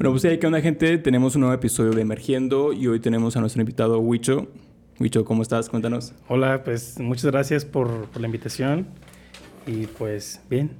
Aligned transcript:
Bueno, 0.00 0.12
pues 0.18 0.38
¿qué 0.38 0.46
onda, 0.46 0.62
gente? 0.62 0.96
Tenemos 0.96 1.34
un 1.34 1.42
nuevo 1.42 1.54
episodio 1.54 1.90
de 1.90 2.00
Emergiendo 2.00 2.72
y 2.72 2.86
hoy 2.86 3.00
tenemos 3.00 3.36
a 3.36 3.40
nuestro 3.40 3.60
invitado 3.60 3.98
Huicho. 3.98 4.48
Huicho, 4.98 5.26
¿cómo 5.26 5.42
estás? 5.42 5.68
Cuéntanos. 5.68 6.14
Hola, 6.26 6.64
pues 6.64 6.98
muchas 6.98 7.26
gracias 7.26 7.66
por, 7.66 8.06
por 8.06 8.22
la 8.22 8.26
invitación 8.26 8.86
y 9.66 9.86
pues 9.88 10.40
bien. 10.48 10.70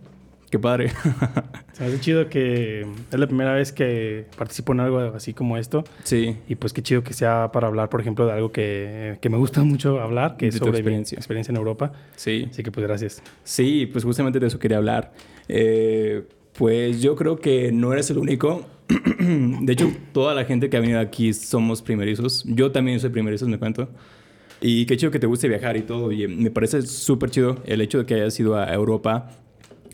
Qué 0.50 0.58
padre. 0.58 0.88
Se 1.74 1.82
me 1.82 1.88
hace 1.90 2.00
chido 2.00 2.30
que 2.30 2.80
es 2.80 3.18
la 3.18 3.26
primera 3.26 3.52
vez 3.52 3.72
que 3.72 4.24
participo 4.38 4.72
en 4.72 4.80
algo 4.80 4.98
así 5.00 5.34
como 5.34 5.58
esto. 5.58 5.84
Sí. 6.02 6.38
Y 6.48 6.54
pues 6.54 6.72
qué 6.72 6.82
chido 6.82 7.04
que 7.04 7.12
sea 7.12 7.52
para 7.52 7.66
hablar, 7.66 7.90
por 7.90 8.00
ejemplo, 8.00 8.24
de 8.24 8.32
algo 8.32 8.52
que, 8.52 9.18
que 9.20 9.28
me 9.28 9.36
gusta 9.36 9.62
mucho 9.62 10.00
hablar, 10.00 10.38
que 10.38 10.46
De 10.46 10.48
es 10.48 10.54
tu 10.54 10.60
sobre 10.60 10.72
mi 10.72 10.78
experiencia. 10.78 11.16
experiencia 11.16 11.52
en 11.52 11.58
Europa. 11.58 11.92
Sí. 12.16 12.48
Así 12.50 12.62
que 12.62 12.72
pues 12.72 12.86
gracias. 12.86 13.22
Sí, 13.44 13.84
pues 13.84 14.02
justamente 14.02 14.40
de 14.40 14.46
eso 14.46 14.58
quería 14.58 14.78
hablar. 14.78 15.12
Eh, 15.46 16.24
pues 16.54 17.02
yo 17.02 17.16
creo 17.16 17.38
que 17.38 17.70
no 17.70 17.92
eres 17.92 18.10
el 18.10 18.16
único. 18.16 18.64
De 19.60 19.72
hecho, 19.72 19.92
toda 20.12 20.34
la 20.34 20.44
gente 20.44 20.68
que 20.68 20.76
ha 20.76 20.80
venido 20.80 21.00
aquí 21.00 21.32
somos 21.32 21.82
primerizos. 21.82 22.44
Yo 22.46 22.72
también 22.72 23.00
soy 23.00 23.10
primerizos, 23.10 23.48
me 23.48 23.58
cuento. 23.58 23.88
Y 24.60 24.86
qué 24.86 24.96
chido 24.96 25.10
que 25.10 25.18
te 25.18 25.26
guste 25.26 25.48
viajar 25.48 25.76
y 25.76 25.82
todo. 25.82 26.12
Y 26.12 26.26
me 26.28 26.50
parece 26.50 26.82
súper 26.82 27.30
chido 27.30 27.62
el 27.64 27.80
hecho 27.80 27.98
de 27.98 28.06
que 28.06 28.14
hayas 28.14 28.38
ido 28.38 28.56
a 28.56 28.72
Europa 28.72 29.30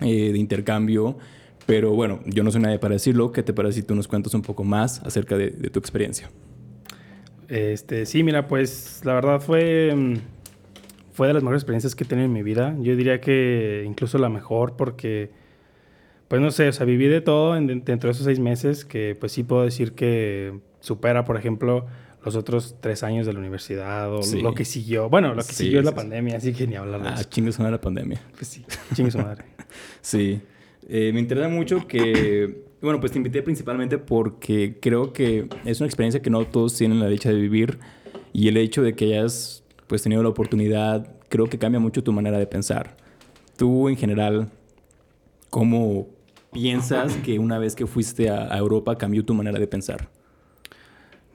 eh, 0.00 0.32
de 0.32 0.38
intercambio. 0.38 1.18
Pero 1.66 1.92
bueno, 1.92 2.20
yo 2.26 2.42
no 2.42 2.50
soy 2.50 2.62
nadie 2.62 2.78
para 2.78 2.94
decirlo. 2.94 3.32
¿Qué 3.32 3.42
te 3.42 3.52
parece 3.52 3.80
si 3.80 3.86
tú 3.86 3.94
nos 3.94 4.08
cuentas 4.08 4.34
un 4.34 4.42
poco 4.42 4.64
más 4.64 5.02
acerca 5.02 5.36
de, 5.36 5.50
de 5.50 5.70
tu 5.70 5.78
experiencia? 5.78 6.30
Este, 7.48 8.06
sí, 8.06 8.22
mira, 8.22 8.48
pues 8.48 9.02
la 9.04 9.14
verdad 9.14 9.40
fue, 9.40 9.94
mm, 9.94 10.14
fue 11.12 11.28
de 11.28 11.34
las 11.34 11.42
mejores 11.42 11.62
experiencias 11.62 11.94
que 11.94 12.04
he 12.04 12.06
tenido 12.06 12.26
en 12.26 12.32
mi 12.32 12.42
vida. 12.42 12.76
Yo 12.80 12.96
diría 12.96 13.20
que 13.20 13.84
incluso 13.86 14.18
la 14.18 14.28
mejor 14.28 14.76
porque, 14.76 15.30
pues 16.28 16.40
no 16.42 16.50
sé, 16.50 16.68
o 16.68 16.72
sea, 16.72 16.84
viví 16.86 17.06
de 17.06 17.20
todo 17.20 17.56
en- 17.56 17.66
dentro 17.84 18.08
de 18.08 18.12
esos 18.12 18.24
seis 18.24 18.38
meses 18.40 18.84
que 18.84 19.16
pues 19.18 19.32
sí 19.32 19.42
puedo 19.44 19.62
decir 19.62 19.92
que 19.92 20.58
supera, 20.80 21.24
por 21.24 21.36
ejemplo, 21.36 21.86
los 22.24 22.34
otros 22.34 22.74
tres 22.80 23.02
años 23.04 23.24
de 23.26 23.32
la 23.32 23.38
universidad 23.38 24.12
o 24.12 24.22
Sí. 24.22 24.40
lo 24.42 24.52
que 24.54 24.64
siguió. 24.64 25.08
Bueno, 25.08 25.28
lo 25.34 25.42
que 25.42 25.52
Sí, 25.52 25.64
siguió 25.64 25.78
es 25.78 25.84
la 25.84 25.92
sí, 25.92 25.96
pandemia, 25.96 26.36
así 26.38 26.52
que 26.52 26.66
ni 26.66 26.74
hablar 26.74 27.02
de 27.02 27.08
Ah, 27.10 27.14
eso. 27.14 27.24
chingue 27.30 27.52
suena 27.52 27.70
la 27.70 27.80
pandemia. 27.80 28.20
Pues 28.34 28.48
sí, 28.48 28.64
chingue 28.94 29.10
su 29.12 29.18
madre. 29.18 29.44
Sí. 30.00 30.40
Eh, 30.88 31.10
me 31.12 31.20
interesa 31.20 31.48
mucho 31.48 31.86
que, 31.88 32.62
bueno, 32.80 33.00
pues 33.00 33.10
te 33.12 33.18
invité 33.18 33.42
principalmente 33.42 33.98
porque 33.98 34.78
creo 34.80 35.12
que 35.12 35.48
es 35.64 35.80
una 35.80 35.86
experiencia 35.86 36.22
que 36.22 36.30
no 36.30 36.44
todos 36.46 36.76
tienen 36.76 37.00
la 37.00 37.08
dicha 37.08 37.28
de 37.28 37.36
vivir 37.36 37.78
y 38.32 38.48
el 38.48 38.56
hecho 38.56 38.82
de 38.82 38.94
que 38.94 39.06
hayas 39.18 39.64
pues 39.88 40.02
tenido 40.02 40.22
la 40.22 40.28
oportunidad 40.28 41.08
creo 41.28 41.46
que 41.46 41.58
cambia 41.58 41.80
mucho 41.80 42.02
tu 42.04 42.12
manera 42.12 42.38
de 42.38 42.46
pensar. 42.46 42.96
Tú 43.56 43.88
en 43.88 43.96
general, 43.96 44.48
¿cómo 45.50 46.08
piensas 46.52 47.16
que 47.18 47.38
una 47.38 47.58
vez 47.58 47.74
que 47.76 47.86
fuiste 47.86 48.30
a, 48.30 48.52
a 48.52 48.58
Europa 48.58 48.96
cambió 48.96 49.24
tu 49.24 49.34
manera 49.34 49.58
de 49.58 49.66
pensar? 49.66 50.08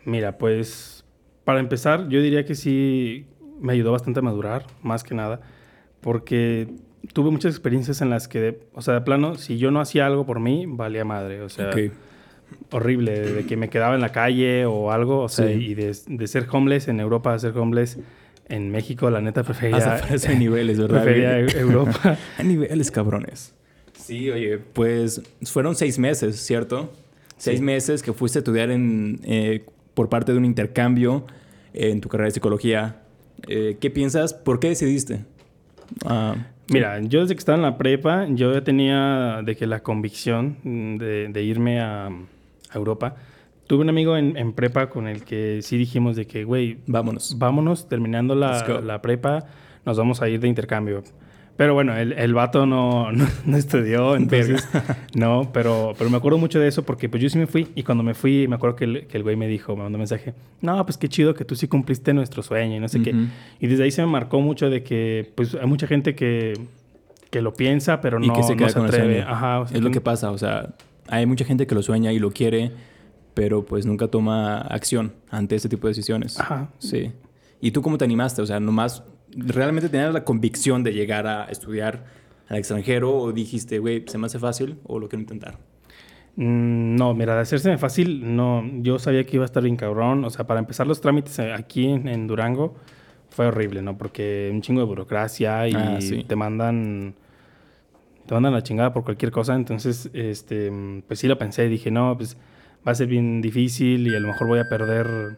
Mira, 0.05 0.37
pues 0.37 1.03
para 1.43 1.59
empezar, 1.59 2.07
yo 2.09 2.21
diría 2.21 2.45
que 2.45 2.55
sí 2.55 3.25
me 3.59 3.73
ayudó 3.73 3.91
bastante 3.91 4.19
a 4.19 4.23
madurar, 4.23 4.65
más 4.81 5.03
que 5.03 5.13
nada, 5.13 5.41
porque 6.01 6.67
tuve 7.13 7.29
muchas 7.31 7.53
experiencias 7.53 8.01
en 8.01 8.09
las 8.09 8.27
que, 8.27 8.39
de- 8.39 8.59
o 8.73 8.81
sea, 8.81 8.95
de 8.95 9.01
plano, 9.01 9.35
si 9.35 9.57
yo 9.57 9.69
no 9.71 9.79
hacía 9.79 10.05
algo 10.07 10.25
por 10.25 10.39
mí, 10.39 10.65
valía 10.67 11.05
madre, 11.05 11.41
o 11.41 11.49
sea, 11.49 11.69
horrible, 12.71 13.19
de, 13.19 13.45
que 13.45 13.57
me 13.57 13.69
quedaba 13.69 13.95
en 13.95 14.01
la 14.01 14.11
calle 14.11 14.65
o 14.65 14.91
algo, 14.91 15.19
o 15.19 15.29
sea, 15.29 15.47
Sí. 15.47 15.53
y 15.53 15.73
de, 15.75 15.95
de 16.07 16.27
ser 16.27 16.47
homeless 16.51 16.87
en 16.87 16.99
Europa 16.99 17.33
a 17.33 17.39
ser 17.39 17.55
homeless 17.57 17.99
en 18.49 18.71
México, 18.71 19.09
la 19.09 19.21
neta 19.21 19.43
prefería, 19.43 19.77
Hasta 19.77 20.33
niveles, 20.33 20.79
¿verdad? 20.79 21.03
prefería 21.03 21.39
Europa. 21.39 22.17
Hay 22.37 22.45
niveles, 22.47 22.91
cabrones. 22.91 23.53
Sí, 24.03 24.29
oye, 24.29 24.57
pues 24.57 25.21
fueron 25.43 25.75
seis 25.75 25.97
meses, 25.99 26.37
¿cierto? 26.37 26.91
Seis 27.37 27.59
Sí. 27.59 27.65
meses 27.65 28.03
que 28.03 28.13
fuiste 28.13 28.39
a 28.39 28.41
estudiar 28.41 28.69
en, 28.71 29.19
eh, 29.23 29.65
por 29.93 30.09
parte 30.09 30.31
de 30.31 30.37
un 30.37 30.45
intercambio 30.45 31.25
en 31.73 32.01
tu 32.01 32.09
carrera 32.09 32.25
de 32.27 32.31
psicología. 32.31 33.01
Eh, 33.47 33.77
¿Qué 33.79 33.89
piensas? 33.89 34.33
¿Por 34.33 34.59
qué 34.59 34.69
decidiste? 34.69 35.25
Ah, 36.05 36.35
Mira, 36.69 37.01
yo 37.01 37.21
desde 37.21 37.35
que 37.35 37.39
estaba 37.39 37.57
en 37.57 37.63
la 37.63 37.77
prepa, 37.77 38.27
yo 38.29 38.53
ya 38.53 38.63
tenía 38.63 39.41
de 39.43 39.55
que 39.57 39.67
la 39.67 39.81
convicción 39.81 40.57
mm, 40.63 40.97
de, 40.97 41.27
de 41.29 41.43
irme 41.43 41.81
a, 41.81 42.07
a 42.07 42.75
Europa. 42.75 43.15
Tuve 43.67 43.81
un 43.81 43.89
amigo 43.89 44.15
en, 44.15 44.37
en 44.37 44.53
prepa 44.53 44.89
con 44.89 45.07
el 45.07 45.23
que 45.23 45.59
sí 45.63 45.77
dijimos 45.77 46.15
de 46.15 46.27
que, 46.27 46.43
güey, 46.45 46.77
vámonos. 46.87 47.37
vámonos, 47.37 47.89
terminando 47.89 48.35
la, 48.35 48.81
la 48.85 49.01
prepa, 49.01 49.45
nos 49.85 49.97
vamos 49.97 50.21
a 50.21 50.29
ir 50.29 50.39
de 50.39 50.47
intercambio. 50.47 51.03
Pero 51.61 51.75
bueno, 51.75 51.95
el, 51.95 52.13
el 52.13 52.33
vato 52.33 52.65
no, 52.65 53.11
no, 53.11 53.27
no 53.45 53.55
estudió, 53.55 54.15
entonces 54.15 54.67
no, 55.13 55.51
pero, 55.53 55.93
pero 55.95 56.09
me 56.09 56.17
acuerdo 56.17 56.39
mucho 56.39 56.59
de 56.59 56.67
eso 56.67 56.81
porque 56.81 57.07
pues 57.07 57.21
yo 57.21 57.29
sí 57.29 57.37
me 57.37 57.45
fui 57.45 57.67
y 57.75 57.83
cuando 57.83 58.03
me 58.03 58.15
fui 58.15 58.47
me 58.47 58.55
acuerdo 58.55 58.75
que 58.75 58.85
el, 58.85 59.05
que 59.05 59.17
el 59.17 59.21
güey 59.21 59.35
me 59.35 59.47
dijo, 59.47 59.75
me 59.75 59.83
mandó 59.83 59.97
un 59.97 59.99
mensaje, 59.99 60.33
no, 60.61 60.83
pues 60.83 60.97
qué 60.97 61.07
chido 61.07 61.35
que 61.35 61.45
tú 61.45 61.55
sí 61.55 61.67
cumpliste 61.67 62.15
nuestro 62.15 62.41
sueño 62.41 62.77
y 62.77 62.79
no 62.79 62.87
sé 62.87 63.03
qué. 63.03 63.11
Ujú. 63.11 63.25
Y 63.59 63.67
desde 63.67 63.83
ahí 63.83 63.91
se 63.91 64.01
me 64.01 64.07
marcó 64.11 64.41
mucho 64.41 64.71
de 64.71 64.81
que 64.81 65.31
pues 65.35 65.53
hay 65.53 65.67
mucha 65.67 65.85
gente 65.85 66.15
que, 66.15 66.53
que 67.29 67.43
lo 67.43 67.53
piensa, 67.53 68.01
pero 68.01 68.19
Y 68.19 68.29
no, 68.29 68.33
que 68.33 68.41
se 68.41 68.53
no 68.53 68.57
queda 68.57 68.69
se 68.69 68.73
con 68.79 68.87
el 68.87 68.89
atreve. 68.89 69.21
Ajá, 69.21 69.59
o 69.59 69.67
sea, 69.67 69.77
es 69.77 69.83
lo 69.83 69.91
que 69.91 70.01
pasa, 70.01 70.31
o 70.31 70.39
sea, 70.39 70.73
hay 71.09 71.27
mucha 71.27 71.45
gente 71.45 71.67
que 71.67 71.75
lo 71.75 71.83
sueña 71.83 72.11
y 72.11 72.17
lo 72.17 72.31
quiere, 72.31 72.71
pero 73.35 73.65
pues 73.65 73.85
nunca 73.85 74.07
toma 74.07 74.61
acción 74.61 75.13
ante 75.29 75.57
este 75.57 75.69
tipo 75.69 75.85
de 75.85 75.91
decisiones. 75.91 76.39
Ajá. 76.39 76.71
Sí. 76.79 77.11
¿Y 77.61 77.69
tú 77.69 77.83
cómo 77.83 77.99
te 77.99 78.05
animaste? 78.05 78.41
O 78.41 78.47
sea, 78.47 78.59
nomás, 78.59 79.03
¿realmente 79.35 79.89
tenías 79.89 80.13
la 80.13 80.23
convicción 80.23 80.83
de 80.83 80.93
llegar 80.93 81.27
a 81.27 81.45
estudiar 81.45 82.03
al 82.49 82.57
extranjero 82.57 83.15
o 83.15 83.31
dijiste, 83.31 83.79
güey, 83.79 84.03
se 84.07 84.17
me 84.17 84.25
hace 84.27 84.39
fácil 84.39 84.77
o 84.83 84.99
lo 84.99 85.07
quiero 85.09 85.21
intentar? 85.21 85.57
Mm, 86.35 86.95
No, 86.95 87.13
mira, 87.13 87.35
de 87.35 87.41
hacerse 87.41 87.77
fácil, 87.77 88.35
no. 88.35 88.63
Yo 88.81 88.99
sabía 88.99 89.23
que 89.25 89.35
iba 89.37 89.43
a 89.43 89.45
estar 89.45 89.63
bien 89.63 89.75
cabrón. 89.75 90.23
O 90.25 90.29
sea, 90.29 90.45
para 90.47 90.59
empezar 90.59 90.87
los 90.87 91.01
trámites 91.01 91.39
aquí 91.39 91.87
en, 91.87 92.07
en 92.07 92.27
Durango 92.27 92.75
fue 93.29 93.47
horrible, 93.47 93.81
¿no? 93.81 93.97
Porque 93.97 94.49
un 94.53 94.61
chingo 94.61 94.81
de 94.81 94.87
burocracia 94.87 95.67
y 95.67 95.73
Ah, 95.75 95.97
sí. 96.01 96.23
te 96.25 96.35
mandan. 96.35 97.15
Te 98.27 98.33
mandan 98.33 98.53
la 98.53 98.63
chingada 98.63 98.93
por 98.93 99.03
cualquier 99.03 99.31
cosa. 99.31 99.55
Entonces, 99.55 100.09
este, 100.13 100.71
pues 101.07 101.19
sí 101.19 101.27
lo 101.27 101.37
pensé. 101.37 101.67
Dije, 101.67 101.91
no, 101.91 102.15
pues 102.17 102.37
va 102.87 102.91
a 102.93 102.95
ser 102.95 103.07
bien 103.07 103.41
difícil 103.41 104.07
y 104.07 104.15
a 104.15 104.19
lo 104.19 104.27
mejor 104.29 104.47
voy 104.47 104.59
a 104.59 104.69
perder. 104.69 105.37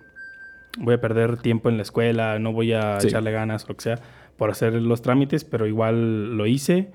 Voy 0.79 0.95
a 0.95 1.01
perder 1.01 1.37
tiempo 1.37 1.69
en 1.69 1.77
la 1.77 1.83
escuela, 1.83 2.39
no 2.39 2.51
voy 2.51 2.73
a 2.73 2.99
Sí. 2.99 3.07
echarle 3.07 3.31
ganas 3.31 3.65
o 3.65 3.67
lo 3.69 3.75
que 3.75 3.83
sea 3.83 3.99
por 4.37 4.49
hacer 4.49 4.73
los 4.73 5.01
trámites, 5.01 5.43
pero 5.43 5.67
igual 5.67 6.35
lo 6.35 6.45
hice. 6.47 6.89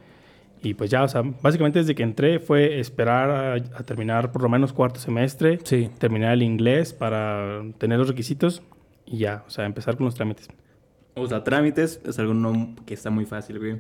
Y 0.61 0.75
pues 0.75 0.91
ya, 0.91 1.05
o 1.05 1.09
sea, 1.09 1.23
básicamente 1.41 1.79
desde 1.79 1.95
que 1.95 2.03
entré 2.03 2.41
fue 2.41 2.81
esperar 2.81 3.31
a, 3.31 3.53
a 3.55 3.83
terminar 3.85 4.33
por 4.33 4.43
lo 4.43 4.49
menos 4.49 4.73
cuarto 4.73 4.99
semestre, 4.99 5.61
Sí. 5.63 5.89
terminar 5.99 6.33
el 6.33 6.43
inglés 6.43 6.93
para 6.93 7.63
tener 7.79 7.99
los 7.99 8.09
requisitos 8.09 8.63
y 9.07 9.19
ya, 9.19 9.45
o 9.47 9.51
sea, 9.51 9.65
empezar 9.67 9.97
con 9.97 10.07
los 10.07 10.17
trámites. 10.17 10.49
O 11.15 11.27
sea, 11.29 11.45
trámites 11.45 12.01
es 12.05 12.19
algo 12.19 12.35
no- 12.35 12.75
que 12.85 12.95
está 12.95 13.11
muy 13.11 13.25
fácil, 13.25 13.61
güey. 13.61 13.77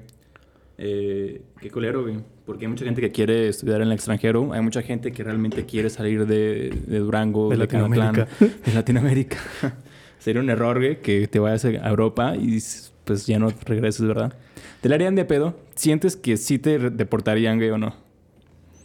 Eh, 0.81 1.43
qué 1.61 1.71
culero, 1.73 2.03
güey. 2.03 2.19
Porque 2.47 2.65
hay 2.67 2.69
mucha 2.71 2.85
gente 2.85 3.01
que 3.01 3.11
quiere 3.11 3.49
estudiar 3.49 3.81
en 3.81 3.89
el 3.89 3.93
extranjero. 3.95 4.53
Hay 4.53 4.61
mucha 4.61 4.81
gente 4.83 5.11
que 5.11 5.25
realmente 5.25 5.67
quiere 5.67 5.91
salir 5.91 6.25
de, 6.27 6.71
de 6.87 6.99
Durango, 7.01 7.49
De 7.49 7.59
Catlán, 7.59 7.91
Latinoamérica. 7.91 8.29
de 8.65 8.73
Latinoamérica. 8.75 9.37
Sería 10.19 10.41
un 10.43 10.51
error, 10.51 10.79
güey, 10.79 11.01
que 11.01 11.27
te 11.29 11.39
vayas 11.39 11.65
a 11.65 11.89
Europa 11.89 12.35
y 12.37 12.59
pues 13.05 13.27
ya 13.27 13.39
no 13.39 13.49
regreses, 13.67 14.07
¿verdad? 14.07 14.35
¿Te 14.81 14.89
la 14.89 14.97
harían 14.97 15.15
de 15.15 15.25
pedo? 15.25 15.57
¿Sientes 15.75 16.17
que 16.17 16.37
sí 16.37 16.59
te 16.59 16.79
deportarían, 16.91 17.57
güey, 17.59 17.71
o 17.71 17.79
no? 17.79 17.95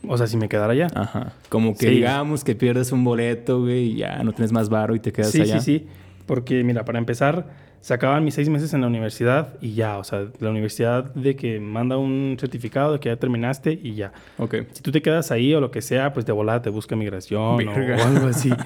O 0.08 0.18
sea, 0.18 0.28
si 0.28 0.38
me 0.38 0.50
quedara 0.50 0.74
allá. 0.74 0.88
Ajá. 0.96 1.34
Como 1.50 1.74
que 1.78 1.88
Sí. 1.88 1.94
digamos 1.96 2.44
que 2.44 2.56
pierdes 2.56 2.92
un 2.92 3.04
boleto, 3.04 3.62
güey, 3.62 3.92
y 3.92 3.96
ya 3.98 4.22
no 4.24 4.34
tienes 4.34 4.52
más 4.52 4.70
varo 4.70 4.96
y 4.96 5.00
te 5.00 5.12
quedas 5.14 5.32
sí, 5.32 5.42
allá. 5.42 5.60
sí, 5.60 5.80
sí. 5.80 5.88
Porque, 6.26 6.64
mira, 6.64 6.84
para 6.86 7.00
empezar, 7.00 7.48
se 7.82 7.94
acaban 7.94 8.24
mis 8.24 8.34
seis 8.34 8.48
meses 8.50 8.74
en 8.74 8.82
la 8.82 8.88
universidad 8.88 9.56
y 9.62 9.74
ya, 9.76 9.98
o 9.98 10.04
sea, 10.04 10.28
la 10.40 10.50
universidad 10.50 11.14
de 11.16 11.36
que 11.36 11.60
manda 11.60 11.98
un 11.98 12.38
certificado 12.40 12.94
de 12.94 13.00
que 13.00 13.10
ya 13.10 13.16
terminaste 13.18 13.78
y 13.82 13.96
ya. 13.96 14.14
Ok. 14.38 14.56
Si 14.72 14.82
tú 14.82 14.92
te 14.92 15.02
quedas 15.02 15.32
ahí 15.32 15.54
o 15.54 15.60
lo 15.62 15.70
que 15.72 15.82
sea, 15.82 16.14
pues 16.14 16.26
de 16.26 16.32
volada 16.32 16.62
te 16.62 16.70
busca 16.70 16.96
migración 16.96 17.58
Verga. 17.58 17.98
o 18.04 18.08
algo 18.08 18.28
así. 18.28 18.52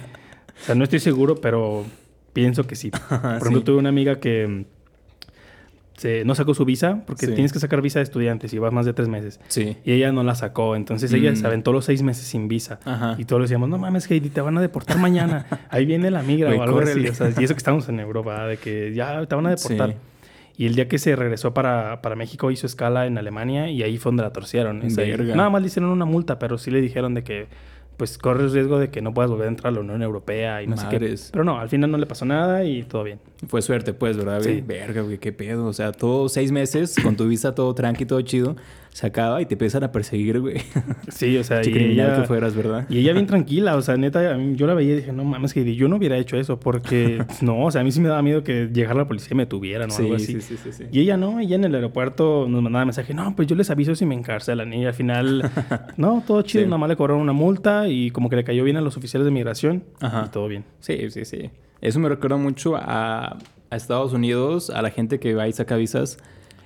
O 0.60 0.66
sea, 0.66 0.74
no 0.74 0.84
estoy 0.84 1.00
seguro, 1.00 1.36
pero 1.36 1.86
pienso 2.42 2.66
que 2.68 2.76
sí. 2.76 2.92
Por 3.10 3.18
ejemplo, 3.38 3.60
Sí. 3.60 3.66
tuve 3.66 3.78
una 3.78 3.90
amiga 3.90 4.20
que 4.20 4.48
mm, 4.48 4.66
se, 5.98 6.24
no 6.26 6.36
sacó 6.36 6.54
su 6.54 6.64
visa 6.66 7.02
porque 7.08 7.26
Sí. 7.26 7.34
tienes 7.34 7.52
que 7.52 7.60
sacar 7.60 7.82
visa 7.82 7.98
de 8.00 8.04
estudiante 8.04 8.48
si 8.48 8.60
vas 8.60 8.72
más 8.72 8.86
de 8.86 8.94
tres 8.94 9.08
meses. 9.08 9.40
Sí. 9.48 9.78
Y 9.84 9.94
ella 9.94 10.12
no 10.12 10.24
la 10.24 10.36
sacó. 10.36 10.76
Entonces 10.76 11.12
ella 11.14 11.32
Mm. 11.32 11.36
se 11.38 11.48
aventó 11.48 11.74
los 11.74 11.86
seis 11.86 12.04
meses 12.04 12.26
sin 12.28 12.48
visa. 12.48 12.80
Ajá. 12.86 13.16
Y 13.18 13.26
todos 13.26 13.40
le 13.40 13.44
decíamos, 13.46 13.70
no 13.70 13.80
mames, 13.80 14.10
Heidi, 14.12 14.30
te 14.30 14.42
van 14.42 14.56
a 14.58 14.62
deportar 14.62 15.00
mañana. 15.00 15.46
Ahí 15.72 15.86
viene 15.86 16.12
la 16.12 16.22
migra 16.22 16.52
o 16.56 16.62
algo 16.62 16.80
así. 16.80 17.08
O 17.08 17.14
sea, 17.16 17.32
y 17.36 17.44
eso 17.44 17.56
que 17.56 17.58
estamos 17.60 17.90
en 17.90 18.00
Europa, 18.00 18.46
de 18.46 18.58
que 18.58 18.94
ya 18.94 19.26
te 19.26 19.34
van 19.36 19.48
a 19.48 19.50
deportar. 19.50 19.90
Sí. 19.92 19.96
Y 20.60 20.66
el 20.68 20.76
día 20.76 20.88
que 20.88 20.98
se 21.00 21.16
regresó 21.16 21.54
para, 21.54 22.02
para 22.02 22.16
México 22.16 22.50
hizo 22.52 22.66
escala 22.68 23.06
en 23.08 23.18
Alemania 23.18 23.70
y 23.70 23.82
ahí 23.84 23.98
fue 23.98 24.10
donde 24.10 24.24
la 24.24 24.32
torcieron. 24.34 24.82
O 24.84 24.90
sea, 24.90 25.18
nada 25.18 25.50
más 25.50 25.62
le 25.62 25.68
hicieron 25.68 25.90
una 25.92 26.06
multa, 26.06 26.38
pero 26.40 26.58
sí 26.58 26.70
le 26.72 26.82
dijeron 26.82 27.14
de 27.16 27.24
que 27.24 27.48
pues 27.98 28.18
corres 28.20 28.54
riesgo 28.54 28.78
de 28.78 28.90
que 28.90 29.02
no 29.02 29.14
puedas 29.14 29.30
volver 29.30 29.48
a 29.48 29.50
entrar 29.50 29.74
a 29.74 29.76
la 29.76 29.82
Unión 29.82 30.02
Europea 30.04 30.62
y 30.62 30.68
no 30.68 30.78
sé 30.78 30.86
Madres. 30.86 31.26
qué. 31.26 31.30
Pero 31.32 31.44
no, 31.44 31.60
al 31.60 31.68
final 31.68 31.90
no 31.90 31.98
le 31.98 32.06
pasó 32.06 32.26
nada 32.26 32.64
y 32.64 32.84
todo 32.84 33.04
bien. 33.04 33.20
Fue 33.48 33.62
suerte, 33.62 33.94
pues, 33.94 34.16
¿verdad? 34.18 34.42
Sí. 34.42 34.64
Verga, 34.66 35.02
güey, 35.02 35.18
qué 35.18 35.32
pedo. 35.32 35.66
O 35.66 35.74
sea, 35.74 35.92
todo 35.92 36.30
seis 36.30 36.52
meses 36.52 36.96
con 37.02 37.16
tu 37.18 37.28
visa 37.28 37.56
todo 37.56 37.74
tranqui, 37.74 38.06
todo 38.06 38.22
chido. 38.22 38.56
Se 38.98 39.06
acaba 39.06 39.40
y 39.44 39.46
te 39.46 39.54
empiezan 39.54 39.84
a 39.84 39.92
perseguir, 39.92 40.40
güey. 40.40 40.56
Sí, 41.10 41.38
o 41.38 41.44
sea, 41.44 41.62
y 41.64 41.70
ella, 41.70 42.16
que 42.16 42.24
fueras, 42.24 42.56
¿verdad? 42.56 42.88
y 42.90 42.98
ella 42.98 43.14
bien 43.14 43.28
tranquila, 43.34 43.76
o 43.76 43.82
sea, 43.84 43.96
neta, 43.96 44.36
yo 44.56 44.66
la 44.66 44.74
veía 44.74 44.94
y 44.94 44.96
dije, 44.98 45.14
no 45.14 45.24
mames, 45.24 45.54
que 45.54 45.76
yo 45.76 45.88
no 45.88 45.98
hubiera 45.98 46.18
hecho 46.18 46.36
eso 46.36 46.60
porque, 46.60 47.24
no, 47.42 47.66
o 47.66 47.70
sea, 47.70 47.82
a 47.82 47.84
mí 47.84 47.92
sí 47.92 48.02
me 48.02 48.10
daba 48.10 48.24
miedo 48.24 48.44
que 48.44 48.70
llegara 48.74 48.96
la 48.96 49.08
policía 49.08 49.30
y 49.34 49.36
me 49.36 49.46
tuvieran 49.46 49.92
o 49.92 49.96
algo 49.96 50.16
así. 50.16 50.26
sí, 50.26 50.42
sí, 50.42 50.58
sí, 50.58 50.72
sí. 50.72 50.84
Y 50.92 51.02
ella 51.02 51.16
no, 51.16 51.40
ella 51.40 51.56
en 51.58 51.66
el 51.66 51.76
aeropuerto 51.76 52.48
nos 52.50 52.64
mandaba 52.64 52.86
mensaje, 52.86 53.14
no, 53.14 53.36
pues 53.36 53.48
yo 53.48 53.56
les 53.56 53.70
aviso 53.70 53.94
si 53.94 54.08
me 54.08 54.16
encarcelan. 54.16 54.74
Y 54.74 54.88
al 54.88 54.96
final, 54.96 55.48
no, 55.96 56.24
todo 56.26 56.42
chido, 56.42 56.64
Sí. 56.64 56.68
nada 56.68 56.80
más 56.80 56.90
le 56.90 56.96
cobraron 56.96 57.22
una 57.22 57.34
multa 57.34 57.88
y 57.88 58.10
como 58.10 58.30
que 58.32 58.36
le 58.36 58.44
cayó 58.44 58.64
bien 58.64 58.78
a 58.78 58.82
los 58.82 58.98
oficiales 58.98 59.26
de 59.26 59.32
migración 59.32 59.84
Ajá. 60.02 60.24
y 60.26 60.30
todo 60.32 60.48
bien. 60.48 60.64
Sí, 60.80 61.12
sí, 61.12 61.24
sí. 61.24 61.52
Eso 61.82 62.00
me 62.00 62.10
recuerda 62.10 62.38
mucho 62.38 62.76
a, 62.76 63.38
a 63.70 63.76
Estados 63.76 64.12
Unidos, 64.14 64.72
a 64.72 64.82
la 64.82 64.90
gente 64.90 65.20
que 65.20 65.36
va 65.36 65.48
y 65.48 65.54
saca 65.54 65.76
visas. 65.76 66.18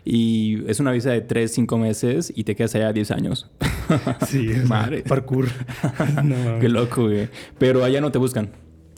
Y 0.04 0.64
es 0.68 0.80
una 0.80 0.92
visa 0.92 1.12
de 1.12 1.22
3, 1.22 1.52
5 1.54 1.78
meses 1.78 2.34
y 2.36 2.44
te 2.44 2.56
quedas 2.56 2.74
allá 2.76 2.92
10 2.94 3.12
años. 3.12 3.50
Sí, 4.26 4.50
es 4.50 4.70
Madre. 4.70 5.02
parkour. 5.02 5.48
no. 6.24 6.60
Qué 6.60 6.70
loco, 6.70 7.04
güey. 7.04 7.28
Pero 7.58 7.84
allá 7.84 8.00
no 8.00 8.10
te 8.10 8.18
buscan. 8.20 8.50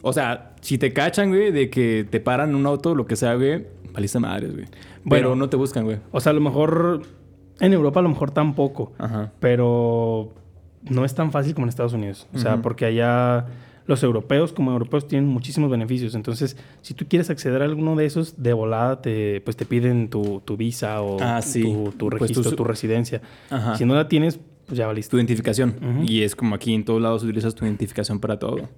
O 0.03 0.13
sea, 0.13 0.53
si 0.61 0.77
te 0.77 0.93
cachan, 0.93 1.29
güey, 1.29 1.51
de 1.51 1.71
que 1.71 2.05
te 2.07 2.19
paran 2.19 2.53
un 2.53 2.65
auto, 2.67 2.93
lo 2.93 3.07
que 3.07 3.15
sea, 3.15 3.33
güey, 3.33 3.65
valiste 3.91 4.19
madres, 4.19 4.53
güey. 4.53 4.65
Bueno. 5.03 5.29
Pero 5.29 5.35
no 5.35 5.49
te 5.49 5.57
buscan, 5.57 5.85
güey. 5.85 5.97
O 6.11 6.19
sea, 6.19 6.29
a 6.29 6.33
lo 6.33 6.41
mejor 6.41 7.01
en 7.59 7.73
Europa 7.73 8.01
a 8.01 8.03
lo 8.03 8.09
mejor 8.09 8.31
tampoco, 8.31 8.93
Ajá. 8.99 9.31
pero 9.39 10.33
no 10.83 11.05
es 11.05 11.15
tan 11.15 11.31
fácil 11.31 11.53
como 11.55 11.65
en 11.65 11.69
Estados 11.69 11.93
Unidos. 11.93 12.27
O 12.33 12.37
sea, 12.37 12.61
porque 12.61 12.85
allá 12.85 13.47
los 13.85 14.01
europeos 14.03 14.53
como 14.53 14.71
europeos 14.71 15.07
tienen 15.07 15.27
muchísimos 15.29 15.69
beneficios. 15.69 16.15
Entonces, 16.15 16.55
si 16.81 16.93
tú 16.93 17.05
quieres 17.07 17.29
acceder 17.29 17.61
a 17.61 17.65
alguno 17.65 17.95
de 17.95 18.05
esos, 18.05 18.41
de 18.41 18.53
volada 18.53 19.01
te, 19.01 19.41
pues 19.41 19.57
te 19.57 19.65
piden 19.65 20.09
tu, 20.09 20.41
tu 20.45 20.55
visa 20.57 21.01
o 21.01 21.17
Ah, 21.21 21.41
sí. 21.41 21.61
tu, 21.61 21.91
tu 21.97 22.09
Pues 22.09 22.21
registro, 22.21 22.51
tu- 22.55 22.63
residencia. 22.63 23.21
Ajá. 23.49 23.75
Si 23.77 23.85
no 23.85 23.93
la 23.95 24.07
tienes, 24.07 24.39
pues 24.67 24.77
ya 24.77 24.87
valiste. 24.87 25.11
Tu 25.11 25.17
identificación. 25.17 25.75
Y 26.07 26.21
es 26.21 26.35
como 26.35 26.55
aquí 26.55 26.73
en 26.73 26.85
todos 26.85 27.01
lados 27.01 27.23
utilizas 27.23 27.53
tu 27.55 27.65
identificación 27.65 28.19
para 28.19 28.39
todo. 28.39 28.69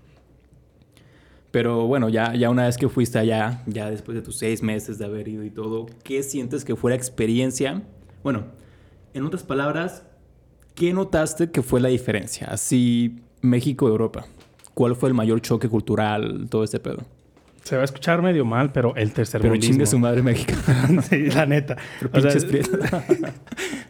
Pero 1.51 1.87
bueno, 1.87 2.09
ya, 2.09 2.33
ya 2.35 2.49
una 2.49 2.65
vez 2.65 2.77
que 2.77 2.89
fuiste 2.89 3.17
allá, 3.17 3.63
ya 3.65 3.89
después 3.89 4.15
de 4.15 4.21
tus 4.21 4.35
seis 4.35 4.61
meses 4.61 4.97
de 4.97 5.05
haber 5.05 5.27
ido 5.27 5.43
y 5.43 5.49
todo, 5.51 5.85
¿qué 6.03 6.21
sientes 6.21 6.65
que 6.65 6.75
fue 6.75 6.91
la 6.91 6.97
experiencia? 6.97 7.83
Bueno, 8.23 8.45
en 9.13 9.23
otras 9.23 9.43
palabras, 9.43 10.03
¿qué 10.73 10.91
notaste 10.91 11.51
que 11.51 11.61
fue 11.61 11.79
la 11.79 11.87
diferencia? 11.87 12.47
Así, 12.47 13.21
México-Europa. 13.41 14.25
¿Cuál 14.75 14.95
fue 14.95 15.09
el 15.09 15.15
mayor 15.15 15.41
choque 15.41 15.69
cultural, 15.69 16.47
todo 16.49 16.63
este 16.63 16.79
pedo? 16.79 17.03
Se 17.63 17.77
va 17.77 17.81
a 17.81 17.85
escuchar 17.85 18.21
medio 18.21 18.45
mal, 18.45 18.71
pero 18.71 18.95
el 18.95 19.11
tercer 19.11 19.41
Pero 19.41 19.57
chingue 19.57 19.87
su 19.87 19.97
madre 19.97 20.21
México. 20.21 20.53
sí, 21.09 21.31
la 21.31 21.47
neta. 21.47 21.77
Pero 21.99 22.27
O 22.27 22.29
sea, 22.29 22.39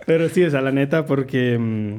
pero 0.06 0.30
sí, 0.30 0.44
o 0.44 0.50
sea, 0.50 0.62
la 0.62 0.72
neta, 0.72 1.06
porque 1.06 1.58
mm, 1.60 1.96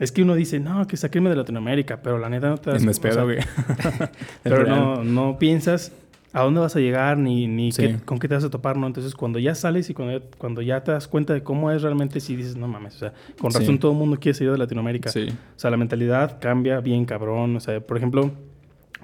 es 0.00 0.12
que 0.12 0.22
uno 0.22 0.34
dice, 0.34 0.58
no, 0.60 0.86
que 0.86 0.96
saquenme 0.96 1.30
de 1.30 1.36
Latinoamérica, 1.36 2.02
pero 2.02 2.18
la 2.18 2.28
neta 2.28 2.48
no 2.48 2.58
te 2.58 2.72
das 2.72 2.82
No 2.82 2.90
es 2.90 2.98
o 2.98 3.02
sea, 3.02 3.10
pedo, 3.10 3.24
güey. 3.24 3.38
Pero 4.42 4.66
no, 4.66 5.02
no 5.04 5.38
piensas 5.38 5.92
a 6.32 6.42
dónde 6.42 6.60
vas 6.60 6.76
a 6.76 6.80
llegar 6.80 7.16
ni, 7.18 7.46
ni 7.46 7.72
Sí. 7.72 7.82
qué- 7.82 7.96
con 8.04 8.18
qué 8.18 8.28
te 8.28 8.34
vas 8.34 8.44
a 8.44 8.50
topar, 8.50 8.76
¿no? 8.76 8.86
Entonces, 8.86 9.14
cuando 9.14 9.38
ya 9.38 9.54
sales 9.54 9.88
y 9.90 9.94
cuando, 9.94 10.20
cuando 10.36 10.60
ya 10.62 10.84
te 10.84 10.92
das 10.92 11.08
cuenta 11.08 11.32
de 11.32 11.42
cómo 11.42 11.70
es 11.70 11.82
realmente, 11.82 12.20
sí 12.20 12.36
dices, 12.36 12.56
no 12.56 12.68
mames, 12.68 12.96
o 12.96 12.98
sea, 12.98 13.12
con 13.40 13.50
Sí. 13.52 13.58
razón 13.60 13.78
todo 13.78 13.92
el 13.92 13.98
mundo 13.98 14.18
quiere 14.20 14.36
salir 14.36 14.52
de 14.52 14.58
Latinoamérica. 14.58 15.10
Sí. 15.10 15.28
O 15.30 15.58
sea, 15.58 15.70
la 15.70 15.76
mentalidad 15.78 16.38
cambia 16.40 16.80
bien 16.80 17.04
cabrón. 17.06 17.56
O 17.56 17.60
sea, 17.60 17.80
por 17.80 17.96
ejemplo, 17.96 18.30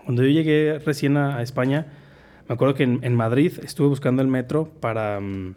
cuando 0.04 0.22
yo 0.22 0.28
llegué 0.28 0.78
recién 0.84 1.16
a, 1.16 1.36
a 1.38 1.42
España, 1.42 1.86
me 2.48 2.54
acuerdo 2.54 2.74
que 2.74 2.82
en, 2.82 2.98
en 3.02 3.14
Madrid 3.14 3.52
estuve 3.62 3.88
buscando 3.88 4.20
el 4.20 4.28
metro 4.28 4.68
para, 4.80 5.18
mm, 5.20 5.54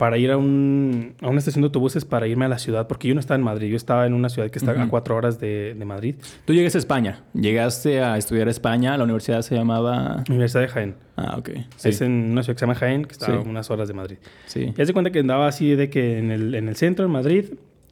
para 0.00 0.16
ir 0.16 0.30
a, 0.30 0.38
un, 0.38 1.12
a 1.20 1.28
una 1.28 1.40
estación 1.40 1.60
de 1.60 1.66
autobuses 1.66 2.06
para 2.06 2.26
irme 2.26 2.46
a 2.46 2.48
la 2.48 2.58
ciudad, 2.58 2.86
porque 2.88 3.06
yo 3.06 3.12
no 3.12 3.20
estaba 3.20 3.36
en 3.36 3.44
Madrid, 3.44 3.68
yo 3.68 3.76
estaba 3.76 4.06
en 4.06 4.14
una 4.14 4.30
ciudad 4.30 4.48
que 4.48 4.58
está 4.58 4.70
a 4.82 4.88
cuatro 4.88 5.14
horas 5.14 5.38
de, 5.38 5.74
de 5.78 5.84
Madrid, 5.84 6.14
Tú 6.46 6.54
llegaste 6.54 6.78
a 6.78 6.80
España. 6.80 7.20
Llegaste 7.34 8.00
a 8.00 8.16
estudiar 8.16 8.48
a 8.48 8.50
España. 8.50 8.96
La 8.96 9.04
universidad 9.04 9.42
se 9.42 9.54
llamaba... 9.56 10.24
Universidad 10.30 10.62
de 10.62 10.68
Jaén. 10.68 10.94
Ah, 11.16 11.36
ok. 11.36 11.50
Sí. 11.76 11.90
Es 11.90 12.00
en 12.00 12.12
una 12.32 12.42
ciudad 12.42 12.54
que 12.56 12.60
se 12.60 12.64
llama 12.66 12.74
Jaén, 12.76 13.04
que 13.04 13.12
está 13.12 13.26
Sí. 13.26 13.32
a 13.32 13.40
unas 13.40 13.70
horas 13.70 13.88
de 13.88 13.94
Madrid. 13.94 14.16
Sí. 14.46 14.72
Y 14.74 14.80
hace 14.80 14.94
cuenta 14.94 15.10
que 15.10 15.18
andaba 15.18 15.46
así 15.46 15.74
de 15.74 15.90
que 15.90 16.16
en 16.18 16.30
el, 16.30 16.54
en 16.54 16.68
el 16.68 16.76
centro 16.76 17.04
de 17.04 17.12
Madrid 17.12 17.44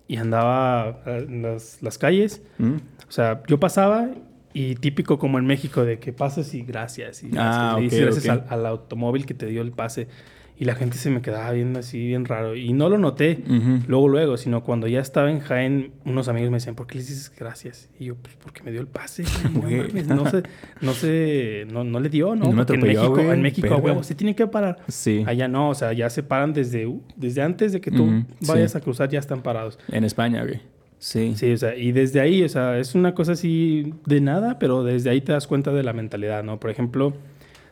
y 0.06 0.16
andaba 0.16 1.02
en 1.04 1.42
las, 1.42 1.82
las 1.82 1.98
calles. 1.98 2.40
Mm. 2.56 2.76
O 3.06 3.12
sea, 3.12 3.42
yo 3.46 3.60
pasaba 3.60 4.08
y 4.54 4.76
típico 4.76 5.18
como 5.18 5.38
en 5.38 5.44
México 5.44 5.84
de 5.84 5.98
que 5.98 6.14
pasas 6.14 6.54
y 6.54 6.62
gracias. 6.62 7.22
Y 7.22 7.32
Ah, 7.36 7.76
gracias, 7.78 7.92
y 8.00 8.02
gracias 8.02 8.28
al, 8.30 8.44
al 8.48 8.64
automóvil 8.64 9.26
que 9.26 9.34
te 9.34 9.44
dio 9.44 9.60
el 9.60 9.72
pase. 9.72 10.08
Y 10.60 10.64
la 10.64 10.74
gente 10.74 10.98
se 10.98 11.08
me 11.10 11.22
quedaba 11.22 11.52
viendo 11.52 11.78
así 11.78 12.04
bien 12.04 12.24
raro. 12.24 12.56
Y 12.56 12.72
no 12.72 12.88
lo 12.88 12.98
noté 12.98 13.44
luego, 13.86 14.08
luego, 14.08 14.36
sino 14.36 14.64
cuando 14.64 14.88
ya 14.88 14.98
estaba 14.98 15.30
en 15.30 15.38
Jaén, 15.38 15.92
unos 16.04 16.26
amigos 16.26 16.50
me 16.50 16.56
decían, 16.56 16.74
¿por 16.74 16.88
qué 16.88 16.96
les 16.98 17.08
dices 17.08 17.32
gracias? 17.38 17.88
Y 18.00 18.06
yo, 18.06 18.16
pues 18.16 18.34
porque 18.42 18.64
me 18.64 18.72
dio 18.72 18.80
el 18.80 18.88
pase. 18.88 19.24
No, 20.08 20.14
no, 20.14 20.30
se, 20.30 20.42
no, 20.80 20.92
se, 20.94 21.66
no, 21.70 21.84
no 21.84 22.00
le 22.00 22.08
dio, 22.08 22.34
¿no? 22.34 22.46
No 22.46 22.52
me 22.52 22.64
porque 22.64 22.74
en 22.74 22.80
México, 22.80 23.18
en 23.20 23.42
México 23.42 23.74
a 23.74 23.76
huevo 23.76 24.02
se 24.02 24.14
tiene 24.14 24.34
que 24.34 24.46
parar. 24.46 24.78
Sí. 24.88 25.22
Allá 25.26 25.46
no, 25.46 25.70
o 25.70 25.74
sea, 25.74 25.92
ya 25.92 26.10
se 26.10 26.22
paran 26.22 26.52
desde, 26.52 26.86
uh, 26.86 27.02
desde 27.16 27.42
antes 27.42 27.72
de 27.72 27.80
que 27.80 27.90
tú 27.90 28.24
vayas 28.40 28.72
sí. 28.72 28.78
a 28.78 28.80
cruzar, 28.80 29.08
ya 29.08 29.18
están 29.18 29.42
parados. 29.42 29.78
En 29.88 30.04
España, 30.04 30.42
güey. 30.42 30.60
Sí. 30.98 31.34
Sí, 31.36 31.52
o 31.52 31.56
sea, 31.56 31.76
y 31.76 31.92
desde 31.92 32.20
ahí, 32.20 32.42
o 32.42 32.48
sea, 32.48 32.78
es 32.78 32.94
una 32.94 33.14
cosa 33.14 33.32
así 33.32 33.94
de 34.06 34.20
nada, 34.20 34.58
pero 34.58 34.82
desde 34.82 35.10
ahí 35.10 35.20
te 35.20 35.32
das 35.32 35.46
cuenta 35.46 35.72
de 35.72 35.82
la 35.82 35.92
mentalidad, 35.92 36.42
¿no? 36.42 36.58
Por 36.58 36.70
ejemplo, 36.70 37.14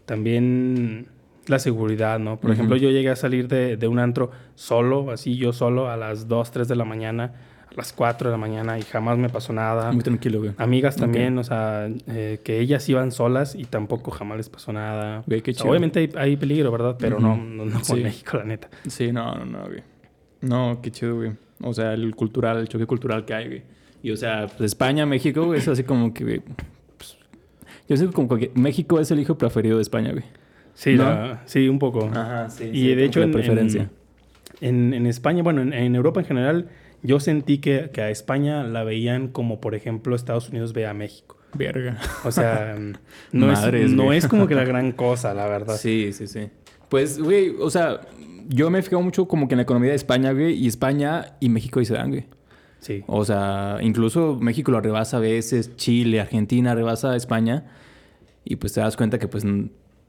también 0.04 1.08
la 1.48 1.58
seguridad, 1.58 2.18
¿no? 2.18 2.38
Por 2.38 2.50
ejemplo, 2.50 2.76
yo 2.76 2.90
llegué 2.90 3.10
a 3.10 3.16
salir 3.16 3.48
de, 3.48 3.76
de 3.76 3.88
un 3.88 3.98
antro 3.98 4.30
solo, 4.54 5.10
así 5.10 5.36
yo 5.36 5.52
solo, 5.52 5.88
a 5.90 5.96
las 5.96 6.28
2, 6.28 6.50
3 6.50 6.68
de 6.68 6.76
la 6.76 6.84
mañana, 6.84 7.32
a 7.70 7.74
las 7.76 7.92
4 7.92 8.30
de 8.30 8.32
la 8.32 8.38
mañana 8.38 8.78
y 8.78 8.82
jamás 8.82 9.18
me 9.18 9.28
pasó 9.28 9.52
nada. 9.52 9.92
Muy 9.92 10.02
tranquilo, 10.02 10.38
güey. 10.40 10.52
Amigas 10.58 10.96
también, 10.96 11.38
o 11.38 11.44
sea, 11.44 11.88
eh, 12.08 12.40
que 12.42 12.58
ellas 12.60 12.88
iban 12.88 13.12
solas 13.12 13.54
y 13.54 13.64
tampoco 13.64 14.10
jamás 14.10 14.38
les 14.38 14.48
pasó 14.48 14.72
nada. 14.72 15.22
Güey, 15.26 15.42
qué 15.42 15.52
chido. 15.54 15.68
Obviamente 15.70 16.00
hay, 16.00 16.10
hay 16.16 16.36
peligro, 16.36 16.70
¿verdad? 16.72 16.96
Pero 16.98 17.20
no, 17.20 17.36
no, 17.36 17.64
no 17.64 17.84
Sí. 17.84 17.94
en 17.94 18.02
México, 18.04 18.38
la 18.38 18.44
neta. 18.44 18.68
Sí, 18.88 19.12
no, 19.12 19.34
no, 19.34 19.44
no, 19.44 19.64
güey. 19.66 19.82
No, 20.40 20.80
qué 20.82 20.90
chido, 20.90 21.16
güey. 21.16 21.32
O 21.62 21.72
sea, 21.72 21.94
el 21.94 22.14
cultural, 22.14 22.58
el 22.58 22.68
choque 22.68 22.86
cultural 22.86 23.24
que 23.24 23.34
hay, 23.34 23.46
güey. 23.46 23.62
Y, 24.02 24.10
o 24.10 24.16
sea, 24.16 24.46
pues, 24.46 24.60
España, 24.72 25.06
México, 25.06 25.44
güey, 25.44 25.58
es 25.58 25.68
así 25.68 25.82
como 25.82 26.12
que, 26.12 26.22
güey, 26.24 26.42
pues, 26.98 27.16
yo 27.88 27.96
sé 27.96 28.06
como 28.08 28.28
que 28.36 28.52
México 28.54 29.00
es 29.00 29.10
el 29.10 29.18
hijo 29.20 29.36
preferido 29.38 29.76
de 29.76 29.82
España, 29.82 30.12
güey. 30.12 30.24
Sí, 30.76 30.94
¿No? 30.94 31.04
la- 31.04 31.42
sí, 31.46 31.68
un 31.68 31.78
poco. 31.78 32.10
Ajá, 32.12 32.50
sí. 32.50 32.70
Y 32.70 32.94
de 32.94 33.04
hecho, 33.04 33.22
en, 33.22 33.32
preferencia. 33.32 33.90
En, 34.60 34.92
en 34.92 35.06
España, 35.06 35.42
bueno, 35.42 35.62
en, 35.62 35.94
Europa 35.94 36.20
en 36.20 36.26
general, 36.26 36.68
yo 37.02 37.18
sentí 37.18 37.58
que, 37.58 37.90
que 37.92 38.02
a 38.02 38.10
España 38.10 38.62
la 38.62 38.84
veían 38.84 39.28
como, 39.28 39.58
por 39.58 39.74
ejemplo, 39.74 40.14
Estados 40.14 40.50
Unidos 40.50 40.74
ve 40.74 40.86
a 40.86 40.92
México. 40.92 41.38
Verga. 41.54 41.98
O 42.24 42.30
sea, 42.30 42.76
no, 43.32 43.52
es, 43.52 43.90
no 43.90 44.12
es 44.12 44.28
como 44.28 44.46
que 44.46 44.54
la 44.54 44.64
gran 44.64 44.92
cosa, 44.92 45.32
la 45.32 45.46
verdad. 45.46 45.76
Sí, 45.76 46.12
sí, 46.12 46.26
sí. 46.26 46.50
Pues, 46.90 47.18
güey, 47.18 47.54
o 47.58 47.70
sea, 47.70 48.02
yo 48.46 48.68
me 48.68 48.78
he 48.78 48.82
fijado 48.82 49.00
mucho 49.02 49.26
como 49.26 49.48
que 49.48 49.54
en 49.54 49.58
la 49.58 49.62
economía 49.62 49.90
de 49.90 49.96
España, 49.96 50.32
güey, 50.32 50.52
y 50.54 50.66
España 50.66 51.36
y 51.40 51.48
México 51.48 51.80
ahí 51.80 51.86
se 51.86 51.94
dan, 51.94 52.10
güey. 52.10 52.26
Sí. 52.80 53.02
O 53.06 53.24
sea, 53.24 53.78
incluso 53.80 54.38
México 54.40 54.70
lo 54.72 54.80
rebasa 54.82 55.16
a 55.16 55.20
veces, 55.20 55.74
Chile, 55.76 56.20
Argentina 56.20 56.74
rebasa 56.74 57.12
a 57.12 57.16
España. 57.16 57.64
Y 58.44 58.56
pues 58.56 58.74
te 58.74 58.80
das 58.80 58.96
cuenta 58.96 59.18
que 59.18 59.26
pues 59.26 59.44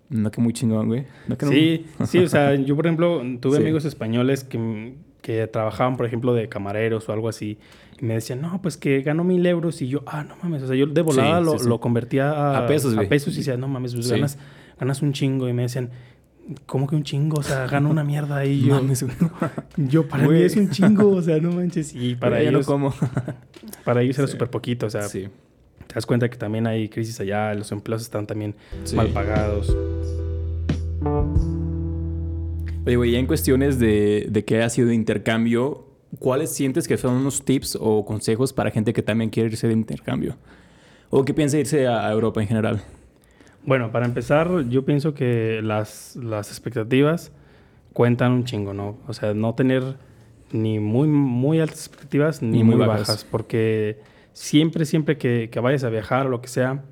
no 0.09 0.31
que 0.31 0.41
muy 0.41 0.53
chingón, 0.53 0.87
güey. 0.87 1.05
No 1.27 1.37
que 1.37 1.45
no- 1.45 1.51
Sí, 1.51 1.85
sí, 2.05 2.19
o 2.19 2.27
sea, 2.27 2.55
yo 2.55 2.75
por 2.75 2.85
ejemplo 2.85 3.21
tuve 3.39 3.57
Sí. 3.57 3.61
amigos 3.63 3.85
españoles 3.85 4.43
que, 4.43 4.95
que 5.21 5.47
trabajaban, 5.47 5.97
por 5.97 6.05
ejemplo, 6.05 6.33
de 6.33 6.47
camareros 6.49 7.07
o 7.09 7.13
algo 7.13 7.27
así. 7.29 7.57
Y 7.99 8.05
me 8.05 8.13
decían, 8.13 8.41
no, 8.41 8.61
pues 8.61 8.77
que 8.77 9.01
gano 9.01 9.23
mil 9.23 9.45
euros. 9.45 9.81
Y 9.81 9.87
yo, 9.87 10.03
ah, 10.05 10.23
no 10.23 10.35
mames. 10.43 10.63
O 10.63 10.67
sea, 10.67 10.75
yo 10.75 10.85
de 10.85 11.01
volada 11.01 11.39
Sí, 11.39 11.45
lo, 11.45 11.59
sí, 11.59 11.67
lo 11.67 11.79
convertía 11.79 12.31
a, 12.31 12.59
A 12.59 12.67
pesos, 12.67 12.93
güey. 12.93 13.05
A 13.07 13.09
pesos 13.09 13.33
y 13.33 13.37
decía, 13.37 13.57
no 13.57 13.67
mames, 13.67 13.93
pues 13.95 14.09
ganas, 14.11 14.37
ganas 14.79 15.01
un 15.01 15.13
chingo. 15.13 15.49
Y 15.49 15.53
me 15.53 15.63
decían, 15.63 15.89
¿cómo 16.67 16.87
que 16.87 16.95
un 16.95 17.03
chingo? 17.03 17.39
O 17.39 17.43
sea, 17.43 17.65
gano 17.67 17.89
una 17.89 18.03
mierda 18.03 18.37
ahí. 18.37 18.51
Y 18.63 18.67
yo, 18.67 18.75
Mames, 18.75 19.03
yo, 19.77 20.07
para 20.07 20.23
mí 20.23 20.29
Güey. 20.29 20.43
es 20.43 20.55
un 20.55 20.69
chingo. 20.69 21.09
O 21.09 21.21
sea, 21.21 21.39
no 21.39 21.51
manches. 21.51 21.93
Y 21.95 22.15
para 22.15 22.37
ya 22.41 22.51
no 22.51 22.57
ellos, 22.59 22.67
como. 22.67 22.93
para 23.83 24.01
ellos 24.03 24.17
era 24.19 24.27
súper 24.27 24.49
poquito. 24.49 24.85
O 24.85 24.89
sea, 24.89 25.01
sí. 25.03 25.27
Te 25.87 25.95
das 25.95 26.05
cuenta 26.05 26.29
que 26.29 26.37
también 26.37 26.67
hay 26.67 26.89
crisis 26.89 27.19
allá. 27.19 27.53
Los 27.53 27.71
empleos 27.71 28.01
están 28.01 28.27
también 28.27 28.55
Sí. 28.83 28.95
mal 28.95 29.07
pagados. 29.07 29.75
Oye, 32.85 32.95
güey, 32.95 33.15
en 33.15 33.25
cuestiones 33.25 33.79
de, 33.79 34.27
de 34.29 34.45
qué 34.45 34.61
ha 34.63 34.69
sido 34.69 34.87
de 34.87 34.95
intercambio, 34.95 35.85
¿cuáles 36.19 36.53
sientes 36.53 36.87
que 36.87 36.97
son 36.97 37.15
unos 37.15 37.43
tips 37.43 37.77
o 37.79 38.05
consejos 38.05 38.53
para 38.53 38.71
gente 38.71 38.93
que 38.93 39.01
también 39.01 39.29
quiere 39.29 39.49
irse 39.49 39.67
de 39.67 39.73
intercambio? 39.73 40.37
¿O 41.09 41.23
que 41.25 41.33
piensa 41.33 41.57
irse 41.57 41.87
a, 41.87 42.09
Europa 42.11 42.41
en 42.41 42.47
general? 42.47 42.81
Bueno, 43.65 43.91
para 43.91 44.05
empezar, 44.05 44.67
yo 44.69 44.85
pienso 44.85 45.13
que 45.13 45.61
las, 45.61 46.15
las 46.15 46.49
expectativas 46.49 47.31
cuentan 47.93 48.31
un 48.31 48.45
chingo, 48.45 48.73
¿no? 48.73 48.97
O 49.07 49.13
sea, 49.13 49.33
no 49.33 49.53
tener 49.55 49.97
ni 50.51 50.79
muy, 50.79 51.07
muy 51.07 51.59
altas 51.59 51.79
expectativas 51.79 52.41
ni, 52.41 52.63
muy 52.63 52.75
bajas. 52.75 52.99
bajas. 53.07 53.27
porque 53.29 53.99
siempre, 54.37 54.85
siempre 54.85 55.17
que, 55.17 55.49
que 55.51 55.59
vayas 55.59 55.83
a 55.83 55.89
viajar 55.89 56.27
o 56.27 56.29
lo 56.29 56.41
que 56.41 56.47
sea, 56.47 56.83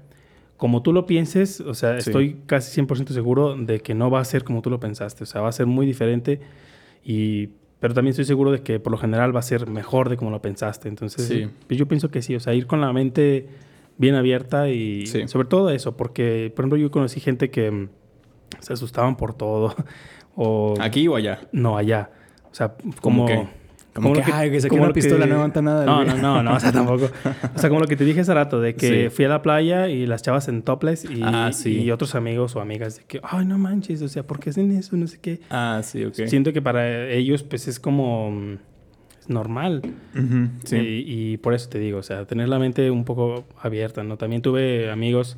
como 0.57 0.81
tú 0.81 0.91
lo 0.93 1.05
pienses, 1.05 1.61
o 1.61 1.73
sea, 1.75 1.99
Sí. 2.01 2.09
estoy 2.09 2.37
casi 2.47 2.71
100% 2.81 3.13
seguro 3.13 3.55
de 3.55 3.81
que 3.81 3.93
no 3.93 4.09
va 4.09 4.19
a 4.19 4.25
ser 4.25 4.43
como 4.43 4.61
tú 4.63 4.69
lo 4.71 4.79
pensaste, 4.79 5.23
o 5.23 5.27
sea, 5.27 5.41
va 5.41 5.49
a 5.49 5.51
ser 5.51 5.67
muy 5.67 5.85
diferente 5.85 6.39
y 7.03 7.49
pero 7.79 7.93
también 7.93 8.11
estoy 8.11 8.25
seguro 8.25 8.51
de 8.51 8.61
que 8.63 8.79
por 8.79 8.91
lo 8.91 8.97
general 8.97 9.35
va 9.35 9.41
a 9.41 9.43
ser 9.43 9.67
mejor 9.69 10.09
de 10.09 10.17
como 10.17 10.31
lo 10.31 10.41
pensaste. 10.41 10.87
Entonces, 10.87 11.27
Sí. 11.27 11.47
pues 11.67 11.77
yo 11.77 11.87
pienso 11.87 12.09
que 12.09 12.23
sí, 12.23 12.33
o 12.33 12.39
sea, 12.39 12.55
ir 12.55 12.65
con 12.65 12.81
la 12.81 12.91
mente 12.93 13.47
bien 13.97 14.15
abierta 14.15 14.69
y 14.69 15.05
Sí. 15.05 15.27
sobre 15.27 15.47
todo 15.47 15.69
eso, 15.69 15.95
porque, 15.95 16.51
por 16.55 16.63
ejemplo, 16.63 16.77
yo 16.79 16.89
conocí 16.89 17.19
gente 17.19 17.51
que 17.51 17.69
mm, 17.69 17.89
se 18.59 18.73
asustaban 18.73 19.17
por 19.17 19.35
todo, 19.35 19.75
o 20.35 20.73
¿Aquí 20.79 21.07
o 21.07 21.15
allá? 21.15 21.41
no 21.51 21.77
allá. 21.77 22.09
O 22.49 22.55
sea, 22.55 22.75
¿Cómo 23.01 23.25
como... 23.27 23.49
Como 23.95 24.11
que, 24.13 24.23
ay, 24.31 24.51
que 24.51 24.59
saqué 24.59 24.69
como 24.69 24.81
una 24.81 24.89
lo 24.89 24.93
que- 24.93 24.99
pistola, 25.01 25.25
no 25.25 25.35
aguanta 25.35 25.61
nada, 25.61 25.85
No, 25.85 26.03
no, 26.03 26.17
no, 26.17 26.43
no, 26.43 26.55
o 26.55 26.59
sea, 26.59 26.71
tampoco. 26.71 27.05
O 27.55 27.59
sea, 27.59 27.69
como 27.69 27.79
lo 27.81 27.87
que 27.87 27.95
te 27.95 28.03
dije 28.03 28.19
hace 28.19 28.33
rato, 28.33 28.59
de 28.59 28.75
que 28.75 29.05
Sí. 29.09 29.15
fui 29.15 29.23
a 29.25 29.29
la 29.29 29.41
playa 29.41 29.87
y 29.87 30.05
las 30.05 30.21
chavas 30.21 30.47
en 30.49 30.63
topless 30.63 31.05
y, 31.09 31.21
Ah, 31.23 31.51
sí. 31.53 31.79
y 31.81 31.91
otros 31.91 32.13
amigos 32.15 32.55
o 32.57 32.59
amigas 32.61 32.97
de 32.97 33.03
que, 33.05 33.21
ay, 33.23 33.45
no 33.45 33.57
manches, 33.57 34.01
o 34.01 34.07
sea, 34.09 34.23
¿por 34.23 34.39
qué 34.39 34.49
hacen 34.49 34.71
eso? 34.75 34.97
No 34.97 35.07
sé 35.07 35.19
qué. 35.21 35.39
Ah, 35.49 35.79
sí, 35.83 36.03
ok. 36.03 36.13
Siento 36.27 36.51
que 36.51 36.61
para 36.61 37.09
ellos, 37.09 37.43
pues, 37.43 37.67
es 37.69 37.79
como 37.79 38.31
mm, 38.31 38.53
es 39.21 39.29
normal. 39.29 39.81
Sí. 40.65 40.75
Y, 40.77 41.31
y 41.33 41.37
por 41.37 41.53
eso 41.53 41.69
te 41.69 41.79
digo, 41.79 41.99
o 41.99 42.03
sea, 42.03 42.25
tener 42.25 42.49
la 42.49 42.59
mente 42.59 42.91
un 42.91 43.05
poco 43.05 43.45
abierta, 43.61 44.03
¿no? 44.03 44.17
También 44.17 44.41
tuve 44.41 44.91
amigos, 44.91 45.37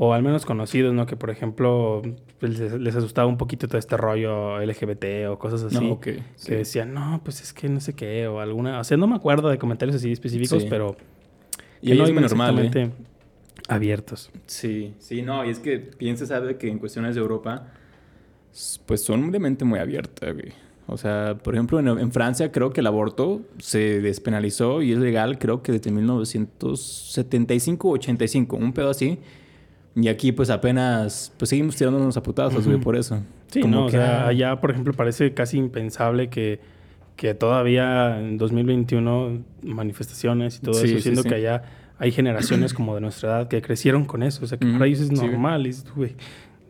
o 0.00 0.14
al 0.14 0.22
menos 0.22 0.46
conocidos, 0.46 0.94
¿no? 0.94 1.06
Que, 1.06 1.16
por 1.16 1.28
ejemplo, 1.30 2.02
les, 2.40 2.72
les 2.72 2.94
asustaba 2.94 3.26
un 3.26 3.36
poquito 3.36 3.66
todo 3.66 3.78
este 3.78 3.96
rollo 3.96 4.60
LGBT 4.60 5.28
o 5.28 5.38
cosas 5.38 5.64
así. 5.64 5.84
No. 5.84 5.98
Que 6.00 6.22
sí. 6.36 6.54
decían, 6.54 6.94
no, 6.94 7.20
pues 7.24 7.42
es 7.42 7.52
que 7.52 7.68
no 7.68 7.80
sé 7.80 7.94
qué, 7.94 8.28
o 8.28 8.38
alguna... 8.38 8.78
O 8.78 8.84
sea, 8.84 8.96
no 8.96 9.08
me 9.08 9.16
acuerdo 9.16 9.48
de 9.48 9.58
comentarios 9.58 9.96
así 9.96 10.12
específicos, 10.12 10.62
Sí. 10.62 10.68
pero... 10.70 10.96
Y 11.82 11.94
no 11.94 12.04
es 12.04 12.12
muy 12.12 12.22
normal, 12.22 12.70
¿eh? 12.74 12.90
abiertos. 13.68 14.30
Sí, 14.46 14.94
sí, 14.98 15.22
no, 15.22 15.44
y 15.44 15.50
es 15.50 15.58
que 15.58 15.78
piensa, 15.78 16.26
sabe 16.26 16.56
que 16.56 16.68
en 16.68 16.78
cuestiones 16.78 17.14
de 17.16 17.20
Europa, 17.20 17.66
pues 18.86 19.02
son 19.02 19.30
de 19.32 19.38
mente 19.38 19.64
muy 19.64 19.78
abierta, 19.80 20.30
güey. 20.32 20.52
O 20.86 20.96
sea, 20.96 21.36
por 21.42 21.54
ejemplo, 21.54 21.78
en, 21.80 21.86
en 21.88 22.12
Francia 22.12 22.50
creo 22.50 22.72
que 22.72 22.80
el 22.80 22.86
aborto 22.86 23.42
se 23.58 24.00
despenalizó 24.00 24.80
y 24.80 24.92
es 24.92 24.98
legal, 24.98 25.38
creo 25.38 25.62
que 25.62 25.72
desde 25.72 25.90
1975 25.90 27.88
o 27.88 27.92
85, 27.92 28.56
un 28.56 28.72
pedo 28.72 28.90
así. 28.90 29.18
Y 30.00 30.08
aquí, 30.08 30.32
pues 30.32 30.50
apenas, 30.50 31.32
pues 31.38 31.48
seguimos 31.48 31.74
tirándonos 31.76 32.16
a 32.16 32.22
putazos, 32.22 32.64
güey, 32.64 32.76
Ujú. 32.76 32.84
por 32.84 32.96
eso. 32.96 33.20
Sí, 33.48 33.60
Como 33.60 33.74
no, 33.74 33.82
o 33.84 33.86
que, 33.86 33.92
sea, 33.92 34.24
ah, 34.24 34.28
allá, 34.28 34.60
por 34.60 34.70
ejemplo, 34.70 34.92
parece 34.92 35.32
casi 35.34 35.56
impensable 35.56 36.28
que, 36.28 36.60
que 37.16 37.34
todavía 37.34 38.20
en 38.20 38.38
2021 38.38 39.42
manifestaciones 39.62 40.58
y 40.58 40.60
todo 40.60 40.74
Sí, 40.74 40.86
eso, 40.86 40.96
sí, 40.96 41.02
siendo 41.02 41.22
sí. 41.22 41.28
que 41.30 41.34
allá 41.36 41.62
hay 41.98 42.12
generaciones 42.12 42.74
como 42.74 42.94
de 42.94 43.00
nuestra 43.00 43.28
edad 43.30 43.48
que 43.48 43.60
crecieron 43.60 44.04
con 44.04 44.22
eso, 44.22 44.44
o 44.44 44.46
sea, 44.46 44.56
que 44.58 44.66
para 44.66 44.86
ellos 44.86 45.00
es 45.00 45.10
normal, 45.10 45.66
y 45.66 45.70
es, 45.70 45.84
güey, 45.96 46.14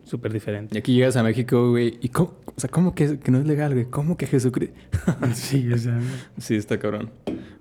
súper 0.05 0.31
Y 0.31 0.33
diferente. 0.35 0.77
aquí 0.79 0.93
llegas 0.95 1.15
a 1.17 1.21
México, 1.23 1.69
güey, 1.69 1.99
y 2.01 2.09
cómo, 2.09 2.33
o 2.47 2.59
sea, 2.59 2.67
¿cómo 2.69 2.95
que, 2.95 3.19
que 3.19 3.29
no 3.29 3.37
es 3.37 3.45
legal, 3.45 3.73
güey? 3.73 3.85
¿Cómo 3.85 4.17
que 4.17 4.25
Jesucristo? 4.25 4.73
sí, 5.33 5.71
o 5.71 5.77
sea, 5.77 5.99
Sí, 6.39 6.55
está 6.55 6.79
cabrón. 6.79 7.11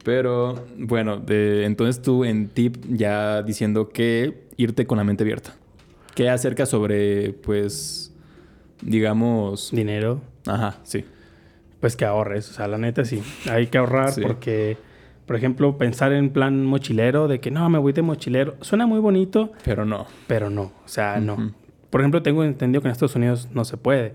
Pero 0.04 0.64
bueno, 0.78 1.18
de, 1.18 1.64
entonces 1.64 2.00
tú 2.02 2.24
en 2.24 2.48
tip 2.48 2.76
ya 2.88 3.42
diciendo 3.42 3.88
que 3.90 4.44
irte 4.56 4.86
con 4.86 4.98
la 4.98 5.04
mente 5.04 5.24
abierta. 5.24 5.54
¿Qué 6.14 6.28
acerca 6.30 6.66
sobre, 6.66 7.32
pues, 7.32 8.12
digamos... 8.82 9.70
dinero, 9.72 10.20
Ajá, 10.46 10.78
sí. 10.82 11.04
pues 11.80 11.94
que 11.96 12.04
ahorres, 12.04 12.48
o 12.50 12.54
sea, 12.54 12.66
la 12.68 12.78
neta 12.78 13.04
sí, 13.04 13.22
hay 13.50 13.66
que 13.68 13.78
ahorrar 13.78 14.12
Sí. 14.12 14.22
porque, 14.22 14.76
por 15.26 15.36
ejemplo, 15.36 15.76
pensar 15.78 16.12
en 16.12 16.30
plan 16.30 16.64
mochilero, 16.64 17.28
de 17.28 17.38
que 17.40 17.50
no, 17.50 17.68
me 17.68 17.78
voy 17.78 17.92
de 17.92 18.02
mochilero, 18.02 18.56
suena 18.62 18.86
muy 18.86 18.98
bonito, 19.00 19.52
Pero 19.64 19.84
no. 19.84 20.06
pero 20.26 20.50
no, 20.50 20.62
o 20.84 20.88
sea, 20.88 21.20
no. 21.20 21.52
Por 21.90 22.00
ejemplo, 22.00 22.22
tengo 22.22 22.44
entendido 22.44 22.82
que 22.82 22.88
en 22.88 22.92
Estados 22.92 23.14
Unidos 23.16 23.48
no 23.54 23.64
se 23.64 23.76
puede. 23.76 24.14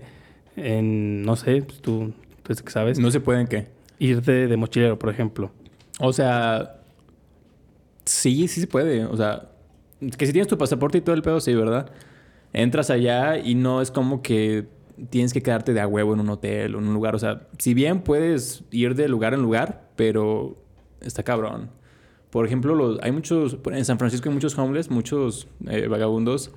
En, 0.56 1.22
no 1.22 1.34
sé, 1.36 1.62
pues 1.62 1.80
tú, 1.80 2.12
tú 2.42 2.54
sabes, 2.66 2.98
No 3.00 3.10
se 3.10 3.18
pueden 3.20 3.46
qué. 3.48 3.66
ir 3.98 4.22
de, 4.22 4.46
de 4.46 4.56
mochilero, 4.56 4.98
por 4.98 5.08
ejemplo. 5.10 5.50
O 6.00 6.12
sea... 6.12 6.80
Sí, 8.04 8.48
sí 8.48 8.60
se 8.60 8.66
puede. 8.66 9.04
O 9.06 9.16
sea, 9.16 9.50
que 10.18 10.26
si 10.26 10.32
tienes 10.32 10.48
tu 10.48 10.58
pasaporte 10.58 10.98
y 10.98 11.00
todo 11.00 11.14
el 11.14 11.22
pedo, 11.22 11.40
sí, 11.40 11.54
¿verdad? 11.54 11.90
Entras 12.52 12.90
allá 12.90 13.38
y 13.38 13.54
no 13.54 13.80
es 13.80 13.90
como 13.90 14.22
que 14.22 14.68
tienes 15.10 15.32
que 15.32 15.42
quedarte 15.42 15.72
de 15.72 15.80
a 15.80 15.86
huevo 15.86 16.14
en 16.14 16.20
un 16.20 16.28
hotel 16.28 16.74
o 16.74 16.78
en 16.78 16.88
un 16.88 16.94
lugar. 16.94 17.14
O 17.14 17.18
sea, 17.18 17.48
si 17.58 17.74
bien 17.74 18.02
puedes 18.02 18.64
ir 18.70 18.94
de 18.94 19.08
lugar 19.08 19.34
en 19.34 19.42
lugar, 19.42 19.88
pero 19.96 20.56
está 21.00 21.22
cabrón. 21.22 21.70
Por 22.30 22.46
ejemplo, 22.46 22.74
los, 22.74 22.98
hay 23.02 23.12
muchos... 23.12 23.58
En 23.72 23.84
San 23.84 23.98
Francisco 23.98 24.28
hay 24.28 24.34
muchos 24.34 24.58
homeless, 24.58 24.90
muchos 24.90 25.48
eh, 25.66 25.86
vagabundos. 25.88 26.52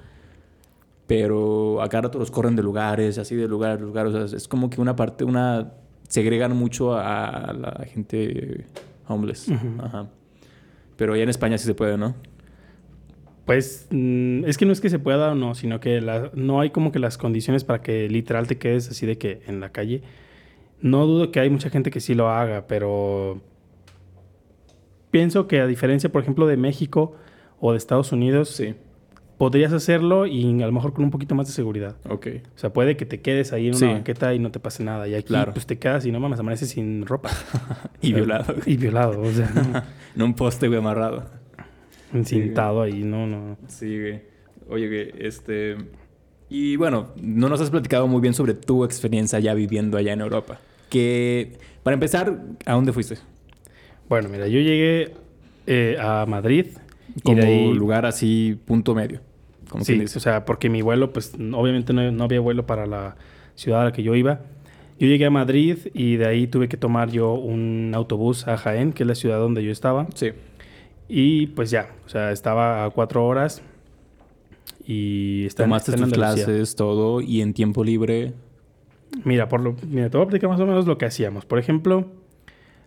Pero 1.05 1.81
acá 1.81 2.01
rato 2.01 2.19
los 2.19 2.31
corren 2.31 2.55
de 2.55 2.63
lugares, 2.63 3.17
así 3.17 3.35
de 3.35 3.47
lugar 3.47 3.71
a 3.71 3.75
lugar. 3.75 4.07
O 4.07 4.11
sea, 4.27 4.37
es 4.37 4.47
como 4.47 4.69
que 4.69 4.81
una 4.81 4.95
parte, 4.95 5.23
una... 5.23 5.73
Segregan 6.09 6.55
mucho 6.55 6.95
a 6.95 7.53
la 7.53 7.85
gente 7.85 8.65
homeless. 9.07 9.49
Ajá. 9.79 10.09
Pero 10.95 11.13
allá 11.13 11.23
en 11.23 11.29
España 11.29 11.57
sí 11.57 11.65
se 11.65 11.73
puede, 11.75 11.97
¿no? 11.97 12.15
Pues 13.45 13.87
mm, 13.91 14.43
es 14.45 14.57
que 14.57 14.65
no 14.65 14.73
es 14.73 14.81
que 14.81 14.89
se 14.89 14.99
pueda 14.99 15.31
o 15.31 15.35
no, 15.35 15.55
sino 15.55 15.79
que 15.79 16.01
la- 16.01 16.31
no 16.33 16.59
hay 16.59 16.69
como 16.71 16.91
que 16.91 16.99
las 16.99 17.17
condiciones 17.17 17.63
para 17.63 17.81
que 17.81 18.09
literal 18.09 18.47
te 18.47 18.57
quedes 18.57 18.89
así 18.89 19.05
de 19.05 19.17
que 19.17 19.41
en 19.47 19.59
la 19.59 19.71
calle. 19.71 20.01
No 20.81 21.05
dudo 21.07 21.31
que 21.31 21.39
hay 21.39 21.49
mucha 21.49 21.69
gente 21.69 21.89
que 21.89 21.99
sí 22.01 22.13
lo 22.13 22.29
haga, 22.29 22.67
pero 22.67 23.41
pienso 25.11 25.47
que 25.47 25.61
a 25.61 25.67
diferencia, 25.67 26.11
por 26.11 26.21
ejemplo, 26.21 26.45
de 26.47 26.57
México 26.57 27.15
o 27.59 27.71
de 27.71 27.77
Estados 27.77 28.11
Unidos, 28.11 28.49
Sí. 28.49 28.75
Podrías 29.37 29.71
hacerlo 29.73 30.25
y 30.25 30.61
a 30.61 30.65
lo 30.65 30.71
mejor 30.71 30.93
con 30.93 31.03
un 31.03 31.11
poquito 31.11 31.35
más 31.35 31.47
de 31.47 31.53
seguridad. 31.53 31.95
Ok. 32.09 32.27
O 32.55 32.59
sea, 32.59 32.73
puede 32.73 32.97
que 32.97 33.05
te 33.05 33.21
quedes 33.21 33.53
ahí 33.53 33.67
en 33.67 33.75
una 33.75 33.79
Sí. 33.79 33.85
banqueta 33.85 34.33
y 34.33 34.39
no 34.39 34.51
te 34.51 34.59
pase 34.59 34.83
nada. 34.83 35.07
Y 35.07 35.13
aquí, 35.13 35.27
Claro. 35.27 35.53
pues 35.53 35.65
te 35.67 35.77
quedas 35.77 36.05
y 36.05 36.11
no 36.11 36.19
mames, 36.19 36.39
amaneces 36.39 36.69
sin 36.69 37.05
ropa. 37.05 37.29
Y 38.01 38.13
violado. 38.13 38.55
Y 38.65 38.77
violado, 38.77 39.21
o 39.21 39.31
sea, 39.31 39.49
en 40.15 40.21
un 40.21 40.33
poste, 40.33 40.67
güey, 40.67 40.79
amarrado. 40.79 41.25
encintado 42.13 42.81
ahí, 42.81 43.03
no, 43.03 43.27
no. 43.27 43.57
Sí, 43.67 43.99
güey. 43.99 44.21
Oye, 44.69 44.87
güey, 44.87 45.13
este... 45.19 45.77
Y 46.49 46.77
bueno, 46.77 47.09
no 47.21 47.49
nos 47.49 47.59
has 47.59 47.69
platicado 47.69 48.07
muy 48.07 48.21
bien 48.21 48.33
sobre 48.33 48.53
tu 48.53 48.85
experiencia 48.85 49.39
ya 49.39 49.53
viviendo 49.53 49.97
allá 49.97 50.13
en 50.13 50.21
Europa. 50.21 50.59
Que, 50.89 51.57
para 51.83 51.93
empezar, 51.95 52.41
¿a 52.65 52.73
dónde 52.73 52.93
fuiste? 52.93 53.17
Bueno, 54.07 54.29
mira, 54.29 54.47
yo 54.47 54.59
llegué 54.59 55.13
eh, 55.65 55.97
a 55.99 56.25
Madrid. 56.25 56.67
y 57.15 57.21
Como 57.21 57.37
de 57.41 57.45
ahí- 57.47 57.73
lugar 57.73 58.05
así, 58.05 58.57
punto 58.65 58.95
medio. 58.95 59.19
Como 59.69 59.83
Sí, 59.83 59.97
dice. 59.99 60.17
o 60.17 60.21
sea, 60.21 60.45
porque 60.45 60.69
mi 60.69 60.81
vuelo, 60.81 61.11
pues 61.13 61.33
obviamente 61.53 61.93
no, 61.93 62.11
no 62.11 62.23
había 62.23 62.39
vuelo 62.39 62.65
para 62.65 62.85
la 62.85 63.15
ciudad 63.55 63.81
a 63.81 63.85
la 63.85 63.91
que 63.91 64.03
yo 64.03 64.15
iba. 64.15 64.39
Yo 64.99 65.07
llegué 65.07 65.25
a 65.25 65.29
Madrid 65.29 65.77
y 65.93 66.15
de 66.15 66.25
ahí 66.25 66.47
tuve 66.47 66.67
que 66.69 66.77
tomar 66.77 67.11
yo 67.11 67.33
un 67.33 67.91
autobús 67.93 68.47
a 68.47 68.57
Jaén, 68.57 68.93
que 68.93 69.03
es 69.03 69.07
la 69.07 69.15
ciudad 69.15 69.37
donde 69.39 69.63
yo 69.63 69.71
estaba. 69.71 70.07
Sí. 70.15 70.31
Y 71.09 71.47
pues 71.47 71.69
ya, 71.69 71.89
o 72.05 72.09
sea, 72.09 72.31
estaba 72.31 72.83
a 72.83 72.89
cuatro 72.89 73.25
horas 73.25 73.61
y 74.85 75.45
está 75.45 75.63
en- 75.63 75.69
Tomaste 75.69 75.91
está 75.91 76.03
en 76.03 76.09
tus 76.09 76.17
clases, 76.17 76.75
todo, 76.75 77.21
y 77.21 77.41
en 77.41 77.53
tiempo 77.53 77.83
libre... 77.83 78.33
Mira, 79.23 79.47
por 79.47 79.61
lo, 79.61 79.75
mira, 79.87 80.09
te 80.09 80.17
voy 80.17 80.25
a 80.25 80.29
platicar 80.29 80.49
más 80.49 80.59
o 80.59 80.65
menos 80.65 80.85
lo 80.85 80.97
que 80.97 81.05
hacíamos. 81.05 81.45
Por 81.45 81.59
ejemplo, 81.59 82.07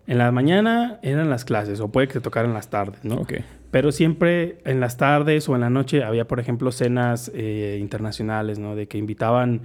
en 0.06 0.18
la 0.18 0.30
mañana 0.32 0.99
eran 1.02 1.30
las 1.30 1.44
clases, 1.44 1.80
o 1.80 1.88
puede 1.88 2.08
que 2.08 2.14
te 2.14 2.20
tocaran 2.20 2.52
las 2.52 2.68
tardes, 2.70 3.04
¿no? 3.04 3.16
Ok. 3.16 3.34
Pero 3.70 3.92
siempre 3.92 4.58
en 4.64 4.80
las 4.80 4.96
tardes 4.96 5.48
o 5.48 5.54
en 5.54 5.60
la 5.60 5.70
noche 5.70 6.02
había, 6.02 6.26
por 6.26 6.40
ejemplo, 6.40 6.72
cenas 6.72 7.30
eh, 7.34 7.78
internacionales, 7.80 8.58
¿no? 8.58 8.74
De 8.74 8.88
que 8.88 8.98
invitaban 8.98 9.60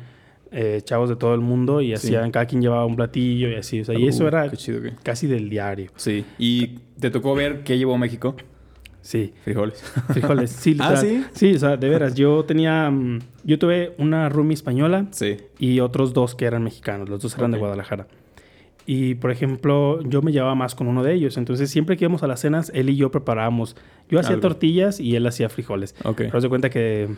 eh, 0.52 0.82
chavos 0.84 1.10
de 1.10 1.16
todo 1.16 1.34
el 1.34 1.42
mundo 1.42 1.82
y 1.82 1.88
Sí. 1.88 1.94
hacían, 1.94 2.32
cada 2.32 2.46
quien 2.46 2.62
llevaba 2.62 2.86
un 2.86 2.96
platillo 2.96 3.50
y 3.50 3.56
así. 3.56 3.82
O 3.82 3.86
sea, 3.86 3.98
y 3.98 4.08
eso 4.08 4.24
Uh, 4.24 4.28
era 4.28 4.52
chido, 4.52 4.80
casi 5.04 5.28
del 5.28 5.50
diario. 5.50 5.90
Sí. 5.96 6.24
¿Y 6.38 6.68
te 7.00 7.10
tocó 7.10 7.34
ver 7.36 7.64
qué 7.64 7.78
llevó 7.78 7.98
México? 7.98 8.36
Sí, 9.02 9.34
Frijoles. 9.44 9.82
frijoles. 10.10 10.52
Sí, 10.52 10.78
¿Ah, 10.80 10.96
sí? 10.98 11.24
Sí, 11.34 11.54
o 11.56 11.60
sea, 11.60 11.78
de 11.78 11.90
veras. 11.90 12.16
Yo 12.16 12.44
tenía, 12.46 12.90
mm, 12.90 13.20
yo 13.44 13.60
tuve 13.60 13.94
una 13.98 14.30
roomie 14.30 14.54
española 14.54 15.08
Sí. 15.12 15.38
y 15.60 15.80
otros 15.80 16.14
dos 16.14 16.36
que 16.36 16.46
eran 16.46 16.64
mexicanos. 16.64 17.10
Los 17.10 17.22
dos 17.22 17.38
eran 17.38 17.52
de. 17.52 17.58
Guadalajara. 17.58 18.08
Y, 18.88 19.16
por 19.16 19.32
ejemplo, 19.32 20.00
yo 20.04 20.22
me 20.22 20.32
llevaba 20.32 20.54
más 20.56 20.76
con 20.76 20.88
uno 20.88 21.04
de 21.04 21.14
ellos. 21.14 21.38
Entonces, 21.38 21.72
siempre 21.72 21.98
que 21.98 22.06
íbamos 22.06 22.22
a 22.24 22.28
las 22.28 22.40
cenas, 22.42 22.72
él 22.76 22.90
y 22.90 22.96
yo 22.96 23.10
preparábamos. 23.12 23.76
Yo 24.10 24.20
hacía 24.20 24.36
Algo. 24.36 24.42
tortillas 24.42 25.00
y 25.00 25.16
él 25.16 25.26
hacía 25.26 25.50
frijoles. 25.50 25.96
Ok. 26.04 26.18
Pero 26.18 26.42
se 26.42 26.50
cuenta 26.50 26.70
que 26.70 27.10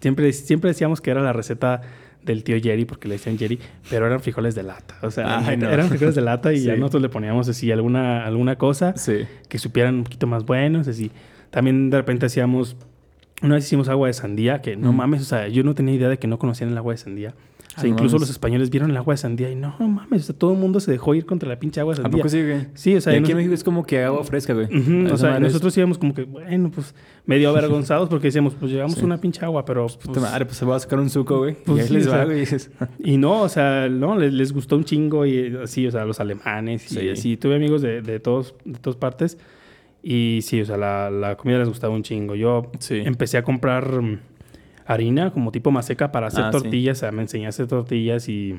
siempre, 0.00 0.32
siempre 0.32 0.68
decíamos 0.70 1.00
que 1.00 1.10
era 1.12 1.22
la 1.22 1.32
receta 1.32 1.82
del 2.24 2.42
tío 2.42 2.56
Jerry, 2.60 2.84
porque 2.84 3.06
le 3.06 3.14
decían 3.14 3.38
Jerry, 3.38 3.60
pero 3.88 4.06
eran 4.06 4.20
frijoles 4.20 4.56
de 4.56 4.64
lata. 4.64 4.96
O 5.02 5.10
sea, 5.12 5.38
Ay, 5.38 5.56
neta, 5.56 5.66
no. 5.68 5.72
eran 5.72 5.88
frijoles 5.88 6.16
de 6.16 6.20
lata 6.20 6.52
y 6.52 6.62
ya 6.64 6.74
nosotros 6.76 7.02
le 7.02 7.08
poníamos 7.08 7.48
así 7.48 7.70
alguna, 7.70 8.26
alguna 8.26 8.56
cosa 8.56 8.94
Sí. 8.96 9.18
que 9.48 9.58
supieran 9.58 9.94
un 9.94 10.04
poquito 10.04 10.26
más 10.26 10.44
buenos, 10.44 10.88
así. 10.88 11.12
También 11.50 11.90
de 11.90 11.96
repente 11.96 12.26
hacíamos, 12.26 12.76
una 13.40 13.54
vez 13.54 13.64
hicimos 13.66 13.88
agua 13.88 14.08
de 14.08 14.14
sandía, 14.14 14.60
que 14.62 14.76
no 14.76 14.92
Mm. 14.92 14.96
mames, 14.96 15.22
o 15.22 15.24
sea, 15.26 15.46
yo 15.46 15.62
no 15.62 15.74
tenía 15.76 15.94
idea 15.94 16.08
de 16.08 16.18
que 16.18 16.26
no 16.26 16.40
conocían 16.40 16.70
el 16.70 16.76
agua 16.76 16.92
de 16.92 16.98
sandía. 16.98 17.34
Incluso 17.86 18.18
los 18.18 18.30
españoles 18.30 18.70
vieron 18.70 18.90
el 18.90 18.96
agua 18.96 19.14
de 19.14 19.18
sandía 19.18 19.50
y 19.50 19.54
no 19.54 19.74
mames, 19.78 20.22
o 20.22 20.24
sea, 20.26 20.36
todo 20.36 20.52
el 20.52 20.58
mundo 20.58 20.80
se 20.80 20.90
dejó 20.90 21.14
ir 21.14 21.26
contra 21.26 21.48
la 21.48 21.58
pinche 21.58 21.80
agua 21.80 21.94
de 21.94 22.00
¿A 22.00 22.02
sandía. 22.02 22.18
poco 22.22 22.28
sí, 22.30 22.42
güey? 22.42 22.66
Sí, 22.74 22.96
o 22.96 23.00
sea, 23.00 23.12
y 23.12 23.16
aquí 23.16 23.22
nos- 23.22 23.30
en 23.30 23.36
México 23.36 23.54
es 23.54 23.62
como 23.64 23.84
que 23.84 24.02
agua 24.02 24.24
fresca, 24.24 24.54
güey. 24.54 24.66
O 25.10 25.16
sea, 25.16 25.30
madre 25.30 25.40
nosotros 25.44 25.76
íbamos 25.76 25.98
como 25.98 26.14
que, 26.14 26.24
bueno, 26.24 26.70
pues 26.70 26.94
medio 27.26 27.48
avergonzados 27.56 28.08
porque 28.08 28.28
decíamos, 28.28 28.54
pues 28.54 28.72
llevamos 28.72 28.96
Sí. 28.98 29.04
una 29.04 29.18
pinche 29.20 29.44
agua, 29.44 29.64
pero. 29.64 29.86
Puta 29.86 30.04
pues, 30.06 30.20
madre, 30.22 30.44
pues 30.46 30.56
se 30.56 30.64
va 30.64 30.76
a 30.76 30.80
sacar 30.80 30.98
un 30.98 31.10
suco, 31.10 31.38
güey. 31.38 31.56
Pues 31.64 31.78
y 31.78 31.80
ahí 31.82 31.86
sí, 31.88 31.94
les 31.94 32.10
va, 32.10 32.24
güey. 32.24 32.44
y 33.04 33.16
no, 33.18 33.42
o 33.42 33.48
sea, 33.48 33.88
no, 33.88 34.16
les, 34.18 34.32
les 34.32 34.52
gustó 34.52 34.76
un 34.76 34.84
chingo 34.84 35.26
y 35.26 35.56
así, 35.62 35.86
o 35.86 35.90
sea, 35.90 36.04
los 36.04 36.18
alemanes 36.20 36.90
y 36.92 36.94
Sí. 36.96 37.08
así. 37.10 37.36
Tuve 37.36 37.56
amigos 37.56 37.82
de, 37.82 38.02
de, 38.02 38.18
todos, 38.20 38.54
de 38.64 38.78
todas 38.78 38.96
partes 38.96 39.38
y 40.02 40.40
sí, 40.42 40.60
o 40.60 40.64
sea, 40.64 40.76
la, 40.76 41.10
la 41.10 41.36
comida 41.36 41.58
les 41.58 41.68
gustaba 41.68 41.94
un 41.94 42.02
chingo. 42.02 42.34
Yo 42.34 42.70
empecé 42.90 43.36
a 43.36 43.42
comprar 43.42 44.00
mm, 44.00 44.18
harina 44.88 45.30
como 45.30 45.52
tipo 45.52 45.70
maseca 45.70 46.10
para 46.10 46.26
hacer 46.28 46.44
Ah, 46.44 46.50
sí. 46.52 46.58
tortillas, 46.62 46.98
o 46.98 47.00
sea, 47.00 47.12
me 47.12 47.22
enseñé 47.22 47.46
a 47.46 47.50
hacer 47.50 47.66
tortillas 47.66 48.28
y, 48.28 48.56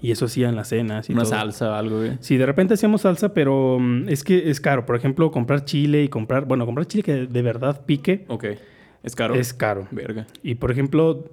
y 0.00 0.10
eso 0.10 0.24
hacía 0.24 0.48
en 0.48 0.56
las 0.56 0.68
cenas 0.68 1.08
y 1.08 1.12
Una 1.12 1.22
todo. 1.22 1.30
salsa 1.32 1.70
o 1.70 1.74
algo, 1.74 1.98
güey. 1.98 2.12
Sí, 2.20 2.36
de 2.38 2.46
repente 2.46 2.74
hacíamos 2.74 3.02
salsa, 3.02 3.34
pero 3.34 3.78
mm, 3.78 4.08
es 4.08 4.24
que 4.24 4.50
es 4.50 4.60
caro. 4.60 4.86
Por 4.86 4.96
ejemplo, 4.96 5.30
comprar 5.30 5.64
chile 5.64 6.02
y 6.02 6.08
comprar, 6.08 6.46
bueno, 6.46 6.64
comprar 6.66 6.86
chile 6.86 7.02
que 7.04 7.26
de 7.26 7.42
verdad 7.42 7.84
pique 7.86 8.24
Ok. 8.28 8.44
¿Es 9.02 9.14
caro? 9.14 9.34
es 9.34 9.54
caro. 9.54 9.86
Verga. 9.92 10.26
Y 10.42 10.56
por 10.56 10.70
ejemplo, 10.72 11.24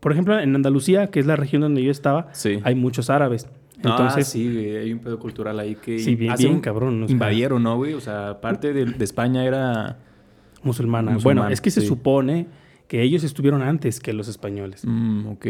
por 0.00 0.10
ejemplo, 0.12 0.38
en 0.40 0.54
Andalucía, 0.56 1.08
que 1.08 1.20
es 1.20 1.26
la 1.26 1.36
región 1.36 1.62
donde 1.62 1.82
yo 1.82 1.90
estaba, 1.92 2.28
Sí. 2.32 2.58
hay 2.64 2.74
muchos 2.74 3.08
árabes. 3.10 3.46
Entonces, 3.76 4.26
ah, 4.26 4.30
sí, 4.30 4.52
güey. 4.52 4.76
Hay 4.76 4.92
un 4.92 4.98
pedo 4.98 5.18
cultural 5.18 5.58
ahí 5.60 5.74
que... 5.74 5.98
Sí, 6.00 6.14
bien- 6.14 6.32
hace 6.32 6.42
bien 6.44 6.56
un- 6.56 6.60
cabrón, 6.60 7.02
o 7.02 7.06
sea. 7.06 7.12
invadieron, 7.12 7.62
¿no, 7.62 7.76
güey? 7.76 7.94
O 7.94 8.00
sea, 8.00 8.40
parte 8.40 8.72
de, 8.74 8.84
de 8.86 9.04
España 9.04 9.44
era... 9.44 9.98
musulmana. 10.62 11.16
Bueno, 11.22 11.48
es 11.48 11.60
que 11.60 11.70
se 11.70 11.80
supone 11.80 12.46
que 12.90 13.02
ellos 13.02 13.22
estuvieron 13.22 13.62
antes 13.62 14.00
que 14.00 14.12
los 14.12 14.26
españoles. 14.26 14.82
Mm, 14.84 15.28
ok. 15.28 15.46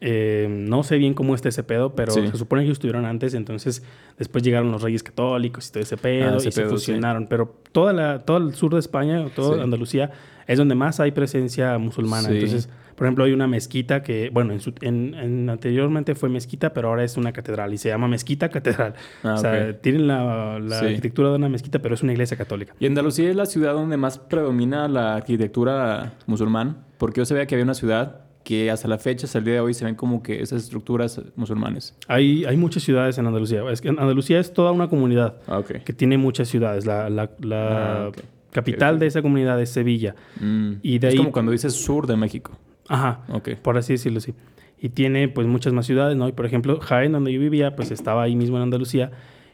Eh, 0.00 0.46
no 0.48 0.84
sé 0.84 0.98
bien 0.98 1.14
cómo 1.14 1.34
está 1.34 1.48
ese 1.48 1.64
pedo, 1.64 1.96
pero 1.96 2.12
Sí. 2.12 2.28
se 2.30 2.36
supone 2.36 2.62
que 2.62 2.66
ellos 2.66 2.76
estuvieron 2.76 3.04
antes, 3.06 3.34
entonces 3.34 3.82
después 4.18 4.44
llegaron 4.44 4.70
los 4.70 4.82
reyes 4.82 5.02
católicos 5.02 5.68
y 5.68 5.72
todo 5.72 5.82
ese 5.82 5.96
pedo 5.96 6.28
Ah, 6.28 6.34
y 6.34 6.36
ese 6.36 6.52
se 6.52 6.60
pedo, 6.60 6.70
sí. 6.70 6.74
fusionaron. 6.76 7.26
Pero 7.26 7.56
toda 7.72 7.92
la, 7.92 8.20
todo 8.20 8.36
el 8.36 8.54
sur 8.54 8.72
de 8.72 8.78
España, 8.78 9.26
toda 9.34 9.56
Sí. 9.56 9.62
Andalucía, 9.62 10.12
es 10.46 10.58
donde 10.58 10.76
más 10.76 11.00
hay 11.00 11.10
presencia 11.10 11.76
musulmana. 11.78 12.28
Sí. 12.28 12.34
Entonces, 12.34 12.68
por 12.96 13.06
ejemplo, 13.06 13.24
hay 13.24 13.32
una 13.32 13.46
mezquita 13.46 14.02
que, 14.02 14.30
bueno, 14.32 14.52
en, 14.52 14.60
su- 14.60 14.72
en- 14.80 15.14
en- 15.14 15.48
anteriormente 15.50 16.14
fue 16.14 16.28
mezquita, 16.28 16.72
pero 16.72 16.88
ahora 16.88 17.04
es 17.04 17.16
una 17.16 17.32
catedral 17.32 17.72
y 17.74 17.78
se 17.78 17.88
llama 17.90 18.08
Mezquita 18.08 18.48
Catedral. 18.48 18.94
Ah, 19.22 19.34
o 19.34 19.36
sea, 19.36 19.78
tienen 19.80 20.06
la, 20.08 20.58
la 20.58 20.80
Sí. 20.80 20.86
arquitectura 20.86 21.28
de 21.30 21.36
una 21.36 21.48
mezquita, 21.48 21.78
pero 21.80 21.94
es 21.94 22.02
una 22.02 22.12
iglesia 22.12 22.36
católica. 22.36 22.74
Y 22.80 22.86
Andalucía 22.86 23.28
es 23.30 23.36
la 23.36 23.46
ciudad 23.46 23.74
donde 23.74 23.96
más 23.96 24.18
predomina 24.18 24.88
la 24.88 25.16
arquitectura 25.16 26.14
musulmán. 26.26 26.78
Porque 26.98 27.20
yo 27.20 27.24
sabía 27.26 27.46
que 27.46 27.54
había 27.54 27.64
una 27.64 27.74
ciudad 27.74 28.22
que 28.42 28.70
hasta 28.70 28.86
la 28.88 28.96
fecha, 28.98 29.26
hasta 29.26 29.38
el 29.38 29.44
día 29.44 29.54
de 29.54 29.60
hoy, 29.60 29.74
se 29.74 29.84
ven 29.84 29.96
como 29.96 30.22
que 30.22 30.40
esas 30.40 30.62
estructuras 30.62 31.20
musulmanes. 31.34 31.94
Hay, 32.08 32.44
hay 32.44 32.56
muchas 32.56 32.84
ciudades 32.84 33.18
en 33.18 33.26
Andalucía. 33.26 33.62
Es 33.70 33.80
que 33.80 33.88
Andalucía 33.88 34.38
es 34.38 34.52
toda 34.54 34.70
una 34.72 34.88
comunidad 34.88 35.34
Ah, 35.48 35.62
que 35.84 35.92
tiene 35.92 36.16
muchas 36.16 36.48
ciudades. 36.48 36.86
La, 36.86 37.10
la- 37.10 37.28
la 37.40 38.06
Ah, 38.06 38.10
capital 38.52 38.98
de 38.98 39.08
esa 39.08 39.20
comunidad 39.20 39.60
es 39.60 39.70
Sevilla. 39.70 40.14
Mm. 40.40 40.74
Y 40.80 40.98
de 41.00 41.08
es 41.08 41.12
ahí- 41.14 41.18
como 41.18 41.32
cuando 41.32 41.52
dices 41.52 41.74
sur 41.74 42.06
de 42.06 42.16
México. 42.16 42.52
Ajá, 42.88 43.20
Ok. 43.30 43.50
por 43.62 43.76
así 43.78 43.94
decirlo, 43.94 44.20
sí. 44.20 44.34
Y 44.78 44.90
tiene 44.90 45.28
pues 45.28 45.46
muchas 45.46 45.72
más 45.72 45.86
ciudades, 45.86 46.16
¿no? 46.16 46.28
Y 46.28 46.32
por 46.32 46.46
ejemplo, 46.46 46.78
Jaén, 46.80 47.12
donde 47.12 47.32
yo 47.32 47.40
vivía, 47.40 47.74
pues 47.76 47.90
estaba 47.90 48.22
ahí 48.22 48.36
mismo 48.36 48.56
en 48.58 48.64
Andalucía 48.64 49.10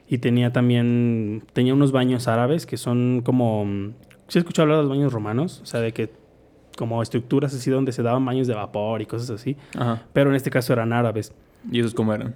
y 0.08 0.18
tenía 0.18 0.52
también, 0.52 1.44
tenía 1.52 1.72
unos 1.74 1.92
baños 1.92 2.26
árabes 2.28 2.66
que 2.66 2.76
son 2.76 3.22
como, 3.24 3.64
¿sí 4.28 4.38
has 4.38 4.42
escuchado 4.42 4.64
hablar 4.64 4.78
de 4.78 4.82
los 4.84 4.90
baños 4.90 5.12
romanos? 5.12 5.60
O 5.62 5.66
sea, 5.66 5.80
de 5.80 5.92
que 5.92 6.10
como 6.76 7.02
estructuras 7.02 7.54
así 7.54 7.70
donde 7.70 7.92
se 7.92 8.02
daban 8.02 8.24
baños 8.24 8.46
de 8.46 8.54
vapor 8.54 9.00
y 9.02 9.06
cosas 9.06 9.30
así, 9.30 9.56
Ajá. 9.78 10.02
pero 10.12 10.30
en 10.30 10.36
este 10.36 10.50
caso 10.50 10.72
eran 10.72 10.92
árabes. 10.92 11.32
¿Y 11.70 11.78
esos 11.80 11.94
cómo 11.94 12.12
eran? 12.14 12.34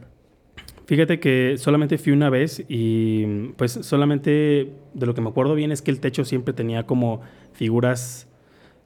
Fíjate 0.87 1.19
que 1.19 1.57
solamente 1.59 1.99
fui 1.99 2.13
una 2.13 2.31
vez 2.31 2.65
y 2.69 3.49
pues 3.57 3.73
solamente 3.73 4.73
de 4.95 5.07
lo 5.07 5.15
que 5.15 5.21
me 5.21 5.29
acuerdo 5.31 5.57
bien 5.57 5.73
es 5.73 5.83
que 5.83 5.91
el 5.91 5.99
techo 5.99 6.25
siempre 6.25 6.55
tenía 6.55 6.85
como 6.87 7.23
figuras 7.55 8.29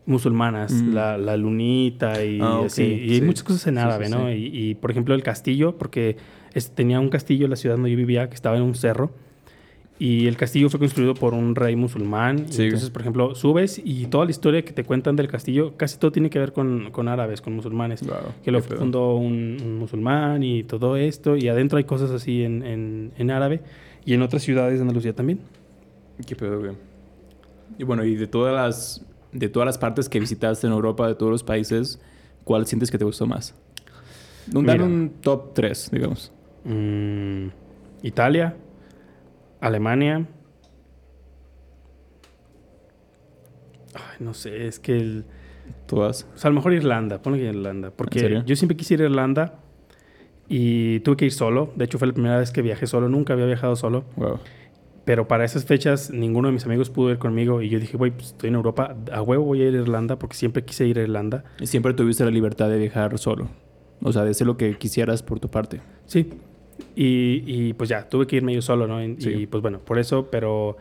musulmanas, 0.07 0.73
Mm. 0.73 0.95
la, 0.95 1.19
la 1.19 1.37
lunita 1.37 2.25
y 2.25 2.40
Ah, 2.40 2.61
ok, 2.61 2.66
así. 2.66 2.83
Y 2.85 3.11
hay 3.12 3.19
sí. 3.21 3.23
muchas 3.23 3.45
cosas 3.45 3.66
en 3.66 3.78
árabe, 3.78 4.07
sí, 4.07 4.12
¿no? 4.12 4.26
sí. 4.28 4.33
Y, 4.52 4.71
y, 4.71 4.75
por 4.75 4.90
ejemplo 4.90 5.14
el 5.14 5.23
castillo, 5.23 5.76
porque 5.78 6.16
es- 6.54 6.71
tenía 6.73 6.99
un 7.00 7.09
castillo 7.11 7.45
en 7.45 7.50
la 7.50 7.57
ciudad 7.57 7.76
donde 7.76 7.90
yo 7.90 7.97
vivía 7.97 8.28
que 8.28 8.35
estaba 8.35 8.57
en 8.57 8.62
un 8.62 8.75
cerro. 8.75 9.12
Y 9.99 10.26
el 10.28 10.38
castillo 10.38 10.71
fue 10.71 10.80
construido 10.80 11.12
por 11.12 11.35
un 11.35 11.54
rey 11.54 11.76
musulmán. 11.76 12.47
Sí. 12.50 12.62
entonces, 12.62 12.88
por 12.88 13.02
ejemplo, 13.02 13.35
subes 13.35 13.78
y 13.85 14.07
toda 14.07 14.25
la 14.25 14.30
historia 14.30 14.64
que 14.64 14.73
te 14.73 14.83
cuentan 14.83 15.14
del 15.14 15.28
castillo, 15.28 15.76
casi 15.76 15.99
todo 15.99 16.10
tiene 16.10 16.30
que 16.30 16.39
ver 16.39 16.54
con, 16.54 16.91
con 16.91 17.06
árabes, 17.06 17.43
con 17.43 17.52
musulmanes 17.54 18.00
Wow, 18.06 18.17
que 18.43 18.50
lo 18.50 18.63
fundó 18.63 19.17
un, 19.17 19.58
un 19.63 19.78
musulmán 19.78 20.43
y 20.43 20.63
todo 20.63 20.97
esto. 20.97 21.36
Y 21.36 21.49
adentro 21.49 21.76
hay 21.76 21.84
cosas 21.84 22.10
así 22.13 22.43
en, 22.45 22.63
en, 22.63 23.13
en 23.19 23.30
árabe 23.30 23.60
y 24.06 24.15
en 24.15 24.23
otras 24.23 24.43
ciudades 24.43 24.76
de 24.76 24.80
Andalucía 24.80 25.13
también. 25.15 25.41
¿Qué 26.26 26.34
pedo, 26.34 26.58
güey? 26.60 26.73
Y 27.78 27.84
bueno, 27.84 28.02
y 28.02 28.15
de 28.17 28.26
todas 28.26 28.54
las 28.54 29.04
de 29.32 29.49
todas 29.49 29.66
las 29.66 29.78
partes 29.78 30.08
que 30.08 30.21
visitaste 30.21 30.66
en 30.66 30.73
Europa, 30.73 31.06
de 31.06 31.14
todos 31.14 31.30
los 31.30 31.43
países, 31.43 32.00
¿cuál 32.45 32.66
sientes 32.66 32.90
que 32.90 32.99
te 32.99 33.04
gustó 33.04 33.26
más? 33.26 33.54
Un, 34.52 34.64
Mira. 34.64 34.84
un 34.84 35.12
top 35.21 35.54
3, 35.54 35.90
digamos. 35.93 36.32
Mm, 36.64 37.49
Italia, 38.02 38.56
Alemania. 39.60 40.26
Ay, 43.95 44.16
no 44.21 44.34
sé, 44.34 44.66
es 44.66 44.78
que 44.78 44.97
el, 44.97 45.25
Todas. 45.86 46.26
o 46.34 46.38
sea, 46.38 46.49
a 46.49 46.50
lo 46.50 46.56
mejor 46.56 46.73
Irlanda, 46.73 47.21
ponle 47.23 47.38
que 47.38 47.47
Irlanda, 47.47 47.90
porque 47.90 48.21
serio? 48.21 48.43
yo 48.45 48.56
siempre 48.56 48.76
quise 48.76 48.95
ir 48.95 49.02
a 49.02 49.04
Irlanda 49.04 49.54
y 50.49 51.00
tuve 51.00 51.16
que 51.16 51.25
ir 51.26 51.32
solo. 51.32 51.73
De 51.76 51.84
hecho, 51.84 51.99
fue 51.99 52.08
la 52.08 52.14
primera 52.14 52.38
vez 52.38 52.50
que 52.50 52.62
viajé 52.62 52.86
solo, 52.86 53.08
nunca 53.08 53.32
había 53.32 53.47
viajado 53.47 53.76
solo. 53.76 54.04
Wow. 54.16 54.38
Pero 55.04 55.26
para 55.26 55.45
esas 55.45 55.65
fechas 55.65 56.10
ninguno 56.10 56.49
de 56.49 56.52
mis 56.52 56.65
amigos 56.67 56.91
pudo 56.91 57.10
ir 57.10 57.19
conmigo 57.19 57.63
y 57.63 57.69
yo 57.69 57.80
dije, 57.80 57.97
güey, 57.97 58.10
pues 58.10 58.28
estoy 58.28 58.49
en 58.49 58.54
Europa, 58.56 58.97
a 59.10 59.23
huevo 59.23 59.45
voy 59.45 59.63
a 59.63 59.69
ir 59.69 59.75
a 59.75 59.80
Irlanda 59.80 60.19
porque 60.19 60.36
siempre 60.36 60.65
quise 60.65 60.86
ir 60.86 60.99
a 60.99 61.02
Irlanda. 61.02 61.43
Y 61.58 61.67
siempre 61.67 61.95
tuviste 61.95 62.25
la 62.25 62.30
libertad 62.30 62.69
de 62.69 62.78
viajar 62.78 63.19
solo. 63.19 63.49
O 64.02 64.13
sea, 64.13 64.25
de 64.25 64.30
hacer 64.30 64.47
lo 64.47 64.56
que 64.56 64.76
quisieras 64.76 65.23
por 65.23 65.41
tu 65.41 65.50
parte. 65.50 65.80
Sí. 66.06 66.30
Y, 66.97 67.43
y, 67.47 67.73
pues 67.75 67.91
ya, 67.91 68.08
tuve 68.08 68.26
que 68.26 68.36
irme 68.36 68.54
yo 68.54 68.63
solo, 68.63 68.86
¿no? 68.86 69.02
Y, 69.04 69.17
Sí. 69.21 69.30
y, 69.30 69.47
pues 69.47 69.63
bueno, 69.63 69.80
por 69.80 69.99
eso, 69.99 70.28
pero 70.30 70.76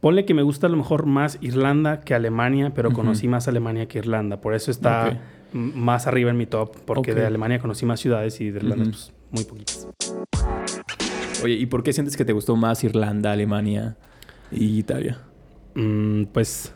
ponle 0.00 0.24
que 0.24 0.34
me 0.34 0.42
gusta 0.42 0.66
a 0.66 0.70
lo 0.70 0.76
mejor 0.76 1.06
más 1.06 1.38
Irlanda 1.40 2.00
que 2.00 2.14
Alemania, 2.14 2.72
pero 2.74 2.92
conocí 2.92 3.28
más 3.28 3.48
Alemania 3.48 3.86
que 3.86 3.98
Irlanda. 3.98 4.40
Por 4.40 4.54
eso 4.54 4.70
está 4.70 5.20
más 5.52 6.06
arriba 6.06 6.30
en 6.30 6.36
mi 6.36 6.46
top, 6.46 6.76
porque 6.84 7.14
de 7.14 7.24
Alemania 7.26 7.58
conocí 7.60 7.86
más 7.86 8.00
ciudades 8.00 8.40
y 8.40 8.50
de 8.50 8.58
Irlanda 8.58 8.82
Ujú. 8.82 8.90
pues 8.90 9.12
muy 9.30 9.44
poquitas. 9.44 9.88
Oye, 11.42 11.54
¿y 11.54 11.66
por 11.66 11.82
qué 11.82 11.92
sientes 11.92 12.16
que 12.16 12.24
te 12.24 12.32
gustó 12.32 12.56
más 12.56 12.82
Irlanda, 12.84 13.32
Alemania 13.32 13.96
y 14.50 14.78
Italia? 14.78 15.18
Mm, 15.74 16.24
pues 16.32 16.72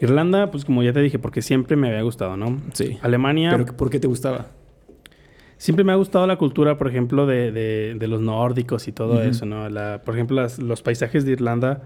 Irlanda, 0.00 0.50
pues 0.50 0.64
como 0.64 0.82
ya 0.82 0.92
te 0.92 1.00
dije, 1.00 1.18
porque 1.18 1.42
siempre 1.42 1.76
me 1.76 1.88
había 1.88 2.02
gustado, 2.02 2.36
¿no? 2.36 2.60
Sí. 2.72 2.98
Alemania... 3.02 3.50
¿Pero 3.52 3.76
por 3.76 3.90
qué 3.90 4.00
te 4.00 4.06
gustaba? 4.08 4.48
Siempre 5.58 5.84
me 5.84 5.92
ha 5.92 5.96
gustado 5.96 6.26
la 6.26 6.36
cultura, 6.36 6.76
por 6.76 6.88
ejemplo, 6.88 7.26
de, 7.26 7.50
de- 7.52 7.96
de 7.98 8.08
los 8.08 8.20
nórdicos 8.20 8.88
y 8.88 8.92
todo 8.92 9.22
eso, 9.22 9.46
¿no? 9.46 9.68
La- 9.70 10.02
por 10.04 10.14
ejemplo, 10.14 10.36
las- 10.36 10.58
los 10.58 10.82
paisajes 10.82 11.24
de 11.24 11.32
Irlanda 11.32 11.82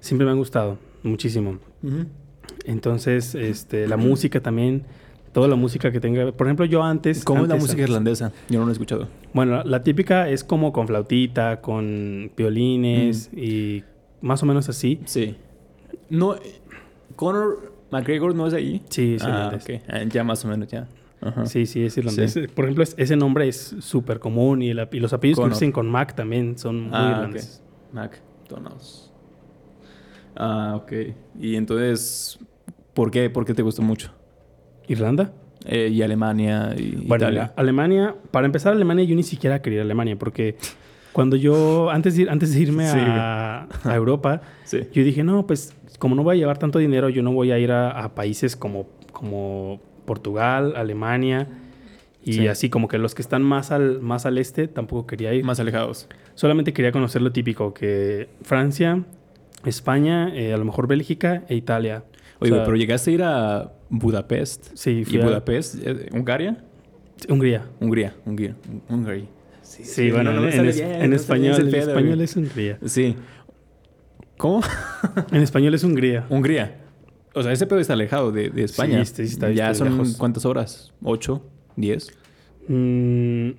siempre 0.00 0.26
me 0.26 0.32
han 0.32 0.38
gustado 0.38 0.78
muchísimo. 1.02 1.58
Entonces, 2.64 3.34
este, 3.34 3.86
la 3.88 3.96
música 3.96 4.40
también, 4.40 4.84
toda 5.36 5.48
la 5.48 5.56
música 5.56 5.92
que 5.92 6.00
tenga. 6.00 6.32
Por 6.32 6.46
ejemplo, 6.46 6.64
yo 6.64 6.82
antes. 6.82 7.22
¿Cómo 7.22 7.42
es 7.42 7.48
la 7.48 7.56
antes- 7.56 7.64
música 7.68 7.82
antes- 7.82 7.90
irlandesa? 7.90 8.32
Yo 8.48 8.58
no 8.58 8.64
lo 8.64 8.70
he 8.70 8.72
escuchado. 8.72 9.06
Bueno, 9.34 9.62
la 9.64 9.82
típica 9.82 10.30
es 10.30 10.42
como 10.42 10.72
con 10.72 10.86
flautita, 10.86 11.60
con 11.60 12.32
violines 12.34 13.30
y 13.34 13.84
más 14.22 14.42
o 14.42 14.46
menos 14.46 14.70
así. 14.70 14.98
Sí. 15.04 15.36
No, 16.08 16.36
Conor 17.16 17.70
McGregor 17.90 18.34
no 18.34 18.46
es 18.46 18.54
ahí. 18.54 18.82
Sí, 18.88 19.16
es 19.16 19.24
ah. 19.24 19.50
Ah, 19.90 20.04
Ya 20.08 20.24
más 20.24 20.42
o 20.46 20.48
menos, 20.48 20.68
ya. 20.68 20.88
Ajá. 21.20 21.44
Sí, 21.44 21.66
sí, 21.66 21.84
es 21.84 21.98
irlandés. 21.98 22.32
Sí. 22.32 22.46
Por 22.48 22.64
ejemplo, 22.64 22.82
es- 22.82 22.94
ese 22.96 23.14
nombre 23.14 23.46
es 23.46 23.76
súper 23.80 24.18
común 24.20 24.62
y, 24.62 24.70
el- 24.70 24.88
y 24.90 25.00
los 25.00 25.12
apellidos 25.12 25.36
que 25.38 25.42
Connor. 25.42 25.52
dicen 25.54 25.70
con 25.70 25.86
Mac 25.90 26.14
también 26.14 26.56
son 26.56 26.84
muy 26.84 26.90
Ah, 26.94 27.10
irlandeses. 27.14 27.62
ok. 27.90 27.94
McDonald's. 27.94 29.12
Ah, 30.34 30.72
ok. 30.76 30.92
Y 31.38 31.56
entonces, 31.56 32.38
¿por 32.94 33.10
qué? 33.10 33.28
¿Por 33.28 33.44
qué 33.44 33.52
te 33.52 33.60
gustó 33.60 33.82
mucho? 33.82 34.12
¿Irlanda? 34.88 35.32
Eh, 35.64 35.88
y 35.92 36.02
Alemania 36.02 36.74
y 36.76 36.92
Bueno, 37.06 37.24
Italia. 37.24 37.52
Alemania, 37.56 38.14
para 38.30 38.46
empezar 38.46 38.72
Alemania 38.72 39.04
yo 39.04 39.16
ni 39.16 39.22
siquiera 39.24 39.60
quería 39.62 39.78
ir 39.78 39.80
a 39.80 39.84
Alemania 39.84 40.16
porque 40.16 40.56
cuando 41.12 41.34
yo, 41.36 41.90
antes 41.90 42.16
de, 42.16 42.22
ir- 42.24 42.30
antes 42.30 42.54
de 42.54 42.60
irme 42.60 42.86
Sí. 42.88 42.98
a, 43.00 43.66
a 43.84 43.94
Europa, 43.96 44.42
Sí. 44.64 44.80
yo 44.92 45.02
dije, 45.02 45.24
no, 45.24 45.46
pues 45.46 45.74
como 45.98 46.14
no 46.14 46.22
voy 46.22 46.36
a 46.36 46.38
llevar 46.38 46.58
tanto 46.58 46.78
dinero, 46.78 47.08
yo 47.08 47.22
no 47.22 47.32
voy 47.32 47.50
a 47.52 47.58
ir 47.58 47.72
a, 47.72 47.90
a 47.90 48.14
países 48.14 48.54
como, 48.54 48.86
como 49.12 49.80
Portugal, 50.04 50.74
Alemania 50.76 51.48
y 52.22 52.34
Sí. 52.34 52.48
así 52.48 52.68
como 52.70 52.86
que 52.86 52.98
los 52.98 53.14
que 53.14 53.22
están 53.22 53.42
más 53.42 53.72
al, 53.72 54.00
más 54.00 54.26
al 54.26 54.38
este 54.38 54.68
tampoco 54.68 55.06
quería 55.06 55.32
ir. 55.34 55.42
Más 55.44 55.58
alejados. 55.58 56.06
Solamente 56.34 56.72
quería 56.72 56.92
conocer 56.92 57.22
lo 57.22 57.32
típico, 57.32 57.72
que 57.72 58.28
Francia, 58.42 59.02
España, 59.64 60.32
eh, 60.34 60.52
a 60.52 60.56
lo 60.58 60.64
mejor 60.64 60.86
Bélgica 60.86 61.42
e 61.48 61.56
Italia. 61.56 62.04
Oye, 62.40 62.52
O 62.52 62.54
sea, 62.56 62.64
pero 62.64 62.76
llegaste 62.76 63.10
a 63.10 63.14
ir 63.14 63.22
a 63.22 63.72
Budapest. 63.88 64.70
Sí, 64.74 64.90
¿Y 65.00 65.04
fui 65.04 65.20
a- 65.20 65.24
Budapest? 65.24 65.76
eh, 65.84 66.08
¿Hungría? 66.12 66.64
Hungría. 67.28 67.66
Hungría, 67.80 68.14
Hungría, 68.24 68.56
Hungría. 68.88 69.24
Sí, 69.62 70.10
bueno, 70.10 70.30
en, 70.30 70.66
español, 71.12 71.68
en 71.68 71.74
español 71.74 72.20
es 72.20 72.36
Hungría. 72.36 72.78
Sí. 72.84 73.16
¿Cómo? 74.36 74.60
en 75.32 75.42
español 75.42 75.74
es 75.74 75.82
Hungría. 75.82 76.26
Hungría. 76.30 76.78
O 77.34 77.42
sea, 77.42 77.52
ese 77.52 77.66
pedo 77.66 77.80
está 77.80 77.94
alejado 77.94 78.32
de, 78.32 78.48
de 78.50 78.64
España. 78.64 79.04
Sí, 79.04 79.22
está, 79.22 79.50
ya 79.50 79.74
son 79.74 80.12
cuántas 80.14 80.44
horas? 80.44 80.92
¿Ocho? 81.02 81.42
¿Diez? 81.76 82.08
Mm, 82.68 83.50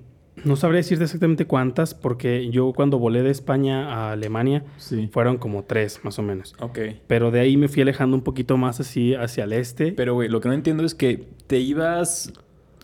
no 0.44 0.56
sabría 0.56 0.78
decirte 0.78 1.04
exactamente 1.04 1.46
cuántas, 1.46 1.94
porque 1.94 2.50
yo 2.50 2.72
cuando 2.72 2.98
volé 2.98 3.22
de 3.22 3.30
España 3.30 3.92
a 3.92 4.12
Alemania 4.12 4.64
fueron 5.10 5.38
como 5.38 5.64
tres, 5.64 6.00
más 6.02 6.18
o 6.18 6.22
menos. 6.22 6.54
Ok. 6.60 6.78
Pero 7.06 7.30
de 7.30 7.40
ahí 7.40 7.56
me 7.56 7.68
fui 7.68 7.82
alejando 7.82 8.16
un 8.16 8.22
poquito 8.22 8.56
más 8.56 8.80
así 8.80 9.14
hacia 9.14 9.44
el 9.44 9.52
este. 9.52 9.92
Pero, 9.92 10.14
güey, 10.14 10.28
lo 10.28 10.40
que 10.40 10.48
no 10.48 10.54
entiendo 10.54 10.84
es 10.84 10.94
que 10.94 11.28
te 11.46 11.58
ibas 11.58 12.32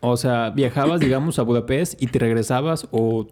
o 0.07 0.19
sea, 0.19 0.51
viajabas, 0.51 1.01
digamos, 1.01 1.39
a 1.39 1.43
Budapest 1.43 2.01
y 2.03 2.09
te 2.09 2.19
regresabas 2.19 2.87
o 2.91 3.27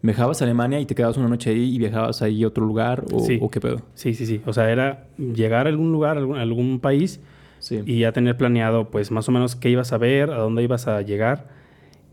viajabas 0.00 0.40
a 0.40 0.44
Alemania 0.44 0.78
y 0.78 0.86
te 0.86 0.94
quedabas 0.94 1.16
una 1.16 1.26
noche 1.28 1.50
ahí 1.50 1.74
y 1.74 1.78
viajabas 1.78 2.22
ahí 2.22 2.44
a 2.44 2.46
otro 2.46 2.64
lugar 2.64 3.04
o, 3.10 3.50
qué 3.50 3.60
pedo. 3.60 3.82
Sí, 3.94 4.14
sí, 4.14 4.24
sí. 4.24 4.40
O 4.46 4.52
sea, 4.52 4.70
era 4.70 5.08
llegar 5.16 5.66
a 5.66 5.70
algún 5.70 5.90
lugar, 5.90 6.18
a 6.18 6.40
algún, 6.40 6.78
país 6.78 7.20
y 7.68 7.98
ya 7.98 8.12
tener 8.12 8.36
planeado 8.36 8.90
pues 8.90 9.10
más 9.10 9.28
o 9.28 9.32
menos 9.32 9.56
qué 9.56 9.70
ibas 9.70 9.92
a 9.92 9.98
ver, 9.98 10.30
a 10.30 10.36
dónde 10.36 10.62
ibas 10.62 10.86
a 10.86 11.02
llegar 11.02 11.48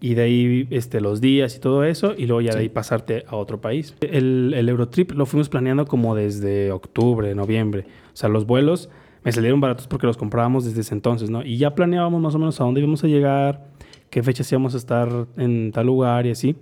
y 0.01 0.13
de 0.13 0.21
ahí 0.21 0.67
este, 0.71 1.01
los 1.01 1.21
días 1.21 1.55
y 1.55 1.59
todo 1.59 1.83
eso 1.83 2.13
y 2.17 2.25
luego 2.25 2.41
ya 2.41 2.53
de 2.53 2.61
ahí 2.61 2.69
pasarte 2.69 3.25
a 3.27 3.35
otro 3.35 3.61
país. 3.61 3.95
El, 4.01 4.53
el 4.55 4.69
Eurotrip 4.69 5.11
lo 5.11 5.25
fuimos 5.25 5.49
planeando 5.49 5.85
como 5.85 6.15
desde 6.15 6.71
octubre, 6.71 7.33
noviembre. 7.33 7.85
O 8.13 8.15
sea, 8.15 8.29
los 8.29 8.45
vuelos 8.45 8.89
me 9.25 9.31
salieron 9.31 9.59
baratos 9.59 9.87
porque 9.87 10.05
los 10.05 10.17
comprábamos 10.17 10.65
desde 10.65 10.81
ese 10.81 10.93
entonces, 10.93 11.31
¿no? 11.31 11.43
Y 11.43 11.57
ya 11.57 11.73
planeábamos 11.73 12.21
más 12.21 12.35
o 12.35 12.39
menos 12.39 12.61
a 12.61 12.63
dónde 12.63 12.81
íbamos 12.81 13.03
a 13.03 13.07
llegar, 13.07 13.67
qué 14.11 14.21
fechas 14.21 14.51
íbamos 14.51 14.75
a 14.75 14.77
estar 14.77 15.09
en 15.37 15.71
tal 15.71 15.87
lugar 15.87 16.27
y 16.27 16.31
así. 16.31 16.55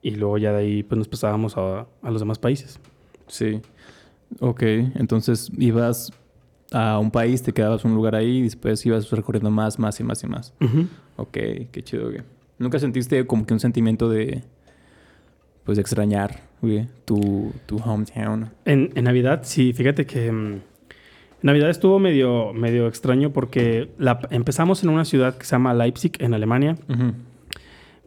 Y 0.00 0.12
luego 0.12 0.38
ya 0.38 0.52
de 0.52 0.58
ahí 0.58 0.82
pues 0.82 0.98
nos 0.98 1.08
pasábamos 1.08 1.54
a, 1.58 1.86
los 2.02 2.20
demás 2.20 2.38
países. 2.38 2.80
Sí. 3.26 3.60
Ok, 4.40 4.62
entonces 4.62 5.50
ibas 5.58 6.10
a 6.72 6.98
un 6.98 7.10
país, 7.10 7.42
te 7.42 7.52
quedabas 7.52 7.84
un 7.84 7.94
lugar 7.94 8.14
ahí 8.14 8.38
y 8.38 8.42
después 8.42 8.84
ibas 8.86 9.10
recorriendo 9.10 9.50
más, 9.50 9.78
más 9.78 10.00
y 10.00 10.04
más 10.04 10.24
y 10.24 10.26
más. 10.26 10.54
Ok, 11.16 11.32
qué 11.70 11.82
chido, 11.84 12.04
güey. 12.04 12.22
¿Nunca 12.62 12.78
sentiste 12.78 13.26
como 13.26 13.44
que 13.44 13.54
un 13.54 13.60
sentimiento 13.60 14.08
de, 14.08 14.42
pues, 15.64 15.76
de 15.76 15.82
extrañar, 15.82 16.40
güey, 16.60 16.88
tu, 17.04 17.52
tu 17.66 17.78
hometown? 17.78 18.50
En, 18.64 18.90
en 18.94 19.04
Navidad, 19.04 19.40
sí. 19.44 19.72
Fíjate 19.72 20.06
que... 20.06 20.30
Mm, 20.30 20.60
Navidad 21.42 21.70
estuvo 21.70 21.98
medio, 21.98 22.52
medio 22.52 22.86
extraño 22.86 23.32
porque 23.32 23.90
la, 23.98 24.20
empezamos 24.30 24.84
en 24.84 24.90
una 24.90 25.04
ciudad 25.04 25.36
que 25.36 25.44
se 25.44 25.52
llama 25.52 25.74
Leipzig, 25.74 26.12
en 26.20 26.34
Alemania. 26.34 26.76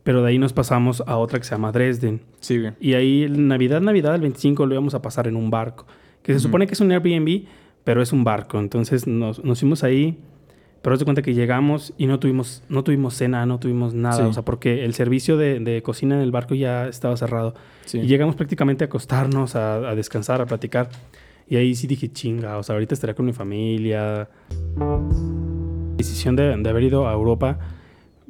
Pero 0.04 0.22
de 0.22 0.30
ahí 0.30 0.38
nos 0.38 0.54
pasamos 0.54 1.04
a 1.06 1.18
otra 1.18 1.40
que 1.40 1.46
se 1.46 1.52
llama 1.52 1.72
Dresden. 1.72 2.22
Sí, 2.40 2.62
Y 2.80 2.94
ahí, 2.94 3.28
Navidad, 3.30 3.82
Navidad, 3.82 4.16
el 4.16 4.22
25, 4.22 4.66
lo 4.66 4.74
íbamos 4.74 4.94
a 4.94 5.02
pasar 5.02 5.28
en 5.28 5.36
un 5.36 5.50
barco. 5.50 5.86
Que 6.22 6.34
se 6.34 6.40
supone 6.40 6.66
que 6.66 6.74
es 6.74 6.80
un 6.80 6.92
Airbnb, 6.92 7.44
pero 7.84 8.02
es 8.02 8.14
un 8.14 8.24
barco. 8.24 8.58
Entonces 8.60 9.06
nos, 9.06 9.44
nos 9.44 9.60
fuimos 9.60 9.84
ahí. 9.84 10.18
Pero 10.86 10.98
se 10.98 11.04
cuenta 11.04 11.24
que 11.24 11.34
llegamos 11.34 11.96
y 11.98 12.06
no 12.06 12.20
tuvimos, 12.20 12.62
no 12.70 12.84
tuvimos 12.84 13.16
cena, 13.16 13.44
no 13.48 13.60
tuvimos 13.60 13.96
nada. 13.96 14.28
O 14.28 14.34
sea, 14.34 14.46
porque 14.46 14.86
el 14.86 14.94
servicio 14.94 15.36
de, 15.36 15.60
de, 15.60 15.82
cocina 15.82 16.14
en 16.14 16.22
el 16.22 16.30
barco 16.30 16.54
ya 16.54 16.88
estaba 16.88 17.18
cerrado. 17.18 17.56
Y 17.92 18.02
llegamos 18.02 18.36
prácticamente 18.36 18.84
a 18.84 18.86
acostarnos, 18.86 19.56
a, 19.56 19.78
a 19.78 19.96
descansar, 19.96 20.42
a 20.42 20.46
platicar. 20.46 20.90
Y 21.50 21.56
ahí 21.56 21.74
sí 21.74 21.88
dije, 21.88 22.12
chinga, 22.12 22.60
o 22.60 22.62
sea, 22.62 22.74
ahorita 22.74 22.94
estaría 22.94 23.16
con 23.16 23.26
mi 23.26 23.34
familia. 23.34 24.30
La 24.78 25.00
decisión 25.98 26.36
de, 26.36 26.56
de, 26.56 26.70
haber 26.70 26.84
ido 26.84 27.10
a 27.10 27.14
Europa 27.14 27.58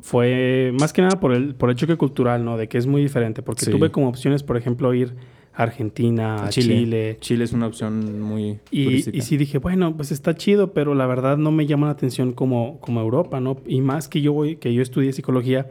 fue 0.02 0.72
más 0.80 0.94
que 0.94 1.02
nada 1.02 1.20
por 1.20 1.34
el, 1.34 1.56
por 1.56 1.70
el 1.70 1.76
choque 1.76 1.98
cultural, 1.98 2.46
¿no? 2.46 2.56
De 2.56 2.70
que 2.70 2.78
es 2.78 2.88
muy 2.88 3.02
diferente. 3.02 3.42
Porque 3.42 3.66
tuve 3.66 3.92
como 3.92 4.08
opciones, 4.08 4.44
por 4.44 4.56
ejemplo, 4.56 4.94
ir 4.94 5.14
Argentina, 5.56 6.46
a 6.46 6.50
Chile. 6.50 7.18
Chile. 7.22 7.44
es 7.44 7.54
una 7.54 7.68
opción 7.68 8.22
muy. 8.22 8.60
Y, 8.72 8.96
y, 9.18 9.22
sí 9.22 9.38
dije, 9.38 9.58
bueno, 9.58 9.96
pues 9.96 10.12
está 10.12 10.36
chido, 10.36 10.74
pero 10.74 10.96
la 10.96 11.08
verdad 11.08 11.38
no 11.38 11.52
me 11.52 11.66
llama 11.66 11.88
la 11.88 11.94
atención 11.94 12.34
como, 12.34 12.80
como 12.82 13.02
Europa, 13.02 13.40
¿no? 13.40 13.58
Y 13.66 13.82
más 13.82 14.08
que 14.08 14.22
yo 14.22 14.34
voy, 14.34 14.58
que 14.58 14.74
yo 14.74 14.82
estudié 14.82 15.14
psicología, 15.14 15.68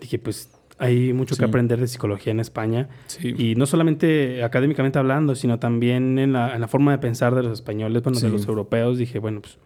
dije, 0.00 0.18
pues 0.18 0.50
hay 0.78 1.12
mucho 1.12 1.36
que 1.36 1.44
aprender 1.44 1.80
de 1.80 1.88
psicología 1.88 2.30
en 2.30 2.40
España. 2.40 2.88
Y 3.22 3.54
no 3.56 3.66
solamente 3.66 4.44
académicamente 4.44 4.98
hablando, 4.98 5.34
sino 5.34 5.58
también 5.58 6.18
en 6.18 6.32
la, 6.32 6.54
en 6.54 6.60
la 6.60 6.68
forma 6.68 6.92
de 6.92 6.98
pensar 6.98 7.34
de 7.34 7.42
los 7.42 7.52
españoles, 7.52 8.02
bueno, 8.02 8.20
de 8.20 8.28
los 8.28 8.46
europeos. 8.46 8.98
Dije, 8.98 9.18
bueno, 9.18 9.40
pues 9.40 9.58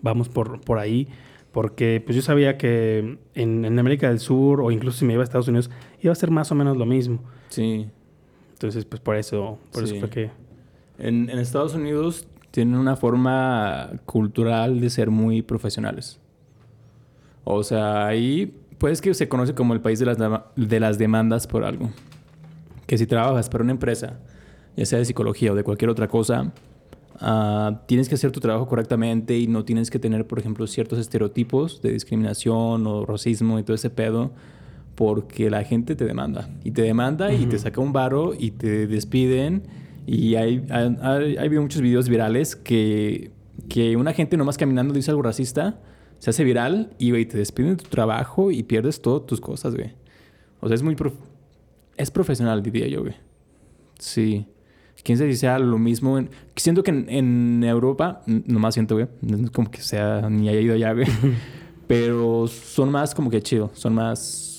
vamos 0.00 0.28
por, 0.28 0.60
por 0.60 0.78
ahí. 0.78 1.08
Porque 1.50 2.02
pues 2.04 2.16
yo 2.16 2.22
sabía 2.22 2.56
que 2.56 3.18
en, 3.34 3.64
en, 3.64 3.78
América 3.78 4.08
del 4.08 4.20
Sur, 4.20 4.62
o 4.62 4.70
incluso 4.70 5.00
si 5.00 5.04
me 5.04 5.12
iba 5.12 5.22
a 5.22 5.24
Estados 5.24 5.48
Unidos, 5.48 5.70
iba 6.00 6.12
a 6.12 6.14
ser 6.14 6.30
más 6.30 6.50
o 6.50 6.54
menos 6.54 6.76
lo 6.76 6.86
mismo. 6.86 7.22
Sí. 7.48 7.88
Entonces, 8.62 8.84
pues 8.84 9.00
por 9.00 9.16
eso, 9.16 9.58
por 9.72 9.84
eso 9.84 9.96
fue 9.96 10.08
que... 10.08 10.30
En, 10.98 11.28
en 11.28 11.38
Estados 11.38 11.74
Unidos 11.74 12.26
tienen 12.52 12.76
una 12.76 12.96
forma 12.96 13.90
cultural 14.06 14.80
de 14.80 14.90
ser 14.90 15.10
muy 15.10 15.42
profesionales. 15.42 16.20
O 17.44 17.62
sea, 17.64 18.06
ahí 18.06 18.54
pues 18.82 19.00
que 19.00 19.14
se 19.14 19.28
conoce 19.28 19.54
como 19.54 19.74
el 19.74 19.80
país 19.80 20.00
de 20.00 20.06
las, 20.06 20.18
de 20.56 20.80
las 20.80 20.98
demandas 20.98 21.46
por 21.46 21.64
algo. 21.64 21.90
Que 22.86 22.98
si 22.98 23.06
trabajas 23.06 23.48
para 23.48 23.62
una 23.62 23.72
empresa, 23.72 24.18
ya 24.76 24.84
sea 24.86 24.98
de 24.98 25.04
psicología 25.04 25.52
o 25.52 25.54
de 25.54 25.62
cualquier 25.62 25.88
otra 25.88 26.08
cosa, 26.08 26.52
ah, 27.20 27.82
tienes 27.86 28.08
que 28.08 28.16
hacer 28.16 28.32
tu 28.32 28.40
trabajo 28.40 28.66
correctamente 28.66 29.38
y 29.38 29.46
no 29.46 29.64
tienes 29.64 29.88
que 29.88 30.00
tener, 30.00 30.26
por 30.26 30.40
ejemplo, 30.40 30.66
ciertos 30.66 30.98
estereotipos 30.98 31.80
de 31.80 31.92
discriminación 31.92 32.84
o 32.88 33.06
racismo 33.06 33.60
y 33.60 33.62
todo 33.62 33.76
ese 33.76 33.88
pedo, 33.88 34.32
porque 34.94 35.50
la 35.50 35.64
gente 35.64 35.96
te 35.96 36.04
demanda. 36.04 36.48
Y 36.64 36.72
te 36.72 36.82
demanda 36.82 37.32
y 37.32 37.46
te 37.46 37.58
saca 37.58 37.80
un 37.80 37.92
varo 37.92 38.34
y 38.38 38.52
te 38.52 38.86
despiden. 38.86 39.62
Y 40.06 40.34
hay, 40.34 40.64
hay, 40.70 40.96
hay, 41.00 41.36
hay 41.36 41.48
muchos 41.50 41.80
videos 41.80 42.08
virales 42.08 42.56
que, 42.56 43.30
que 43.68 43.96
una 43.96 44.12
gente 44.12 44.36
nomás 44.36 44.58
caminando 44.58 44.94
dice 44.94 45.10
algo 45.10 45.22
racista 45.22 45.80
se 46.22 46.30
hace 46.30 46.44
viral 46.44 46.94
y, 46.98 47.10
güey, 47.10 47.26
te 47.26 47.36
despiden 47.36 47.76
de 47.76 47.82
tu 47.82 47.90
trabajo 47.90 48.52
y 48.52 48.62
pierdes 48.62 49.02
todas 49.02 49.26
tus 49.26 49.40
cosas, 49.40 49.74
güey. 49.74 49.90
O 50.60 50.68
sea, 50.68 50.76
es 50.76 50.82
muy... 50.84 50.96
Es 51.96 52.12
profesional, 52.12 52.62
diría 52.62 52.86
yo, 52.86 53.00
güey. 53.00 53.16
Sí. 53.98 54.46
Quién 55.02 55.18
sabe 55.18 55.32
si 55.32 55.38
sea 55.38 55.58
lo 55.58 55.78
mismo. 55.78 56.20
Siento 56.54 56.84
que 56.84 56.92
en, 56.92 57.64
Europa, 57.64 58.22
nomás 58.26 58.74
siento, 58.74 58.94
güey, 58.94 59.08
no 59.20 59.46
es 59.46 59.50
como 59.50 59.68
que 59.68 59.80
sea 59.80 60.30
ni 60.30 60.48
haya 60.48 60.60
ido 60.60 60.74
allá, 60.74 60.92
güey. 60.92 61.08
Pero 61.88 62.46
son 62.46 62.92
más 62.92 63.16
como 63.16 63.28
que 63.28 63.42
chido, 63.42 63.72
son 63.74 63.96
más 63.96 64.51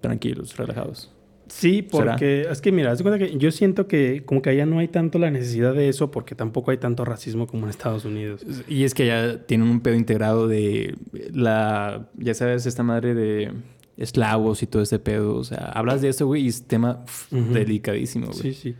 tranquilos, 0.00 0.56
relajados. 0.56 1.12
Sí, 1.48 1.82
porque 1.82 2.42
es 2.42 2.60
que 2.60 2.72
mira, 2.72 2.92
haz 2.92 3.02
cuenta 3.02 3.18
que 3.18 3.36
yo 3.38 3.50
siento 3.50 3.88
que 3.88 4.22
como 4.24 4.42
que 4.42 4.50
allá 4.50 4.66
no 4.66 4.78
hay 4.78 4.88
tanto 4.88 5.18
la 5.18 5.30
necesidad 5.30 5.74
de 5.74 5.88
eso 5.88 6.10
porque 6.10 6.34
tampoco 6.34 6.70
hay 6.70 6.76
tanto 6.76 7.04
racismo 7.04 7.46
como 7.46 7.64
en 7.64 7.70
Estados 7.70 8.04
Unidos. 8.04 8.44
Y 8.68 8.84
es 8.84 8.94
que 8.94 9.04
allá 9.04 9.46
tienen 9.46 9.68
un 9.68 9.80
pedo 9.80 9.94
integrado 9.94 10.46
de 10.46 10.94
la, 11.32 12.08
ya 12.16 12.34
sabes, 12.34 12.66
esta 12.66 12.82
madre 12.82 13.14
de 13.14 13.52
esclavos 13.96 14.62
y 14.62 14.66
todo 14.66 14.82
ese 14.82 14.98
pedo. 14.98 15.36
O 15.36 15.44
sea, 15.44 15.72
hablas 15.74 16.02
de 16.02 16.10
eso, 16.10 16.26
güey, 16.26 16.42
y 16.42 16.48
es 16.48 16.64
tema 16.64 17.04
delicadísimo, 17.30 18.26
güey. 18.26 18.38
Sí, 18.38 18.52
sí. 18.52 18.74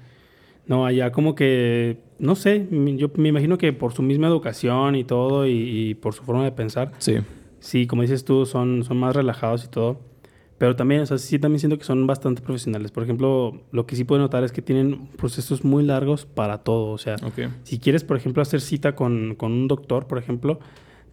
No, 0.67 0.85
allá 0.85 1.11
como 1.11 1.35
que, 1.35 1.99
no 2.19 2.37
sé, 2.37 2.69
yo 2.71 3.11
me 3.17 3.31
imagino 3.31 3.57
que 3.57 3.73
por 3.73 3.95
su 3.95 4.03
misma 4.03 4.27
educación 4.27 4.95
y 4.97 5.05
todo 5.05 5.47
y, 5.47 5.53
y 5.53 5.95
por 5.95 6.13
su 6.13 6.23
forma 6.23 6.45
de 6.45 6.53
pensar. 6.53 6.93
Sí. 6.99 7.17
Sí, 7.61 7.87
como 7.87 8.03
dices 8.03 8.25
tú, 8.25 8.45
son, 8.45 8.85
son 8.85 8.99
más 8.99 9.17
relajados 9.17 9.65
y 9.65 9.69
todo. 9.69 10.01
Pero 10.59 10.75
también, 10.75 11.03
o 11.03 11.07
sea, 11.07 11.19
sí 11.19 11.39
también 11.39 11.61
siento 11.61 11.79
que 11.79 11.85
son 11.85 12.07
bastante 12.07 12.43
profesionales. 12.43 12.91
Por 12.91 13.05
ejemplo, 13.05 13.63
lo 13.71 13.87
que 13.87 13.95
sí 13.95 14.03
puedo 14.03 14.21
notar 14.21 14.43
es 14.43 14.51
que 14.51 14.61
tienen 14.61 15.07
procesos 15.17 15.65
muy 15.65 15.85
largos 15.85 16.27
para 16.27 16.59
todo. 16.59 16.91
O 16.91 16.99
sea, 16.99 17.17
si 17.63 17.79
quieres, 17.79 18.03
por 18.03 18.17
ejemplo, 18.17 18.43
hacer 18.43 18.61
cita 18.61 18.97
con, 18.97 19.37
con, 19.37 19.53
un 19.53 19.69
doctor, 19.69 20.09
por 20.09 20.19
ejemplo, 20.19 20.59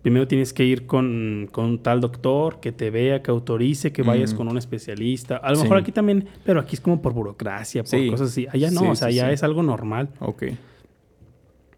primero 0.01 0.27
tienes 0.27 0.51
que 0.51 0.65
ir 0.65 0.87
con, 0.87 1.47
con 1.51 1.65
un 1.65 1.83
tal 1.83 2.01
doctor 2.01 2.59
que 2.59 2.71
te 2.71 2.89
vea, 2.89 3.21
que 3.21 3.29
autorice, 3.29 3.91
que 3.91 4.01
vayas 4.01 4.33
con 4.33 4.47
un 4.47 4.57
especialista. 4.57 5.37
A 5.37 5.51
lo 5.51 5.61
mejor 5.61 5.77
aquí 5.77 5.91
también, 5.91 6.27
pero 6.43 6.59
aquí 6.59 6.75
es 6.75 6.81
como 6.81 6.99
por 7.03 7.13
burocracia, 7.13 7.83
por 7.83 8.07
cosas 8.09 8.31
así. 8.31 8.47
Allá 8.51 8.71
no, 8.71 8.89
o 8.89 8.95
sea, 8.95 9.11
ya 9.11 9.31
es 9.31 9.43
algo 9.43 9.61
normal. 9.61 10.09
Ok. 10.21 10.45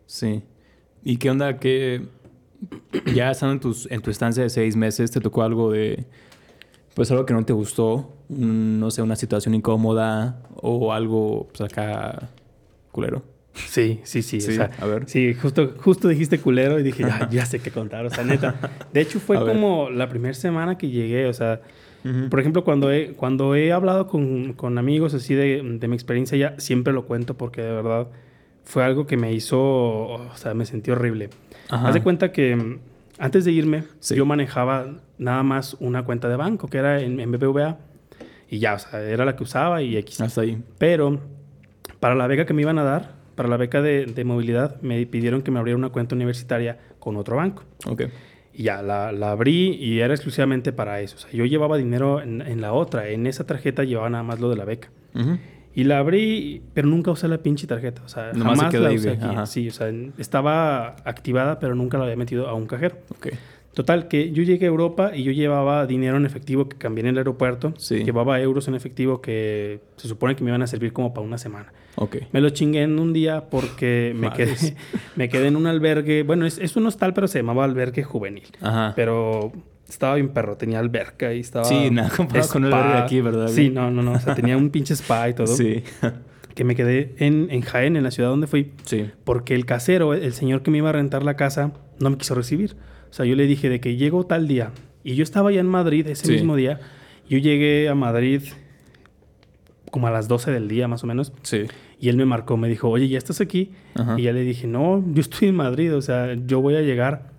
Sí. 0.06 0.42
¿Y 1.04 1.18
qué 1.18 1.30
onda? 1.30 1.60
que 1.60 2.08
ya 3.14 3.30
estando 3.30 3.54
en, 3.54 3.60
tus, 3.60 3.92
en 3.92 4.02
tu 4.02 4.10
estancia 4.10 4.42
de 4.42 4.50
seis 4.50 4.76
meses, 4.76 5.12
te 5.12 5.20
tocó 5.20 5.44
algo 5.44 5.72
de 5.72 6.06
pues 6.98 7.12
algo 7.12 7.28
que 7.28 7.34
no 7.36 7.46
te 7.46 7.54
gustó, 7.54 8.12
no 8.28 8.90
sé, 8.90 9.04
una 9.04 9.16
situación 9.16 9.54
incómoda 9.54 10.42
o 10.56 10.92
algo 10.92 11.48
pues 11.50 11.62
acá 11.72 12.30
culero. 12.92 13.22
Sí, 13.54 14.00
sí, 14.04 14.24
sí. 14.24 14.42
sí 14.42 14.58
a 14.60 14.86
ver. 14.88 15.08
Sí, 15.08 15.36
justo, 15.36 15.76
justo 15.78 16.08
dijiste 16.08 16.40
culero 16.40 16.80
y 16.80 16.84
dije, 16.84 17.04
ya, 17.04 17.30
ya 17.32 17.46
sé 17.46 17.60
qué 17.60 17.70
contar, 17.70 18.04
o 18.08 18.10
sea, 18.10 18.24
neta. 18.24 18.56
De 18.92 19.02
hecho, 19.02 19.20
fue 19.20 19.38
como 19.38 19.92
la 19.92 20.10
primera 20.10 20.34
semana 20.34 20.80
que 20.80 20.90
llegué, 20.90 21.28
o 21.28 21.34
sea, 21.34 21.62
por 22.32 22.40
ejemplo, 22.40 22.64
cuando 22.64 22.92
he, 22.92 23.14
cuando 23.14 23.54
he 23.54 23.72
hablado 23.72 24.08
con, 24.08 24.54
con 24.54 24.80
amigos 24.80 25.14
así 25.14 25.36
de, 25.36 25.62
de, 25.80 25.88
mi 25.88 25.94
experiencia, 25.94 26.36
ya 26.36 26.60
siempre 26.60 26.94
lo 26.94 27.06
cuento 27.06 27.36
porque 27.38 27.62
de 27.62 27.74
verdad 27.74 28.08
fue 28.64 28.84
algo 28.84 29.06
que 29.06 29.18
me 29.18 29.34
hizo, 29.34 29.60
o 29.60 30.32
sea, 30.34 30.56
me 30.56 30.66
sentí 30.66 30.90
horrible. 30.90 31.30
Haz 31.70 31.94
de 31.94 32.02
cuenta 32.02 32.32
que 32.32 32.80
antes 33.20 33.46
de 33.46 33.52
irme, 33.52 33.84
Sí. 34.00 34.16
yo 34.16 34.26
manejaba 34.26 34.96
nada 35.18 35.44
más 35.44 35.76
una 35.80 36.04
cuenta 36.04 36.30
de 36.30 36.36
banco, 36.36 36.68
que 36.68 36.78
era 36.78 37.02
en, 37.02 37.20
en 37.20 37.32
BBVA. 37.32 37.78
Y 38.50 38.60
ya, 38.60 38.76
o 38.76 38.80
sea, 38.80 39.02
era 39.02 39.26
la 39.26 39.36
que 39.36 39.44
usaba 39.44 39.82
y 39.82 39.98
X. 39.98 40.22
Hasta 40.22 40.42
ahí. 40.42 40.62
Pero 40.78 41.20
para 42.00 42.16
la 42.16 42.28
beca 42.28 42.46
que 42.46 42.54
me 42.54 42.62
iban 42.62 42.80
a 42.80 42.84
dar, 42.84 43.16
para 43.36 43.50
la 43.50 43.58
beca 43.58 43.82
de, 43.82 44.06
de 44.06 44.24
movilidad, 44.24 44.82
me 44.82 45.06
pidieron 45.06 45.42
que 45.42 45.52
me 45.52 45.60
abriera 45.60 45.78
una 45.78 45.90
cuenta 45.90 46.16
universitaria 46.16 46.78
con 47.00 47.18
otro 47.18 47.36
banco. 47.36 47.64
Ok. 47.86 48.04
Y 48.54 48.64
ya, 48.64 48.82
la, 48.82 49.12
la 49.12 49.32
abrí 49.32 49.76
y 49.76 50.00
era 50.00 50.14
exclusivamente 50.14 50.72
para 50.72 51.02
eso. 51.02 51.18
O 51.18 51.20
sea, 51.20 51.32
yo 51.32 51.46
llevaba 51.46 51.78
dinero 51.78 52.22
en, 52.22 52.42
en 52.42 52.62
la 52.62 52.74
otra. 52.74 53.10
En 53.10 53.28
esa 53.28 53.46
tarjeta 53.46 53.84
llevaba 53.84 54.10
nada 54.10 54.24
más 54.24 54.40
lo 54.40 54.50
de 54.50 54.56
la 54.56 54.66
beca. 54.66 54.90
Y 55.76 55.84
la 55.84 56.00
abrí, 56.00 56.64
pero 56.74 56.88
nunca 56.88 57.12
usé 57.12 57.28
la 57.28 57.38
pinche 57.38 57.68
tarjeta. 57.68 58.02
O 58.04 58.10
sea, 58.10 58.34
Nomás 58.34 58.58
se 58.58 58.66
jamás 58.66 58.72
quedó 58.72 58.88
la 58.90 58.96
usé 58.96 59.12
aquí. 59.12 59.28
Sí, 59.46 59.68
o 59.70 59.72
sea, 59.72 59.92
estaba 60.18 60.96
activada, 61.06 61.60
pero 61.60 61.76
nunca 61.76 62.00
la 62.00 62.06
había 62.06 62.16
metido 62.16 62.48
a 62.48 62.56
un 62.56 62.66
cajero. 62.66 62.98
Ok. 63.12 63.28
Total, 63.78 64.08
que 64.08 64.32
yo 64.32 64.42
llegué 64.42 64.66
a 64.66 64.70
Europa 64.70 65.12
y 65.16 65.22
yo 65.22 65.32
llevaba 65.32 65.86
dinero 65.86 66.18
en 66.18 66.26
efectivo 66.26 66.68
que 66.68 66.78
cambié 66.78 67.02
en 67.02 67.10
el 67.10 67.20
aeropuerto. 67.20 67.76
Sí. 67.78 68.04
Llevaba 68.04 68.42
euros 68.42 68.68
en 68.68 68.74
efectivo 68.74 69.22
que 69.22 69.82
se 69.98 70.08
supone 70.08 70.36
que 70.36 70.44
me 70.44 70.50
iban 70.50 70.64
a 70.64 70.66
servir 70.66 70.94
como 70.94 71.14
para 71.14 71.28
una 71.28 71.38
semana. 71.38 71.72
Ok. 71.94 72.16
Me 72.32 72.42
lo 72.42 72.50
chingué 72.50 72.82
en 72.82 72.98
un 72.98 73.14
día 73.14 73.52
porque 73.52 74.16
me 74.16 74.34
quedé, 74.34 74.56
me 75.16 75.30
quedé 75.30 75.50
en 75.50 75.56
un 75.56 75.68
albergue. 75.68 76.24
Bueno, 76.24 76.48
es, 76.48 76.58
es 76.58 76.76
un 76.76 76.88
hostal, 76.88 77.14
pero 77.14 77.28
se 77.28 77.38
llamaba 77.38 77.66
albergue 77.66 78.02
juvenil. 78.02 78.48
Ajá. 78.62 78.94
Pero 78.96 79.52
estaba 79.88 80.16
bien 80.16 80.30
perro, 80.30 80.58
tenía 80.58 80.80
alberca 80.80 81.36
y 81.36 81.42
estaba. 81.42 81.66
Sí, 81.66 81.92
nada 81.92 82.10
comparado 82.18 82.50
con 82.50 82.66
el 82.66 82.74
albergue 82.74 82.94
de 82.94 83.04
aquí, 83.04 83.22
¿verdad, 83.22 83.48
Sí, 83.50 83.70
no, 83.70 83.92
no, 83.92 84.02
no. 84.02 84.14
O 84.14 84.20
sea, 84.20 84.34
tenía 84.34 84.58
un 84.58 84.72
pinche 84.72 84.96
spa 84.96 85.30
y 85.30 85.36
todo. 85.36 85.46
Sí. 85.46 85.84
Que 86.56 86.64
me 86.64 86.74
quedé 86.76 87.14
en, 87.20 87.50
en 87.52 87.62
Jaén, 87.62 87.96
en 87.96 88.02
la 88.02 88.10
ciudad 88.10 88.30
donde 88.30 88.48
fui. 88.48 88.72
sí. 88.86 89.12
Porque 89.24 89.54
el 89.54 89.68
casero, 89.68 90.16
el 90.16 90.34
señor 90.34 90.64
que 90.64 90.72
me 90.72 90.80
iba 90.80 90.90
a 90.90 90.94
rentar 90.94 91.22
la 91.22 91.36
casa, 91.36 91.74
no 92.00 92.10
me 92.10 92.18
quiso 92.18 92.34
recibir. 92.34 92.76
O 93.10 93.14
sea, 93.14 93.26
yo 93.26 93.36
le 93.36 93.46
dije 93.48 93.70
de 93.70 93.80
que 93.80 93.96
llego 93.96 94.26
tal 94.26 94.48
día. 94.48 94.72
Y 95.04 95.16
yo 95.16 95.24
estaba 95.24 95.52
ya 95.52 95.60
en 95.62 95.68
Madrid 95.68 96.06
ese 96.08 96.26
Sí. 96.26 96.32
mismo 96.34 96.56
día. 96.56 96.80
Yo 97.30 97.38
llegué 97.38 97.88
a 97.90 97.96
Madrid 97.96 98.42
como 99.92 100.08
a 100.08 100.12
las 100.12 100.28
12 100.28 100.52
del 100.52 100.68
día, 100.68 100.88
más 100.88 101.04
o 101.04 101.08
menos. 101.08 101.32
Sí. 101.44 101.64
Y 102.00 102.10
él 102.10 102.18
me 102.18 102.26
marcó, 102.26 102.58
me 102.58 102.68
dijo, 102.68 102.90
oye, 102.90 103.08
¿ya 103.08 103.18
estás 103.18 103.42
aquí? 103.42 103.72
Ajá. 103.96 104.20
Y 104.20 104.24
ya 104.24 104.34
le 104.34 104.42
dije, 104.42 104.68
no, 104.68 105.04
yo 105.14 105.22
estoy 105.22 105.48
en 105.48 105.56
Madrid, 105.56 105.96
o 105.96 106.02
sea, 106.02 106.36
yo 106.46 106.62
voy 106.62 106.76
a 106.76 106.82
llegar, 106.82 107.32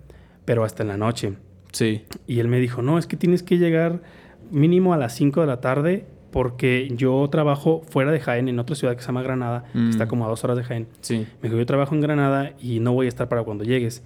pero 0.45 0.63
hasta 0.63 0.83
en 0.83 0.89
la 0.89 0.97
noche. 0.97 1.33
Sí. 1.71 2.01
Y 2.27 2.39
él 2.39 2.47
me 2.47 2.59
dijo, 2.59 2.81
no, 2.81 2.97
es 2.97 3.05
que 3.05 3.15
tienes 3.15 3.43
que 3.43 3.57
llegar 3.57 4.01
mínimo 4.51 4.93
a 4.93 4.97
las 4.97 5.15
5 5.15 5.41
de 5.41 5.47
la 5.47 5.61
tarde 5.61 6.05
porque 6.31 6.91
yo 6.95 7.27
trabajo 7.31 7.83
fuera 7.89 8.11
de 8.11 8.19
Jaén, 8.19 8.49
en 8.49 8.59
otra 8.59 8.75
ciudad 8.75 8.95
que 8.95 9.01
se 9.01 9.07
llama 9.07 9.21
Granada, 9.23 9.65
que 9.71 9.77
Mm. 9.79 9.89
está 9.89 10.07
como 10.07 10.25
a 10.25 10.29
dos 10.29 10.43
horas 10.43 10.57
de 10.57 10.63
Jaén. 10.63 10.87
Sí. 11.01 11.25
Me 11.41 11.49
dijo, 11.49 11.57
yo 11.57 11.65
trabajo 11.65 11.93
en 11.95 12.01
Granada 12.01 12.53
y 12.61 12.79
no 12.79 12.93
voy 12.93 13.05
a 13.05 13.09
estar 13.09 13.29
para 13.29 13.43
cuando 13.43 13.63
llegues. 13.63 14.03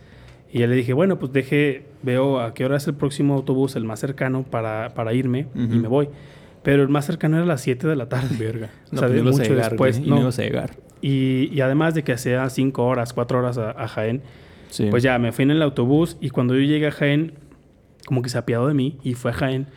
Y 0.55 0.59
ya 0.59 0.67
le 0.67 0.75
dije, 0.75 0.93
bueno, 0.93 1.17
pues 1.17 1.33
deje, 1.33 1.83
veo 2.03 2.39
a 2.39 2.53
qué 2.53 2.63
hora 2.63 2.77
es 2.77 2.87
el 2.87 2.93
próximo 2.93 3.33
autobús, 3.33 3.75
el 3.75 3.85
más 3.85 3.99
cercano 3.99 4.43
para, 4.43 4.93
para 4.93 5.11
irme 5.13 5.47
y 5.55 5.63
Ujú. 5.65 5.75
me 5.77 5.87
voy. 5.87 6.09
Pero 6.61 6.83
el 6.83 6.89
más 6.89 7.05
cercano 7.05 7.37
era 7.37 7.43
a 7.43 7.47
las 7.47 7.61
7 7.61 7.87
de 7.87 7.95
la 7.95 8.07
tarde. 8.07 8.35
Verga. 8.39 8.67
O 8.91 8.95
No, 8.95 8.99
sea, 8.99 9.07
pues 9.07 9.13
de 9.13 9.23
no 9.23 9.29
a 9.29 9.31
mucho 9.31 9.43
llegar, 9.49 9.69
después, 9.71 9.97
y 9.97 10.07
no. 10.09 10.29
llegar. 10.29 10.75
Y, 11.01 11.49
y 11.51 11.59
además 11.61 11.95
de 11.95 12.03
que 12.03 12.13
hacía 12.13 12.47
5 12.47 12.85
horas, 12.85 13.13
4 13.13 13.39
horas 13.39 13.57
a, 13.57 13.71
a 13.71 13.87
Jaén, 13.87 14.21
Sí. 14.69 14.87
pues 14.91 15.01
ya 15.03 15.17
me 15.19 15.31
fui 15.31 15.43
en 15.43 15.51
el 15.51 15.61
autobús 15.63 16.17
y 16.21 16.29
cuando 16.29 16.53
yo 16.55 16.61
llegué 16.61 16.87
a 16.87 16.91
Jaén, 16.91 17.33
como 18.05 18.21
que 18.21 18.29
se 18.29 18.37
apiadó 18.37 18.67
de 18.67 18.73
mí 18.75 18.97
y 19.03 19.15
fue 19.15 19.31
a 19.31 19.33
Jaén. 19.33 19.67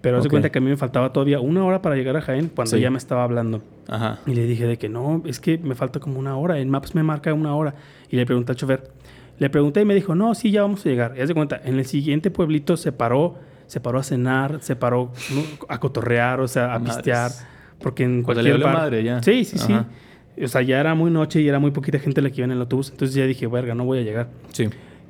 Pero 0.00 0.16
haz 0.16 0.24
de 0.24 0.28
Ok. 0.28 0.32
cuenta 0.32 0.50
que 0.50 0.58
a 0.58 0.60
mí 0.62 0.68
me 0.70 0.76
faltaba 0.76 1.12
todavía 1.12 1.40
una 1.40 1.64
hora 1.64 1.80
para 1.82 1.94
llegar 1.94 2.16
a 2.16 2.22
Jaén 2.22 2.48
cuando 2.48 2.74
Sí. 2.76 2.80
ya 2.82 2.90
me 2.90 2.98
estaba 2.98 3.22
hablando. 3.22 3.62
Ajá. 3.88 4.18
Y 4.26 4.32
le 4.34 4.46
dije 4.46 4.66
de 4.66 4.76
que 4.78 4.88
no, 4.88 5.22
es 5.26 5.40
que 5.40 5.58
me 5.58 5.74
falta 5.74 6.00
como 6.00 6.18
una 6.18 6.36
hora. 6.36 6.58
En 6.58 6.68
Maps 6.70 6.94
me 6.94 7.02
marca 7.02 7.32
una 7.34 7.54
hora. 7.54 7.74
Y 8.10 8.16
le 8.16 8.24
pregunté 8.26 8.52
al 8.52 8.56
chofer. 8.56 8.90
Le 9.42 9.50
pregunté 9.50 9.80
y 9.80 9.84
me 9.84 9.94
dijo, 9.96 10.14
no, 10.14 10.36
sí, 10.36 10.52
ya 10.52 10.62
vamos 10.62 10.86
a 10.86 10.88
llegar. 10.88 11.14
Y 11.16 11.20
haz 11.20 11.26
de 11.26 11.34
cuenta, 11.34 11.60
en 11.64 11.76
el 11.80 11.84
siguiente 11.84 12.30
pueblito 12.30 12.76
se 12.76 12.92
paró, 12.92 13.34
se 13.66 13.80
paró 13.80 13.98
a 13.98 14.04
cenar, 14.04 14.58
se 14.62 14.76
paró 14.76 15.10
a 15.68 15.80
cotorrear, 15.80 16.38
o 16.40 16.46
sea, 16.46 16.72
a 16.74 16.78
Madres. 16.78 16.94
pistear. 16.96 17.30
Porque 17.80 18.04
en 18.04 18.18
le 18.18 18.22
cualquier 18.22 18.60
bar- 18.60 18.72
madre 18.74 19.02
ya. 19.02 19.20
Sí, 19.20 19.44
sí, 19.44 19.58
sí. 19.58 19.74
O 20.40 20.46
sea, 20.46 20.62
ya 20.62 20.78
era 20.78 20.94
muy 20.94 21.10
noche 21.10 21.40
y 21.40 21.48
era 21.48 21.58
muy 21.58 21.72
poquita 21.72 21.98
gente 21.98 22.22
la 22.22 22.30
que 22.30 22.36
iba 22.36 22.44
en 22.44 22.52
el 22.52 22.60
autobús. 22.60 22.90
Entonces 22.92 23.16
ya 23.16 23.26
dije, 23.26 23.48
verga, 23.48 23.74
no 23.74 23.84
voy 23.84 23.98
a 23.98 24.02
llegar. 24.02 24.28
Sí. 24.52 24.68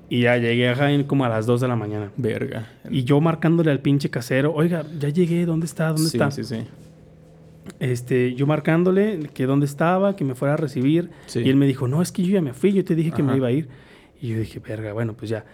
Y 0.08 0.22
ya 0.22 0.38
llegué 0.38 0.70
a 0.70 0.76
Jaén 0.76 1.04
como 1.04 1.26
a 1.26 1.28
las 1.28 1.44
2 1.44 1.60
de 1.60 1.68
la 1.68 1.76
mañana. 1.76 2.10
Verga. 2.16 2.68
Y 2.90 3.04
yo 3.04 3.20
marcándole 3.20 3.70
al 3.70 3.80
pinche 3.80 4.08
casero, 4.08 4.54
oiga, 4.54 4.84
ya 4.98 5.10
llegué, 5.10 5.44
¿dónde 5.44 5.66
está? 5.66 5.88
¿Dónde 5.88 6.08
sí, 6.08 6.16
está? 6.16 6.30
Sí, 6.30 6.42
sí. 6.44 6.56
Este, 7.80 8.34
yo 8.34 8.46
marcándole 8.46 9.28
que 9.34 9.44
dónde 9.46 9.66
estaba, 9.66 10.16
que 10.16 10.24
me 10.24 10.34
fuera 10.34 10.54
a 10.54 10.56
recibir. 10.56 11.10
Sí. 11.26 11.40
Y 11.44 11.50
él 11.50 11.56
me 11.56 11.66
dijo, 11.66 11.86
no, 11.86 12.00
es 12.02 12.10
que 12.12 12.22
yo 12.24 12.32
ya 12.32 12.42
me 12.42 12.54
fui, 12.54 12.72
yo 12.72 12.84
te 12.84 12.94
dije 12.94 13.12
que 13.12 13.22
me 13.22 13.36
iba 13.36 13.48
a 13.48 13.52
ir. 13.52 13.68
Y 14.22 14.28
yo 14.28 14.38
dije, 14.38 14.60
verga, 14.60 14.92
bueno, 14.94 15.12
pues 15.14 15.30
ya. 15.30 15.44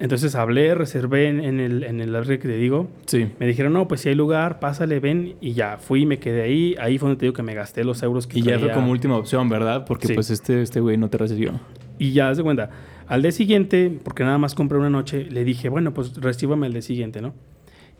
Entonces 0.00 0.34
hablé, 0.34 0.74
reservé 0.74 1.28
en, 1.28 1.38
en 1.38 1.60
el, 1.60 1.84
en 1.84 2.00
el 2.00 2.16
albergue 2.16 2.40
que 2.40 2.48
te 2.48 2.56
digo. 2.56 2.88
Sí. 3.06 3.28
Me 3.38 3.46
dijeron, 3.46 3.72
no, 3.74 3.86
pues 3.86 4.00
si 4.00 4.08
hay 4.08 4.16
lugar, 4.16 4.58
pásale, 4.58 4.98
ven. 4.98 5.34
Y 5.40 5.52
ya, 5.52 5.76
fui, 5.78 6.04
me 6.06 6.18
quedé 6.18 6.42
ahí. 6.42 6.74
Ahí 6.80 6.98
fue 6.98 7.08
donde 7.10 7.20
te 7.20 7.26
digo 7.26 7.34
que 7.34 7.44
me 7.44 7.54
gasté 7.54 7.84
los 7.84 8.02
euros 8.02 8.26
que 8.26 8.40
Y 8.40 8.42
ya 8.42 8.58
fue 8.58 8.72
como 8.72 8.90
última 8.90 9.16
opción, 9.16 9.48
¿verdad? 9.48 9.84
Porque 9.86 10.08
Sí. 10.08 10.14
pues 10.14 10.30
este 10.30 10.62
este 10.62 10.80
güey 10.80 10.96
no 10.96 11.10
te 11.10 11.18
recibió. 11.18 11.60
Y 11.98 12.10
ya, 12.12 12.30
haz 12.30 12.38
de 12.38 12.42
cuenta. 12.42 12.70
Al 13.06 13.22
día 13.22 13.30
siguiente, 13.30 13.96
porque 14.02 14.24
nada 14.24 14.38
más 14.38 14.54
compré 14.56 14.78
una 14.78 14.90
noche, 14.90 15.26
le 15.30 15.44
dije, 15.44 15.68
bueno, 15.68 15.94
pues 15.94 16.16
recíbame 16.20 16.66
el 16.66 16.72
día 16.72 16.82
siguiente, 16.82 17.20
¿no? 17.20 17.32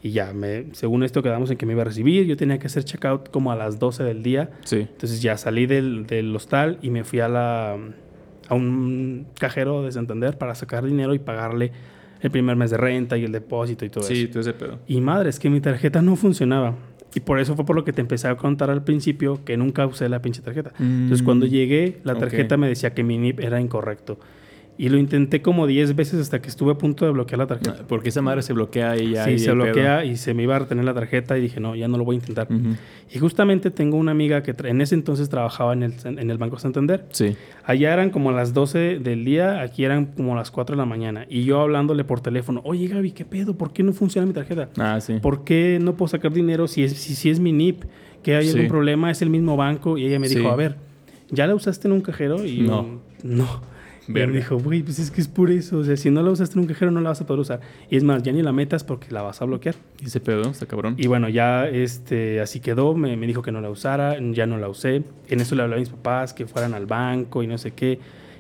Y 0.03 0.11
ya, 0.11 0.33
me, 0.33 0.67
según 0.73 1.05
esto 1.05 1.23
quedamos 1.23 1.51
en 1.51 1.57
que 1.59 1.65
me 1.65 1.73
iba 1.75 1.83
a 1.83 1.85
recibir. 1.85 2.27
Yo 2.27 2.37
tenía 2.37 2.59
que 2.59 2.67
hacer 2.67 2.85
checkout 2.85 3.31
como 3.31 3.53
a 3.53 3.57
las 3.57 3.79
12 3.79 4.03
del 4.03 4.23
día. 4.23 4.51
Sí. 4.65 4.79
Entonces 4.79 5.23
ya 5.23 5.37
salí 5.37 5.67
del, 5.67 6.07
del 6.07 6.35
hostal 6.35 6.79
y 6.83 6.91
me 6.91 7.05
fui 7.05 7.21
a 7.21 7.29
la 7.29 7.77
a 8.49 8.55
un 8.55 9.27
cajero 9.39 9.83
de 9.83 9.93
Santander 9.93 10.37
para 10.39 10.55
sacar 10.55 10.85
dinero 10.85 11.15
y 11.15 11.19
pagarle 11.19 11.73
el 12.21 12.31
primer 12.31 12.57
mes 12.57 12.71
de 12.71 12.77
renta 12.79 13.17
y 13.19 13.25
el 13.25 13.33
depósito 13.33 13.85
y 13.85 13.91
todo 13.91 14.05
Sí, 14.05 14.23
eso. 14.25 14.31
todo 14.33 14.41
ese 14.41 14.53
pedo. 14.55 14.79
Y 14.87 15.01
madre, 15.01 15.29
es 15.31 15.39
que 15.39 15.51
mi 15.51 15.61
tarjeta 15.61 16.01
no 16.03 16.17
funcionaba. 16.17 16.75
Y 17.15 17.21
por 17.21 17.39
eso 17.39 17.55
fue 17.55 17.65
por 17.65 17.77
lo 17.77 17.85
que 17.85 17.93
te 17.93 18.01
empecé 18.01 18.27
a 18.29 18.37
contar 18.37 18.71
al 18.71 18.83
principio 18.83 19.45
que 19.45 19.57
nunca 19.57 19.87
usé 19.87 20.09
la 20.09 20.21
pinche 20.21 20.43
tarjeta. 20.43 20.73
Entonces 20.81 21.23
Mm, 21.23 21.25
cuando 21.25 21.47
llegué, 21.47 22.01
la 22.03 22.15
tarjeta 22.17 22.57
me 22.57 22.67
decía 22.69 22.93
que 22.93 23.05
mi 23.05 23.19
NIP 23.19 23.41
era 23.41 23.61
incorrecto. 23.61 24.19
Y 24.77 24.89
lo 24.89 24.99
intenté 24.99 25.41
como 25.41 25.69
10 25.69 25.95
veces 25.95 26.21
hasta 26.21 26.43
que 26.43 26.49
estuve 26.49 26.73
a 26.73 26.75
punto 26.75 27.05
de 27.05 27.13
bloquear 27.13 27.39
la 27.39 27.47
tarjeta. 27.47 27.77
Ah, 27.81 27.85
Porque 27.87 28.09
esa 28.09 28.23
madre 28.23 28.43
se 28.43 28.53
bloquea 28.55 28.97
y 28.97 29.13
ya. 29.13 29.25
sí, 29.25 29.31
y 29.31 29.39
se 29.39 29.51
el 29.51 29.57
pedo. 29.59 29.65
bloquea 29.67 30.05
y 30.05 30.17
se 30.17 30.35
me 30.35 30.43
iba 30.43 30.57
a 30.57 30.59
retener 30.59 30.85
la 30.85 30.95
tarjeta 30.95 31.39
y 31.39 31.41
dije, 31.43 31.61
no, 31.61 31.77
ya 31.77 31.87
no 31.87 31.97
lo 31.97 32.05
voy 32.05 32.17
a 32.17 32.19
intentar. 32.19 32.49
Ujú. 32.51 32.71
Y 33.15 33.19
justamente 33.21 33.71
tengo 33.71 33.97
una 33.97 34.11
amiga 34.11 34.43
que 34.43 34.53
en 34.65 34.81
ese 34.81 34.97
entonces 34.97 35.29
trabajaba 35.29 35.75
en 35.75 35.85
el, 35.85 35.95
en 36.05 36.29
el 36.29 36.39
Banco 36.39 36.59
Santander. 36.59 37.05
Sí. 37.11 37.37
Allá 37.65 37.93
eran 37.93 38.11
como 38.11 38.33
las 38.33 38.53
12 38.53 38.99
del 38.99 39.25
día, 39.25 39.61
aquí 39.61 39.85
eran 39.85 40.07
como 40.07 40.35
las 40.35 40.51
4 40.51 40.75
de 40.75 40.79
la 40.79 40.87
mañana. 40.87 41.25
Y 41.29 41.45
yo 41.45 41.61
hablándole 41.61 42.03
por 42.03 42.21
teléfono, 42.21 42.61
oye 42.65 42.89
Gaby, 42.89 43.13
¿qué 43.13 43.25
pedo? 43.25 43.57
¿Por 43.57 43.73
qué 43.73 43.85
no 43.85 43.93
funciona 43.93 44.27
mi 44.27 44.33
tarjeta? 44.33 44.71
Ah, 44.77 45.01
sí. 45.01 45.15
¿Por 45.23 45.45
qué 45.45 45.79
no 45.81 45.95
puedo 45.95 46.09
sacar 46.09 46.33
dinero 46.33 46.67
si 46.67 46.83
es, 46.83 46.95
si, 46.95 47.15
si 47.15 47.31
es 47.31 47.39
mi 47.39 47.53
NIP? 47.53 47.85
¿Que 48.25 48.35
hay 48.35 48.47
Sí. 48.49 48.55
algún 48.57 48.69
problema? 48.69 49.09
¿Es 49.13 49.23
el 49.23 49.31
mismo 49.31 49.57
banco? 49.57 49.97
Y 49.99 50.07
ella 50.07 50.19
me 50.19 50.29
dijo, 50.29 50.41
Sí. 50.41 50.47
a 50.49 50.57
ver, 50.57 50.77
¿ya 51.31 51.47
la 51.47 51.55
usaste 51.55 51.87
en 51.87 51.93
un 51.93 52.01
cajero? 52.01 52.45
Y 52.45 52.67
yo, 52.67 53.01
No. 53.23 53.74
No. 54.09 54.13
Y 54.13 54.13
Verga. 54.13 54.33
me 54.33 54.39
dijo, 54.39 54.59
güey, 54.59 54.83
pues 54.83 54.99
es 54.99 55.11
que 55.11 55.21
es 55.21 55.29
por 55.29 55.51
eso. 55.51 55.79
O 55.79 55.85
sea, 55.85 55.97
si 55.97 56.11
no 56.11 56.23
la 56.23 56.31
usaste 56.31 56.55
en 56.55 56.61
un 56.63 56.67
cajero, 56.67 56.91
no 56.91 57.01
la 57.01 57.11
vas 57.11 57.21
a 57.21 57.27
poder 57.27 57.41
usar. 57.41 57.61
Y 57.91 57.97
es 57.97 58.05
más, 58.05 58.23
ya 58.23 58.33
ni 58.33 58.43
la 58.43 58.53
metas 58.53 58.85
porque 58.85 59.11
la 59.11 59.23
vas 59.23 59.41
a 59.41 59.45
bloquear. 59.45 59.75
Y 60.03 60.07
ese 60.07 60.21
pedo, 60.21 60.43
está 60.51 60.67
cabrón. 60.67 60.95
Y 60.99 61.07
bueno, 61.07 61.29
ya 61.29 61.67
este, 61.69 62.41
así 62.41 62.61
quedó, 62.61 62.95
me, 62.95 63.17
me 63.17 63.27
dijo 63.27 63.43
que 63.43 63.53
no 63.53 63.61
la 63.61 63.71
usara, 63.71 64.17
ya 64.33 64.47
no 64.47 64.59
la 64.59 64.69
usé. 64.69 65.03
En 65.29 65.41
eso 65.41 65.55
le 65.55 65.63
hablé 65.63 65.77
a 65.77 65.79
mis 65.79 65.89
papás 65.91 66.33
que 66.35 66.47
fueran 66.47 66.75
al 66.75 66.87
banco 66.87 67.43
y 67.43 67.47
no 67.47 67.57
sé 67.59 67.71
qué. 67.73 67.99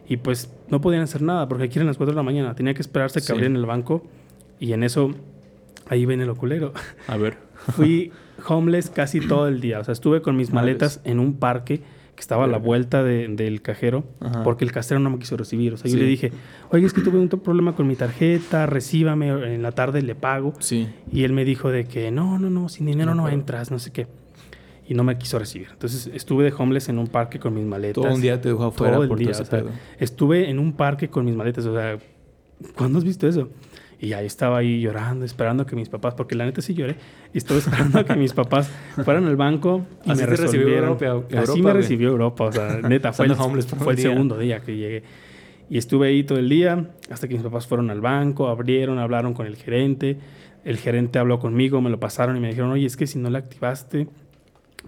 Y 0.08 0.18
pues 0.18 0.52
no 0.68 0.80
podían 0.82 1.02
hacer 1.02 1.22
nada 1.22 1.48
porque 1.48 1.64
aquí 1.64 1.78
eran 1.78 1.86
las 1.86 1.96
4 1.96 2.12
de 2.12 2.16
la 2.16 2.22
mañana. 2.22 2.54
Tenía 2.54 2.74
que 2.74 2.82
esperarse 2.82 3.20
que 3.20 3.26
Sí. 3.26 3.32
abrieran 3.32 3.56
el 3.56 3.64
banco. 3.66 4.02
Y 4.60 4.72
en 4.74 4.82
eso, 4.84 5.12
ahí 5.88 6.04
ven 6.04 6.20
el 6.20 6.28
oculero. 6.28 6.72
A 7.08 7.16
ver. 7.16 7.38
Fui 7.74 8.12
homeless 8.46 8.90
casi 8.90 9.20
todo 9.20 9.48
el 9.48 9.60
día. 9.62 9.80
O 9.80 9.84
sea, 9.84 9.92
estuve 9.92 10.20
con 10.20 10.36
mis 10.36 10.52
maletas 10.52 11.00
en 11.04 11.18
un 11.20 11.34
parque 11.38 11.80
que 12.14 12.20
estaba 12.20 12.44
a 12.44 12.46
la 12.46 12.58
vuelta 12.58 13.02
de- 13.02 13.28
del 13.28 13.60
cajero 13.62 14.04
Ajá. 14.20 14.42
porque 14.44 14.64
el 14.64 14.72
casero 14.72 15.00
no 15.00 15.10
me 15.10 15.18
quiso 15.18 15.36
recibir. 15.36 15.72
O 15.74 15.76
sea, 15.76 15.90
yo 15.90 15.96
Sí. 15.96 16.02
le 16.02 16.08
dije, 16.08 16.32
oye, 16.70 16.86
es 16.86 16.92
que 16.92 17.00
tuve 17.00 17.18
un 17.18 17.28
to- 17.28 17.42
problema 17.42 17.74
con 17.74 17.86
mi 17.86 17.96
tarjeta, 17.96 18.66
recíbame, 18.66 19.28
en 19.54 19.62
la 19.62 19.72
tarde 19.72 20.02
le 20.02 20.14
pago. 20.14 20.54
Sí. 20.60 20.88
Y 21.10 21.24
él 21.24 21.32
me 21.32 21.44
dijo 21.44 21.70
de 21.70 21.84
que 21.86 22.10
no, 22.10 22.38
no, 22.38 22.50
no, 22.50 22.68
sin 22.68 22.86
dinero 22.86 23.14
No 23.14 23.22
no 23.24 23.28
entras, 23.28 23.70
no 23.70 23.78
sé 23.78 23.90
qué. 23.92 24.06
Y 24.86 24.94
no 24.94 25.02
me 25.02 25.16
quiso 25.16 25.38
recibir. 25.38 25.68
Entonces 25.72 26.10
estuve 26.12 26.44
de 26.44 26.52
homeless 26.56 26.88
en 26.90 26.98
un 26.98 27.06
parque 27.06 27.38
con 27.38 27.54
mis 27.54 27.64
maletas. 27.64 28.02
Todo 28.04 28.14
un 28.14 28.20
día 28.20 28.40
te 28.40 28.50
dejó 28.50 28.64
afuera 28.64 28.94
Todo 28.94 29.02
el 29.04 29.08
por 29.08 29.18
día, 29.18 29.32
todo 29.32 29.42
ese 29.42 29.56
o 29.56 29.62
sea. 29.64 29.72
Estuve 29.98 30.50
en 30.50 30.58
un 30.58 30.72
parque 30.74 31.08
con 31.08 31.24
mis 31.24 31.34
maletas. 31.34 31.64
O 31.66 31.74
sea, 31.74 31.96
¿cuándo 32.76 32.98
has 32.98 33.04
visto 33.04 33.26
eso? 33.26 33.48
Y 34.00 34.12
ahí 34.12 34.26
estaba 34.26 34.58
ahí 34.58 34.80
llorando, 34.80 35.24
esperando 35.24 35.64
que 35.66 35.76
mis 35.76 35.88
papás, 35.88 36.14
porque 36.14 36.34
la 36.34 36.44
neta 36.44 36.60
sí 36.60 36.74
lloré, 36.74 36.96
y 37.32 37.38
estaba 37.38 37.58
esperando 37.60 38.04
que 38.04 38.14
mis 38.16 38.32
papás 38.32 38.70
fueran 39.04 39.26
al 39.26 39.36
banco 39.36 39.86
y 40.04 40.10
Así 40.10 40.20
me 40.20 40.26
recibió 40.26 40.52
resolvieron. 40.52 40.88
Europa- 40.90 41.26
Así 41.28 41.36
Europa, 41.36 41.60
me 41.68 41.72
recibió 41.72 42.08
Europa, 42.08 42.44
o 42.44 42.52
sea, 42.52 42.80
neta, 42.88 43.12
fue 43.12 43.26
el, 43.26 43.34
fue 43.34 43.92
el 43.92 43.96
día. 43.96 44.10
segundo 44.10 44.38
día 44.38 44.60
que 44.60 44.76
llegué. 44.76 45.02
Y 45.70 45.78
estuve 45.78 46.08
ahí 46.08 46.24
todo 46.24 46.38
el 46.38 46.48
día 46.50 46.90
hasta 47.10 47.26
que 47.28 47.34
mis 47.34 47.42
papás 47.42 47.66
fueron 47.66 47.90
al 47.90 48.00
banco, 48.02 48.48
abrieron, 48.48 48.98
hablaron 48.98 49.32
con 49.32 49.46
el 49.46 49.56
gerente. 49.56 50.18
El 50.64 50.76
gerente 50.78 51.18
habló 51.18 51.38
conmigo, 51.38 51.80
me 51.80 51.88
lo 51.90 51.98
pasaron 52.00 52.36
y 52.36 52.40
me 52.40 52.48
dijeron, 52.48 52.70
oye, 52.70 52.86
es 52.86 52.96
que 52.96 53.06
si 53.06 53.18
no 53.18 53.30
la 53.30 53.38
activaste, 53.38 54.08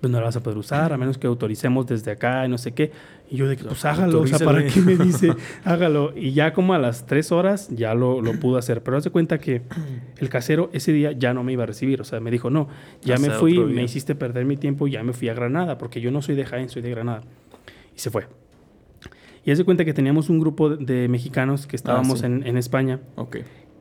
pues 0.00 0.10
no 0.10 0.18
la 0.18 0.26
vas 0.26 0.36
a 0.36 0.42
poder 0.42 0.58
usar, 0.58 0.92
a 0.92 0.98
menos 0.98 1.18
que 1.18 1.26
autoricemos 1.26 1.86
desde 1.86 2.10
acá 2.10 2.44
y 2.44 2.48
no 2.48 2.58
sé 2.58 2.72
qué. 2.72 2.92
Y 3.30 3.36
yo 3.36 3.48
de 3.48 3.56
que, 3.56 3.64
pues 3.64 3.84
hágalo, 3.84 4.20
o 4.20 4.26
sea, 4.26 4.38
¿para 4.38 4.64
qué 4.64 4.80
me 4.80 4.96
dice? 5.04 5.34
hágalo. 5.64 6.12
Y 6.14 6.32
ya 6.32 6.52
como 6.52 6.74
a 6.74 6.78
las 6.78 7.06
tres 7.06 7.32
horas 7.32 7.68
ya 7.70 7.94
lo, 7.94 8.20
lo 8.20 8.38
pudo 8.38 8.58
hacer. 8.58 8.82
Pero 8.82 8.96
hace 8.98 9.10
cuenta 9.10 9.38
que 9.38 9.62
el 10.18 10.28
casero 10.28 10.70
ese 10.72 10.92
día 10.92 11.12
ya 11.12 11.34
no 11.34 11.42
me 11.44 11.52
iba 11.52 11.62
a 11.62 11.66
recibir. 11.66 12.00
O 12.00 12.04
sea, 12.04 12.20
me 12.20 12.30
dijo, 12.30 12.50
no, 12.50 12.68
ya 13.02 13.18
me 13.18 13.30
fui, 13.30 13.58
me 13.58 13.82
hiciste 13.82 14.14
perder 14.14 14.44
mi 14.44 14.56
tiempo 14.56 14.86
y 14.86 14.92
ya 14.92 15.02
me 15.02 15.12
fui 15.12 15.28
a 15.28 15.34
Granada, 15.34 15.78
porque 15.78 16.00
yo 16.00 16.10
no 16.10 16.22
soy 16.22 16.34
de 16.34 16.44
Jaén, 16.44 16.68
soy 16.68 16.82
de 16.82 16.90
Granada. 16.90 17.22
Y 17.94 17.98
se 17.98 18.10
fue. 18.10 18.26
Y 19.44 19.50
hace 19.52 19.64
cuenta 19.64 19.84
que 19.84 19.94
teníamos 19.94 20.28
un 20.28 20.40
grupo 20.40 20.70
de, 20.70 21.08
mexicanos 21.08 21.66
que 21.66 21.76
estábamos 21.76 22.22
ah, 22.22 22.26
en, 22.26 22.46
en, 22.46 22.56
España. 22.56 23.00
Ok. 23.14 23.38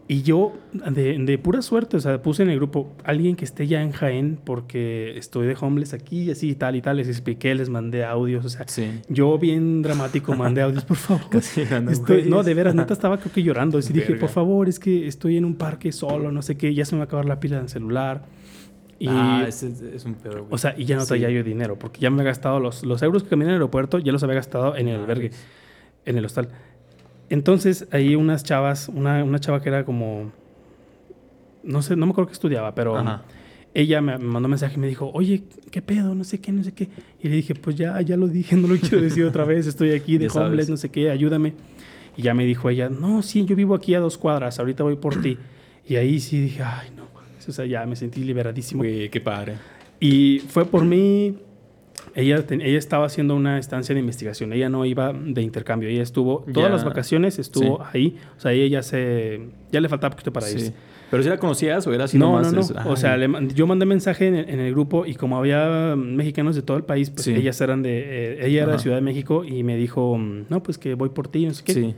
Y 0.08 0.22
yo, 0.22 0.54
de, 0.72 1.18
de, 1.18 1.38
pura 1.40 1.64
suerte, 1.64 1.98
o 1.98 2.00
sea, 2.00 2.22
puse 2.22 2.44
en 2.44 2.52
el 2.52 2.58
grupo 2.58 2.94
alguien 3.04 3.36
que 3.36 3.44
esté 3.44 3.66
ya 3.66 3.82
en 3.82 3.92
Jaén 3.92 4.38
porque 4.44 5.18
estoy 5.18 5.48
de 5.48 5.58
homeless 5.60 5.96
aquí, 5.96 6.30
así 6.30 6.52
y 6.52 6.56
tal 6.56 6.76
y 6.76 6.82
tal. 6.84 6.98
Les 6.98 7.08
expliqué, 7.08 7.56
les 7.56 7.70
mandé 7.70 8.06
audios. 8.06 8.46
O 8.46 8.50
sea, 8.50 8.68
yo 9.10 9.40
bien 9.40 9.82
dramático 9.82 10.36
mandé 10.36 10.62
audios, 10.62 10.86
por 10.86 10.98
favor. 10.98 11.26
no, 12.28 12.44
de 12.44 12.54
veras, 12.54 12.76
neta 12.76 12.94
estaba 12.94 13.18
creo 13.18 13.34
que 13.34 13.42
llorando. 13.42 13.80
Y 13.80 13.94
dije, 13.94 14.14
por 14.16 14.30
favor, 14.30 14.70
es 14.70 14.78
que 14.78 15.08
estoy 15.08 15.38
en 15.38 15.46
un 15.46 15.56
parque 15.56 15.92
solo, 15.92 16.32
no 16.32 16.44
sé 16.44 16.56
qué, 16.56 16.72
ya 16.76 16.86
se 16.86 16.94
me 16.94 17.00
va 17.00 17.06
a 17.06 17.08
acabar 17.08 17.26
la 17.26 17.40
pila 17.40 17.58
del 17.58 17.70
celular. 17.70 18.26
Y, 19.00 19.08
ah, 19.10 19.46
es, 19.48 19.64
es 19.64 20.06
un 20.06 20.14
pedo, 20.14 20.46
O 20.52 20.58
sea, 20.60 20.76
y 20.78 20.86
ya 20.86 20.98
no 20.98 21.06
traía 21.06 21.30
yo 21.30 21.44
dinero 21.44 21.78
porque 21.78 22.00
ya 22.00 22.10
me 22.10 22.22
había 22.22 22.30
gastado 22.30 22.60
los, 22.60 22.86
los 22.86 23.02
euros 23.02 23.24
que 23.24 23.30
caminé 23.30 23.46
en 23.46 23.56
el 23.56 23.56
aeropuerto, 23.56 24.00
ya 24.00 24.12
los 24.12 24.24
había 24.24 24.36
gastado 24.36 24.78
en 24.78 24.88
el 24.88 25.02
albergue, 25.02 25.32
en 26.06 26.18
el 26.18 26.26
hostal. 26.26 26.50
Entonces, 27.30 27.88
ahí 27.92 28.16
unas 28.16 28.44
chavas, 28.44 28.90
una, 28.90 29.24
una 29.24 29.40
chava 29.40 29.62
que 29.62 29.70
era 29.70 29.84
como, 29.84 30.32
no 31.64 31.82
sé, 31.82 31.96
no 31.96 32.06
me 32.06 32.12
acuerdo 32.12 32.28
qué 32.28 32.34
estudiaba, 32.34 32.76
pero 32.76 32.96
ella 33.74 34.02
me, 34.02 34.18
mandó 34.18 34.48
un 34.48 34.52
mensaje 34.52 34.76
y 34.76 34.80
me 34.80 34.88
dijo, 34.88 35.12
oye, 35.14 35.44
¿qué 35.72 35.82
pedo? 35.82 36.16
No 36.16 36.24
sé 36.24 36.40
qué, 36.40 36.52
no 36.52 36.64
sé 36.64 36.74
qué. 36.74 36.88
Y 37.22 37.28
le 37.28 37.36
dije, 37.36 37.56
pues 37.56 37.76
ya, 37.76 38.00
ya 38.02 38.16
lo 38.16 38.28
dije, 38.28 38.56
no 38.58 38.68
lo 38.68 38.78
quiero 38.78 39.02
decir 39.02 39.26
otra 39.26 39.44
vez, 39.44 39.68
estoy 39.68 39.92
aquí 39.92 40.18
de 40.18 40.30
homeless, 40.30 40.70
no 40.70 40.78
sé 40.78 40.90
qué, 40.90 41.10
ayúdame. 41.10 41.54
Y 42.18 42.22
ya 42.22 42.34
me 42.34 42.46
dijo 42.46 42.70
ella, 42.70 42.90
no, 42.90 43.22
sí, 43.22 43.44
yo 43.46 43.56
vivo 43.56 43.76
aquí 43.76 43.94
a 43.94 44.00
dos 44.00 44.18
cuadras, 44.18 44.60
ahorita 44.60 44.84
voy 44.84 44.96
por 44.96 45.22
ti. 45.22 45.38
Y 45.88 45.98
ahí 45.98 46.20
sí 46.20 46.40
dije, 46.40 46.64
ay, 46.64 46.90
no, 46.96 47.04
o 47.48 47.52
sea, 47.52 47.66
ya 47.66 47.86
me 47.86 47.96
sentí 47.96 48.24
liberadísimo. 48.24 48.82
Güey, 48.82 49.10
qué 49.10 49.22
padre. 49.22 49.56
Y 50.00 50.40
fue 50.48 50.66
por 50.66 50.84
mí, 50.86 51.38
ella, 52.16 52.44
ella 52.50 52.78
estaba 52.78 53.06
haciendo 53.06 53.36
una 53.36 53.60
estancia 53.60 53.94
de 53.94 54.00
investigación, 54.00 54.54
ella 54.54 54.70
no 54.70 54.86
iba 54.86 55.12
de 55.14 55.42
intercambio, 55.42 55.90
ella 55.90 56.02
estuvo, 56.02 56.46
todas 56.54 56.72
las 56.72 56.86
vacaciones 56.86 57.40
estuvo 57.40 57.84
ahí, 57.94 58.18
o 58.38 58.40
sea, 58.40 58.54
ella 58.54 58.78
ya 58.78 58.84
se, 58.84 59.42
ya 59.72 59.82
le 59.82 59.90
faltaba 59.90 60.12
poquito 60.12 60.32
para 60.32 60.50
irse. 60.50 60.74
¿Pero 61.12 61.22
si 61.22 61.30
la 61.30 61.38
conocías 61.38 61.86
o 61.86 61.94
era 61.94 62.06
así 62.06 62.18
no, 62.18 62.42
No, 62.42 62.52
no, 62.52 62.62
O 62.90 62.96
sea, 62.96 63.18
yo 63.54 63.68
mandé 63.68 63.86
mensaje 63.86 64.28
en 64.28 64.60
el, 64.60 64.72
grupo 64.72 65.06
y 65.06 65.16
como 65.16 65.38
había 65.38 65.96
mexicanos 65.96 66.56
de 66.56 66.62
todo 66.62 66.78
el 66.78 66.84
país, 66.84 67.10
pues 67.10 67.28
ellas 67.28 67.60
eran 67.62 67.84
de... 67.84 68.00
Eh, 68.00 68.48
ella 68.48 68.64
era 68.64 68.72
de 68.74 68.80
Ciudad 68.80 68.98
de 68.98 69.02
México 69.02 69.44
y 69.44 69.64
me 69.64 69.78
dijo, 69.78 70.18
no, 70.18 70.64
pues 70.64 70.78
que 70.78 70.96
voy 70.96 71.10
por 71.10 71.28
ti, 71.28 71.46
no 71.46 71.54
sé 71.54 71.64
qué. 71.64 71.74
Sí. 71.74 71.96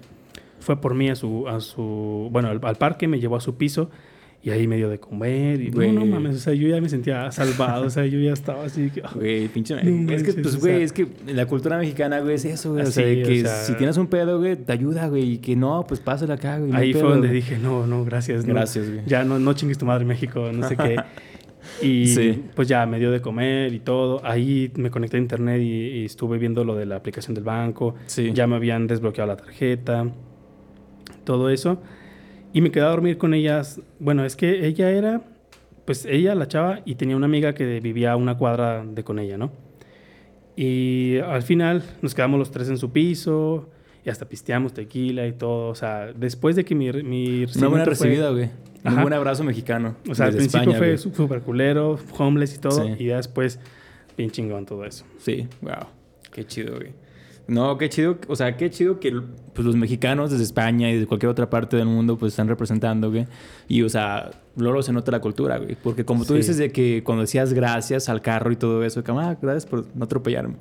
Fue 0.59 0.81
por 0.81 0.93
mí 0.93 1.09
a 1.09 1.15
su... 1.15 1.47
A 1.47 1.61
su 1.61 2.27
bueno, 2.31 2.49
al 2.49 2.75
parque, 2.75 3.07
me 3.07 3.19
llevó 3.19 3.37
a 3.37 3.41
su 3.41 3.55
piso 3.55 3.89
y 4.43 4.49
ahí 4.51 4.67
medio 4.67 4.87
de 4.89 4.99
comer 4.99 5.61
y 5.61 5.71
no, 5.71 5.91
no 5.91 6.05
mames, 6.05 6.37
o 6.37 6.39
sea, 6.39 6.53
yo 6.53 6.67
ya 6.67 6.79
me 6.79 6.87
sentía 6.87 7.31
salvado, 7.31 7.85
o 7.85 7.89
sea, 7.89 8.05
yo 8.05 8.19
ya 8.19 8.31
estaba 8.31 8.65
así 8.65 8.89
que... 8.91 9.01
Güey, 9.01 9.47
pinche... 9.49 9.75
es 9.75 10.23
que, 10.23 10.33
pues, 10.33 10.59
güey, 10.59 10.83
es 10.83 10.93
que 10.93 11.07
la 11.27 11.45
cultura 11.47 11.77
mexicana, 11.77 12.19
güey, 12.19 12.35
es 12.35 12.45
eso, 12.45 12.71
güey. 12.71 12.83
o 12.83 12.91
sea, 12.91 13.03
que 13.03 13.45
si 13.45 13.73
tienes 13.73 13.97
un 13.97 14.07
pedo, 14.07 14.39
güey, 14.39 14.55
te 14.55 14.71
ayuda, 14.71 15.07
güey, 15.07 15.33
y 15.33 15.37
que 15.39 15.55
no, 15.55 15.85
pues 15.87 15.99
pásale 15.99 16.33
acá, 16.33 16.59
güey. 16.59 16.71
Ahí 16.73 16.93
fue 16.93 17.01
donde 17.01 17.29
dije, 17.29 17.57
no, 17.57 17.87
no, 17.87 18.05
gracias. 18.05 18.45
Gracias, 18.45 18.89
güey. 18.89 19.01
Ya 19.05 19.23
no, 19.23 19.39
no 19.39 19.53
chingues 19.53 19.77
tu 19.77 19.85
madre 19.85 20.05
México, 20.05 20.49
no 20.53 20.67
sé 20.67 20.77
qué. 20.77 20.95
Y 21.81 22.33
pues 22.55 22.67
ya 22.67 22.85
me 22.85 22.99
dio 22.99 23.11
de 23.11 23.21
comer 23.21 23.73
y 23.73 23.79
todo. 23.79 24.21
Ahí 24.23 24.71
me 24.75 24.89
conecté 24.89 25.17
a 25.17 25.19
internet 25.19 25.61
y, 25.61 26.05
estuve 26.05 26.37
viendo 26.37 26.63
lo 26.63 26.75
de 26.75 26.85
la 26.85 26.95
aplicación 26.95 27.35
del 27.35 27.43
banco. 27.43 27.95
Sí. 28.05 28.31
Ya 28.33 28.47
me 28.47 28.55
habían 28.55 28.87
desbloqueado 28.87 29.27
la 29.27 29.37
tarjeta. 29.37 30.09
Todo 31.23 31.49
eso. 31.49 31.81
Y 32.57 32.61
me 32.61 32.71
quedé 32.71 32.85
a 32.85 32.89
dormir 32.89 33.19
con 33.19 33.35
ellas. 33.35 33.79
Bueno, 33.99 34.25
es 34.25 34.35
que 34.35 34.65
ella 34.65 34.89
era, 34.89 35.21
pues 35.85 36.07
ella, 36.07 36.33
la 36.33 36.47
chava, 36.47 36.79
y 36.85 36.95
tenía 36.95 37.15
una 37.15 37.27
amiga 37.27 37.53
que 37.53 37.79
vivía 37.79 38.13
a 38.13 38.15
una 38.15 38.35
cuadra 38.35 38.83
de 38.83 39.03
con 39.03 39.19
ella, 39.19 39.37
¿no? 39.37 39.51
Y 40.55 41.19
al 41.19 41.43
final 41.43 41.83
nos 42.01 42.15
quedamos 42.15 42.39
los 42.39 42.49
tres 42.49 42.67
en 42.69 42.79
su 42.79 42.91
piso 42.91 43.69
y 44.03 44.09
hasta 44.09 44.27
pisteamos 44.27 44.73
tequila 44.73 45.27
y 45.27 45.33
todo. 45.33 45.69
O 45.69 45.75
sea, 45.75 46.11
después 46.13 46.55
de 46.55 46.65
que 46.65 46.73
mi... 46.73 46.91
mi 47.03 47.45
una 47.57 47.67
buena 47.67 47.85
recibida, 47.85 48.31
güey. 48.31 48.49
Un 48.83 49.03
buen 49.03 49.13
abrazo 49.13 49.43
mexicano. 49.43 49.95
O 50.09 50.15
sea, 50.15 50.25
al 50.25 50.35
principio 50.35 50.73
fue 50.73 50.97
súper 50.97 51.41
culero, 51.41 51.99
homeless 52.17 52.55
y 52.55 52.57
todo. 52.57 52.89
Y 52.97 53.05
ya 53.05 53.17
después, 53.17 53.59
bien 54.17 54.31
chingón 54.31 54.65
todo 54.65 54.83
eso. 54.83 55.05
Sí, 55.19 55.47
wow. 55.61 55.89
Qué 56.31 56.43
chido, 56.43 56.77
güey. 56.77 56.89
No, 57.47 57.77
qué 57.77 57.87
chido. 57.87 58.17
O 58.27 58.35
sea, 58.35 58.57
qué 58.57 58.69
chido 58.69 58.99
que 58.99 59.11
pues, 59.53 59.65
los 59.65 59.75
mexicanos 59.75 60.31
desde 60.31 60.43
España 60.43 60.91
y 60.91 60.99
de 60.99 61.07
cualquier 61.07 61.29
otra 61.29 61.49
parte 61.49 61.77
del 61.77 61.85
mundo 61.85 62.17
pues 62.17 62.33
están 62.33 62.49
representando, 62.49 63.09
güey. 63.09 63.25
Y, 63.69 63.83
o 63.83 63.89
sea, 63.89 64.31
luego 64.57 64.83
se 64.83 64.91
nota 64.91 65.11
la 65.11 65.21
cultura, 65.21 65.57
güey. 65.57 65.77
Porque 65.81 66.03
como 66.03 66.25
tú 66.25 66.33
dices 66.33 66.57
de 66.57 66.71
que 66.71 67.03
cuando 67.03 67.21
decías 67.21 67.53
gracias 67.53 68.09
al 68.09 68.21
carro 68.21 68.51
y 68.51 68.57
todo 68.57 68.83
eso, 68.83 69.01
como, 69.03 69.21
ah, 69.21 69.37
gracias 69.41 69.65
por 69.65 69.85
no 69.95 70.03
atropellarme. 70.03 70.57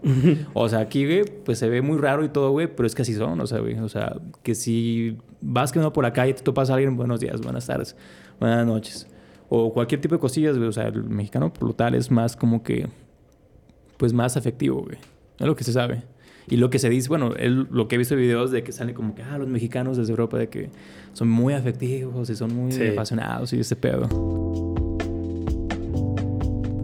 o 0.54 0.68
sea, 0.68 0.78
aquí, 0.78 1.04
güey, 1.04 1.24
pues 1.44 1.58
se 1.58 1.68
ve 1.68 1.82
muy 1.82 1.98
raro 1.98 2.24
y 2.24 2.28
todo, 2.28 2.50
güey, 2.52 2.68
pero 2.68 2.86
es 2.86 2.94
que 2.94 3.02
así 3.02 3.14
son, 3.14 3.40
o 3.40 3.46
sea, 3.46 3.58
güey. 3.58 3.78
O 3.80 3.88
sea, 3.88 4.16
que 4.44 4.54
si 4.54 5.18
vas 5.40 5.72
que 5.72 5.80
no 5.80 5.92
por 5.92 6.04
la 6.04 6.12
calle 6.12 6.34
te 6.34 6.42
topas 6.42 6.70
a 6.70 6.74
alguien, 6.74 6.96
buenos 6.96 7.18
días, 7.18 7.40
buenas 7.40 7.66
tardes, 7.66 7.96
buenas 8.38 8.64
noches. 8.64 9.08
O 9.48 9.72
cualquier 9.72 10.00
tipo 10.00 10.14
de 10.14 10.20
cosillas, 10.20 10.56
güey. 10.56 10.68
O 10.68 10.72
sea, 10.72 10.86
el 10.86 11.02
mexicano 11.02 11.52
por 11.52 11.68
lo 11.68 11.74
tal 11.74 11.96
es 11.96 12.12
más 12.12 12.36
como 12.36 12.62
que, 12.62 12.86
pues 13.96 14.12
más 14.12 14.36
afectivo, 14.36 14.82
güey. 14.82 14.98
Es 15.38 15.46
lo 15.46 15.56
que 15.56 15.64
se 15.64 15.72
sabe. 15.72 16.15
Y 16.48 16.56
lo 16.56 16.70
que 16.70 16.78
se 16.78 16.88
dice, 16.88 17.08
bueno, 17.08 17.32
lo 17.70 17.88
que 17.88 17.96
he 17.96 17.98
visto 17.98 18.14
en 18.14 18.20
videos 18.20 18.52
de 18.52 18.62
que 18.62 18.70
sale 18.72 18.94
como 18.94 19.14
que, 19.14 19.22
ah, 19.22 19.36
los 19.38 19.48
mexicanos 19.48 19.96
desde 19.96 20.12
Europa, 20.12 20.38
de 20.38 20.48
que 20.48 20.70
son 21.12 21.28
muy 21.28 21.54
afectivos 21.54 22.30
y 22.30 22.36
son 22.36 22.54
muy 22.54 22.72
apasionados 22.88 23.52
y 23.52 23.60
ese 23.60 23.74
pedo. 23.74 24.08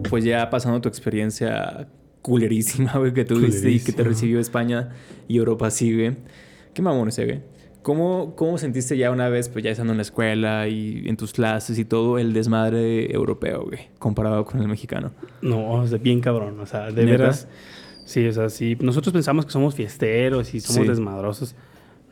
Pues 0.09 0.25
ya 0.25 0.49
pasando 0.49 0.81
tu 0.81 0.89
experiencia 0.89 1.87
culerísima, 2.21 2.93
güey, 2.97 3.13
que 3.13 3.23
tuviste 3.23 3.69
y 3.69 3.79
que 3.79 3.93
te 3.93 4.03
recibió 4.03 4.39
España 4.39 4.89
y 5.27 5.37
Europa 5.37 5.69
güey. 5.79 6.15
¿Qué 6.73 6.81
mamón 6.81 7.07
ese, 7.07 7.25
güey? 7.25 7.41
¿Cómo, 7.83 8.33
¿Cómo 8.35 8.57
sentiste 8.57 8.97
ya 8.97 9.11
una 9.11 9.27
vez, 9.27 9.49
pues 9.49 9.63
ya 9.63 9.71
estando 9.71 9.91
en 9.91 9.97
la 9.97 10.03
escuela 10.03 10.67
y 10.69 11.03
en 11.05 11.17
tus 11.17 11.33
clases 11.33 11.77
y 11.77 11.85
todo, 11.85 12.17
el 12.17 12.31
desmadre 12.31 13.13
europeo, 13.13 13.65
güey, 13.65 13.89
comparado 13.99 14.45
con 14.45 14.61
el 14.61 14.69
mexicano? 14.69 15.11
No, 15.41 15.73
o 15.73 15.87
sea, 15.87 15.97
bien 15.97 16.21
cabrón, 16.21 16.59
o 16.61 16.65
sea, 16.65 16.91
de 16.91 17.03
veras 17.03 17.47
Sí, 18.05 18.27
o 18.27 18.33
sea, 18.33 18.49
sí. 18.49 18.77
Nosotros 18.79 19.13
pensamos 19.13 19.45
que 19.45 19.51
somos 19.51 19.75
fiesteros 19.75 20.53
y 20.53 20.59
somos 20.59 20.87
desmadrosos. 20.87 21.55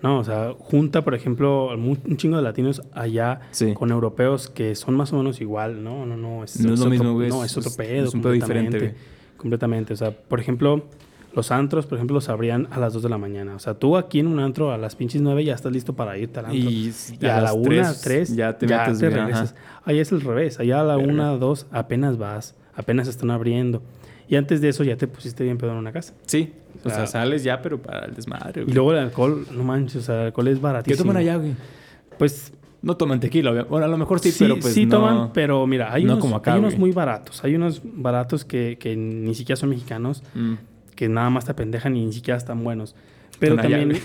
No, 0.02 0.18
o 0.20 0.24
sea, 0.24 0.54
junta, 0.58 1.04
por 1.04 1.14
ejemplo, 1.14 1.76
un 1.76 2.18
chingo 2.18 2.38
de 2.38 2.44
latinos 2.44 2.82
allá 2.92 3.42
con 3.76 3.92
europeos 3.92 4.50
que 4.50 4.76
son 4.76 4.96
más 4.96 5.14
o 5.14 5.18
menos 5.18 5.42
igual, 5.42 5.84
¿no? 5.84 6.06
No, 6.06 6.18
no, 6.18 6.44
es, 6.44 6.60
no 6.60 6.74
es 6.74 6.80
lo 6.80 6.90
mismo, 6.90 7.14
güey. 7.14 7.30
No, 7.30 7.44
es 7.44 7.56
otro 7.56 7.72
pedo. 7.76 8.08
Es 8.08 8.14
un 8.14 8.22
pedo 8.22 8.34
diferente, 8.34 8.96
Completamente. 9.38 9.94
O 9.94 9.98
sea, 9.98 10.12
por 10.12 10.40
ejemplo, 10.40 10.86
los 11.34 11.52
antros, 11.52 11.86
por 11.86 11.98
ejemplo, 11.98 12.16
los 12.16 12.30
abrían 12.30 12.68
a 12.72 12.80
las 12.80 12.94
2 12.94 13.04
de 13.04 13.10
la 13.10 13.18
mañana. 13.18 13.56
O 13.56 13.60
sea, 13.60 13.76
tú 13.76 13.96
aquí 13.96 14.20
en 14.20 14.28
un 14.28 14.40
antro 14.40 14.72
a 14.72 14.78
las 14.78 14.96
pinches 14.96 15.22
9 15.22 15.44
ya 15.44 15.54
estás 15.54 15.72
listo 15.72 15.94
para 15.94 16.18
irte 16.18 16.40
al 16.40 16.46
antro. 16.46 16.70
Y, 16.70 16.94
a, 17.24 17.42
la 17.42 17.54
1, 17.54 17.94
3 18.04 18.36
ya 18.36 18.58
te, 18.58 18.68
ya 18.68 18.92
te 18.92 19.10
regresas. 19.10 19.56
Ahí 19.84 20.00
es 20.00 20.12
el 20.12 20.22
revés. 20.22 20.60
Allá 20.60 20.82
a 20.82 20.84
la 20.84 20.98
1, 20.98 21.38
2 21.38 21.68
apenas 21.72 22.18
vas. 22.18 22.56
Apenas 22.76 23.08
están 23.08 23.30
abriendo. 23.32 23.82
Y 24.32 24.38
antes 24.38 24.62
de 24.62 24.70
eso 24.70 24.86
ya 24.86 24.96
te 24.96 25.08
pusiste 25.08 25.44
bien 25.44 25.58
pedo 25.58 25.72
en 25.72 25.78
una 25.78 25.92
casa. 25.92 26.14
Sí. 26.26 26.54
O, 26.86 26.90
sea, 26.90 27.06
sales 27.06 27.44
ya, 27.44 27.62
pero 27.62 27.82
para 27.82 28.06
el 28.06 28.16
desmadre. 28.16 28.64
Y 28.66 28.72
luego 28.72 28.94
el 28.94 29.00
alcohol, 29.00 29.46
no 29.52 29.62
manches, 29.62 29.98
o 29.98 30.02
sea, 30.04 30.16
el 30.16 30.22
alcohol 30.28 30.48
es 30.48 30.62
baratísimo. 30.62 30.96
¿Qué 30.96 31.04
toman 31.04 31.18
allá, 31.18 31.36
güey? 31.36 31.54
Pues... 32.18 32.54
No 32.82 32.96
toman 32.98 33.20
tequila, 33.20 33.66
bueno, 33.66 33.86
a 33.86 33.90
lo 33.90 33.98
mejor 33.98 34.20
sí, 34.22 34.34
pero 34.40 34.58
pues 34.58 34.74
Sí 34.74 34.88
toman, 34.88 35.34
pero 35.34 35.68
mira, 35.68 35.94
hay, 35.94 36.06
unos, 36.06 36.24
hay 36.46 36.58
unos 36.58 36.80
muy 36.80 36.92
baratos. 36.92 37.44
Hay 37.44 37.54
unos 37.56 37.82
baratos 37.84 38.44
que, 38.44 38.78
que 38.80 38.96
ni 38.96 39.36
siquiera 39.36 39.56
son 39.56 39.70
mexicanos, 39.70 40.24
mm. 40.34 40.54
que 40.96 41.08
nada 41.08 41.30
más 41.30 41.46
te 41.46 41.52
apendejan 41.52 41.96
y 41.96 42.06
ni 42.06 42.14
siquiera 42.14 42.38
están 42.38 42.64
buenos. 42.64 42.96
Pero 43.38 43.58
también... 43.58 44.00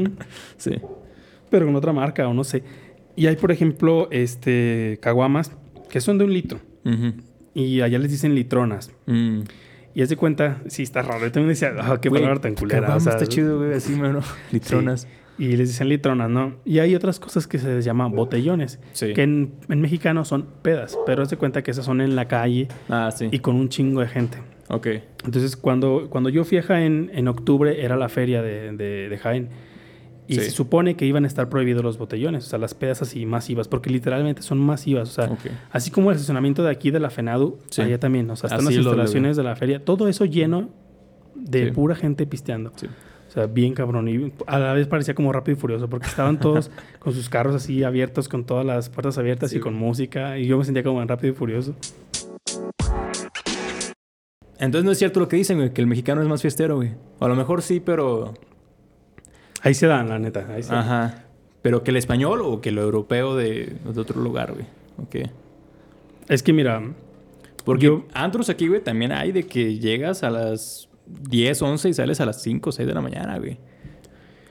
sí. 0.56 0.76
Pero 1.50 1.66
con 1.66 1.74
otra 1.74 1.92
marca 1.92 2.26
o 2.28 2.32
no 2.32 2.44
sé. 2.44 2.62
Y 3.16 3.26
hay, 3.26 3.36
por 3.36 3.50
ejemplo, 3.50 4.08
este 4.10 4.98
caguamas 5.02 5.50
que 5.90 6.00
son 6.00 6.16
de 6.16 6.24
un 6.24 6.32
litro. 6.32 6.60
Y 7.54 7.80
allá 7.80 7.98
les 7.98 8.10
dicen 8.10 8.34
litronas. 8.34 8.90
Mm. 9.06 9.40
Y 9.94 10.02
haz 10.02 10.08
de 10.08 10.16
cuenta, 10.16 10.60
sí, 10.66 10.82
está 10.82 11.02
raro. 11.02 11.20
Yo 11.20 11.30
también 11.30 11.50
decía, 11.50 11.72
ah, 11.78 12.00
qué 12.00 12.10
palabra 12.10 12.40
tan 12.40 12.56
culera. 12.56 12.96
O 12.96 13.00
sea, 13.00 13.12
está 13.12 13.26
chido, 13.26 13.58
güey, 13.58 13.74
así, 13.74 13.92
mano. 13.96 14.20
Litronas. 14.50 15.06
Y 15.38 15.56
les 15.56 15.68
dicen 15.68 15.88
litronas, 15.88 16.30
¿no? 16.30 16.54
Y 16.64 16.80
hay 16.80 16.94
otras 16.94 17.18
cosas 17.18 17.46
que 17.46 17.58
se 17.58 17.68
les 17.74 17.84
llaman 17.84 18.12
botellones. 18.12 18.80
Sí. 18.92 19.12
Que 19.14 19.22
en, 19.22 19.54
en, 19.68 19.80
mexicano 19.80 20.24
son 20.24 20.46
pedas. 20.62 20.98
Pero 21.06 21.22
haz 21.22 21.30
de 21.30 21.36
cuenta 21.36 21.62
que 21.62 21.70
esas 21.70 21.84
son 21.84 22.00
en 22.00 22.14
la 22.16 22.26
calle. 22.26 22.68
Ah, 22.88 23.10
sí. 23.14 23.28
Y 23.30 23.38
con 23.40 23.56
un 23.56 23.68
chingo 23.68 24.00
de 24.00 24.08
gente. 24.08 24.38
Ok. 24.68 24.86
Entonces, 25.24 25.56
cuando, 25.56 26.08
cuando 26.10 26.28
yo 26.28 26.44
fui 26.44 26.58
a 26.58 26.62
Jaén 26.62 27.10
en 27.14 27.28
octubre, 27.28 27.84
era 27.84 27.96
la 27.96 28.08
feria 28.08 28.42
de, 28.42 28.72
de, 28.72 29.08
de 29.08 29.18
Jaén. 29.18 29.48
Y 30.26 30.34
Sí. 30.36 30.40
se 30.40 30.50
supone 30.52 30.96
que 30.96 31.04
iban 31.06 31.24
a 31.24 31.26
estar 31.26 31.48
prohibidos 31.48 31.82
los 31.84 31.98
botellones, 31.98 32.46
o 32.46 32.48
sea, 32.48 32.58
las 32.58 32.72
pedas 32.74 33.02
así 33.02 33.26
masivas, 33.26 33.68
porque 33.68 33.90
literalmente 33.90 34.40
son 34.42 34.58
masivas, 34.58 35.10
o 35.10 35.12
sea, 35.12 35.36
así 35.70 35.90
como 35.90 36.10
el 36.10 36.16
estacionamiento 36.16 36.62
de 36.62 36.70
aquí 36.70 36.90
de 36.90 37.00
la 37.00 37.10
FENADU, 37.10 37.58
Sí. 37.70 37.82
allá 37.82 37.98
también, 38.00 38.30
o 38.30 38.36
sea, 38.36 38.48
están 38.48 38.66
Así 38.66 38.76
las 38.76 38.86
instalaciones 38.86 39.36
de 39.36 39.42
la 39.42 39.54
feria, 39.56 39.84
todo 39.84 40.08
eso 40.08 40.24
lleno 40.24 40.70
de 41.34 41.66
Sí. 41.66 41.70
pura 41.72 41.94
gente 41.94 42.26
pisteando. 42.26 42.70
O 43.28 43.30
sea, 43.34 43.46
bien 43.46 43.74
cabrón. 43.74 44.08
Y 44.08 44.32
a 44.46 44.58
la 44.60 44.72
vez 44.74 44.86
parecía 44.86 45.14
como 45.14 45.32
rápido 45.32 45.58
y 45.58 45.60
furioso, 45.60 45.88
porque 45.90 46.06
estaban 46.06 46.38
todos 46.38 46.70
con 47.00 47.12
sus 47.12 47.28
carros 47.28 47.54
así 47.56 47.82
abiertos, 47.82 48.28
con 48.28 48.44
todas 48.44 48.64
las 48.64 48.88
puertas 48.90 49.18
abiertas 49.18 49.52
y 49.54 49.58
con 49.60 49.74
música. 49.74 50.38
Y 50.38 50.46
yo 50.46 50.56
me 50.56 50.64
sentía 50.64 50.84
como 50.84 51.02
en 51.02 51.08
rápido 51.08 51.32
y 51.32 51.36
furioso. 51.36 51.74
Entonces 54.58 54.84
no 54.84 54.92
es 54.92 54.98
cierto 54.98 55.18
lo 55.20 55.28
que 55.28 55.36
dicen, 55.36 55.58
güey, 55.58 55.72
que 55.72 55.80
el 55.80 55.86
mexicano 55.88 56.22
es 56.22 56.28
más 56.28 56.40
fiestero, 56.42 56.76
güey. 56.76 56.92
O 57.18 57.24
a 57.24 57.28
lo 57.28 57.34
mejor 57.34 57.60
sí, 57.62 57.80
pero... 57.80 58.34
Ahí 59.64 59.74
se 59.74 59.86
dan, 59.88 60.08
la 60.08 60.18
neta. 60.20 60.46
Ahí 60.48 60.62
se 60.62 60.70
dan. 60.72 60.78
Ajá. 60.84 61.24
Pero 61.62 61.82
que 61.82 61.90
el 61.90 61.96
español 61.96 62.40
o 62.44 62.60
que 62.60 62.70
lo 62.70 62.82
europeo 62.82 63.34
de, 63.34 63.72
de 63.84 64.00
otro 64.00 64.20
lugar, 64.22 64.52
güey. 64.52 64.66
Ok. 65.02 65.28
Es 66.28 66.42
que 66.42 66.52
mira, 66.52 66.80
Porque 67.64 67.86
Yo- 67.86 68.04
antros 68.12 68.48
aquí, 68.50 68.68
güey, 68.68 68.82
también 68.82 69.10
hay 69.12 69.32
de 69.32 69.44
que 69.44 69.78
llegas 69.78 70.22
a 70.22 70.30
las 70.30 70.88
10, 71.06 71.62
11 71.62 71.88
y 71.88 71.94
sales 71.94 72.20
a 72.20 72.26
las 72.26 72.40
5, 72.42 72.70
6 72.72 72.86
de 72.86 72.94
la 72.94 73.00
mañana, 73.00 73.38
güey. 73.38 73.58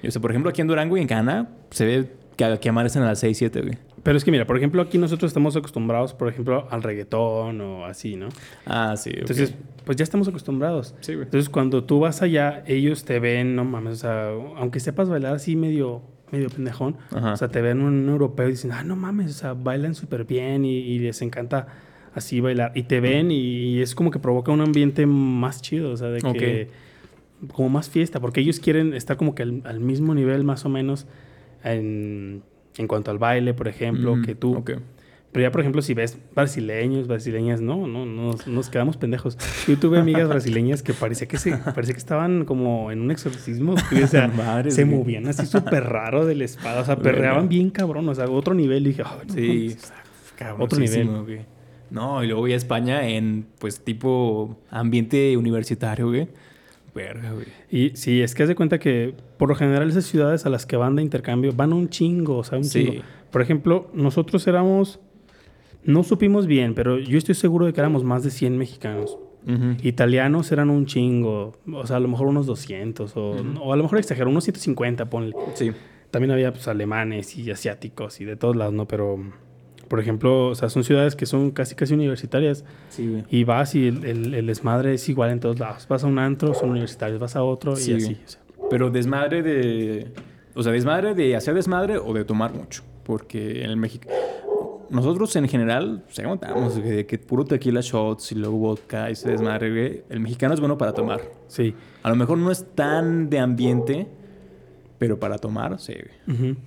Y, 0.02 0.08
o 0.08 0.12
sea, 0.12 0.22
por 0.22 0.32
ejemplo, 0.32 0.50
aquí 0.50 0.62
en 0.62 0.68
Durango 0.68 0.98
y 0.98 1.02
en 1.02 1.08
Cana 1.08 1.50
se 1.70 1.86
ve 1.86 2.12
que, 2.36 2.60
que 2.60 2.70
amanecen 2.70 3.04
a 3.04 3.06
las 3.06 3.20
6, 3.20 3.38
7, 3.38 3.62
güey. 3.62 3.78
Pero 4.04 4.18
es 4.18 4.26
que 4.26 4.32
mira, 4.32 4.46
por 4.46 4.58
ejemplo, 4.58 4.82
aquí 4.82 4.98
nosotros 4.98 5.30
estamos 5.30 5.56
acostumbrados, 5.56 6.14
por 6.14 6.28
ejemplo, 6.28 6.68
al 6.70 6.84
reggaetón 6.84 7.62
o 7.62 7.86
así, 7.86 8.16
¿no? 8.18 8.28
Ah, 8.66 8.96
sí. 8.98 9.12
Entonces, 9.16 9.56
pues 9.86 9.98
ya 9.98 10.04
estamos 10.04 10.28
acostumbrados. 10.28 10.94
Sí, 11.00 11.14
güey. 11.14 11.26
Entonces, 11.26 11.50
cuando 11.50 11.86
tú 11.86 12.02
vas 12.02 12.22
allá, 12.22 12.64
ellos 12.68 13.06
te 13.06 13.20
ven, 13.20 13.56
no 13.56 13.64
mames, 13.64 13.94
o 13.94 13.96
sea, 13.96 14.30
aunque 14.58 14.82
sepas 14.82 15.08
bailar 15.08 15.36
así 15.36 15.56
medio, 15.56 16.02
medio 16.32 16.50
pendejón, 16.50 16.98
Ajá. 17.12 17.34
o 17.34 17.38
sea, 17.38 17.48
te 17.48 17.62
ven 17.62 17.82
un 17.82 18.10
europeo 18.10 18.50
y 18.50 18.52
dicen, 18.52 18.74
ah, 18.74 18.84
no 18.84 18.98
mames, 18.98 19.32
o 19.32 19.40
sea, 19.40 19.54
bailan 19.54 19.96
súper 19.96 20.26
bien 20.26 20.66
y, 20.66 20.78
y 20.80 21.00
les 21.00 21.22
encanta 21.22 21.68
así 22.14 22.42
bailar. 22.42 22.74
Y 22.76 22.84
te 22.84 23.00
ven 23.00 23.32
y, 23.32 23.38
y 23.38 23.82
es 23.82 23.96
como 23.96 24.12
que 24.12 24.20
provoca 24.20 24.52
un 24.52 24.62
ambiente 24.62 25.06
más 25.06 25.62
chido, 25.62 25.92
o 25.92 25.98
sea, 25.98 26.10
de 26.10 26.22
que 26.22 26.70
como 27.54 27.70
más 27.70 27.90
fiesta, 27.90 28.20
porque 28.20 28.42
ellos 28.42 28.60
quieren 28.60 28.94
estar 28.94 29.18
como 29.18 29.36
que 29.36 29.44
al, 29.44 29.62
al 29.66 29.80
mismo 29.80 30.14
nivel 30.14 30.44
más 30.44 30.66
o 30.66 30.70
menos 30.70 31.08
en, 31.64 32.44
en 32.78 32.88
cuanto 32.88 33.12
al 33.12 33.18
baile, 33.18 33.54
por 33.54 33.68
ejemplo, 33.68 34.16
Mm, 34.16 34.22
que 34.24 34.36
tú. 34.36 34.56
ok. 34.58 34.72
Pero 35.32 35.42
ya, 35.48 35.52
por 35.52 35.62
ejemplo, 35.62 35.82
si 35.82 35.96
ves 35.96 36.16
brasileños, 36.36 37.08
brasileñas, 37.08 37.60
no, 37.60 37.88
no, 37.88 38.06
no 38.06 38.28
nos, 38.34 38.46
nos 38.48 38.70
quedamos 38.70 38.98
pendejos. 38.98 39.36
Yo 39.68 39.80
tuve 39.80 39.98
amigas 39.98 40.30
brasileñas 40.30 40.84
que 40.84 40.94
parecía 40.94 41.28
que, 41.28 41.40
se, 41.40 41.58
parecía 41.58 41.96
que 41.96 42.00
estaban 42.00 42.46
como 42.46 42.92
en 42.92 43.02
un 43.02 43.10
exorcismo. 43.10 43.74
O 44.04 44.08
sea, 44.08 44.28
Madres, 44.28 44.76
se 44.76 44.84
güey. 44.84 44.96
movían 45.00 45.28
así 45.28 45.48
súper 45.48 45.86
raro 45.86 46.26
de 46.28 46.36
la 46.36 46.44
espada. 46.46 46.82
O 46.82 46.86
sea, 46.86 46.98
perreaban 46.98 47.50
bien 47.50 47.72
cabrón. 47.72 48.08
O 48.10 48.14
sea, 48.16 48.30
otro 48.30 48.54
nivel. 48.54 48.86
Y 48.86 48.90
dije, 48.90 49.02
"Ay, 49.04 49.28
no 49.28 49.34
Sí. 49.34 49.42
mames". 49.48 49.94
Cabrón, 50.38 50.62
Otro 50.62 50.80
nivel. 50.80 51.46
No, 51.90 52.24
y 52.24 52.28
luego 52.28 52.42
voy 52.42 52.54
a 52.54 52.56
España 52.56 53.08
en, 53.08 53.46
pues, 53.60 53.80
tipo 53.84 54.60
ambiente 54.70 55.36
universitario, 55.38 56.08
güey. 56.10 56.28
Verga, 56.96 57.32
güey. 57.32 57.48
Y 57.72 57.96
sí, 57.96 58.22
es 58.22 58.36
que 58.36 58.44
haz 58.44 58.50
de 58.50 58.56
cuenta 58.56 58.80
que 58.80 59.16
por 59.38 59.50
lo 59.50 59.56
general 59.56 59.90
esas 59.90 60.06
ciudades 60.06 60.46
a 60.46 60.50
las 60.50 60.66
que 60.66 60.76
van 60.78 60.96
de 60.96 61.02
intercambio 61.02 61.52
van 61.54 61.74
un 61.74 61.90
chingo, 61.90 62.38
o 62.38 62.44
sea, 62.44 62.58
un 62.60 62.64
Sí. 62.66 62.86
chingo. 62.86 63.04
Por 63.32 63.42
ejemplo, 63.42 63.90
nosotros 63.94 64.46
éramos, 64.48 65.00
no 65.84 66.04
supimos 66.04 66.46
bien, 66.46 66.76
pero 66.76 67.00
yo 67.00 67.18
estoy 67.18 67.34
seguro 67.36 67.66
de 67.66 67.74
que 67.74 67.80
éramos 67.82 68.04
más 68.04 68.24
de 68.24 68.30
100 68.30 68.58
mexicanos. 68.58 69.18
Italianos 69.82 70.52
eran 70.54 70.70
un 70.70 70.86
chingo, 70.86 71.52
o 71.70 71.86
sea, 71.86 71.98
a 71.98 72.00
lo 72.00 72.08
mejor 72.08 72.28
unos 72.28 72.46
200, 72.46 73.18
o, 73.18 73.32
o 73.62 73.74
a 73.74 73.76
lo 73.76 73.84
mejor 73.84 74.00
exagero, 74.00 74.30
unos 74.30 74.46
150, 74.46 75.10
ponle. 75.10 75.36
Sí. 75.56 75.72
También 76.12 76.32
había 76.32 76.54
pues, 76.54 76.68
alemanes 76.70 77.36
y 77.38 77.52
asiáticos 77.52 78.22
y 78.22 78.26
de 78.26 78.38
todos 78.38 78.56
lados, 78.56 78.74
¿no? 78.74 78.88
Pero, 78.88 79.18
por 79.88 80.00
ejemplo, 80.00 80.48
o 80.50 80.56
sea, 80.56 80.70
son 80.70 80.84
ciudades 80.84 81.16
que 81.16 81.26
son 81.26 81.52
casi, 81.52 81.76
casi 81.76 81.94
universitarias. 81.94 82.64
Sí, 82.90 83.08
güey. 83.08 83.24
Y 83.30 83.44
vas 83.44 83.76
y 83.76 83.88
el, 83.88 84.06
el- 84.06 84.34
el 84.34 84.48
desmadre 84.48 84.94
es 84.96 85.08
igual 85.10 85.30
en 85.32 85.40
todos 85.40 85.60
lados. 85.60 85.88
Vas 85.88 86.04
a 86.04 86.08
un 86.08 86.20
antro, 86.20 86.54
son 86.54 86.70
universitarios, 86.72 87.20
vas 87.20 87.36
a 87.36 87.44
otro 87.44 87.76
Sí, 87.76 87.92
y 87.92 87.96
así. 87.96 88.18
o 88.26 88.28
sea. 88.28 88.42
Pero 88.70 88.90
desmadre 88.90 89.44
de... 89.44 90.08
O 90.56 90.64
sea, 90.64 90.72
desmadre 90.72 91.14
de 91.14 91.36
hacer 91.36 91.54
desmadre 91.54 91.98
o 91.98 92.14
de 92.14 92.26
tomar 92.26 92.54
mucho. 92.54 92.84
Porque 93.04 93.64
en 93.64 93.70
el 93.70 93.78
México... 93.78 94.08
Nosotros 94.90 95.36
en 95.38 95.48
general, 95.48 96.04
se 96.10 96.24
güey, 96.24 96.82
de 96.82 97.06
que 97.08 97.18
puro 97.18 97.46
tequila 97.46 97.82
shots 97.82 98.32
y 98.32 98.36
luego 98.36 98.58
vodka 98.58 99.10
y 99.10 99.14
ese 99.14 99.32
desmadre, 99.32 99.72
güey. 99.72 100.04
El 100.10 100.20
mexicano 100.20 100.54
es 100.54 100.60
bueno 100.60 100.78
para 100.78 100.94
tomar. 100.94 101.22
Sí. 101.48 101.74
A 102.04 102.10
lo 102.10 102.16
mejor 102.16 102.38
no 102.38 102.52
es 102.52 102.64
tan 102.76 103.28
de 103.30 103.40
ambiente, 103.40 104.08
pero 105.00 105.20
para 105.20 105.40
tomar, 105.40 105.80
sí, 105.80 105.94
güey. 106.28 106.38
Ujú. 106.52 106.60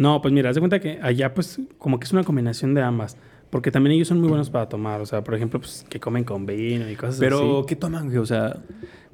No, 0.00 0.20
pues 0.22 0.32
mira, 0.32 0.48
haz 0.48 0.54
de 0.56 0.60
cuenta 0.60 0.80
que 0.80 0.98
allá 1.02 1.34
pues 1.34 1.60
como 1.78 1.98
que 2.00 2.04
es 2.06 2.12
una 2.12 2.24
combinación 2.24 2.72
de 2.74 2.82
ambas. 2.82 3.16
Porque 3.50 3.70
también 3.70 3.94
ellos 3.96 4.08
son 4.08 4.20
muy 4.20 4.28
buenos 4.28 4.48
para 4.48 4.68
tomar. 4.68 5.00
O 5.00 5.06
sea, 5.06 5.22
por 5.24 5.34
ejemplo, 5.34 5.60
pues 5.60 5.84
que 5.88 5.98
comen 6.00 6.24
con 6.24 6.46
vino 6.46 6.88
y 6.88 6.94
cosas 6.96 7.18
Pero, 7.18 7.58
así. 7.58 7.66
¿qué 7.66 7.76
toman, 7.76 8.06
güey? 8.06 8.18
O 8.18 8.26
sea, 8.26 8.56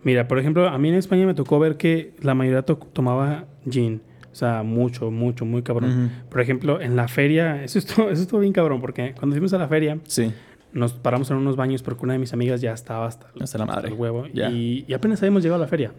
Mira, 0.03 0.28
por 0.28 0.39
ejemplo, 0.39 0.68
a 0.68 0.78
mí 0.78 0.89
en 0.89 0.95
España 0.95 1.26
me 1.26 1.34
tocó 1.34 1.59
ver 1.59 1.76
que 1.76 2.12
la 2.22 2.34
mayoría 2.34 2.62
to- 2.62 2.76
tomaba 2.93 3.47
gin. 3.68 4.01
O 4.30 4.34
sea, 4.37 4.62
mucho, 4.62 5.11
mucho, 5.11 5.45
muy 5.45 5.62
cabrón. 5.62 6.12
Por 6.30 6.41
ejemplo, 6.41 6.80
en 6.80 6.95
la 6.95 7.09
feria, 7.09 7.64
eso 7.64 7.78
estuvo, 7.80 8.09
eso 8.11 8.22
estuvo 8.22 8.39
bien 8.41 8.53
cabrón, 8.53 8.80
porque 8.80 9.14
cuando 9.18 9.34
fuimos 9.34 9.53
a 9.55 9.59
la 9.59 9.66
feria, 9.66 9.99
sí, 10.07 10.30
nos 10.72 10.93
paramos 10.93 11.28
en 11.32 11.39
unos 11.39 11.57
baños 11.57 11.82
porque 11.82 12.05
una 12.05 12.12
de 12.12 12.18
mis 12.20 12.32
amigas 12.34 12.61
ya 12.61 12.72
estaba 12.72 13.07
hasta, 13.07 13.26
hasta 13.41 13.59
la 13.59 13.64
madre. 13.66 13.89
el 13.89 13.95
huevo. 13.95 14.26
Ya. 14.32 14.51
Y, 14.51 14.84
y 14.87 14.93
apenas 14.93 15.20
habíamos 15.22 15.43
llegado 15.43 15.61
a 15.61 15.64
la 15.64 15.68
feria. 15.68 15.93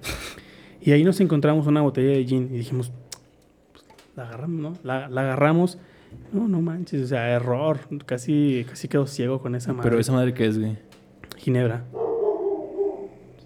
Y 0.80 0.92
ahí 0.92 1.04
nos 1.04 1.20
encontramos 1.20 1.66
una 1.68 1.82
botella 1.82 2.12
de 2.12 2.24
gin 2.26 2.50
y 2.54 2.58
dijimos, 2.60 2.94
la 4.18 4.24
agarramos, 4.24 4.60
¿no? 4.62 4.74
La, 4.84 5.08
la 5.08 5.22
agarramos. 5.22 5.78
No, 6.34 6.48
no 6.48 6.62
manches, 6.62 7.02
o 7.04 7.08
sea, 7.08 7.30
error. 7.30 7.80
Casi, 8.06 8.66
casi 8.70 8.88
quedo 8.88 9.08
ciego 9.08 9.42
con 9.42 9.56
esa 9.56 9.74
madre. 9.74 9.90
Pero 9.90 10.00
esa 10.02 10.12
madre, 10.14 10.34
¿qué 10.34 10.46
es, 10.48 10.58
güey? 10.60 10.78
Ginebra. 11.38 11.86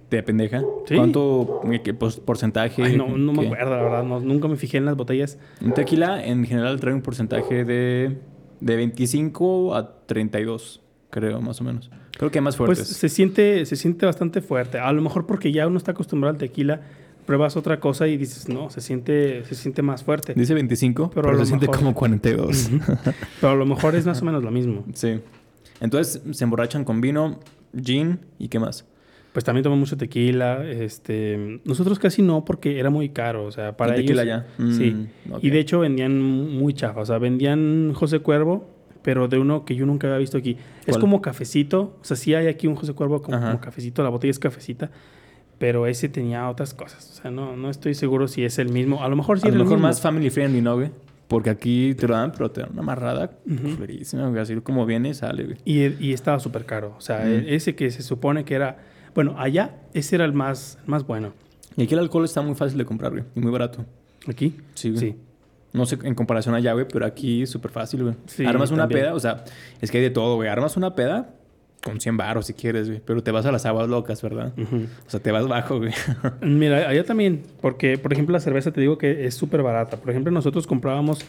¿Te 0.09 0.22
pendeja? 0.24 0.61
Sí. 0.86 0.95
¿Cuánto 0.95 1.61
qué 1.84 1.93
pos- 1.93 2.19
porcentaje? 2.19 2.84
Ay, 2.84 2.97
no, 2.97 3.07
no 3.17 3.32
me 3.32 3.45
acuerdo, 3.45 3.69
la 3.78 3.82
verdad. 3.84 4.03
no- 4.03 4.19
nunca 4.19 4.47
me 4.49 4.57
fijé 4.57 4.78
en 4.78 4.86
las 4.86 4.97
botellas. 4.97 5.39
Un 5.61 5.74
tequila 5.74 6.24
en 6.26 6.43
general 6.45 6.80
trae 6.82 6.93
un 6.93 7.01
porcentaje 7.01 7.63
de, 7.63 8.17
de 8.59 8.76
25 8.76 9.74
a 9.74 10.05
32, 10.05 10.82
creo, 11.09 11.39
más 11.41 11.61
o 11.61 11.63
menos. 11.63 11.89
Creo 12.17 12.30
que 12.30 12.41
más 12.41 12.57
Pues 12.57 12.67
fuertes. 12.78 12.88
se 12.89 13.07
siente, 13.07 13.65
se 13.65 13.76
siente 13.78 14.05
bastante 14.05 14.41
fuerte. 14.41 14.80
A 14.80 14.91
lo 14.91 15.01
mejor 15.01 15.26
porque 15.26 15.53
ya 15.53 15.65
uno 15.65 15.78
está 15.78 15.91
acostumbrado 15.91 16.34
al 16.34 16.38
tequila, 16.38 16.82
pruebas 17.26 17.55
otra 17.57 17.80
cosa 17.80 18.07
y 18.07 18.17
dices, 18.17 18.49
no, 18.49 18.69
se 18.69 18.82
siente, 18.82 19.43
se 19.45 19.55
siente 19.55 19.82
más 19.82 20.03
fuerte. 20.03 20.34
Dice 20.36 20.53
25, 20.53 21.11
Pero 21.13 21.28
pero, 21.28 21.39
se 21.39 21.45
siente 21.45 21.65
mejor- 21.67 21.78
como 21.80 21.93
42. 21.95 22.69
Pero 23.41 23.53
a 23.53 23.55
lo 23.55 23.65
mejor 23.65 23.95
es 23.95 24.05
más 24.05 24.22
o 24.22 24.26
menos 24.26 24.43
lo 24.43 24.51
mismo. 24.51 24.84
sí. 24.93 25.19
Entonces 25.80 26.22
se 26.32 26.43
emborrachan 26.43 26.84
con 26.86 27.01
vino, 27.01 27.39
gin 27.80 28.19
y 28.38 28.47
qué 28.49 28.59
más. 28.59 28.86
Pues 29.34 29.45
también 29.45 29.63
toman 29.63 29.80
mucho 29.80 29.95
tequila. 29.97 30.65
Este, 30.69 31.61
nosotros 31.63 31.97
casi 31.99 32.22
no 32.22 32.43
porque 32.43 32.80
era 32.80 32.89
muy 32.89 33.09
caro. 33.09 33.45
O 33.45 33.51
sea, 33.51 33.78
para 33.78 33.95
¿El 33.95 34.01
tequila 34.01 34.24
ellos. 34.24 34.43
ya? 34.57 34.65
Sí. 34.74 34.91
Mm. 34.91 35.34
Y 35.41 35.49
de 35.51 35.59
hecho 35.59 35.80
vendían 35.80 36.22
muy 36.22 36.74
chafa. 36.74 36.99
O 36.99 37.05
sea, 37.05 37.17
vendían 37.17 37.93
José 37.93 38.19
Cuervo, 38.19 38.67
pero 39.03 39.30
de 39.30 39.39
uno 39.39 39.63
que 39.63 39.74
yo 39.76 39.86
nunca 39.86 40.07
había 40.07 40.19
visto 40.19 40.38
aquí. 40.38 40.57
Es 40.86 40.97
como 40.97 41.22
cafecito. 41.22 41.97
O 42.01 42.03
sea, 42.03 42.17
sí 42.17 42.34
hay 42.36 42.47
aquí 42.47 42.67
un 42.67 42.76
José 42.76 42.93
Cuervo 42.93 43.22
como 43.22 43.59
cafecito. 43.61 44.03
La 44.03 44.09
botella 44.09 44.32
es 44.32 44.39
cafecita. 44.39 44.91
Pero 45.62 45.86
ese 45.86 46.09
tenía 46.09 46.49
otras 46.49 46.74
cosas. 46.74 47.07
O 47.12 47.22
sea, 47.22 47.30
no, 47.32 47.55
no 47.55 47.70
estoy 47.70 47.93
seguro 47.93 48.28
si 48.28 48.43
es 48.43 48.57
el 48.59 48.70
mismo. 48.70 49.03
A 49.03 49.07
lo 49.09 49.16
mejor 49.16 49.39
sí 49.39 49.45
a 49.45 49.49
era 49.49 49.57
lo 49.57 49.62
el 49.62 49.66
mejor 49.66 49.78
mismo. 49.78 49.88
más 49.89 50.01
family 50.01 50.30
friendly, 50.32 50.59
¿no, 50.62 50.76
güey? 50.76 50.89
Porque 51.28 51.49
aquí 51.51 51.93
te 51.93 52.07
lo 52.07 52.16
dan, 52.16 52.32
pero 52.34 52.49
te 52.51 52.62
dan 52.62 52.72
una 52.74 52.82
amarrada 52.82 53.32
Ujú. 53.49 53.76
culerísima, 53.78 54.28
güey. 54.28 54.41
Así 54.41 54.55
como 54.62 54.86
viene 54.88 55.14
sale, 55.14 55.43
güey. 55.43 55.57
Y, 55.64 56.03
y 56.03 56.14
estaba 56.14 56.39
súper 56.39 56.66
caro. 56.66 56.95
O 56.97 57.01
sea, 57.01 57.20
Mm. 57.20 57.28
e- 57.30 57.55
ese 57.55 57.76
que 57.76 57.89
se 57.91 58.01
supone 58.01 58.43
que 58.43 58.55
era... 58.55 58.80
Bueno, 59.14 59.36
allá 59.38 59.76
ese 59.93 60.16
era 60.16 60.26
el 60.26 60.34
más, 60.34 60.80
más 60.88 61.05
bueno. 61.05 61.34
Y 61.78 61.84
aquí 61.84 61.93
el 61.93 61.99
alcohol 61.99 62.26
está 62.26 62.41
muy 62.41 62.55
fácil 62.55 62.78
de 62.80 62.86
comprar, 62.86 63.12
güey. 63.12 63.24
Y 63.36 63.39
muy 63.39 63.51
barato. 63.51 63.86
¿Aquí? 64.28 64.57
Sí, 64.74 64.89
güey. 64.89 64.99
Sí. 64.99 65.16
No 65.74 65.86
sé 65.86 65.97
en 66.03 66.16
comparación 66.16 66.53
allá, 66.55 66.74
güey, 66.74 66.86
pero 66.91 67.05
aquí 67.05 67.43
es 67.43 67.49
súper 67.51 67.72
fácil, 67.72 68.03
güey. 68.03 68.16
Sí, 68.26 68.45
Armas 68.45 68.72
una 68.72 68.84
también. 68.84 69.01
peda, 69.05 69.14
o 69.14 69.20
sea, 69.22 69.45
es 69.80 69.89
que 69.91 69.99
hay 69.99 70.03
de 70.03 70.09
todo, 70.09 70.36
güey. 70.36 70.49
Armas 70.49 70.76
una 70.76 70.95
peda 70.95 71.34
con 71.84 72.00
100 72.00 72.16
baros 72.18 72.46
si 72.46 72.54
quieres, 72.54 72.88
güey. 72.90 73.02
Pero 73.04 73.24
te 73.24 73.32
vas 73.32 73.46
a 73.46 73.52
las 73.52 73.66
aguas 73.66 73.90
locas, 73.90 74.22
¿verdad? 74.22 74.54
O 74.58 75.10
sea, 75.10 75.20
te 75.20 75.32
vas 75.32 75.48
bajo, 75.48 75.78
güey. 75.80 75.92
Mira, 76.42 76.88
allá 76.90 77.04
también, 77.04 77.44
porque 77.62 77.98
por 77.98 78.14
ejemplo 78.14 78.34
la 78.34 78.40
cerveza 78.40 78.72
te 78.72 78.82
digo 78.82 78.98
que 78.98 79.26
es 79.26 79.34
súper 79.36 79.64
barata. 79.64 79.98
Por 79.98 80.10
ejemplo, 80.12 80.32
nosotros 80.32 80.68
comprábamos 80.68 81.26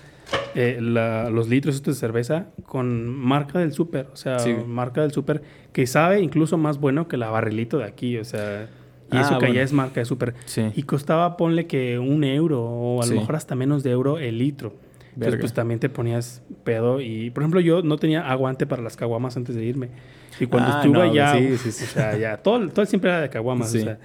eh, 0.55 0.79
la- 0.81 1.31
los 1.31 1.49
litros 1.49 1.75
estos 1.77 1.97
de 1.97 2.01
cerveza 2.01 2.47
con 2.67 3.07
marca 3.09 3.59
del 3.59 3.73
súper, 3.73 4.09
o 4.13 4.17
sea, 4.17 4.39
Sí. 4.39 4.55
marca 4.67 5.01
del 5.03 5.11
súper 5.13 5.43
que 5.73 5.87
sabe 5.87 6.21
incluso 6.21 6.57
más 6.59 6.79
bueno 6.79 7.09
que 7.09 7.17
la 7.17 7.31
barrilito 7.31 7.79
de 7.79 7.85
aquí, 7.85 8.19
o 8.19 8.25
sea, 8.25 8.69
y 9.11 9.17
Ah, 9.17 9.21
eso 9.23 9.31
que 9.31 9.35
bueno. 9.47 9.53
allá 9.55 9.63
es 9.63 9.73
marca 9.73 10.01
de 10.01 10.07
súper. 10.07 10.35
Sí. 10.47 10.71
Y 10.75 10.83
costaba, 10.85 11.37
ponle 11.37 11.67
que 11.67 11.99
un 11.99 12.25
euro 12.25 12.63
o 12.63 13.03
a 13.03 13.07
lo 13.07 13.15
mejor 13.15 13.37
hasta 13.37 13.55
menos 13.55 13.83
de 13.83 13.91
euro 13.91 14.19
el 14.19 14.39
litro. 14.39 14.75
Entonces, 15.15 15.41
pues 15.41 15.53
también 15.53 15.79
te 15.81 15.89
ponías 15.89 16.43
pedo. 16.65 17.01
Y, 17.01 17.31
por 17.31 17.43
ejemplo, 17.43 17.61
yo 17.61 17.83
no 17.83 17.97
tenía 17.99 18.31
aguante 18.31 18.67
para 18.67 18.83
las 18.83 18.97
caguamas 18.97 19.37
antes 19.37 19.55
de 19.55 19.65
irme. 19.65 19.89
Y 20.41 20.47
cuando 20.47 20.71
Ah, 20.73 20.77
estuve 20.81 20.93
no, 20.99 21.03
allá, 21.03 21.35
sí, 21.37 21.57
sí, 21.59 21.73
sí. 21.73 21.85
o 21.85 21.89
sea, 21.89 22.17
ya, 22.17 22.37
todo, 22.39 22.67
todo 22.69 22.87
siempre 22.87 23.11
era 23.11 23.21
de 23.21 23.29
caguamas. 23.29 23.75
O 23.75 23.79
sea, 23.79 23.99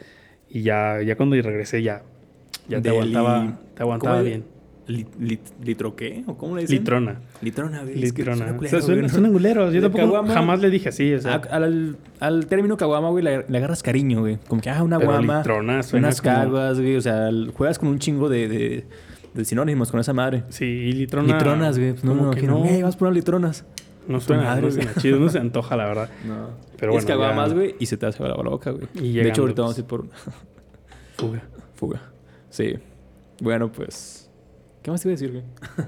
y 0.49 0.61
ya, 0.61 1.01
ya 1.01 1.15
cuando 1.15 1.35
regresé, 1.41 1.81
ya, 1.81 2.03
Ya 2.67 2.81
te 2.81 2.89
aguantaba, 2.89 3.57
te 3.75 3.83
aguantaba 3.83 4.15
¿cómo 4.17 4.25
bien. 4.27 4.43
Li- 4.87 5.05
li- 5.19 5.39
¿Litro 5.65 5.97
qué? 5.97 6.23
¿O 6.27 6.37
cómo 6.37 6.55
le 6.55 6.61
dicen? 6.61 6.77
Litrona. 6.79 7.19
Litrona, 7.41 7.81
es 7.83 8.13
que 8.13 8.23
Litrona. 8.23 8.55
O 8.57 8.65
sea, 8.67 8.79
güey, 8.79 9.01
¿no? 9.01 9.09
suenan 9.09 9.33
culeros. 9.33 9.73
Yo 9.73 9.81
tampoco 9.81 10.03
caguama. 10.05 10.33
jamás 10.33 10.61
le 10.61 10.69
dije 10.69 10.87
así. 10.89 11.13
O 11.13 11.19
sea, 11.19 11.35
al, 11.51 11.97
al 12.21 12.45
término 12.47 12.77
caguama, 12.77 13.09
güey, 13.09 13.21
le, 13.21 13.45
le 13.49 13.57
agarras 13.57 13.83
cariño, 13.83 14.21
güey. 14.21 14.37
Como 14.47 14.61
que, 14.61 14.69
ah, 14.69 14.83
una 14.83 14.97
Pero 14.97 15.11
guama, 15.11 15.37
litrona 15.39 15.83
suena 15.83 16.07
unas 16.07 16.21
como- 16.21 16.35
caguas, 16.35 16.79
güey. 16.79 16.95
O 16.95 17.01
sea, 17.01 17.29
juegas 17.53 17.79
con 17.79 17.89
un 17.89 17.99
chingo 17.99 18.29
de, 18.29 18.47
de, 18.47 18.83
de 19.37 19.45
sinónimos 19.45 19.91
con 19.91 19.99
esa 19.99 20.13
madre. 20.13 20.43
sí, 20.49 20.65
y 20.65 20.91
litrona. 20.91 21.33
Litronas, 21.35 21.77
güey. 21.77 21.91
Pues 21.93 22.03
no, 22.03 22.13
no, 22.15 22.31
que 22.31 22.39
imagino, 22.41 22.59
no, 22.59 22.65
"Ey, 22.65 22.81
vamos 22.81 22.95
por 22.95 23.07
unas 23.07 23.15
litronas. 23.15 23.65
no 24.07 24.19
suena, 24.19 24.43
madre, 24.43 24.61
no 24.63 24.71
suena 24.71 24.93
chido, 24.95 25.19
no 25.19 25.29
se 25.29 25.39
antoja, 25.39 25.75
la 25.75 25.85
verdad. 25.85 26.09
No. 26.25 26.49
Pero 26.77 26.93
Y 26.93 26.97
es 26.97 27.05
bueno, 27.05 27.19
caguamas, 27.21 27.49
ya- 27.49 27.55
güey, 27.55 27.75
y 27.79 27.85
se 27.85 27.97
te 27.97 28.05
hace 28.05 28.23
la 28.23 28.33
boca, 28.35 28.71
güey. 28.71 28.87
Y 28.95 29.13
de 29.13 29.29
hecho, 29.29 29.41
ahorita 29.41 29.63
pues. 29.63 29.65
vamos 29.65 29.77
a 29.77 29.79
ir 29.81 29.85
por 29.87 30.01
una 30.01 30.11
Fuga. 31.17 31.41
fuga. 31.75 32.01
Sí. 32.49 32.75
Bueno, 33.41 33.71
pues... 33.71 34.29
¿Qué 34.83 34.91
más 34.91 35.01
te 35.01 35.07
iba 35.09 35.13
a 35.13 35.17
decir, 35.19 35.31
güey? 35.31 35.43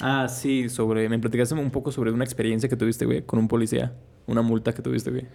ah, 0.00 0.26
sí, 0.28 0.68
sobre... 0.68 1.08
Me 1.08 1.18
platicaste 1.18 1.54
un 1.54 1.70
poco 1.70 1.92
sobre 1.92 2.10
una 2.12 2.24
experiencia 2.24 2.68
que 2.68 2.76
tuviste, 2.76 3.04
güey, 3.06 3.22
con 3.22 3.38
un 3.38 3.48
policía. 3.48 3.92
Una 4.26 4.42
multa 4.42 4.72
que 4.74 4.82
tuviste, 4.82 5.10
güey. 5.10 5.26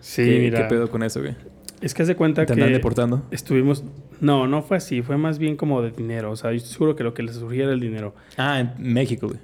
Sí, 0.00 0.24
¿Qué, 0.24 0.38
mira. 0.40 0.62
¿Qué 0.62 0.64
pedo 0.74 0.90
con 0.90 1.02
eso, 1.02 1.20
güey? 1.20 1.34
Es 1.82 1.94
que 1.94 2.02
haz 2.02 2.08
de 2.08 2.14
cuenta 2.16 2.42
¿Te 2.42 2.46
que 2.46 2.52
andan 2.54 2.72
deportando? 2.72 3.22
estuvimos... 3.30 3.84
No, 4.20 4.46
no 4.46 4.62
fue 4.62 4.76
así. 4.76 5.02
Fue 5.02 5.16
más 5.16 5.38
bien 5.38 5.56
como 5.56 5.82
de 5.82 5.90
dinero. 5.90 6.30
O 6.30 6.36
sea, 6.36 6.52
yo 6.52 6.60
seguro 6.60 6.94
que 6.94 7.02
lo 7.02 7.12
que 7.12 7.22
les 7.24 7.34
surgía 7.36 7.64
era 7.64 7.72
el 7.72 7.80
dinero. 7.80 8.14
Ah, 8.36 8.60
en 8.60 8.72
México, 8.78 9.26
güey. 9.26 9.40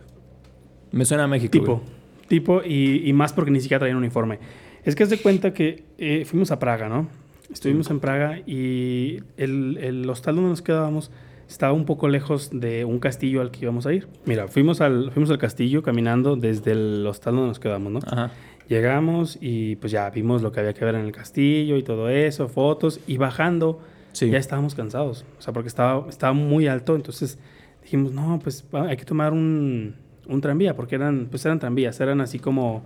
Me 0.92 1.04
suena 1.04 1.24
a 1.24 1.26
México, 1.26 1.50
Tipo. 1.50 1.76
güey. 1.76 1.98
Tipo, 2.28 2.62
y, 2.64 3.02
y 3.08 3.12
más 3.12 3.32
porque 3.32 3.50
ni 3.50 3.60
siquiera 3.60 3.80
traían 3.80 3.96
uniforme. 3.98 4.38
Es 4.84 4.94
que 4.94 5.02
haz 5.02 5.10
de 5.10 5.18
cuenta 5.18 5.52
que 5.52 5.82
eh, 5.98 6.24
fuimos 6.26 6.50
a 6.52 6.58
Praga, 6.58 6.88
¿no? 6.88 7.08
Estuvimos 7.52 7.90
en 7.90 7.98
Praga 8.00 8.38
y 8.46 9.16
el, 9.36 9.78
el 9.80 10.08
hostal 10.08 10.36
donde 10.36 10.50
nos 10.50 10.62
quedábamos 10.62 11.10
estaba 11.48 11.72
un 11.72 11.86
poco 11.86 12.08
lejos 12.08 12.50
de 12.52 12.84
un 12.84 12.98
castillo 12.98 13.40
al 13.40 13.50
que 13.50 13.60
íbamos 13.62 13.86
a 13.86 13.92
ir. 13.94 14.06
Mira, 14.26 14.48
fuimos 14.48 14.82
al, 14.82 15.10
fuimos 15.12 15.30
al 15.30 15.38
castillo 15.38 15.82
caminando 15.82 16.36
desde 16.36 16.72
el 16.72 17.06
hostal 17.06 17.34
donde 17.36 17.48
nos 17.48 17.58
quedamos, 17.58 17.90
¿no? 17.90 18.00
Ajá. 18.06 18.30
Llegamos 18.68 19.38
y 19.40 19.76
pues 19.76 19.92
ya 19.92 20.10
vimos 20.10 20.42
lo 20.42 20.52
que 20.52 20.60
había 20.60 20.74
que 20.74 20.84
ver 20.84 20.94
en 20.94 21.06
el 21.06 21.12
castillo 21.12 21.76
y 21.76 21.82
todo 21.82 22.08
eso, 22.08 22.48
fotos, 22.48 23.00
y 23.06 23.16
bajando 23.16 23.80
Sí. 24.12 24.28
ya 24.30 24.38
estábamos 24.38 24.74
cansados, 24.74 25.24
o 25.38 25.42
sea, 25.42 25.52
porque 25.52 25.68
estaba, 25.68 26.08
estaba 26.08 26.32
muy 26.32 26.66
alto, 26.66 26.96
entonces 26.96 27.38
dijimos, 27.82 28.12
no, 28.12 28.40
pues 28.42 28.64
hay 28.72 28.96
que 28.96 29.04
tomar 29.04 29.32
un, 29.32 29.94
un 30.26 30.40
tranvía, 30.40 30.74
porque 30.74 30.96
eran, 30.96 31.28
pues 31.30 31.44
eran 31.46 31.58
tranvías, 31.60 32.00
eran 32.00 32.20
así 32.20 32.38
como, 32.38 32.82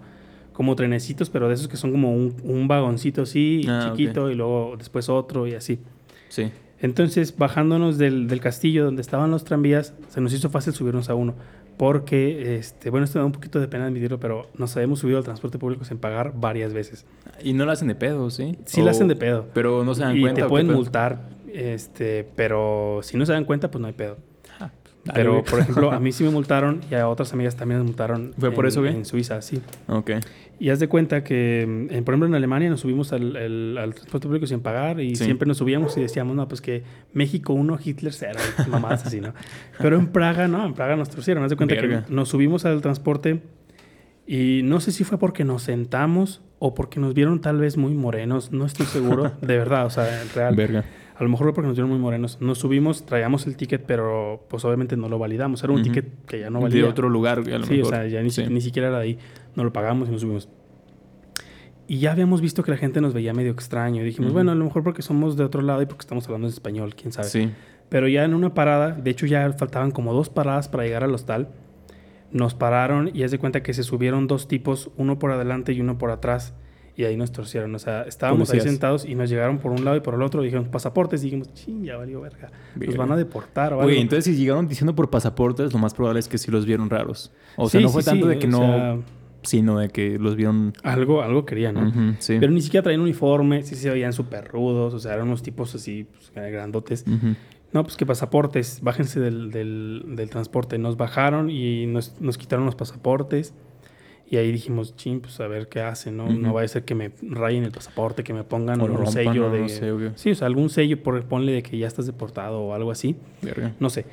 como 0.53 0.77
trenecitos, 0.77 1.31
pero 1.31 1.49
de 1.49 1.55
esos 1.55 1.69
que 1.69 1.77
son 1.77 1.91
como 1.91 2.13
un, 2.15 2.35
un 2.45 2.69
vagoncito 2.69 3.23
así, 3.23 3.65
Ah, 3.69 3.91
chiquito, 3.91 4.31
y 4.31 4.35
luego 4.35 4.75
después 4.77 5.09
otro 5.09 5.47
y 5.47 5.55
así. 5.55 5.79
Sí. 6.29 6.51
Entonces, 6.81 7.35
bajándonos 7.37 7.97
del, 7.97 8.27
del 8.27 8.41
castillo 8.41 8.85
donde 8.85 9.01
estaban 9.03 9.31
los 9.31 9.45
tranvías, 9.45 9.95
se 10.09 10.21
nos 10.21 10.33
hizo 10.35 10.51
fácil 10.51 10.73
subirnos 10.75 11.09
a 11.09 11.15
uno. 11.15 11.35
Porque, 11.77 12.57
este, 12.57 12.91
bueno, 12.91 13.05
esto 13.05 13.19
me 13.19 13.23
da 13.23 13.27
un 13.27 13.33
poquito 13.33 13.59
de 13.61 13.67
pena 13.69 13.87
admitirlo, 13.87 14.21
pero 14.21 14.47
nos 14.57 14.77
habíamos 14.77 15.01
subido 15.01 15.19
al 15.19 15.25
transporte 15.25 15.59
público 15.59 15.85
sin 15.85 15.99
pagar 15.99 16.33
varias 16.35 16.73
veces. 16.73 17.07
Y 17.43 17.55
no 17.55 17.65
la 17.67 17.73
hacen 17.73 17.89
de 17.89 17.95
pedo, 17.95 18.31
¿sí? 18.31 18.57
Sí 18.67 18.81
O- 18.81 18.85
la 18.85 18.91
hacen 18.93 19.09
de 19.09 19.17
pedo. 19.17 19.47
Pero 19.55 19.85
no 19.85 19.95
se 19.95 20.03
dan 20.03 20.17
y 20.17 20.21
cuenta. 20.21 20.41
te 20.41 20.43
¿o 20.43 20.47
qué 20.47 20.51
pueden 20.51 20.67
multar, 20.73 21.31
este, 21.53 22.25
pero 22.37 23.01
si 23.03 23.17
no 23.17 23.27
se 23.27 23.33
dan 23.33 23.45
cuenta, 23.45 23.71
pues 23.71 23.81
no 23.81 23.89
hay 23.89 23.95
pedo. 23.95 24.17
Dale, 25.05 25.19
pero, 25.19 25.33
güey. 25.33 25.45
por 25.45 25.59
ejemplo, 25.61 25.91
a 25.93 25.99
mí 26.01 26.13
sí 26.13 26.23
me 26.25 26.31
multaron 26.39 26.81
y 26.91 26.95
a 26.95 27.09
otras 27.09 27.33
amigas 27.33 27.57
también 27.57 27.81
me 27.81 27.87
multaron. 27.87 28.33
¿Fue 28.39 28.51
por 28.53 28.65
en- 28.65 28.69
eso, 28.69 28.81
güey? 28.83 28.95
En 28.95 29.05
Suiza, 29.05 29.43
sí. 29.43 29.61
Ok. 29.89 30.11
Y 30.61 30.71
haz 30.71 30.79
de 30.79 30.87
cuenta 30.89 31.25
que, 31.25 31.65
mm, 31.67 31.93
en- 31.93 32.05
por 32.05 32.15
ejemplo, 32.15 32.29
en 32.29 32.35
Alemania 32.37 32.71
nos 32.71 32.81
subimos 32.81 33.13
al, 33.13 33.37
al 33.79 33.95
transporte 33.95 34.29
público 34.29 34.47
sin 34.47 34.61
pagar 34.61 35.01
y 35.01 35.17
Sí. 35.17 35.25
siempre 35.25 35.49
nos 35.49 35.57
subíamos 35.59 35.97
y 35.97 36.03
decíamos, 36.03 36.37
no, 36.37 36.47
pues 36.47 36.61
que 36.61 36.85
México 37.13 37.53
1, 37.53 37.79
Hitler 37.85 38.13
0, 38.13 38.39
mamadas 38.69 39.05
así, 39.07 39.21
¿no? 39.21 39.35
Pero 39.81 39.97
en 39.99 40.07
Praga, 40.09 40.47
no, 40.47 40.65
en 40.65 40.75
Praga 40.75 40.95
nos 40.95 41.11
torcieron. 41.11 41.43
Haz 41.43 41.51
de 41.51 41.57
cuenta 41.57 41.75
Verga. 41.75 42.05
que 42.07 42.13
nos 42.15 42.29
subimos 42.29 42.65
al 42.65 42.81
transporte 42.81 43.43
y 44.25 44.61
no 44.63 44.79
sé 44.81 44.93
si 44.93 45.03
fue 45.03 45.19
porque 45.19 45.45
nos 45.45 45.63
sentamos 45.65 46.43
o 46.61 46.75
porque 46.75 47.01
nos 47.01 47.13
vieron 47.13 47.41
tal 47.41 47.59
vez 47.59 47.77
muy 47.77 47.93
morenos, 47.95 48.53
no 48.53 48.65
estoy 48.67 48.87
seguro, 48.87 49.33
de 49.41 49.57
verdad, 49.59 49.85
o 49.87 49.91
sea, 49.91 50.07
real. 50.33 50.55
Verga. 50.55 50.85
A 51.15 51.23
lo 51.23 51.29
mejor 51.29 51.53
porque 51.55 51.69
nos 51.69 51.77
vieron 51.77 51.91
muy 51.91 51.99
morenos. 51.99 52.39
Nos 52.41 52.59
subimos, 52.59 53.05
traíamos 53.05 53.47
el 53.47 53.57
ticket, 53.57 53.85
pero 53.87 54.45
pues 54.49 54.65
obviamente 54.65 54.97
no 54.97 55.09
lo 55.09 55.19
validamos. 55.19 55.63
Era 55.63 55.73
un 55.73 55.81
Ujú. 55.81 55.89
ticket 55.91 56.25
que 56.27 56.41
ya 56.41 56.51
no 56.51 56.61
valía. 56.61 56.83
De 56.83 56.89
otro 56.89 57.09
lugar, 57.09 57.39
a 57.39 57.43
lo 57.59 57.65
Sí, 57.67 57.75
mejor. 57.75 57.87
o 57.95 57.97
sea, 57.97 58.07
ya 58.07 58.23
ni, 58.23 58.31
si- 58.31 58.45
Sí. 58.45 58.51
ni 58.51 58.61
siquiera 58.61 58.89
era 58.89 58.99
de 58.99 59.05
ahí. 59.05 59.19
No 59.55 59.63
lo 59.65 59.73
pagamos 59.73 60.09
y 60.09 60.13
nos 60.13 60.23
subimos. 60.23 60.49
Y 61.87 61.99
ya 61.99 62.13
habíamos 62.13 62.41
visto 62.41 62.63
que 62.63 62.71
la 62.71 62.77
gente 62.79 63.01
nos 63.01 63.13
veía 63.13 63.35
medio 63.35 63.51
extraño. 63.53 64.01
Y 64.03 64.05
dijimos, 64.05 64.29
Ujú. 64.31 64.35
bueno, 64.35 64.53
a 64.53 64.55
lo 64.55 64.65
mejor 64.65 64.83
porque 64.83 65.03
somos 65.03 65.37
de 65.37 65.45
otro 65.45 65.61
lado 65.63 65.83
y 65.83 65.87
porque 65.87 66.01
estamos 66.01 66.25
hablando 66.27 66.47
en 66.47 66.53
español, 66.55 66.95
quién 66.95 67.13
sabe. 67.13 67.29
Sí. 67.29 67.51
Pero 67.89 68.09
ya 68.09 68.25
en 68.25 68.33
una 68.33 68.55
parada, 68.55 68.93
de 68.93 69.11
hecho 69.11 69.27
ya 69.27 69.53
faltaban 69.53 69.91
como 69.91 70.15
dos 70.15 70.31
paradas 70.31 70.69
para 70.69 70.85
llegar 70.85 71.05
al 71.05 71.13
hostal. 71.15 71.49
Nos 72.31 72.55
pararon 72.55 73.11
y 73.13 73.25
haz 73.25 73.31
de 73.31 73.39
cuenta 73.39 73.63
que 73.63 73.75
se 73.75 73.83
subieron 73.83 74.27
dos 74.27 74.49
tipos, 74.49 74.91
uno 74.97 75.19
por 75.19 75.31
adelante 75.33 75.73
y 75.75 75.81
uno 75.83 75.99
por 75.99 76.11
atrás. 76.11 76.55
Y 76.95 77.05
ahí 77.05 77.17
nos 77.17 77.33
torcieron. 77.33 77.75
O 77.75 77.79
sea, 77.79 78.03
estábamos 78.03 78.51
ahí 78.53 78.61
sentados 78.61 79.05
y 79.07 79.15
nos 79.15 79.31
llegaron 79.31 79.59
por 79.59 79.73
un 79.73 79.85
lado 79.85 79.97
y 79.97 80.01
por 80.01 80.15
el 80.15 80.23
otro. 80.23 80.43
Dijeron 80.43 80.67
pasaportes. 80.67 81.23
Y 81.23 81.27
dijimos, 81.27 81.53
ching, 81.55 81.85
ya 81.85 81.97
valió 81.97 82.21
verga. 82.21 82.51
Nos 82.77 82.97
van 82.97 83.13
a 83.13 83.17
deportar 83.17 83.73
o 83.73 83.77
algo. 83.77 83.85
Güey, 83.85 84.01
entonces 84.01 84.25
si 84.27 84.37
llegaron 84.39 84.69
diciendo 84.69 84.95
por 84.95 85.09
pasaportes, 85.09 85.73
lo 85.73 85.79
más 85.79 85.95
probable 85.95 86.21
es 86.21 86.29
que 86.29 86.37
sí 86.39 86.51
los 86.51 86.67
vieron 86.67 86.91
raros. 86.91 87.33
O 87.57 87.69
sea, 87.69 87.81
Sí, 87.81 87.85
no 87.85 87.89
sí, 87.89 87.95
fue 87.95 88.03
tanto 88.03 88.27
sí, 88.27 88.35
de 88.35 88.39
que 88.39 88.47
no, 88.47 88.59
sea, 88.59 88.99
sino 89.43 89.79
de 89.79 89.89
que 89.89 90.19
los 90.19 90.37
vieron. 90.37 90.75
algo, 90.83 91.23
algo 91.23 91.47
querían, 91.47 91.75
¿no? 91.75 92.17
Sí. 92.19 92.37
Pero 92.39 92.53
ni 92.53 92.61
siquiera 92.61 92.83
traían 92.85 93.01
uniforme, 93.01 93.63
sí 93.63 93.75
se 93.75 93.89
veían 93.91 94.13
súper 94.13 94.47
rudos, 94.49 94.93
o 94.95 94.99
sea, 94.99 95.15
eran 95.15 95.29
unos 95.29 95.43
tipos 95.43 95.75
así, 95.75 96.05
pues, 96.05 96.31
grandotes. 96.53 97.05
No, 97.73 97.85
pues 97.85 97.97
que 97.97 98.05
pasaportes, 98.05 98.81
bájense 98.83 99.19
del, 99.19 99.51
del, 99.51 100.05
del 100.15 100.29
transporte. 100.29 100.77
Nos 100.77 100.99
bajaron 100.99 101.49
y 101.49 101.87
nos, 101.87 102.21
nos 102.21 102.37
quitaron 102.37 102.67
los 102.67 102.75
pasaportes. 102.75 103.55
Y 104.33 104.39
ahí 104.39 104.51
dijimos, 104.51 104.97
ching, 104.97 105.21
pues 105.21 105.39
a 105.41 105.47
ver 105.47 105.69
qué 105.69 105.81
hacen, 105.83 106.17
¿no? 106.17 106.25
Ujú. 106.25 106.33
No 106.33 106.55
vaya 106.55 106.65
a 106.65 106.69
ser 106.69 106.85
que 106.87 106.95
me 106.95 107.11
rayen 107.21 107.65
el 107.65 107.71
pasaporte, 107.71 108.25
que 108.25 108.33
me 108.33 108.45
pongan 108.45 108.81
O 108.81 108.87
un 108.87 108.93
rompan, 108.95 109.13
sello 109.13 109.51
de... 109.51 109.61
no 109.61 109.69
sé, 109.69 109.93
güey. 109.93 110.11
sí, 110.15 110.31
o 110.31 110.35
sea, 110.35 110.47
algún 110.47 110.71
sello, 110.71 111.03
por, 111.03 111.23
ponle 111.25 111.53
de 111.53 111.63
que 111.63 111.77
ya 111.77 111.87
estás 111.87 112.07
deportado 112.07 112.61
o 112.63 112.73
algo 112.75 112.91
así. 112.91 113.15
Verga. 113.43 113.73
No 113.79 113.91
sé. 113.91 114.07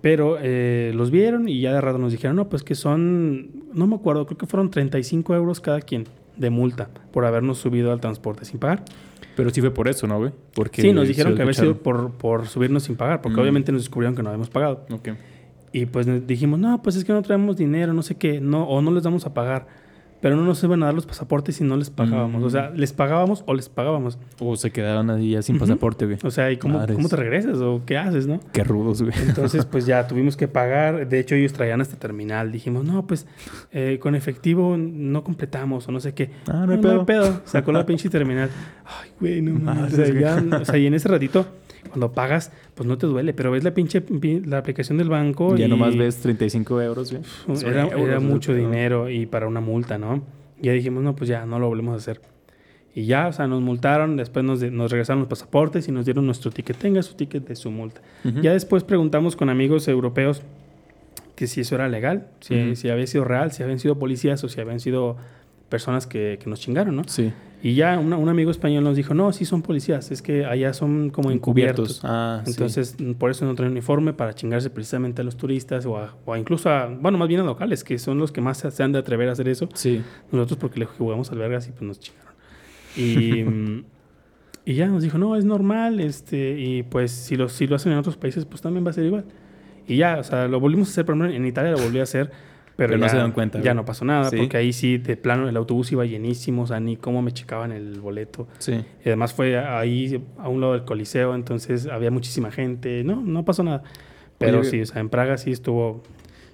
Pero 0.00 0.38
eh, 0.40 0.92
los 0.94 1.10
vieron 1.10 1.48
y 1.48 1.60
ya 1.60 1.72
de 1.72 1.80
rato 1.80 1.98
nos 1.98 2.12
dijeron, 2.12 2.36
no, 2.36 2.48
pues 2.48 2.62
que 2.62 2.76
son, 2.76 3.50
no 3.74 3.88
me 3.88 3.96
acuerdo, 3.96 4.26
creo 4.26 4.38
que 4.38 4.46
fueron 4.46 4.70
35 4.70 5.34
euros 5.34 5.60
cada 5.60 5.80
quien 5.80 6.04
de 6.36 6.50
multa 6.50 6.88
por 7.12 7.24
habernos 7.24 7.58
subido 7.58 7.90
al 7.90 8.00
transporte 8.00 8.44
sin 8.44 8.60
pagar. 8.60 8.84
Pero 9.34 9.50
sí 9.50 9.60
fue 9.60 9.72
por 9.72 9.88
eso, 9.88 10.06
¿no, 10.06 10.18
güey? 10.18 10.30
Porque 10.54 10.82
Sí, 10.82 10.92
nos 10.92 11.08
dijeron 11.08 11.34
que 11.34 11.42
había 11.42 11.54
sido 11.54 11.76
por, 11.78 12.12
por 12.12 12.46
subirnos 12.46 12.84
sin 12.84 12.94
pagar, 12.94 13.20
porque 13.22 13.38
Mm. 13.38 13.40
obviamente 13.40 13.72
nos 13.72 13.80
descubrieron 13.82 14.14
que 14.14 14.22
no 14.22 14.28
habíamos 14.28 14.50
pagado. 14.50 14.86
Ok. 14.92 15.08
Y 15.74 15.86
pues 15.86 16.06
dijimos, 16.26 16.60
no, 16.60 16.80
pues 16.82 16.94
es 16.94 17.04
que 17.04 17.12
no 17.12 17.20
traemos 17.22 17.56
dinero, 17.56 17.92
no 17.92 18.02
sé 18.02 18.14
qué, 18.14 18.40
no, 18.40 18.62
o 18.62 18.80
no 18.80 18.92
les 18.92 19.02
vamos 19.02 19.26
a 19.26 19.34
pagar. 19.34 19.66
Pero 20.20 20.36
no 20.36 20.42
nos 20.44 20.62
iban 20.64 20.82
a 20.82 20.86
dar 20.86 20.94
los 20.94 21.04
pasaportes 21.04 21.56
si 21.56 21.64
no 21.64 21.76
les 21.76 21.90
pagábamos. 21.90 22.40
Mm. 22.40 22.44
O 22.46 22.48
sea, 22.50 22.70
les 22.70 22.94
pagábamos 22.94 23.42
o 23.46 23.52
les 23.54 23.68
pagábamos. 23.68 24.18
O 24.38 24.56
se 24.56 24.70
quedaron 24.70 25.10
ahí 25.10 25.32
ya 25.32 25.42
sin 25.42 25.56
Ujú. 25.56 25.64
pasaporte, 25.66 26.06
güey. 26.06 26.16
O 26.22 26.30
sea, 26.30 26.50
¿y 26.50 26.56
cómo, 26.56 26.78
Madres. 26.78 26.96
cómo 26.96 27.08
te 27.10 27.16
regresas 27.16 27.58
o 27.58 27.82
qué 27.84 27.98
haces, 27.98 28.26
no? 28.26 28.40
Qué 28.52 28.64
rudos, 28.64 29.02
güey. 29.02 29.12
Entonces, 29.28 29.66
pues 29.66 29.84
ya 29.84 30.06
tuvimos 30.08 30.36
que 30.38 30.48
pagar. 30.48 31.08
De 31.08 31.18
hecho, 31.18 31.34
ellos 31.34 31.52
traían 31.52 31.82
hasta 31.82 31.96
terminal. 31.98 32.52
Dijimos, 32.52 32.84
no, 32.86 33.06
pues 33.06 33.26
eh, 33.72 33.98
con 34.00 34.14
efectivo 34.14 34.76
no 34.78 35.24
completamos 35.24 35.86
o 35.88 35.92
no 35.92 36.00
sé 36.00 36.14
qué. 36.14 36.30
Ah, 36.48 36.64
no 36.66 36.72
hay 36.72 37.04
pedo. 37.04 37.42
Sacó 37.44 37.72
la 37.72 37.84
pinche 37.84 38.08
terminal. 38.08 38.48
Ay, 38.86 39.10
güey, 39.20 39.42
no 39.42 39.58
mames. 39.58 39.92
O 39.92 39.96
sea, 39.96 40.06
ya- 40.14 40.42
o 40.62 40.64
sea, 40.64 40.78
y 40.78 40.86
en 40.86 40.94
ese 40.94 41.08
ratito, 41.08 41.44
cuando 41.88 42.12
pagas, 42.12 42.50
pues 42.74 42.86
no 42.88 42.98
te 42.98 43.06
duele. 43.06 43.32
Pero 43.34 43.50
ves 43.50 43.64
la 43.64 43.72
pinche 43.74 44.00
pi- 44.00 44.40
la 44.40 44.58
aplicación 44.58 44.98
del 44.98 45.08
banco. 45.08 45.56
Ya 45.56 45.66
y 45.66 45.68
nomás 45.68 45.96
ves 45.96 46.16
35 46.18 46.80
euros. 46.82 47.08
Son 47.46 47.56
Era, 47.68 47.82
euros, 47.84 48.00
era 48.00 48.20
mucho 48.20 48.52
dinero 48.54 49.08
y 49.10 49.26
para 49.26 49.46
una 49.46 49.60
multa, 49.60 49.98
¿no? 49.98 50.22
Ya 50.60 50.72
dijimos, 50.72 51.02
no, 51.02 51.14
pues 51.16 51.28
ya 51.28 51.46
no 51.46 51.58
lo 51.58 51.68
volvemos 51.68 51.94
a 51.94 51.96
hacer. 51.96 52.20
Y 52.96 53.06
ya, 53.06 53.26
o 53.26 53.32
sea, 53.32 53.48
nos 53.48 53.60
multaron, 53.60 54.16
después 54.16 54.44
nos, 54.44 54.60
de- 54.60 54.70
nos 54.70 54.90
regresaron 54.90 55.18
los 55.20 55.28
pasaportes 55.28 55.88
y 55.88 55.92
nos 55.92 56.04
dieron 56.04 56.26
nuestro 56.26 56.50
ticket. 56.52 56.76
Tenga 56.76 57.02
su 57.02 57.14
ticket 57.14 57.46
de 57.48 57.56
su 57.56 57.70
multa. 57.70 58.00
Ya 58.42 58.52
después 58.52 58.84
preguntamos 58.84 59.34
con 59.36 59.50
amigos 59.50 59.88
europeos 59.88 60.42
que 61.34 61.48
si 61.48 61.62
eso 61.62 61.74
era 61.74 61.88
legal, 61.88 62.28
si, 62.40 62.76
si 62.76 62.88
había 62.90 63.06
sido 63.08 63.24
real, 63.24 63.50
si 63.50 63.62
habían 63.64 63.80
sido 63.80 63.98
policías 63.98 64.44
o 64.44 64.48
si 64.48 64.60
habían 64.60 64.78
sido 64.78 65.16
personas 65.68 66.06
que, 66.06 66.38
que 66.40 66.48
nos 66.48 66.60
chingaron, 66.60 66.94
¿no? 66.94 67.02
Sí. 67.08 67.32
Y 67.66 67.74
ya 67.74 67.98
una- 67.98 68.18
un 68.18 68.28
amigo 68.28 68.50
español 68.50 68.84
nos 68.84 68.94
dijo, 68.94 69.14
no, 69.14 69.32
sí 69.32 69.46
son 69.46 69.62
policías, 69.62 70.10
es 70.10 70.20
que 70.20 70.44
allá 70.44 70.74
son 70.74 71.08
como 71.08 71.30
encubiertos. 71.30 72.02
Ah. 72.04 72.42
Entonces, 72.46 72.94
mm, 73.00 73.12
por 73.12 73.30
eso 73.30 73.46
no 73.46 73.54
traen 73.54 73.72
uniforme 73.72 74.12
para 74.12 74.34
chingarse 74.34 74.68
precisamente 74.68 75.22
a 75.22 75.24
los 75.24 75.38
turistas 75.38 75.86
o, 75.86 75.96
a- 75.96 76.14
o 76.26 76.34
a 76.34 76.38
incluso 76.38 76.68
a, 76.68 76.86
bueno, 76.88 77.16
más 77.16 77.26
bien 77.26 77.40
a 77.40 77.44
locales, 77.44 77.82
que 77.82 77.98
son 77.98 78.18
los 78.18 78.32
que 78.32 78.42
más 78.42 78.58
se, 78.58 78.70
se 78.70 78.82
han 78.82 78.92
de 78.92 78.98
atrever 78.98 79.30
a 79.30 79.32
hacer 79.32 79.48
eso. 79.48 79.66
Sí. 79.72 80.02
Nosotros 80.30 80.58
porque 80.58 80.78
le 80.80 80.84
jugamos 80.84 81.30
al 81.32 81.38
vergas 81.38 81.66
y 81.66 81.70
pues 81.70 81.82
nos 81.84 81.98
chingaron. 82.00 82.34
Y, 82.98 83.84
y 84.70 84.74
ya 84.74 84.86
nos 84.88 85.02
dijo, 85.02 85.16
no, 85.16 85.34
es 85.34 85.46
normal, 85.46 86.00
este, 86.00 86.60
y 86.60 86.82
pues 86.82 87.12
si 87.12 87.34
lo, 87.36 87.48
si 87.48 87.66
lo 87.66 87.76
hacen 87.76 87.92
en 87.92 87.98
otros 87.98 88.18
países, 88.18 88.44
pues 88.44 88.60
también 88.60 88.84
va 88.84 88.90
a 88.90 88.92
ser 88.92 89.06
igual. 89.06 89.24
Y 89.88 89.96
ya, 89.96 90.18
o 90.18 90.22
sea, 90.24 90.48
lo 90.48 90.60
volvimos 90.60 90.88
a 90.88 90.90
hacer, 90.92 91.06
por 91.06 91.14
ejemplo, 91.14 91.34
en 91.34 91.46
Italia 91.46 91.70
lo 91.72 91.78
volví 91.78 91.98
a 92.00 92.02
hacer. 92.02 92.30
Pero, 92.76 92.88
Pero 92.88 92.98
no 92.98 93.06
ya, 93.06 93.10
se 93.10 93.16
dan 93.18 93.30
cuenta, 93.32 93.58
Ya 93.58 93.62
güey. 93.70 93.74
no 93.76 93.84
pasó 93.84 94.04
nada, 94.04 94.30
Sí. 94.30 94.36
porque 94.36 94.56
ahí 94.56 94.72
sí, 94.72 94.98
de 94.98 95.16
plano, 95.16 95.48
el 95.48 95.56
autobús 95.56 95.92
iba 95.92 96.04
llenísimo, 96.04 96.62
o 96.62 96.66
sea, 96.66 96.80
ni 96.80 96.96
cómo 96.96 97.22
me 97.22 97.30
checaban 97.32 97.70
el 97.70 98.00
boleto. 98.00 98.48
Sí. 98.58 98.72
Y 99.04 99.08
además 99.08 99.32
fue 99.32 99.56
ahí 99.58 100.20
a 100.38 100.48
un 100.48 100.60
lado 100.60 100.72
del 100.72 100.84
Coliseo, 100.84 101.34
entonces 101.36 101.86
había 101.86 102.10
muchísima 102.10 102.50
gente. 102.50 103.04
No, 103.04 103.20
no 103.22 103.44
pasó 103.44 103.62
nada. 103.62 103.82
Pero 104.38 104.60
Oye, 104.60 104.70
sí, 104.70 104.80
o 104.80 104.86
sea, 104.86 105.00
en 105.00 105.08
Praga 105.08 105.38
sí 105.38 105.52
estuvo. 105.52 106.02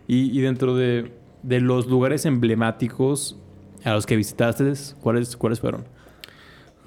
Y, 0.07 0.37
y 0.39 0.43
dentro 0.43 0.77
de, 0.77 1.11
de 1.43 1.61
los 1.61 1.87
lugares 1.87 2.27
emblemáticos 2.27 3.39
a 3.85 3.93
los 3.95 4.05
que 4.05 4.17
visitaste, 4.17 4.71
¿cuáles, 5.01 5.37
cuáles 5.37 5.61
fueron? 5.61 5.85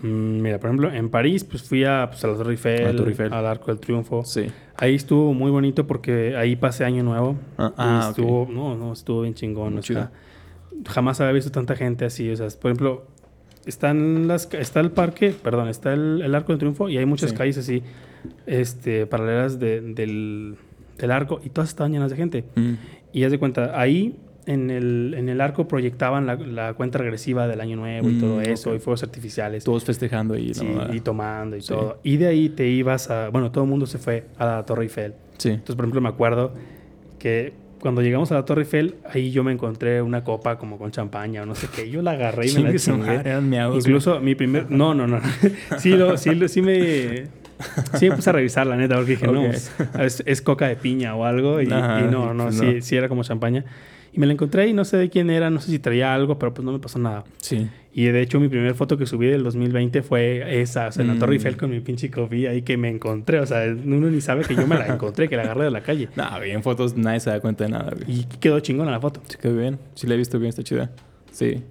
Mm, 0.03 0.41
mira, 0.41 0.59
por 0.59 0.69
ejemplo, 0.69 0.91
en 0.93 1.09
París, 1.09 1.43
pues 1.43 1.63
fui 1.63 1.83
a, 1.83 2.07
pues, 2.11 2.23
a 2.23 2.27
la 2.27 2.35
Torre 2.35 2.51
Eiffel, 2.51 2.85
A 2.85 2.91
la 2.91 2.95
Torre 2.95 3.09
Eiffel. 3.09 3.33
al 3.33 3.45
Arco 3.47 3.65
del 3.71 3.79
Triunfo. 3.79 4.23
Sí. 4.23 4.45
Ahí 4.77 4.95
estuvo 4.95 5.33
muy 5.33 5.49
bonito 5.49 5.87
porque 5.87 6.35
ahí 6.35 6.55
pasé 6.55 6.85
Año 6.85 7.03
Nuevo. 7.03 7.35
Ah, 7.57 7.73
ah, 7.77 8.05
estuvo, 8.09 8.47
no, 8.51 8.75
no, 8.75 8.93
estuvo 8.93 9.21
bien 9.21 9.33
chingón. 9.33 9.77
O 9.77 9.81
sea, 9.81 10.11
jamás 10.87 11.19
había 11.21 11.33
visto 11.33 11.51
tanta 11.51 11.75
gente 11.75 12.05
así. 12.05 12.29
O 12.29 12.35
sea, 12.35 12.47
por 12.59 12.71
ejemplo, 12.71 13.07
están 13.65 14.27
las, 14.27 14.51
está 14.53 14.79
el 14.81 14.91
parque, 14.91 15.33
perdón, 15.41 15.69
está 15.69 15.93
el, 15.93 16.21
el 16.21 16.35
Arco 16.35 16.51
del 16.51 16.59
Triunfo 16.59 16.89
y 16.89 16.97
hay 16.97 17.05
muchas 17.05 17.29
Sí. 17.31 17.35
calles 17.37 17.57
así, 17.57 17.81
este, 18.45 19.05
paralelas 19.05 19.59
de- 19.59 19.81
del, 19.81 20.55
del 20.97 21.11
arco 21.11 21.39
y 21.43 21.49
todas 21.49 21.69
estaban 21.69 21.91
llenas 21.93 22.11
de 22.11 22.17
gente. 22.17 22.43
Mm. 22.55 22.73
Y 23.13 23.23
haz 23.23 23.31
de 23.31 23.39
cuenta, 23.39 23.79
ahí 23.79 24.15
en 24.45 24.69
el, 24.69 25.13
en 25.17 25.29
el 25.29 25.39
arco 25.41 25.67
proyectaban 25.67 26.25
la, 26.25 26.35
la 26.35 26.73
cuenta 26.73 26.97
regresiva 26.97 27.47
del 27.47 27.61
año 27.61 27.75
nuevo 27.77 28.09
y 28.09 28.13
Mm, 28.13 28.19
todo 28.19 28.41
eso, 28.41 28.69
ok. 28.71 28.75
y 28.75 28.79
fuegos 28.79 29.03
artificiales. 29.03 29.63
Todos 29.63 29.83
festejando 29.85 30.33
ahí, 30.33 30.53
Sí, 30.53 30.65
¿no? 30.65 30.93
y 30.93 30.99
tomando 30.99 31.55
y 31.55 31.61
Sí. 31.61 31.69
todo. 31.69 31.99
Y 32.03 32.17
de 32.17 32.27
ahí 32.27 32.49
te 32.49 32.67
ibas 32.67 33.09
a. 33.09 33.29
Bueno, 33.29 33.51
todo 33.51 33.63
el 33.63 33.69
mundo 33.69 33.85
se 33.85 33.97
fue 33.97 34.25
a 34.37 34.45
la 34.45 34.65
Torre 34.65 34.83
Eiffel. 34.83 35.13
Sí. 35.37 35.49
Entonces, 35.49 35.75
por 35.75 35.85
ejemplo, 35.85 36.01
me 36.01 36.09
acuerdo 36.09 36.53
que 37.19 37.53
cuando 37.79 38.01
llegamos 38.01 38.31
a 38.31 38.35
la 38.35 38.45
Torre 38.45 38.61
Eiffel, 38.63 38.95
ahí 39.09 39.31
yo 39.31 39.43
me 39.43 39.51
encontré 39.51 40.01
una 40.01 40.23
copa 40.23 40.57
como 40.57 40.77
con 40.77 40.91
champaña 40.91 41.43
o 41.43 41.45
no 41.45 41.53
sé 41.55 41.67
qué. 41.73 41.89
Yo 41.89 42.01
la 42.01 42.11
agarré 42.11 42.47
y 42.49 42.53
me 42.53 42.63
la 42.71 42.75
chingué. 42.77 43.21
Incluso 43.75 44.19
mi 44.19 44.35
primer. 44.35 44.69
No, 44.71 44.93
no, 44.93 45.07
no. 45.07 45.19
sí, 45.79 45.89
lo, 45.91 46.17
sí, 46.17 46.33
lo- 46.35 46.47
sí 46.47 46.61
me. 46.61 47.27
Sí 47.93 48.09
me 48.09 48.15
puse 48.17 48.29
a 48.29 48.33
revisar, 48.33 48.67
la 48.67 48.75
neta, 48.75 48.95
porque 48.95 49.11
dije, 49.11 49.27
no, 49.27 49.41
Ok. 49.45 49.53
es, 49.99 50.23
es 50.25 50.41
coca 50.41 50.67
de 50.67 50.75
piña 50.75 51.15
o 51.15 51.23
algo. 51.23 51.61
Y, 51.61 51.71
Ajá, 51.71 52.01
y 52.01 52.11
no, 52.11 52.33
y 52.33 52.35
no, 52.35 52.43
pues 52.45 52.57
sí, 52.57 52.65
no. 52.75 52.81
sí 52.81 52.95
era 52.97 53.07
como 53.07 53.23
champaña. 53.23 53.63
Y 54.13 54.19
me 54.19 54.27
la 54.27 54.33
encontré 54.33 54.67
y 54.67 54.73
no 54.73 54.85
sé 54.85 54.97
de 54.97 55.09
quién 55.09 55.29
era, 55.31 55.49
no 55.49 55.59
sé 55.59 55.71
si 55.71 55.79
traía 55.79 56.13
algo, 56.13 56.37
pero 56.37 56.53
pues 56.53 56.63
no 56.63 56.71
me 56.71 56.77
pasó 56.79 56.99
nada. 56.99 57.23
Sí. 57.37 57.67
Y 57.95 58.05
de 58.05 58.21
hecho, 58.21 58.39
mi 58.39 58.47
primera 58.47 58.73
foto 58.75 58.97
que 58.97 59.05
subí 59.07 59.25
del 59.27 59.43
2020 59.43 60.03
fue 60.03 60.61
esa, 60.61 60.87
o 60.87 60.91
sea, 60.91 61.01
en 61.01 61.07
la 61.07 61.15
Mm. 61.15 61.19
Torre 61.19 61.33
Eiffel 61.33 61.57
con 61.57 61.71
mi 61.71 61.79
pinche 61.79 62.09
coffee 62.11 62.47
ahí 62.47 62.61
que 62.61 62.77
me 62.77 62.89
encontré. 62.89 63.39
O 63.39 63.45
sea, 63.47 63.63
uno 63.67 64.09
ni 64.11 64.21
sabe 64.21 64.43
que 64.45 64.55
yo 64.55 64.67
me 64.67 64.75
la 64.75 64.87
encontré, 64.87 65.27
que 65.29 65.35
la 65.35 65.43
agarré 65.43 65.65
de 65.65 65.71
la 65.71 65.81
calle. 65.81 66.09
Nah, 66.15 66.37
bien 66.39 66.61
fotos 66.63 66.95
nadie 66.95 67.19
se 67.19 67.31
da 67.31 67.39
cuenta 67.39 67.63
de 67.63 67.71
nada, 67.71 67.91
güey. 67.95 68.19
Y 68.19 68.23
quedó 68.39 68.59
chingona 68.59 68.91
la 68.91 68.99
foto. 68.99 69.21
Sí, 69.27 69.37
quedó 69.41 69.57
bien. 69.57 69.79
Sí, 69.95 70.05
la 70.07 70.13
he 70.13 70.17
visto 70.17 70.37
bien, 70.37 70.49
está 70.49 70.63
chida. 70.63 70.91
Sí. 71.31 71.63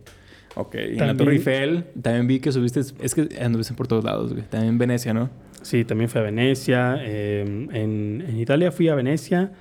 Ok. 0.57 0.75
Y 0.75 0.99
en 0.99 1.07
la 1.07 1.17
Torre 1.17 1.33
Eiffel 1.35 1.85
también 2.03 2.27
vi 2.27 2.41
que 2.41 2.51
subiste... 2.53 2.81
Es 2.81 3.15
que 3.15 3.29
anduviste 3.41 3.75
por 3.75 3.87
todos 3.87 4.05
lados, 4.05 4.33
güey. 4.33 4.45
También 4.49 4.73
en 4.75 4.79
Venecia, 4.79 5.15
¿no? 5.15 5.31
Sí, 5.63 5.85
también 5.85 6.11
fui 6.11 6.21
a 6.21 6.25
Venecia. 6.25 6.97
eh, 7.01 7.43
en, 7.73 8.25
en 8.29 8.39
Italia 8.41 8.71
fui 8.73 8.89
a 8.89 8.95
Venecia, 8.97 9.53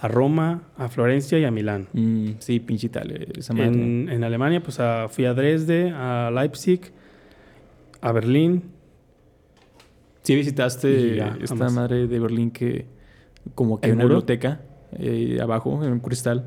a 0.00 0.08
Roma, 0.08 0.62
a 0.76 0.88
Florencia 0.88 1.38
y 1.38 1.44
a 1.44 1.50
Milán. 1.50 1.88
Mm, 1.92 2.30
sí, 2.38 2.60
pinche 2.60 2.86
Italia. 2.86 3.18
Esa 3.36 3.52
madre. 3.52 3.66
En, 3.68 4.08
en 4.08 4.24
Alemania, 4.24 4.62
pues 4.62 4.78
a- 4.80 5.08
fui 5.08 5.24
a 5.24 5.34
Dresde, 5.34 5.90
a 5.94 6.30
Leipzig, 6.32 6.80
a 8.00 8.12
Berlín. 8.12 8.62
Sí 10.22 10.34
visitaste 10.34 11.16
ya, 11.16 11.36
esta 11.40 11.68
madre 11.70 12.06
de 12.06 12.18
Berlín 12.20 12.50
que... 12.50 12.86
Como 13.54 13.80
que 13.80 13.86
¿El 13.86 13.92
hay 13.92 13.94
una 13.96 14.04
muro? 14.04 14.14
biblioteca 14.16 14.60
eh, 14.98 15.38
abajo, 15.42 15.82
en 15.84 15.92
un 15.92 16.00
cristal. 16.00 16.44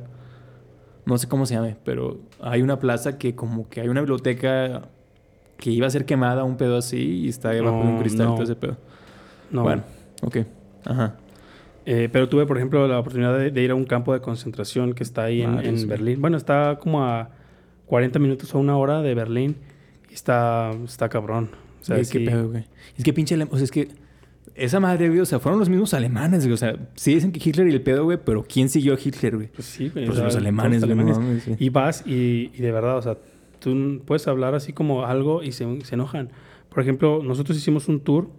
No 1.05 1.17
sé 1.17 1.27
cómo 1.27 1.45
se 1.47 1.55
llame, 1.55 1.75
pero 1.83 2.19
hay 2.41 2.61
una 2.61 2.79
plaza 2.79 3.17
que 3.17 3.33
como 3.35 3.67
que 3.69 3.81
hay 3.81 3.87
una 3.89 4.01
biblioteca 4.01 4.83
que 5.57 5.71
iba 5.71 5.87
a 5.87 5.89
ser 5.89 6.05
quemada, 6.05 6.43
un 6.43 6.57
pedo 6.57 6.77
así, 6.77 7.21
y 7.23 7.27
está 7.29 7.49
debajo 7.49 7.77
de 7.77 7.83
un 7.85 7.93
No, 7.95 7.99
cristal, 8.01 8.25
no. 8.27 8.33
todo 8.35 8.43
ese 8.43 8.55
pedo. 8.55 8.77
No, 9.49 9.63
Bueno, 9.63 9.83
ok. 10.21 10.37
Ajá. 10.85 11.15
Eh, 11.85 12.09
pero 12.11 12.29
tuve, 12.29 12.45
por 12.45 12.57
ejemplo, 12.57 12.87
la 12.87 12.99
oportunidad 12.99 13.37
de, 13.37 13.51
de 13.51 13.61
ir 13.63 13.71
a 13.71 13.75
un 13.75 13.85
campo 13.85 14.13
de 14.13 14.21
concentración 14.21 14.93
que 14.93 15.03
está 15.03 15.23
ahí 15.23 15.41
en, 15.41 15.59
en 15.59 15.75
güey. 15.75 15.85
Berlín. 15.85 16.21
Bueno, 16.21 16.37
está 16.37 16.77
como 16.79 17.03
a 17.03 17.29
40 17.87 18.19
minutos 18.19 18.53
o 18.53 18.59
una 18.59 18.77
hora 18.77 19.01
de 19.01 19.13
Berlín. 19.15 19.55
Y 20.09 20.13
está, 20.13 20.71
está 20.85 21.09
cabrón. 21.09 21.49
O 21.81 21.83
sea, 21.83 21.95
Güey, 21.95 22.05
sí. 22.05 22.19
qué 22.19 22.25
pedo, 22.29 22.49
güey. 22.49 22.65
Es 22.97 23.03
que 23.03 23.13
pinche 23.13 23.35
O 23.49 23.55
sea, 23.55 23.63
es 23.63 23.71
que 23.71 23.87
esa 24.53 24.79
madre, 24.79 25.07
güey, 25.07 25.21
o 25.21 25.25
sea, 25.25 25.39
fueron 25.39 25.59
los 25.59 25.69
mismos 25.69 25.93
alemanes, 25.93 26.43
güey. 26.43 26.53
O 26.53 26.57
sea, 26.57 26.75
sí 26.95 27.15
dicen 27.15 27.31
que 27.31 27.39
Hitler 27.43 27.67
y 27.69 27.71
el 27.71 27.81
pedo, 27.81 28.03
güey, 28.03 28.19
pero 28.23 28.43
¿quién 28.47 28.69
siguió 28.69 28.93
a 28.93 28.97
Hitler, 29.03 29.35
güey? 29.37 29.47
Pues 29.47 29.65
sí, 29.67 29.89
güey. 29.89 30.05
Pues 30.05 30.19
los 30.19 30.35
alemanes, 30.35 30.81
los 30.81 30.89
güey. 30.89 30.99
alemanes. 30.99 31.17
mames, 31.17 31.43
sí. 31.43 31.55
Y 31.57 31.69
vas 31.69 32.03
y, 32.05 32.51
y 32.53 32.61
de 32.61 32.71
verdad, 32.71 32.97
o 32.97 33.01
sea, 33.01 33.17
tú 33.59 34.01
puedes 34.05 34.27
hablar 34.27 34.53
así 34.53 34.73
como 34.73 35.05
algo 35.05 35.41
y 35.41 35.53
se, 35.53 35.65
se 35.83 35.95
enojan. 35.95 36.29
Por 36.69 36.83
ejemplo, 36.83 37.21
nosotros 37.23 37.57
hicimos 37.57 37.87
un 37.87 38.01
tour. 38.01 38.29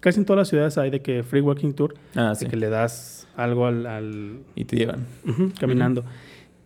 Casi 0.00 0.20
en 0.20 0.24
todas 0.26 0.38
las 0.38 0.48
ciudades 0.48 0.78
hay 0.78 0.90
de 0.90 1.00
que 1.02 1.22
free 1.22 1.40
walking 1.40 1.72
tour. 1.72 1.94
Ah, 2.14 2.34
sí. 2.34 2.44
De 2.44 2.50
que 2.50 2.56
le 2.56 2.68
das 2.68 3.26
algo 3.36 3.66
al- 3.66 3.86
al, 3.86 4.40
Y 4.54 4.64
te 4.64 4.76
llevan. 4.76 5.06
Caminando. 5.58 6.04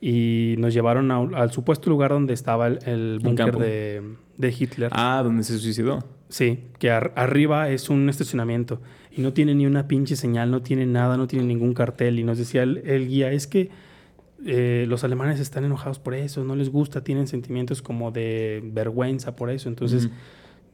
Y 0.00 0.56
nos 0.58 0.74
llevaron 0.74 1.10
a 1.10 1.18
al 1.18 1.50
supuesto 1.52 1.88
lugar 1.90 2.10
donde 2.10 2.34
estaba 2.34 2.66
el, 2.66 2.78
el 2.86 3.18
búnker 3.22 3.56
de, 3.56 4.02
de 4.36 4.54
Hitler. 4.58 4.90
Ah, 4.92 5.20
donde 5.24 5.42
se 5.42 5.58
suicidó. 5.58 6.04
Sí, 6.28 6.60
que 6.78 6.90
ar- 6.90 7.12
arriba 7.16 7.70
es 7.70 7.88
un 7.88 8.08
estacionamiento 8.08 8.80
y 9.10 9.22
no 9.22 9.32
tiene 9.32 9.54
ni 9.54 9.64
una 9.64 9.88
pinche 9.88 10.16
señal, 10.16 10.50
no 10.50 10.60
tiene 10.60 10.84
nada, 10.84 11.16
no 11.16 11.26
tiene 11.26 11.46
ningún 11.46 11.72
cartel. 11.72 12.18
Y 12.18 12.24
nos 12.24 12.36
decía 12.36 12.62
el, 12.62 12.78
el 12.84 13.08
guía, 13.08 13.32
es 13.32 13.46
que 13.46 13.70
eh, 14.44 14.84
los 14.88 15.02
alemanes 15.04 15.40
están 15.40 15.64
enojados 15.64 15.98
por 15.98 16.14
eso, 16.14 16.44
no 16.44 16.56
les 16.56 16.68
gusta, 16.70 17.02
tienen 17.02 17.26
sentimientos 17.26 17.80
como 17.80 18.10
de 18.10 18.60
vergüenza 18.64 19.34
por 19.36 19.50
eso. 19.50 19.68
Entonces. 19.68 20.10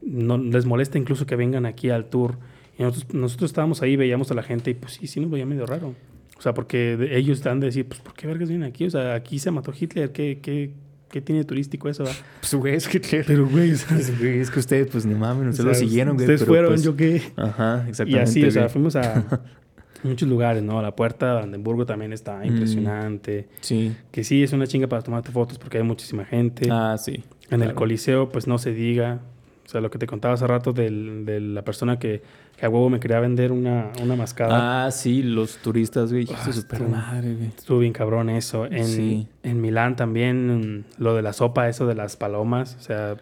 No 0.05 0.37
les 0.37 0.65
molesta 0.65 0.97
incluso 0.97 1.25
que 1.25 1.35
vengan 1.35 1.65
aquí 1.65 1.89
al 1.89 2.05
tour. 2.05 2.37
Y 2.77 2.83
nosotros, 2.83 3.13
nosotros 3.13 3.51
estábamos 3.51 3.81
ahí, 3.81 3.95
veíamos 3.95 4.31
a 4.31 4.33
la 4.33 4.43
gente 4.43 4.71
y 4.71 4.73
pues 4.73 4.93
sí, 4.93 5.07
sí 5.07 5.19
nos 5.19 5.29
veía 5.29 5.45
medio 5.45 5.65
raro. 5.65 5.93
O 6.37 6.41
sea, 6.41 6.53
porque 6.53 6.97
de- 6.97 7.17
ellos 7.17 7.37
están 7.37 7.59
de 7.59 7.67
decir, 7.67 7.85
pues 7.87 8.01
¿por 8.01 8.13
qué 8.13 8.27
vergas 8.27 8.49
vienen 8.49 8.67
aquí? 8.67 8.85
O 8.85 8.89
sea, 8.89 9.13
aquí 9.15 9.39
se 9.39 9.51
mató 9.51 9.71
Hitler, 9.79 10.11
¿qué, 10.11 10.39
qué, 10.41 10.71
qué 11.09 11.21
tiene 11.21 11.43
turístico 11.45 11.87
eso? 11.87 12.03
va?" 12.03 12.11
Pues, 12.41 12.53
güey, 12.55 12.75
es 12.75 12.93
Hitler. 12.93 13.23
Pero, 13.27 13.47
güey, 13.47 13.71
o 13.71 13.75
sea, 13.77 13.97
Es, 13.97 14.17
güey, 14.19 14.39
es 14.39 14.49
que 14.51 14.59
ustedes, 14.59 14.87
pues, 14.87 15.05
no 15.05 15.17
mames, 15.17 15.45
o 15.45 15.49
ustedes 15.51 15.65
lo 15.65 15.73
sea, 15.75 15.87
siguieron, 15.87 16.15
güey. 16.15 16.25
Ustedes 16.25 16.41
pero, 16.41 16.51
fueron, 16.51 16.69
pues, 16.71 16.83
yo 16.83 16.95
qué. 16.97 17.21
Ajá, 17.37 17.83
Y 17.85 17.89
exactamente. 17.91 18.29
así, 18.29 18.43
o 18.43 18.51
sea, 18.51 18.67
fuimos 18.69 18.95
a 18.95 19.41
muchos 20.03 20.27
lugares, 20.27 20.63
¿no? 20.63 20.81
La 20.81 20.95
puerta 20.95 21.27
de 21.29 21.35
Brandenburgo 21.37 21.85
también 21.85 22.11
está 22.11 22.39
Mm. 22.39 22.45
impresionante. 22.45 23.47
Sí. 23.61 23.95
Que 24.11 24.23
sí, 24.25 24.43
es 24.43 24.51
una 24.51 24.67
chinga 24.67 24.87
para 24.87 25.01
tomarte 25.01 25.31
fotos 25.31 25.57
porque 25.59 25.77
hay 25.77 25.83
muchísima 25.83 26.25
gente. 26.25 26.67
Ah, 26.71 26.97
sí. 26.97 27.23
en 27.51 27.61
el. 27.61 27.73
Coliseo, 27.73 28.29
pues 28.29 28.47
no 28.47 28.57
se 28.57 28.73
diga. 28.73 29.21
O 29.65 29.69
sea, 29.69 29.79
lo 29.81 29.89
que 29.89 29.97
te 29.97 30.05
contaba 30.07 30.33
hace 30.33 30.45
rato 30.45 30.73
del- 30.73 31.25
de 31.25 31.39
la 31.39 31.63
persona 31.63 31.97
que, 31.97 32.21
que 32.57 32.65
a 32.65 32.69
huevo 32.69 32.89
me 32.89 32.99
quería 32.99 33.19
vender 33.19 33.51
una, 33.51 33.91
una 34.01 34.15
mascada. 34.15 34.85
Ah, 34.85 34.91
sí, 34.91 35.23
los 35.23 35.57
turistas, 35.57 36.11
güey. 36.11 36.23
Hijo 36.23 36.33
Ah, 36.37 36.49
estuvo- 36.49 36.87
madre, 36.89 37.33
güey. 37.35 37.47
Estuvo 37.47 37.79
bien 37.79 37.93
cabrón 37.93 38.29
eso. 38.29 38.65
En, 38.65 38.85
Sí. 38.85 39.27
en 39.41 39.61
Milán 39.61 39.95
también, 39.95 40.85
lo 40.97 41.15
de 41.15 41.21
la 41.21 41.31
sopa, 41.33 41.69
eso 41.69 41.87
de 41.87 41.95
las 41.95 42.17
palomas. 42.17 42.75
O 42.79 42.83
sea, 42.83 43.15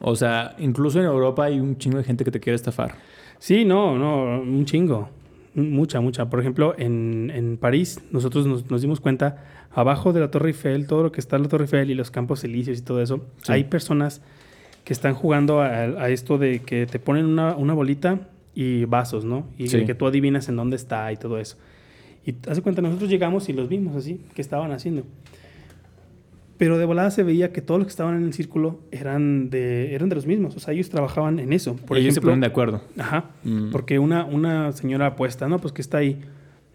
O 0.00 0.16
sea, 0.16 0.54
incluso 0.58 0.98
en 0.98 1.06
Europa 1.06 1.44
hay 1.44 1.60
un 1.60 1.78
chingo 1.78 1.98
de 1.98 2.04
gente 2.04 2.24
que 2.24 2.30
te 2.32 2.40
quiere 2.40 2.56
estafar. 2.56 2.96
sí, 3.38 3.64
no, 3.64 3.96
no, 3.98 4.40
un 4.42 4.64
chingo. 4.66 5.08
Mucha, 5.54 6.00
mucha. 6.00 6.28
Por 6.28 6.40
ejemplo, 6.40 6.74
en, 6.76 7.30
en 7.32 7.56
París, 7.58 8.00
nosotros 8.10 8.44
nos, 8.44 8.68
nos 8.70 8.82
dimos 8.82 8.98
cuenta, 9.00 9.44
abajo 9.72 10.12
de 10.12 10.18
la 10.18 10.30
Torre 10.32 10.48
Eiffel, 10.48 10.88
todo 10.88 11.04
lo 11.04 11.12
que 11.12 11.20
está 11.20 11.36
en 11.36 11.42
la 11.44 11.48
Torre 11.48 11.64
Eiffel 11.64 11.90
y 11.90 11.94
los 11.94 12.10
campos 12.10 12.42
elíseos 12.42 12.78
y 12.78 12.82
todo 12.82 13.00
eso, 13.00 13.24
Sí. 13.42 13.52
hay 13.52 13.64
personas 13.64 14.20
que 14.84 14.92
están 14.92 15.14
jugando 15.14 15.60
a, 15.60 15.68
a 15.68 16.08
esto 16.10 16.36
de 16.38 16.60
que 16.60 16.86
te 16.86 16.98
ponen 16.98 17.24
una, 17.26 17.56
una 17.56 17.72
bolita 17.74 18.20
y 18.54 18.84
vasos, 18.84 19.24
¿no? 19.24 19.46
Y 19.58 19.68
Sí. 19.68 19.84
que 19.84 19.94
tú 19.94 20.06
adivinas 20.06 20.48
en 20.48 20.56
dónde 20.56 20.76
está 20.76 21.10
y 21.12 21.16
todo 21.16 21.38
eso. 21.38 21.56
Y 22.26 22.34
hace 22.48 22.62
cuenta, 22.62 22.80
nosotros 22.82 23.10
llegamos 23.10 23.48
y 23.48 23.52
los 23.52 23.68
vimos 23.68 23.96
así, 23.96 24.20
que 24.34 24.40
estaban 24.42 24.72
haciendo. 24.72 25.04
Pero 26.56 26.78
de 26.78 26.84
volada 26.84 27.10
se 27.10 27.24
veía 27.24 27.52
que 27.52 27.60
todos 27.60 27.80
los 27.80 27.86
que 27.86 27.90
estaban 27.90 28.16
en 28.16 28.22
el 28.24 28.32
círculo 28.32 28.78
eran 28.92 29.50
de, 29.50 29.92
eran 29.94 30.08
de 30.08 30.14
los 30.14 30.24
mismos. 30.26 30.54
O 30.56 30.60
sea, 30.60 30.72
ellos 30.72 30.88
trabajaban 30.88 31.40
en 31.40 31.52
eso. 31.52 31.74
Por 31.74 31.96
Ellos 31.96 32.14
se 32.14 32.20
ejemplo, 32.20 32.30
ponen 32.30 32.40
de 32.42 32.46
acuerdo. 32.46 32.80
Ajá. 32.96 33.30
Mm. 33.42 33.70
Porque 33.72 33.98
una, 33.98 34.24
una 34.24 34.70
señora 34.72 35.06
apuesta, 35.08 35.48
no, 35.48 35.58
pues 35.58 35.72
que 35.72 35.82
está 35.82 35.98
ahí. 35.98 36.20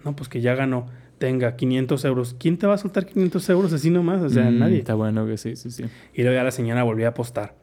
No, 0.04 0.16
pues 0.16 0.28
que 0.28 0.42
ya 0.42 0.54
ganó. 0.54 0.88
Tenga 1.18 1.56
500 1.56 2.04
euros. 2.06 2.36
¿Quién 2.38 2.58
te 2.58 2.68
va 2.68 2.74
a 2.74 2.78
soltar 2.78 3.06
500 3.06 3.50
euros 3.50 3.72
así 3.74 3.90
nomás? 3.90 4.22
O 4.22 4.30
sea, 4.30 4.52
Mm, 4.52 4.60
nadie. 4.60 4.78
Está 4.80 4.96
bueno, 4.96 5.24
güey, 5.24 5.38
sí, 5.38 5.56
sí, 5.56 5.72
sí. 5.72 5.84
Y 6.14 6.24
luego 6.24 6.36
ya 6.38 6.44
la 6.44 6.52
señora 6.52 6.84
volvió 6.84 7.06
a 7.06 7.10
apostar. 7.10 7.56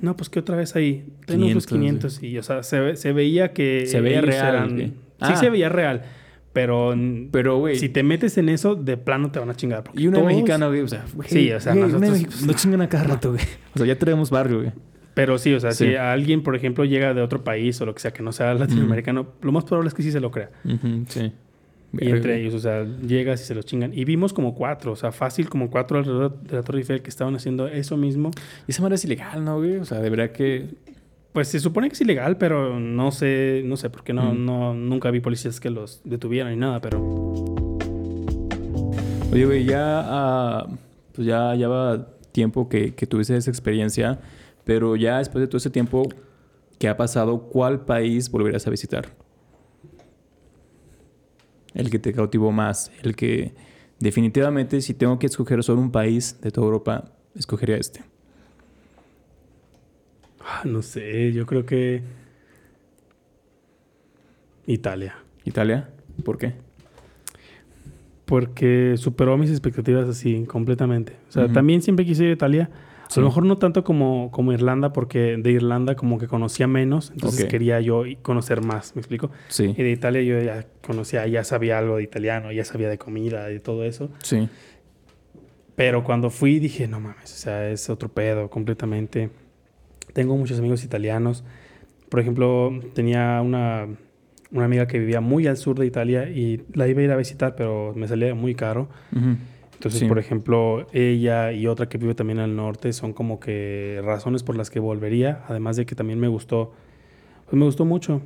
No, 0.00 0.16
pues 0.16 0.28
que 0.28 0.40
otra 0.40 0.56
vez 0.56 0.76
ahí. 0.76 1.06
Ten 1.26 1.42
otros 1.42 1.66
500, 1.66 2.18
500. 2.18 2.22
Y, 2.22 2.38
o 2.38 2.42
sea, 2.42 2.62
se, 2.62 2.96
se 2.96 3.12
veía 3.12 3.52
que. 3.52 3.86
Se 3.86 4.00
veía 4.00 4.20
real, 4.20 4.70
güey. 4.72 4.86
Sí, 4.88 4.94
Ah. 5.20 5.36
se 5.36 5.50
veía 5.50 5.68
real. 5.68 6.02
Pero, 6.52 6.94
Pero, 7.32 7.58
güey. 7.58 7.76
si 7.76 7.88
te 7.88 8.02
metes 8.04 8.38
en 8.38 8.48
eso, 8.48 8.76
de 8.76 8.96
plano 8.96 9.30
te 9.32 9.40
van 9.40 9.50
a 9.50 9.54
chingar. 9.54 9.84
Y 9.94 10.06
una 10.06 10.18
todos- 10.18 10.28
mexicana, 10.28 10.68
güey, 10.68 10.80
o 10.82 10.88
sea, 10.88 11.04
güey, 11.14 11.28
Sí, 11.28 11.50
o 11.50 11.58
sea, 11.60 11.74
güey, 11.74 11.90
nosotros- 11.90 12.42
no 12.46 12.52
chingan 12.52 12.80
a 12.82 12.88
cada 12.88 13.04
rato, 13.04 13.32
güey. 13.32 13.42
O 13.74 13.78
sea, 13.78 13.86
ya 13.86 13.96
tenemos 13.98 14.30
barrio, 14.30 14.58
güey. 14.60 14.72
Pero 15.14 15.38
sí, 15.38 15.52
o 15.54 15.60
sea, 15.60 15.72
Sí. 15.72 15.86
si 15.86 15.94
alguien, 15.96 16.42
por 16.42 16.54
ejemplo, 16.56 16.84
llega 16.84 17.12
de 17.14 17.22
otro 17.22 17.42
país 17.44 17.80
o 17.80 17.86
lo 17.86 17.94
que 17.94 18.00
sea, 18.00 18.12
que 18.12 18.22
no 18.22 18.30
sea 18.32 18.54
latinoamericano, 18.54 19.28
lo 19.42 19.52
más 19.52 19.64
probable 19.64 19.88
es 19.88 19.94
que 19.94 20.02
sí 20.02 20.10
se 20.12 20.20
lo 20.20 20.30
crea. 20.30 20.50
Sí. 21.08 21.32
Y 21.98 22.08
entre 22.10 22.40
ellos, 22.40 22.54
o 22.54 22.58
sea, 22.58 22.84
llegas 22.84 23.42
y 23.42 23.44
se 23.44 23.54
los 23.54 23.64
chingan. 23.64 23.92
Y 23.94 24.04
vimos 24.04 24.32
como 24.32 24.54
cuatro, 24.54 24.92
o 24.92 24.96
sea, 24.96 25.12
fácil 25.12 25.48
como 25.48 25.70
cuatro 25.70 25.98
alrededor 25.98 26.40
de 26.42 26.56
la 26.56 26.62
Torre 26.62 26.78
Eiffel 26.78 27.02
que 27.02 27.10
estaban 27.10 27.34
haciendo 27.34 27.68
eso 27.68 27.96
mismo. 27.96 28.30
Y 28.66 28.72
esa 28.72 28.82
manera 28.82 28.96
es 28.96 29.04
ilegal, 29.04 29.44
¿no, 29.44 29.58
güey? 29.58 29.76
O 29.76 29.84
sea, 29.84 30.00
de 30.00 30.10
verdad 30.10 30.30
que... 30.30 30.66
Pues 31.32 31.48
se 31.48 31.58
supone 31.58 31.88
que 31.88 31.94
es 31.94 32.00
ilegal, 32.00 32.36
pero 32.38 32.78
no 32.78 33.10
sé, 33.10 33.62
no 33.64 33.76
sé, 33.76 33.90
porque 33.90 34.12
no, 34.12 34.34
no, 34.34 34.72
nunca 34.72 35.10
vi 35.10 35.18
policías 35.18 35.58
que 35.58 35.68
los 35.68 36.00
detuvieran 36.04 36.52
ni 36.52 36.58
nada, 36.58 36.80
pero... 36.80 37.00
Oye, 39.32 39.44
güey, 39.44 39.64
ya, 39.64 40.00
ah, 40.04 40.68
pues 41.12 41.26
ya, 41.26 41.56
ya 41.56 41.66
va 41.66 42.06
tiempo 42.30 42.68
que, 42.68 42.94
que 42.94 43.06
tuviste 43.06 43.36
esa 43.36 43.50
experiencia, 43.50 44.20
pero 44.62 44.94
ya 44.94 45.18
después 45.18 45.40
de 45.40 45.48
todo 45.48 45.56
ese 45.56 45.70
tiempo 45.70 46.08
que 46.78 46.88
ha 46.88 46.96
pasado, 46.96 47.40
¿cuál 47.40 47.84
país 47.84 48.30
volverás 48.30 48.66
a 48.68 48.70
visitar? 48.70 49.23
El 51.74 51.90
que 51.90 51.98
te 51.98 52.12
cautivó 52.12 52.52
más, 52.52 52.92
el 53.02 53.16
que 53.16 53.52
definitivamente 53.98 54.80
si 54.80 54.94
tengo 54.94 55.18
que 55.18 55.26
escoger 55.26 55.62
solo 55.62 55.80
un 55.80 55.90
país 55.90 56.40
de 56.40 56.50
toda 56.50 56.66
Europa, 56.66 57.12
escogería 57.34 57.76
este. 57.76 58.02
Ah, 60.40 60.62
no 60.64 60.82
sé, 60.82 61.32
yo 61.32 61.46
creo 61.46 61.64
que 61.66 62.02
Italia. 64.66 65.16
¿Italia? 65.44 65.88
¿Por 66.24 66.38
qué? 66.38 66.52
Porque 68.24 68.94
superó 68.96 69.36
mis 69.36 69.50
expectativas 69.50 70.08
así 70.08 70.44
completamente. 70.44 71.16
O 71.28 71.32
sea, 71.32 71.52
también 71.52 71.82
siempre 71.82 72.06
quise 72.06 72.24
ir 72.24 72.30
a 72.30 72.34
Italia, 72.34 72.70
a 73.10 73.20
lo 73.20 73.26
mejor 73.26 73.44
no 73.44 73.58
tanto 73.58 73.84
como, 73.84 74.30
como 74.30 74.52
Irlanda, 74.52 74.92
porque 74.92 75.36
de 75.36 75.50
Irlanda 75.52 75.94
como 75.94 76.18
que 76.18 76.26
conocía 76.26 76.66
menos, 76.66 77.10
entonces 77.12 77.46
quería 77.46 77.80
yo 77.80 78.04
conocer 78.22 78.60
más, 78.62 78.94
¿me 78.96 79.00
explico? 79.00 79.30
Sí. 79.48 79.74
Y 79.76 79.82
de 79.82 79.90
Italia 79.90 80.22
yo 80.22 80.40
ya 80.40 80.66
conocía, 80.86 81.26
ya 81.26 81.44
sabía 81.44 81.78
algo 81.78 81.96
de 81.96 82.02
italiano, 82.02 82.52
ya 82.52 82.64
sabía 82.64 82.88
de 82.88 82.98
comida 82.98 83.52
y 83.52 83.60
todo 83.60 83.84
eso. 83.84 84.10
Sí. 84.22 84.48
Pero 85.76 86.04
cuando 86.04 86.30
fui 86.30 86.58
dije, 86.58 86.86
no 86.86 87.00
mames, 87.00 87.32
o 87.32 87.36
sea, 87.36 87.68
es 87.68 87.90
otro 87.90 88.08
pedo 88.08 88.48
completamente. 88.48 89.30
Tengo 90.12 90.36
muchos 90.36 90.58
amigos 90.58 90.84
italianos. 90.84 91.44
Por 92.08 92.20
ejemplo, 92.20 92.72
tenía 92.94 93.40
una, 93.42 93.88
una 94.52 94.64
amiga 94.64 94.86
que 94.86 95.00
vivía 95.00 95.20
muy 95.20 95.46
al 95.48 95.56
sur 95.56 95.78
de 95.78 95.86
Italia 95.86 96.30
y 96.30 96.62
la 96.74 96.86
iba 96.86 97.00
a 97.00 97.04
ir 97.04 97.10
a 97.10 97.16
visitar, 97.16 97.56
pero 97.56 97.92
me 97.96 98.06
salía 98.06 98.34
muy 98.34 98.54
caro. 98.54 98.88
Entonces, 99.88 100.08
por 100.08 100.18
ejemplo, 100.18 100.86
ella 100.92 101.52
y 101.52 101.66
otra 101.66 101.88
que 101.88 101.98
vive 101.98 102.14
también 102.14 102.38
al 102.38 102.56
norte 102.56 102.92
son 102.94 103.12
como 103.12 103.38
que 103.38 104.00
razones 104.02 104.42
por 104.42 104.56
las 104.56 104.70
que 104.70 104.80
volvería, 104.80 105.44
además 105.46 105.76
de 105.76 105.84
que 105.84 105.94
también 105.94 106.18
me 106.18 106.28
gustó, 106.28 106.72
pues 107.44 107.58
me 107.58 107.66
gustó 107.66 107.84
mucho. 107.84 108.22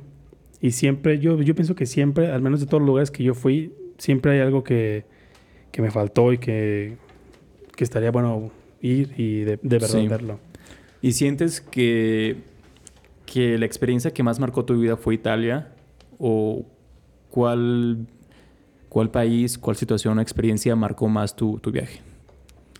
Y 0.61 0.71
siempre, 0.71 1.19
yo, 1.19 1.41
yo 1.41 1.55
pienso 1.55 1.75
que 1.75 1.85
siempre, 1.85 2.31
al 2.31 2.41
menos 2.41 2.61
de 2.61 2.65
todos 2.65 2.79
los 2.79 2.87
lugares 2.87 3.11
que 3.11 3.23
yo 3.23 3.33
fui, 3.33 3.73
siempre 3.97 4.31
hay 4.31 4.39
algo 4.39 4.63
que, 4.63 5.03
que 5.71 5.81
me 5.81 5.91
faltó 5.91 6.31
y 6.31 6.37
que, 6.37 6.95
que, 7.75 7.83
estaría 7.83 8.11
bueno 8.11 8.51
ir 8.81 9.13
y 9.17 9.41
de, 9.41 9.59
de 9.61 9.79
verdad 9.79 10.07
verlo. 10.07 10.39
¿Y 11.01 11.11
sientes 11.11 11.59
que, 11.59 12.37
que 13.25 13.57
la 13.57 13.65
experiencia 13.65 14.11
que 14.11 14.23
más 14.23 14.39
marcó 14.39 14.63
tu 14.63 14.79
vida 14.79 14.95
fue 14.95 15.15
Italia? 15.15 15.73
¿O 16.19 16.65
cuál 17.29 18.07
¿Cuál 18.89 19.11
país, 19.11 19.57
cuál 19.57 19.77
situación 19.77 20.17
o 20.17 20.21
experiencia 20.21 20.75
marcó 20.75 21.07
más 21.07 21.35
tu, 21.35 21.59
viaje? 21.71 22.01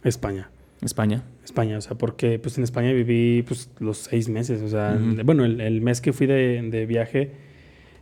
España. 0.03 0.49
España. 0.81 1.23
España, 1.43 1.77
o 1.77 1.81
sea, 1.81 1.97
porque 1.97 2.39
pues 2.39 2.57
en 2.57 2.63
España 2.63 2.91
viví 2.91 3.43
pues 3.43 3.69
los 3.79 3.97
seis 3.97 4.27
meses, 4.29 4.61
o 4.61 4.69
sea, 4.69 4.97
bueno, 5.23 5.45
el, 5.45 5.81
mes 5.81 6.01
que 6.01 6.13
fui 6.13 6.25
de, 6.25 6.85
viaje 6.87 7.31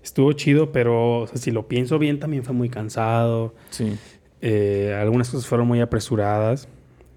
estuvo 0.03 0.31
chido, 0.33 0.71
pero 0.71 1.21
o 1.21 1.27
sea, 1.27 1.37
si 1.37 1.51
lo 1.51 1.67
pienso 1.67 1.99
bien 1.99 2.19
también 2.19 2.43
fue 2.43 2.53
muy 2.53 2.69
cansado. 2.69 3.55
Sí. 3.71 3.97
Eh, 4.41 4.95
algunas 4.99 5.29
cosas 5.29 5.47
fueron 5.47 5.67
muy 5.67 5.81
apresuradas, 5.81 6.69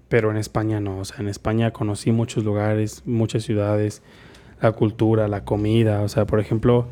pero 0.09 0.31
en 0.31 0.37
España 0.37 0.79
no, 0.79 0.99
o 0.99 1.05
sea, 1.05 1.17
en 1.19 1.29
España 1.29 1.71
conocí 1.71 2.11
muchos 2.11 2.43
lugares, 2.43 3.03
muchas 3.05 3.43
ciudades, 3.43 4.01
la 4.61 4.71
cultura, 4.73 5.27
la 5.27 5.45
comida, 5.45 6.01
o 6.01 6.09
sea, 6.09 6.25
por 6.25 6.39
ejemplo, 6.39 6.87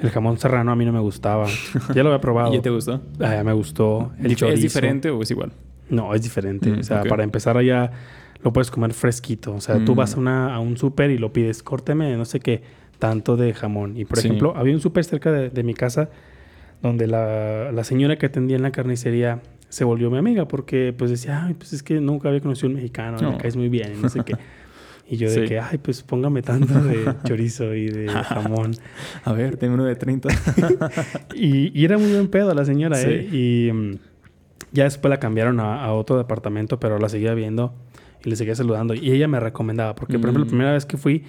el 0.00 0.10
jamón 0.10 0.38
serrano 0.38 0.72
a 0.72 0.76
mí 0.76 0.84
no 0.84 0.92
me 0.92 1.00
gustaba. 1.00 1.46
Ya 1.94 2.02
lo 2.02 2.10
había 2.10 2.20
probado. 2.20 2.50
¿Y 2.52 2.56
ya 2.56 2.62
te 2.62 2.70
gustó? 2.70 3.00
Ah, 3.20 3.42
me 3.44 3.52
gustó. 3.52 4.12
El 4.22 4.32
¿Es 4.32 4.60
diferente 4.60 5.10
o 5.10 5.22
es 5.22 5.30
igual? 5.30 5.52
No, 5.88 6.14
es 6.14 6.22
diferente. 6.22 6.70
Mm, 6.70 6.80
o 6.80 6.82
sea, 6.82 7.04
para 7.04 7.24
empezar 7.24 7.56
allá 7.56 7.90
lo 8.42 8.52
puedes 8.52 8.70
comer 8.70 8.92
fresquito. 8.92 9.54
O 9.54 9.60
sea, 9.60 9.84
tú 9.84 9.94
vas 9.94 10.14
a, 10.14 10.16
mm. 10.16 10.20
una, 10.20 10.54
a 10.54 10.60
un 10.60 10.76
súper 10.76 11.10
y 11.10 11.18
lo 11.18 11.32
pides, 11.32 11.62
córteme 11.62 12.16
no 12.16 12.24
sé 12.24 12.40
qué, 12.40 12.62
tanto 12.98 13.36
de 13.36 13.52
jamón. 13.54 13.96
Y 13.96 14.04
por 14.04 14.18
ejemplo, 14.18 14.54
había 14.56 14.74
un 14.74 14.80
súper 14.80 15.04
cerca 15.04 15.32
de, 15.32 15.62
mi 15.62 15.74
casa 15.74 16.10
donde 16.82 17.06
la, 17.08 17.72
la, 17.72 17.82
señora 17.82 18.16
que 18.16 18.26
atendía 18.26 18.56
en 18.56 18.62
la 18.62 18.70
carnicería 18.70 19.40
se 19.68 19.84
volvió 19.84 20.10
mi 20.10 20.18
amiga 20.18 20.46
porque 20.46 20.94
pues 20.96 21.10
decía, 21.10 21.44
ay, 21.44 21.54
pues 21.54 21.72
es 21.72 21.82
que 21.82 22.00
nunca 22.00 22.28
había 22.28 22.40
conocido 22.40 22.68
a 22.68 22.70
un 22.70 22.76
mexicano, 22.76 23.32
me 23.32 23.36
caes 23.38 23.56
muy 23.56 23.68
bien 23.68 23.94
y 23.98 24.02
no 24.02 24.08
sé 24.08 24.22
qué. 24.24 24.36
Y 25.10 25.16
yo 25.16 25.30
de 25.30 25.46
que, 25.46 25.58
ay, 25.58 25.78
pues 25.78 26.02
póngame 26.02 26.42
tanto 26.42 26.74
de 26.82 27.14
chorizo 27.24 27.74
y 27.74 27.88
de 27.88 28.08
jamón. 28.08 28.72
A 29.24 29.32
ver, 29.32 29.56
tengo 29.56 29.74
uno 29.74 29.84
de 29.84 29.96
30. 29.96 30.28
y, 31.34 31.82
era 31.82 31.96
muy 31.96 32.12
buen 32.12 32.28
pedo 32.28 32.52
la 32.54 32.66
señora, 32.66 33.00
¿eh? 33.00 33.26
Y 33.32 33.72
mm, 33.72 33.92
ya 34.72 34.84
después 34.84 35.08
la 35.08 35.18
cambiaron 35.18 35.60
a, 35.60 35.90
otro 35.94 36.18
departamento, 36.18 36.78
pero 36.78 36.98
la 36.98 37.08
seguía 37.08 37.32
viendo 37.32 37.74
y 38.22 38.28
le 38.28 38.36
seguía 38.36 38.54
saludando. 38.54 38.92
Y 38.92 39.10
ella 39.10 39.28
me 39.28 39.40
recomendaba, 39.40 39.94
porque 39.94 40.18
por 40.18 40.26
ejemplo, 40.26 40.40
la 40.40 40.46
mm. 40.46 40.48
primera 40.48 40.72
vez 40.72 40.84
que 40.84 40.98
fui, 40.98 41.24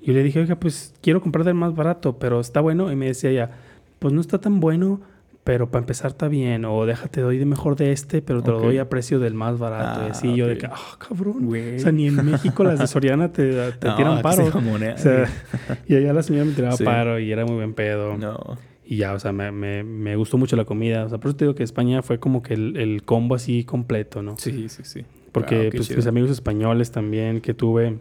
yo 0.00 0.12
le 0.12 0.22
dije, 0.22 0.38
oiga, 0.38 0.54
pues 0.60 0.94
quiero 1.02 1.20
comprar 1.20 1.44
del 1.44 1.54
más 1.54 1.74
barato, 1.74 2.20
pero 2.20 2.38
está 2.38 2.60
bueno. 2.60 2.92
Y 2.92 2.96
me 2.96 3.06
decía 3.06 3.30
ella, 3.30 3.50
pues 3.98 4.14
no 4.14 4.20
está 4.20 4.40
tan 4.40 4.60
bueno, 4.60 5.00
pero 5.46 5.70
para 5.70 5.84
empezar 5.84 6.10
está 6.10 6.26
bien, 6.26 6.64
o 6.64 6.86
déjate, 6.86 7.20
doy 7.20 7.38
de 7.38 7.46
mejor 7.46 7.76
de 7.76 7.92
este, 7.92 8.20
pero 8.20 8.42
te 8.42 8.50
lo 8.50 8.58
doy 8.58 8.78
a 8.78 8.88
precio 8.88 9.20
del 9.20 9.34
más 9.34 9.60
barato. 9.60 10.04
y 10.04 10.10
así 10.10 10.34
yo 10.34 10.48
de 10.48 10.58
que, 10.58 10.66
ah, 10.66 10.98
cabrón. 10.98 11.48
O 11.48 11.78
sea, 11.78 11.92
ni 11.92 12.08
en 12.08 12.16
México 12.16 12.64
las 12.64 12.80
de 12.80 12.88
Soriana 12.88 13.30
te, 13.30 13.52
te 13.70 13.90
tiran 13.96 14.22
paro. 14.22 14.46
O 14.46 14.98
sea, 14.98 15.30
y 15.86 15.94
allá 15.94 16.12
la 16.12 16.24
señora 16.24 16.46
me 16.46 16.52
tiraba 16.52 16.76
paro 16.78 17.20
y 17.20 17.30
era 17.30 17.46
muy 17.46 17.54
buen 17.54 17.74
pedo. 17.74 18.18
No. 18.18 18.58
Y 18.84 18.96
ya, 18.96 19.12
o 19.14 19.20
sea, 19.20 19.30
me, 19.30 19.52
me, 19.52 19.84
me, 19.84 20.16
gustó 20.16 20.36
mucho 20.36 20.56
la 20.56 20.64
comida. 20.64 21.04
O 21.04 21.08
sea, 21.10 21.18
por 21.18 21.28
eso 21.28 21.36
te 21.36 21.44
digo 21.44 21.54
que 21.54 21.62
España 21.62 22.02
fue 22.02 22.18
como 22.18 22.42
que 22.42 22.54
el, 22.54 22.76
el 22.76 23.04
combo 23.04 23.36
así 23.36 23.62
completo, 23.62 24.22
¿no? 24.22 24.36
Sí, 24.38 24.68
sí, 24.68 24.82
sí. 24.82 25.04
Porque 25.30 25.70
pues, 25.72 25.94
mis 25.94 26.08
amigos 26.08 26.32
españoles 26.32 26.90
también 26.90 27.40
que 27.40 27.54
tuve. 27.54 28.00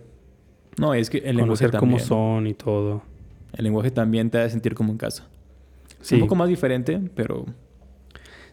No, 0.77 0.95
es 0.95 1.11
que 1.11 1.19
el 1.19 1.37
lenguaje 1.37 1.65
también. 1.65 1.79
cómo 1.79 1.99
son 1.99 2.47
y 2.47 2.55
todo. 2.55 3.03
El 3.53 3.65
lenguaje 3.65 3.91
también 3.91 4.31
te 4.31 4.39
hace 4.39 4.49
sentir 4.49 4.73
como 4.73 4.91
en 4.91 4.97
casa. 4.97 5.27
Un 6.11 6.19
poco 6.21 6.35
más 6.35 6.49
diferente, 6.49 7.01
pero... 7.15 7.45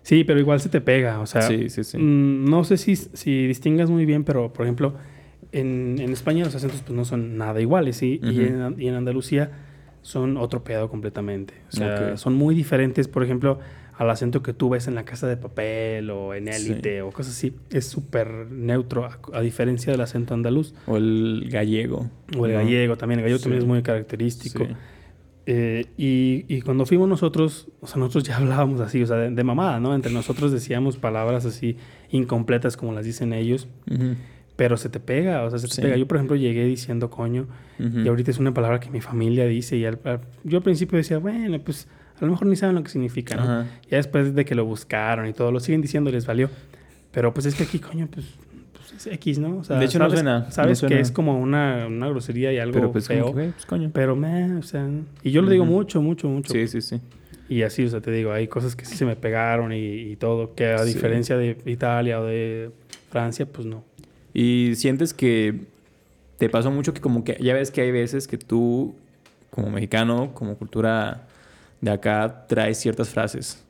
Sí, 0.02 0.24
pero 0.24 0.40
igual 0.40 0.60
se 0.60 0.68
te 0.68 0.80
pega, 0.80 1.20
o 1.20 1.26
sea... 1.26 1.42
Sí, 1.42 1.70
sí, 1.70 1.84
sí. 1.84 1.96
Mm, 1.96 2.46
no 2.50 2.64
sé 2.64 2.76
si, 2.76 2.96
si 2.96 3.46
distingas 3.46 3.88
muy 3.88 4.04
bien, 4.04 4.24
pero, 4.24 4.52
por 4.52 4.66
ejemplo, 4.66 4.94
en, 5.52 5.96
en 6.00 6.12
España 6.12 6.44
los 6.44 6.54
acentos 6.54 6.80
pues 6.80 6.96
no 6.96 7.04
son 7.04 7.36
nada 7.36 7.60
iguales, 7.60 7.96
¿sí? 7.96 8.20
y, 8.22 8.40
en, 8.40 8.74
y, 8.78 8.88
en, 8.88 8.94
Andalucía 8.94 9.50
son 10.00 10.36
otro 10.36 10.64
pedo 10.64 10.88
completamente. 10.88 11.54
O 11.68 11.72
sea, 11.72 12.16
son 12.16 12.34
muy 12.34 12.54
diferentes, 12.54 13.06
por 13.06 13.22
ejemplo, 13.22 13.60
al 13.96 14.10
acento 14.10 14.42
que 14.42 14.52
tú 14.52 14.70
ves 14.70 14.88
en 14.88 14.94
la 14.94 15.04
casa 15.04 15.28
de 15.28 15.36
papel 15.36 16.10
o 16.10 16.34
en 16.34 16.48
élite 16.48 17.02
o 17.02 17.10
cosas 17.10 17.34
así. 17.34 17.54
Es 17.70 17.86
súper 17.86 18.50
neutro, 18.50 19.08
a, 19.32 19.40
diferencia 19.40 19.92
del 19.92 20.00
acento 20.00 20.34
andaluz. 20.34 20.74
O 20.86 20.96
el 20.96 21.48
gallego. 21.50 22.10
O 22.36 22.46
el 22.46 22.52
gallego 22.52 22.96
también. 22.96 23.20
El 23.20 23.24
gallego 23.24 23.40
también 23.40 23.62
es 23.62 23.68
muy 23.68 23.82
característico. 23.82 24.66
Eh, 25.46 25.86
y, 25.96 26.60
cuando 26.62 26.86
fuimos 26.86 27.08
nosotros, 27.08 27.68
o 27.80 27.86
sea, 27.86 27.98
nosotros 27.98 28.24
ya 28.24 28.36
hablábamos 28.38 28.80
así, 28.80 29.02
o 29.02 29.06
sea, 29.06 29.16
de, 29.16 29.44
mamada, 29.44 29.80
¿no? 29.80 29.94
Entre 29.94 30.12
nosotros 30.12 30.52
decíamos 30.52 30.96
palabras 30.96 31.44
así 31.44 31.76
incompletas 32.10 32.76
como 32.76 32.92
las 32.92 33.04
dicen 33.04 33.32
ellos, 33.32 33.68
pero 34.56 34.76
se 34.76 34.88
te 34.88 35.00
pega, 35.00 35.42
o 35.44 35.50
sea, 35.50 35.58
se 35.58 35.68
te 35.68 35.82
pega. 35.82 35.96
Yo, 35.96 36.06
por 36.06 36.18
ejemplo, 36.18 36.36
llegué 36.36 36.64
diciendo 36.64 37.10
coño, 37.10 37.46
y 37.78 38.06
ahorita 38.06 38.30
es 38.30 38.38
una 38.38 38.54
palabra 38.54 38.80
que 38.80 38.90
mi 38.90 39.00
familia 39.00 39.46
dice, 39.46 39.76
y 39.76 39.80
yo 40.44 40.58
al 40.58 40.62
principio 40.62 40.98
decía, 40.98 41.18
bueno, 41.18 41.58
pues 41.60 41.88
a 42.20 42.24
lo 42.24 42.30
mejor 42.30 42.46
ni 42.46 42.54
saben 42.54 42.76
lo 42.76 42.82
que 42.84 42.90
significa, 42.90 43.34
¿no? 43.34 43.64
Ya 43.90 43.96
después 43.96 44.34
de 44.34 44.44
que 44.44 44.54
lo 44.54 44.64
buscaron 44.64 45.26
y 45.26 45.32
todo, 45.32 45.50
lo 45.50 45.58
siguen 45.58 45.80
diciendo, 45.80 46.10
les 46.10 46.26
valió. 46.26 46.50
Pero 47.10 47.34
pues 47.34 47.46
es 47.46 47.54
que 47.54 47.64
aquí, 47.64 47.78
coño, 47.78 48.08
pues 48.10 48.26
X, 49.06 49.38
¿no? 49.38 49.58
O 49.58 49.64
sea, 49.64 49.78
de 49.78 49.84
hecho, 49.84 49.98
sabes, 49.98 50.12
no 50.12 50.16
suena. 50.16 50.50
Sabes 50.50 50.80
que 50.82 51.00
es 51.00 51.10
como 51.10 51.38
una, 51.38 51.86
una, 51.86 52.08
grosería 52.08 52.52
y 52.52 52.58
algo 52.58 52.74
pero 52.74 52.92
pues, 52.92 53.08
feo. 53.08 53.32
pues, 53.32 53.66
coño. 53.66 53.90
Pero, 53.92 54.16
me, 54.16 54.56
o 54.56 54.62
sea... 54.62 54.88
Y 55.22 55.30
yo 55.30 55.42
lo 55.42 55.50
digo 55.50 55.64
mucho, 55.64 56.02
mucho, 56.02 56.28
mucho. 56.28 56.52
Sí, 56.52 56.66
sí, 56.68 56.80
sí. 56.80 57.00
Y 57.48 57.62
así, 57.62 57.84
o 57.84 57.88
sea, 57.88 58.00
te 58.00 58.10
digo, 58.10 58.32
hay 58.32 58.48
cosas 58.48 58.76
que 58.76 58.84
sí 58.84 58.96
se 58.96 59.04
me 59.04 59.16
pegaron 59.16 59.72
y, 59.74 60.16
todo, 60.16 60.54
que 60.54 60.66
a 60.66 60.84
diferencia 60.84 61.36
de 61.36 61.58
Italia 61.66 62.20
o 62.20 62.24
de 62.24 62.70
Francia, 63.10 63.46
pues 63.46 63.66
no. 63.66 63.84
Y 64.32 64.72
sientes 64.76 65.12
que 65.12 65.60
te 66.38 66.48
pasó 66.48 66.70
mucho 66.70 66.94
que 66.94 67.00
como 67.00 67.24
que 67.24 67.36
ya 67.40 67.52
ves 67.52 67.70
que 67.70 67.82
hay 67.82 67.92
veces 67.92 68.26
que 68.26 68.38
tú, 68.38 68.94
como 69.50 69.70
mexicano, 69.70 70.32
como 70.32 70.56
cultura 70.56 71.26
de 71.82 71.90
acá, 71.90 72.46
traes 72.48 72.78
ciertas 72.78 73.10
frases. 73.10 73.62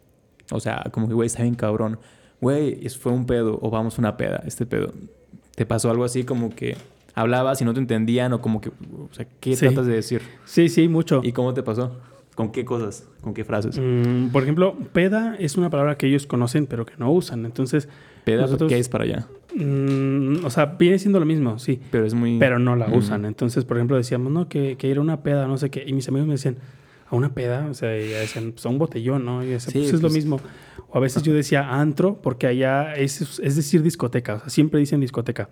O 0.53 0.61
sea, 0.61 0.85
como 0.93 1.09
que, 1.09 1.15
güey, 1.15 1.27
está 1.27 1.43
bien 1.43 1.55
cabrón. 1.55 1.99
Güey, 2.41 2.89
fue 2.91 3.13
un 3.13 3.27
pedo 3.27 3.59
o 3.61 3.71
vamos 3.71 3.99
una 3.99 4.17
peda, 4.17 4.43
este 4.47 4.65
pedo. 4.65 4.93
¿Te 5.55 5.67
pasó 5.67 5.91
algo 5.91 6.05
así 6.05 6.25
como 6.25 6.55
que 6.55 6.77
hablabas 7.15 7.61
y 7.61 7.65
no 7.65 7.75
te 7.75 7.81
entendían 7.81 8.33
o 8.33 8.41
como 8.41 8.61
que, 8.61 8.71
o 8.71 9.09
sea, 9.13 9.27
¿qué 9.41 9.57
tratas 9.57 9.87
de 9.87 9.95
decir? 9.95 10.23
Sí, 10.45 10.69
sí, 10.69 10.89
mucho. 10.89 11.21
¿Y 11.23 11.33
cómo 11.33 11.53
te 11.55 11.63
pasó? 11.63 11.97
¿Con 12.35 12.51
qué 12.51 12.65
cosas? 12.65 13.07
¿Con 13.21 13.35
qué 13.35 13.45
frases? 13.45 13.79
Mm, 13.79 14.29
por 14.29 14.43
ejemplo, 14.43 14.75
peda 14.95 15.37
es 15.39 15.59
una 15.59 15.69
palabra 15.69 15.99
que 15.99 16.07
ellos 16.07 16.27
conocen 16.27 16.67
pero 16.67 16.87
que 16.87 16.95
no 16.97 17.13
usan. 17.13 17.45
Entonces, 17.45 17.89
¿Peda 18.25 18.47
qué 18.69 18.79
es 18.79 18.89
para 18.89 19.05
allá? 19.05 19.27
mm, 19.55 20.45
o 20.45 20.49
sea, 20.51 20.65
viene 20.79 20.99
siendo 20.99 21.21
lo 21.21 21.27
mismo, 21.27 21.59
sí. 21.59 21.81
Pero 21.91 22.07
es 22.07 22.15
muy... 22.15 22.39
Pero 22.39 22.59
no 22.59 22.75
la 22.77 22.89
Mm. 22.89 22.95
usan. 22.95 23.25
Entonces, 23.27 23.65
por 23.67 23.77
ejemplo, 23.77 23.97
decíamos, 23.99 24.33
no, 24.33 24.49
que, 24.49 24.77
que 24.79 24.89
ir 24.89 24.97
a 24.97 25.01
una 25.03 25.23
peda, 25.23 25.47
no 25.47 25.59
sé 25.59 25.69
qué. 25.71 25.85
Y 25.87 25.93
mis 25.93 26.09
amigos 26.09 26.27
me 26.27 26.35
decían, 26.35 26.57
¿a 27.13 27.17
una 27.17 27.35
peda? 27.35 27.67
O 27.71 27.75
sea, 27.75 27.97
y 27.97 28.09
decían, 28.09 28.53
pues 28.53 28.65
a 28.67 28.69
un 28.71 28.79
botellón, 28.79 29.25
¿no? 29.25 29.43
Y 29.45 29.47
yo 29.49 29.53
decía, 29.53 29.71
Sí, 29.73 29.79
pues 29.81 29.89
es 29.95 30.03
lo 30.03 30.09
pues- 30.09 30.15
mismo. 30.15 30.41
O 30.89 30.97
a 30.99 31.01
veces 31.01 31.23
yo 31.23 31.33
decía 31.33 31.81
antro, 31.81 32.21
porque 32.21 32.47
allá 32.47 32.95
es, 32.95 33.39
es 33.41 33.57
decir 33.57 33.83
discoteca. 33.83 34.35
O 34.35 34.41
sea, 34.41 34.49
siempre 34.51 34.79
dicen 34.81 35.01
discoteca. 35.01 35.49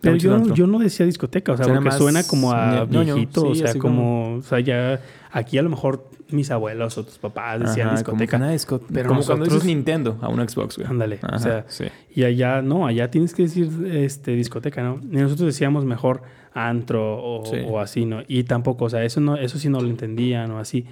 Pero 0.00 0.16
yo, 0.16 0.54
yo 0.54 0.66
no 0.66 0.78
decía 0.78 1.04
discoteca, 1.06 1.52
o 1.52 1.56
sea, 1.56 1.64
Suena 1.66 1.80
porque 1.80 1.88
más 1.90 1.98
suena 1.98 2.22
como 2.24 2.52
a 2.52 2.84
viejito, 2.84 3.42
sí, 3.54 3.62
o 3.62 3.66
sea, 3.66 3.74
como, 3.78 4.36
o 4.36 4.42
sea, 4.42 4.60
ya 4.60 5.00
aquí 5.30 5.58
a 5.58 5.62
lo 5.62 5.68
mejor 5.70 6.08
mis 6.30 6.50
abuelos 6.50 6.96
o 6.96 7.04
tus 7.04 7.18
papás 7.18 7.60
decían 7.60 7.88
Ajá, 7.88 7.96
discoteca. 7.96 8.18
Como, 8.18 8.28
que 8.30 8.36
una 8.36 8.50
disco- 8.52 8.80
Pero 8.92 9.08
como 9.08 9.22
cuando 9.24 9.44
dices 9.44 9.64
Nintendo 9.64 10.16
a 10.22 10.28
un 10.28 10.48
Xbox, 10.48 10.76
güey. 10.78 10.88
Ándale, 10.88 11.18
o 11.32 11.38
sea, 11.38 11.64
sí. 11.68 11.86
Y 12.14 12.22
allá, 12.24 12.62
no, 12.62 12.86
allá 12.86 13.10
tienes 13.10 13.34
que 13.34 13.42
decir 13.42 13.68
este, 13.90 14.32
discoteca, 14.36 14.82
¿no? 14.82 15.00
Y 15.02 15.16
nosotros 15.16 15.46
decíamos 15.46 15.84
mejor 15.84 16.22
antro 16.54 17.22
o, 17.22 17.44
Sí. 17.46 17.56
o 17.68 17.78
así, 17.80 18.06
¿no? 18.06 18.22
Y 18.26 18.44
tampoco, 18.44 18.86
o 18.86 18.90
sea, 18.90 19.04
eso, 19.04 19.20
no, 19.20 19.36
eso 19.36 19.58
sí 19.58 19.68
no 19.68 19.80
lo 19.80 19.88
entendían 19.88 20.50
o 20.52 20.58
así. 20.58 20.86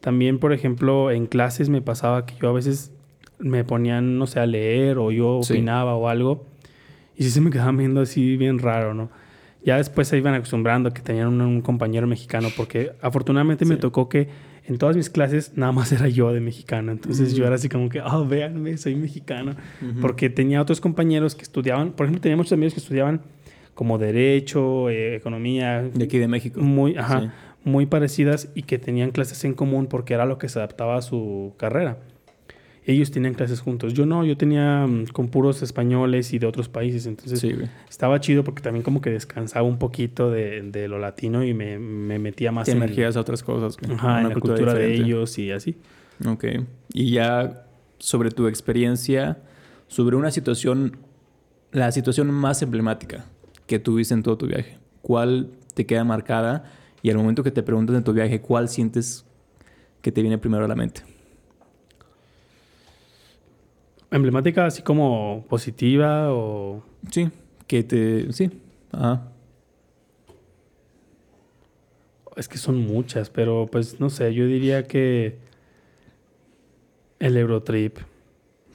También, 0.00 0.38
por 0.38 0.52
ejemplo, 0.52 1.10
en 1.10 1.26
clases 1.26 1.68
me 1.68 1.80
pasaba 1.82 2.26
que 2.26 2.34
yo 2.40 2.48
a 2.48 2.52
veces 2.52 2.92
me 3.38 3.64
ponían, 3.64 4.18
no 4.18 4.26
sé, 4.26 4.40
a 4.40 4.46
leer 4.46 4.98
o 4.98 5.10
yo 5.12 5.40
Sí. 5.42 5.52
opinaba 5.54 5.94
o 5.94 6.08
algo. 6.08 6.44
Y 7.20 7.24
sí 7.24 7.30
se 7.32 7.40
me 7.42 7.50
quedaban 7.50 7.76
viendo 7.76 8.00
así 8.00 8.38
bien 8.38 8.58
raro, 8.58 8.94
¿no? 8.94 9.10
Ya 9.62 9.76
después 9.76 10.08
se 10.08 10.16
iban 10.16 10.32
acostumbrando 10.32 10.90
que 10.94 11.02
tenían 11.02 11.28
un, 11.28 11.40
un 11.42 11.60
compañero 11.60 12.06
mexicano 12.06 12.48
porque 12.56 12.92
afortunadamente 13.02 13.66
me 13.66 13.76
tocó 13.76 14.08
que 14.08 14.28
en 14.64 14.78
todas 14.78 14.96
mis 14.96 15.10
clases 15.10 15.52
nada 15.54 15.70
más 15.70 15.92
era 15.92 16.08
yo 16.08 16.32
de 16.32 16.40
mexicano. 16.40 16.92
Entonces 16.92 17.34
yo 17.34 17.44
era 17.44 17.56
así 17.56 17.68
como 17.68 17.90
que, 17.90 18.00
oh, 18.00 18.26
véanme, 18.26 18.78
soy 18.78 18.94
mexicano. 18.94 19.54
Porque 20.00 20.30
tenía 20.30 20.62
otros 20.62 20.80
compañeros 20.80 21.34
que 21.34 21.42
estudiaban, 21.42 21.92
por 21.92 22.06
ejemplo, 22.06 22.22
tenía 22.22 22.36
muchos 22.38 22.54
amigos 22.54 22.72
que 22.72 22.80
estudiaban 22.80 23.20
como 23.74 23.98
derecho, 23.98 24.88
eh, 24.88 25.16
economía, 25.16 25.82
De 25.82 26.04
aquí 26.04 26.16
de 26.16 26.26
México. 26.28 26.60
muy, 26.62 26.96
ajá, 26.96 27.20
Sí. 27.20 27.28
muy 27.64 27.84
parecidas 27.84 28.48
y 28.54 28.62
que 28.62 28.78
tenían 28.78 29.10
clases 29.10 29.44
en 29.44 29.52
común 29.52 29.88
porque 29.88 30.14
era 30.14 30.24
lo 30.24 30.38
que 30.38 30.48
se 30.48 30.58
adaptaba 30.58 30.96
a 30.96 31.02
su 31.02 31.52
carrera. 31.58 31.98
Ellos 32.86 33.10
tenían 33.10 33.34
clases 33.34 33.60
juntos. 33.60 33.92
Yo 33.92 34.06
no, 34.06 34.24
yo 34.24 34.36
tenía 34.36 34.86
mm, 34.86 35.06
con 35.12 35.28
puros 35.28 35.62
españoles 35.62 36.32
y 36.32 36.38
de 36.38 36.46
otros 36.46 36.68
países. 36.68 37.06
Entonces 37.06 37.38
Sí, 37.38 37.52
estaba 37.88 38.20
chido 38.20 38.42
porque 38.42 38.62
también 38.62 38.82
como 38.82 39.00
que 39.00 39.10
descansaba 39.10 39.66
un 39.66 39.78
poquito 39.78 40.30
de, 40.30 40.62
de 40.62 40.88
lo 40.88 40.98
latino 40.98 41.44
y 41.44 41.52
me, 41.54 41.78
me 41.78 42.18
metía 42.18 42.52
más 42.52 42.64
Te 42.66 42.72
en, 42.72 42.78
emergías 42.78 43.16
a 43.16 43.20
otras 43.20 43.42
cosas, 43.42 43.76
güey. 43.76 43.94
ajá, 43.96 44.22
en 44.22 44.28
la 44.30 44.34
cultura 44.34 44.72
de 44.74 44.86
diferente. 44.86 45.06
ellos 45.06 45.38
y 45.38 45.50
así. 45.52 45.76
Ok. 46.26 46.44
Y 46.92 47.12
ya 47.12 47.66
sobre 47.98 48.30
tu 48.30 48.46
experiencia, 48.48 49.38
sobre 49.88 50.16
una 50.16 50.30
situación, 50.30 50.96
la 51.72 51.92
situación 51.92 52.30
más 52.32 52.62
emblemática 52.62 53.26
que 53.66 53.78
tuviste 53.78 54.14
en 54.14 54.22
todo 54.22 54.38
tu 54.38 54.46
viaje. 54.46 54.78
¿Cuál 55.02 55.50
te 55.74 55.84
queda 55.86 56.02
marcada? 56.04 56.64
Y 57.02 57.10
al 57.10 57.16
momento 57.18 57.42
que 57.42 57.50
te 57.50 57.62
preguntas 57.62 57.94
en 57.96 58.04
tu 58.04 58.12
viaje, 58.14 58.40
¿cuál 58.40 58.68
sientes 58.68 59.24
que 60.02 60.10
te 60.12 60.22
viene 60.22 60.38
primero 60.38 60.64
a 60.64 60.68
la 60.68 60.74
mente? 60.74 61.02
Emblemática 64.10 64.66
así 64.66 64.82
como 64.82 65.44
positiva 65.48 66.32
o... 66.32 66.82
Sí, 67.10 67.28
que 67.66 67.82
te... 67.82 68.32
Sí. 68.32 68.50
Ajá. 68.92 69.28
Es 72.36 72.48
que 72.48 72.58
son 72.58 72.78
muchas, 72.78 73.30
pero 73.30 73.68
pues 73.70 74.00
no 74.00 74.10
sé, 74.10 74.34
yo 74.34 74.46
diría 74.46 74.86
que 74.86 75.38
el 77.18 77.36
Eurotrip. 77.36 77.98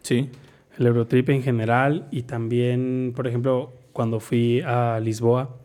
Sí. 0.04 0.30
El 0.78 0.88
Eurotrip 0.88 1.30
en 1.30 1.42
general 1.42 2.08
y 2.12 2.24
también, 2.24 3.14
por 3.16 3.28
ejemplo, 3.28 3.74
cuando 3.92 4.20
fui 4.20 4.62
a 4.62 5.00
Lisboa. 5.02 5.58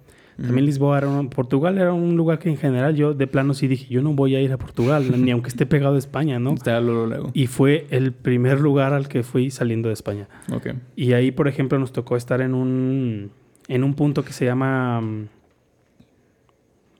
También 0.43 0.65
Lisboa 0.67 0.99
era 0.99 1.09
un, 1.09 1.29
Portugal 1.29 1.77
era 1.79 1.93
un 1.93 2.17
lugar 2.17 2.39
que 2.39 2.49
en 2.49 2.57
general 2.57 2.95
yo 2.97 3.13
de 3.15 3.27
plano 3.27 3.53
sí 3.55 3.69
dije, 3.69 3.87
yo 3.93 4.01
no 4.03 4.13
voy 4.15 4.35
a 4.37 4.41
ir 4.41 4.53
a 4.53 4.57
Portugal, 4.59 5.05
ni 5.25 5.31
aunque 5.31 5.49
esté 5.49 5.67
pegado 5.67 5.97
a 5.97 5.99
España, 5.99 6.39
¿no? 6.39 6.55
Está 6.55 6.81
luego, 6.81 7.07
luego. 7.07 7.31
Y 7.35 7.47
fue 7.47 7.87
el 7.91 8.13
primer 8.13 8.61
lugar 8.61 8.93
al 8.93 9.09
que 9.09 9.23
fui 9.23 9.51
saliendo 9.51 9.89
de 9.89 9.95
España. 9.95 10.29
Ok. 10.53 10.69
Y 10.97 11.13
ahí, 11.13 11.31
por 11.31 11.47
ejemplo, 11.49 11.79
nos 11.79 11.93
tocó 11.93 12.17
estar 12.17 12.41
en 12.41 12.55
un, 12.55 13.31
en 13.69 13.85
un 13.85 13.95
punto 13.95 14.25
que 14.25 14.33
se 14.33 14.45
llama... 14.47 15.01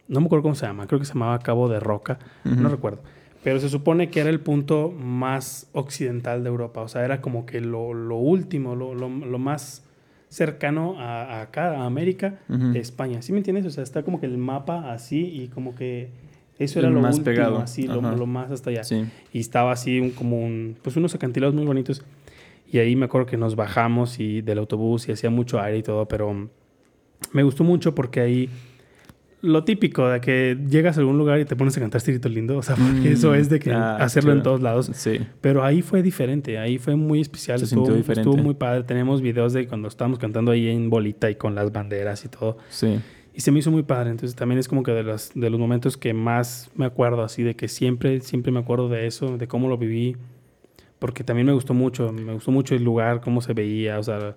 No 0.09 0.21
me 0.21 0.27
acuerdo 0.27 0.43
cómo 0.43 0.55
se 0.57 0.67
llama, 0.67 0.87
creo 0.87 0.99
que 0.99 1.07
se 1.07 1.13
llamaba 1.15 1.39
Cabo 1.39 1.69
de 1.69 1.79
Roca, 1.79 2.19
no 2.45 2.69
recuerdo. 2.69 3.01
Pero 3.45 3.61
se 3.61 3.69
supone 3.69 4.11
que 4.11 4.21
era 4.21 4.29
el 4.29 4.41
punto 4.41 4.91
más 4.91 5.69
occidental 5.73 6.43
de 6.43 6.49
Europa, 6.51 6.81
o 6.83 6.89
sea, 6.89 7.05
era 7.05 7.21
como 7.21 7.47
que 7.47 7.61
lo, 7.61 7.95
lo 7.95 8.17
último, 8.17 8.75
lo, 8.75 8.95
lo- 8.95 9.09
lo 9.09 9.39
más 9.39 9.85
cercano 10.31 10.95
a, 10.99 11.25
a 11.25 11.43
acá, 11.43 11.73
a 11.83 11.85
América, 11.85 12.39
de 12.49 12.79
España. 12.79 13.21
¿Sí 13.21 13.33
me 13.33 13.39
entiendes? 13.39 13.67
O 13.67 13.71
sea, 13.71 13.83
está 13.85 14.03
como 14.03 14.19
que 14.21 14.27
el 14.27 14.39
mapa 14.39 14.93
así 14.93 15.21
y 15.27 15.49
como 15.49 15.75
que 15.75 16.09
eso 16.59 16.79
era 16.79 16.89
El 16.89 16.95
lo 16.95 17.01
más 17.01 17.19
último, 17.19 17.35
pegado. 17.35 17.59
así, 17.59 17.87
lo, 17.87 18.01
más 18.27 18.51
hasta 18.51 18.71
allá 18.71 18.85
Sí. 18.85 19.05
y 19.33 19.41
estaba 19.41 19.73
así 19.73 19.99
un, 20.01 20.11
como 20.11 20.41
un, 20.43 20.77
pues 20.83 20.97
unos 20.97 21.15
acantilados 21.15 21.55
muy 21.55 21.65
bonitos. 21.67 22.03
Y 22.73 22.79
ahí 22.79 22.95
me 22.95 23.07
acuerdo 23.07 23.27
que 23.27 23.37
nos 23.37 23.57
bajamos 23.57 24.21
y 24.21 24.41
del 24.43 24.59
autobús 24.59 25.09
y 25.09 25.13
hacía 25.13 25.29
mucho 25.31 25.61
aire 25.61 25.79
y 25.79 25.83
todo, 25.83 26.07
pero 26.07 26.49
me 27.33 27.43
gustó 27.43 27.65
mucho 27.65 27.95
porque 27.95 28.21
ahí 28.21 28.49
lo 29.43 29.65
típico 29.65 30.07
de 30.09 30.21
que 30.21 30.59
llegas 30.69 30.97
a 30.97 31.01
algún 31.01 31.17
lugar 31.19 31.41
y 31.41 31.45
te 31.45 31.57
pones 31.57 31.77
a 31.77 31.81
cantar 31.81 32.01
Cirito 32.01 32.29
Lindo, 32.29 32.59
o 32.59 32.63
sea, 32.63 32.77
porque 32.77 32.91
Mm, 33.11 33.13
eso 33.13 33.35
es 33.35 33.49
de 33.49 33.59
que 33.59 33.73
ah, 33.73 33.97
hacerlo 33.97 34.33
en 34.33 34.39
chido. 34.39 34.45
todos 34.45 34.63
lados. 34.63 34.91
Sí. 34.95 35.21
Pero 35.41 35.65
ahí 35.65 35.83
fue 35.83 36.03
diferente, 36.03 36.59
ahí 36.59 36.79
fue 36.79 36.97
muy 36.97 37.21
especial, 37.21 37.59
Se 37.59 37.65
estuvo, 37.65 37.93
diferente. 37.93 38.29
estuvo 38.29 38.37
muy 38.37 38.55
padre. 38.55 38.83
Tenemos 38.85 39.23
videos 39.23 39.53
de 39.53 39.67
cuando 39.67 39.89
estábamos 39.89 40.19
cantando 40.19 40.53
ahí 40.53 40.69
en 40.69 40.91
bolita 40.91 41.31
y 41.31 41.37
con 41.37 41.55
las 41.55 41.73
banderas 41.73 42.25
y 42.25 42.29
todo. 42.29 42.59
Sí. 42.69 43.01
Y 43.33 43.41
se 43.41 43.53
me 43.53 43.61
hizo 43.61 43.71
muy 43.71 43.83
padre. 43.85 44.11
Entonces 44.11 44.37
también 44.37 44.59
es 44.59 44.69
como 44.69 44.83
que 44.83 44.93
de 44.93 45.03
los, 45.03 45.31
de 45.35 45.49
los 45.49 45.59
momentos 45.59 45.97
que 45.97 46.13
más 46.13 46.71
me 46.75 46.85
acuerdo, 46.85 47.23
así 47.23 47.43
de 47.43 47.55
que 47.57 47.69
siempre, 47.69 48.21
siempre 48.21 48.53
me 48.53 48.59
acuerdo 48.59 48.89
de 48.89 49.07
eso, 49.07 49.39
de 49.39 49.49
cómo 49.49 49.69
lo 49.69 49.79
viví. 49.79 50.17
Porque 50.99 51.25
también 51.25 51.47
me 51.47 51.55
gustó 51.55 51.73
mucho, 51.73 52.13
me 52.13 52.35
gustó 52.35 52.51
mucho 52.51 52.75
el 52.75 52.85
lugar, 52.85 53.23
cómo 53.23 53.41
se 53.41 53.55
veía, 53.55 53.99
o 53.99 54.03
sea, 54.03 54.37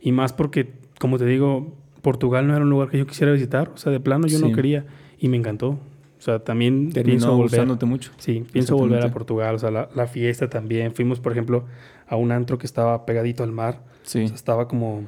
y 0.00 0.12
más 0.12 0.32
porque, 0.32 0.74
como 1.00 1.18
te 1.18 1.26
digo, 1.26 1.74
Portugal 2.06 2.46
no 2.46 2.54
era 2.54 2.62
un 2.64 2.70
lugar 2.70 2.88
que 2.88 2.98
yo 2.98 3.06
quisiera 3.06 3.32
visitar, 3.32 3.70
o 3.74 3.76
sea, 3.76 3.90
de 3.90 3.98
plano 3.98 4.28
yo 4.28 4.38
Sí. 4.38 4.44
no 4.48 4.54
quería 4.54 4.84
y 5.18 5.28
me 5.28 5.36
encantó. 5.36 5.70
O 5.70 6.20
sea, 6.20 6.38
también 6.38 6.90
pienso 6.92 6.94
Terminó 7.02 7.26
volver. 7.32 7.42
gustándote 7.50 7.84
mucho. 7.86 8.12
Sí, 8.18 8.44
pienso 8.52 8.76
volver 8.76 9.04
a. 9.04 9.10
Portugal, 9.12 9.56
o 9.56 9.58
sea, 9.58 9.70
la, 9.72 9.88
la 9.94 10.06
fiesta 10.06 10.48
también. 10.48 10.92
Fuimos, 10.94 11.18
por 11.18 11.32
ejemplo, 11.32 11.64
a 12.06 12.14
un 12.16 12.30
antro 12.30 12.58
que 12.58 12.66
estaba 12.66 13.04
pegadito 13.06 13.42
al 13.42 13.50
mar. 13.52 13.80
Sí. 14.04 14.22
O 14.22 14.26
sea, 14.28 14.36
estaba 14.36 14.68
como, 14.68 14.98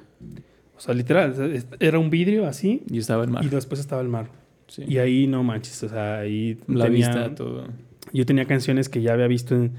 o 0.77 0.81
sea, 0.81 0.93
literal, 0.95 1.35
era 1.81 1.99
un 2.01 2.11
vidrio 2.11 2.47
así 2.47 2.83
Y 2.91 2.99
estaba 2.99 3.23
el 3.25 3.31
mar. 3.31 3.45
y 3.45 3.49
después 3.49 3.81
estaba 3.81 4.03
el 4.03 4.09
mar. 4.09 4.27
Sí. 4.67 4.83
Y 4.89 4.99
ahí 4.99 5.27
no 5.29 5.43
manches, 5.45 5.83
o 5.85 5.89
sea, 5.89 6.19
ahí 6.19 6.59
La 6.67 6.87
tenía- 6.87 7.09
vista, 7.09 7.35
todo. 7.35 7.65
yo 8.13 8.27
tenía 8.27 8.45
canciones 8.45 8.89
que 8.89 9.01
ya 9.03 9.13
había 9.15 9.29
visto 9.29 9.55
en, 9.55 9.73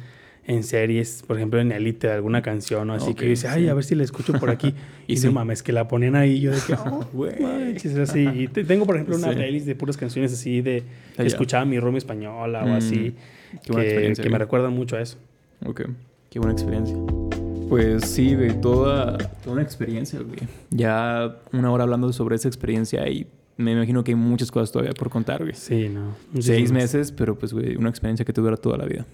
en 0.47 0.63
series, 0.63 1.23
por 1.27 1.37
ejemplo 1.37 1.59
en 1.59 1.71
Elite, 1.71 2.09
alguna 2.09 2.41
canción 2.41 2.89
o 2.89 2.93
así, 2.93 3.11
Ok, 3.11 3.17
que 3.17 3.23
yo 3.25 3.29
decía, 3.31 3.53
ay, 3.53 3.63
sí. 3.63 3.69
a 3.69 3.73
ver 3.75 3.83
si 3.83 3.93
la 3.95 4.03
escucho 4.03 4.33
por 4.33 4.49
aquí. 4.49 4.73
y 5.07 5.13
Y 5.13 5.15
no 5.17 5.21
sí. 5.21 5.29
mames, 5.29 5.61
que 5.61 5.71
la 5.71 5.87
ponían 5.87 6.15
ahí, 6.15 6.33
y 6.37 6.39
yo 6.41 6.51
de 6.51 6.57
que, 6.65 6.73
oh, 6.73 7.07
Güey. 7.13 7.35
así. 8.01 8.27
Y 8.27 8.47
te- 8.47 8.63
tengo, 8.63 8.85
por 8.85 8.95
ejemplo, 8.95 9.15
una 9.15 9.29
Sí. 9.29 9.35
playlist 9.35 9.67
de 9.67 9.75
puras 9.75 9.95
canciones 9.97 10.33
así 10.33 10.61
de 10.61 10.83
que 11.15 11.21
Allá. 11.21 11.27
escuchaba 11.27 11.65
mi 11.65 11.79
room 11.79 11.97
española 11.97 12.63
o 12.63 12.67
Mm, 12.67 12.71
así, 12.73 13.15
Qué 13.63 13.71
buena 13.71 13.83
que, 13.83 13.89
experiencia. 13.89 14.23
que 14.23 14.29
me 14.29 14.37
recuerdan 14.39 14.73
mucho 14.73 14.95
a 14.95 15.01
eso. 15.01 15.17
Ok, 15.65 15.81
qué 16.29 16.39
buena 16.39 16.53
experiencia. 16.53 16.95
Pues 17.69 18.05
sí, 18.05 18.33
güey, 18.33 18.59
toda, 18.61 19.17
toda 19.43 19.53
una 19.53 19.61
experiencia, 19.61 20.19
güey. 20.19 20.39
Ya 20.71 21.37
una 21.53 21.71
hora 21.71 21.83
hablando 21.83 22.11
sobre 22.13 22.35
esa 22.35 22.47
experiencia 22.47 23.07
y 23.07 23.27
me 23.57 23.73
imagino 23.73 24.03
que 24.03 24.11
hay 24.11 24.15
muchas 24.15 24.49
cosas 24.49 24.71
todavía 24.71 24.93
por 24.93 25.09
contar, 25.11 25.41
güey. 25.43 25.53
Sí, 25.53 25.87
no. 25.89 26.15
Seis 26.33 26.49
muchísimas. 26.49 26.71
meses, 26.71 27.11
pero 27.11 27.37
pues, 27.37 27.53
güey, 27.53 27.75
una 27.75 27.89
experiencia 27.89 28.25
que 28.25 28.33
te 28.33 28.41
dura 28.41 28.57
toda 28.57 28.77
la 28.77 28.85
vida. 28.85 29.05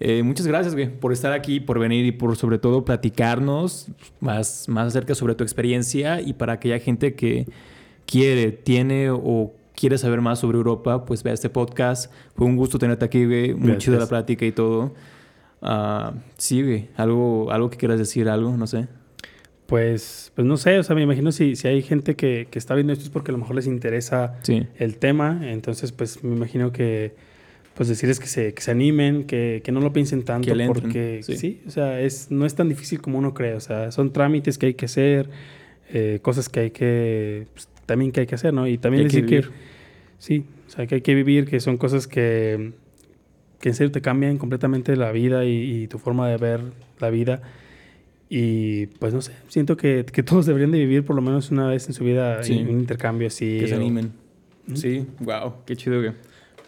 Eh, 0.00 0.22
muchas 0.22 0.46
gracias, 0.46 0.74
güey, 0.74 0.88
por 0.88 1.12
estar 1.12 1.32
aquí, 1.32 1.58
por 1.60 1.78
venir 1.78 2.04
y 2.06 2.12
por 2.12 2.36
sobre 2.36 2.58
todo 2.58 2.84
platicarnos 2.84 3.88
más, 4.20 4.68
más 4.68 4.88
acerca 4.88 5.14
sobre 5.14 5.34
tu 5.34 5.42
experiencia 5.42 6.20
y 6.20 6.34
para 6.34 6.52
aquella 6.54 6.78
gente 6.78 7.14
que 7.14 7.46
quiere, 8.06 8.52
tiene 8.52 9.10
o 9.10 9.52
quiere 9.74 9.98
saber 9.98 10.20
más 10.20 10.38
sobre 10.38 10.56
Europa, 10.58 11.04
pues 11.04 11.22
vea 11.22 11.34
este 11.34 11.50
podcast. 11.50 12.12
Fue 12.36 12.46
un 12.46 12.56
gusto 12.56 12.78
tenerte 12.78 13.04
aquí, 13.04 13.24
güey. 13.26 13.54
Muy 13.54 13.72
Gracias. 13.72 13.98
la 13.98 14.06
plática 14.06 14.44
y 14.46 14.52
todo. 14.52 14.94
Ah, 15.62 16.12
sí, 16.36 16.62
güey. 16.62 16.88
Algo, 16.96 17.50
algo 17.50 17.68
que 17.70 17.76
quieras 17.76 17.98
decir, 17.98 18.28
algo, 18.28 18.56
no 18.56 18.66
sé. 18.68 18.86
Pues, 19.66 20.32
pues 20.34 20.46
no 20.46 20.56
sé, 20.56 20.78
o 20.78 20.82
sea, 20.82 20.96
me 20.96 21.02
imagino 21.02 21.30
si, 21.30 21.54
si 21.54 21.68
hay 21.68 21.82
gente 21.82 22.16
que, 22.16 22.48
que 22.50 22.58
está 22.58 22.74
viendo 22.74 22.92
esto 22.92 23.04
es 23.04 23.10
porque 23.10 23.30
a 23.30 23.32
lo 23.32 23.38
mejor 23.38 23.54
les 23.56 23.66
interesa 23.66 24.38
Sí. 24.42 24.66
el 24.78 24.96
tema, 24.96 25.40
entonces 25.42 25.92
pues 25.92 26.24
me 26.24 26.34
imagino 26.34 26.72
que 26.72 27.14
pues 27.78 27.88
decirles 27.88 28.18
que 28.18 28.26
se, 28.26 28.54
que 28.54 28.60
se 28.60 28.72
animen, 28.72 29.22
que, 29.22 29.62
que 29.62 29.70
no 29.70 29.78
lo 29.78 29.92
piensen 29.92 30.24
tanto 30.24 30.52
Que 30.52 30.66
porque 30.66 31.20
sí. 31.22 31.36
sí. 31.36 31.60
o 31.64 31.70
sea, 31.70 32.00
es, 32.00 32.28
no 32.28 32.44
es 32.44 32.56
tan 32.56 32.68
difícil 32.68 33.00
como 33.00 33.18
uno 33.18 33.34
cree, 33.34 33.54
o 33.54 33.60
sea, 33.60 33.92
son 33.92 34.12
trámites 34.12 34.58
que 34.58 34.66
hay 34.66 34.74
que 34.74 34.86
hacer, 34.86 35.30
eh, 35.92 36.18
cosas 36.20 36.48
que 36.48 36.58
hay 36.58 36.70
que, 36.72 37.46
pues, 37.54 37.68
también 37.86 38.10
que 38.10 38.18
hay 38.18 38.26
que 38.26 38.34
hacer, 38.34 38.52
¿no? 38.52 38.66
Y 38.66 38.78
también 38.78 39.04
Hay 39.04 39.10
que 39.10 39.22
decir 39.22 39.44
que, 39.44 39.48
sí, 40.18 40.44
o 40.66 40.70
sea, 40.70 40.88
que 40.88 40.96
hay 40.96 41.00
que 41.02 41.14
vivir, 41.14 41.46
que 41.46 41.60
son 41.60 41.76
cosas 41.76 42.08
que 42.08 42.72
que 43.60 43.68
en 43.68 43.74
serio 43.74 43.92
te 43.92 44.00
cambian 44.00 44.38
completamente 44.38 44.96
la 44.96 45.12
vida 45.12 45.44
y, 45.44 45.86
tu 45.88 45.98
forma 45.98 46.28
de 46.28 46.36
ver 46.36 46.60
la 46.98 47.10
vida. 47.10 47.42
Y 48.28 48.86
pues 48.98 49.14
no 49.14 49.22
sé, 49.22 49.32
siento 49.48 49.76
que, 49.76 50.04
que, 50.04 50.22
todos 50.22 50.46
deberían 50.46 50.70
de 50.70 50.78
vivir 50.78 51.04
por 51.04 51.16
lo 51.16 51.22
menos 51.22 51.50
una 51.50 51.68
vez 51.68 51.86
en 51.88 51.94
su 51.94 52.04
vida 52.04 52.40
un 52.48 52.70
intercambio 52.70 53.28
así. 53.28 53.58
Que 53.60 53.68
se 53.68 53.74
animen. 53.74 54.12
Sí, 54.74 55.06
wow, 55.20 55.54
qué 55.64 55.76
chido 55.76 56.02
que... 56.02 56.12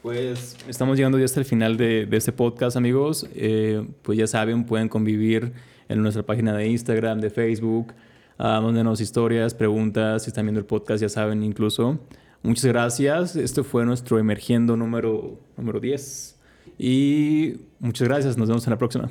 Pues 0.02 0.56
estamos 0.66 0.96
llegando 0.96 1.18
ya 1.18 1.26
hasta 1.26 1.40
el 1.40 1.46
final 1.46 1.76
de, 1.76 2.08
este 2.12 2.32
podcast, 2.32 2.76
amigos. 2.76 3.26
Eh, 3.34 3.86
pues 4.02 4.18
ya 4.18 4.26
saben, 4.26 4.64
pueden 4.64 4.88
convivir 4.88 5.52
en 5.88 6.02
nuestra 6.02 6.22
página 6.22 6.54
de 6.54 6.68
Instagram, 6.68 7.20
de 7.20 7.28
Facebook. 7.28 7.92
Uh, 8.38 8.62
mándenos 8.62 9.02
historias, 9.02 9.52
preguntas. 9.52 10.22
Si 10.22 10.30
están 10.30 10.46
viendo 10.46 10.60
el 10.60 10.66
podcast, 10.66 11.02
ya 11.02 11.10
saben 11.10 11.42
incluso. 11.42 11.98
Muchas 12.42 12.64
gracias. 12.64 13.36
Este 13.36 13.62
fue 13.62 13.84
nuestro 13.84 14.18
emergiendo 14.18 14.74
número, 14.76 15.38
número 15.58 15.80
10. 15.80 16.36
Y 16.78 17.56
muchas 17.78 18.08
gracias. 18.08 18.38
Nos 18.38 18.48
vemos 18.48 18.66
en 18.66 18.70
la 18.70 18.78
próxima. 18.78 19.10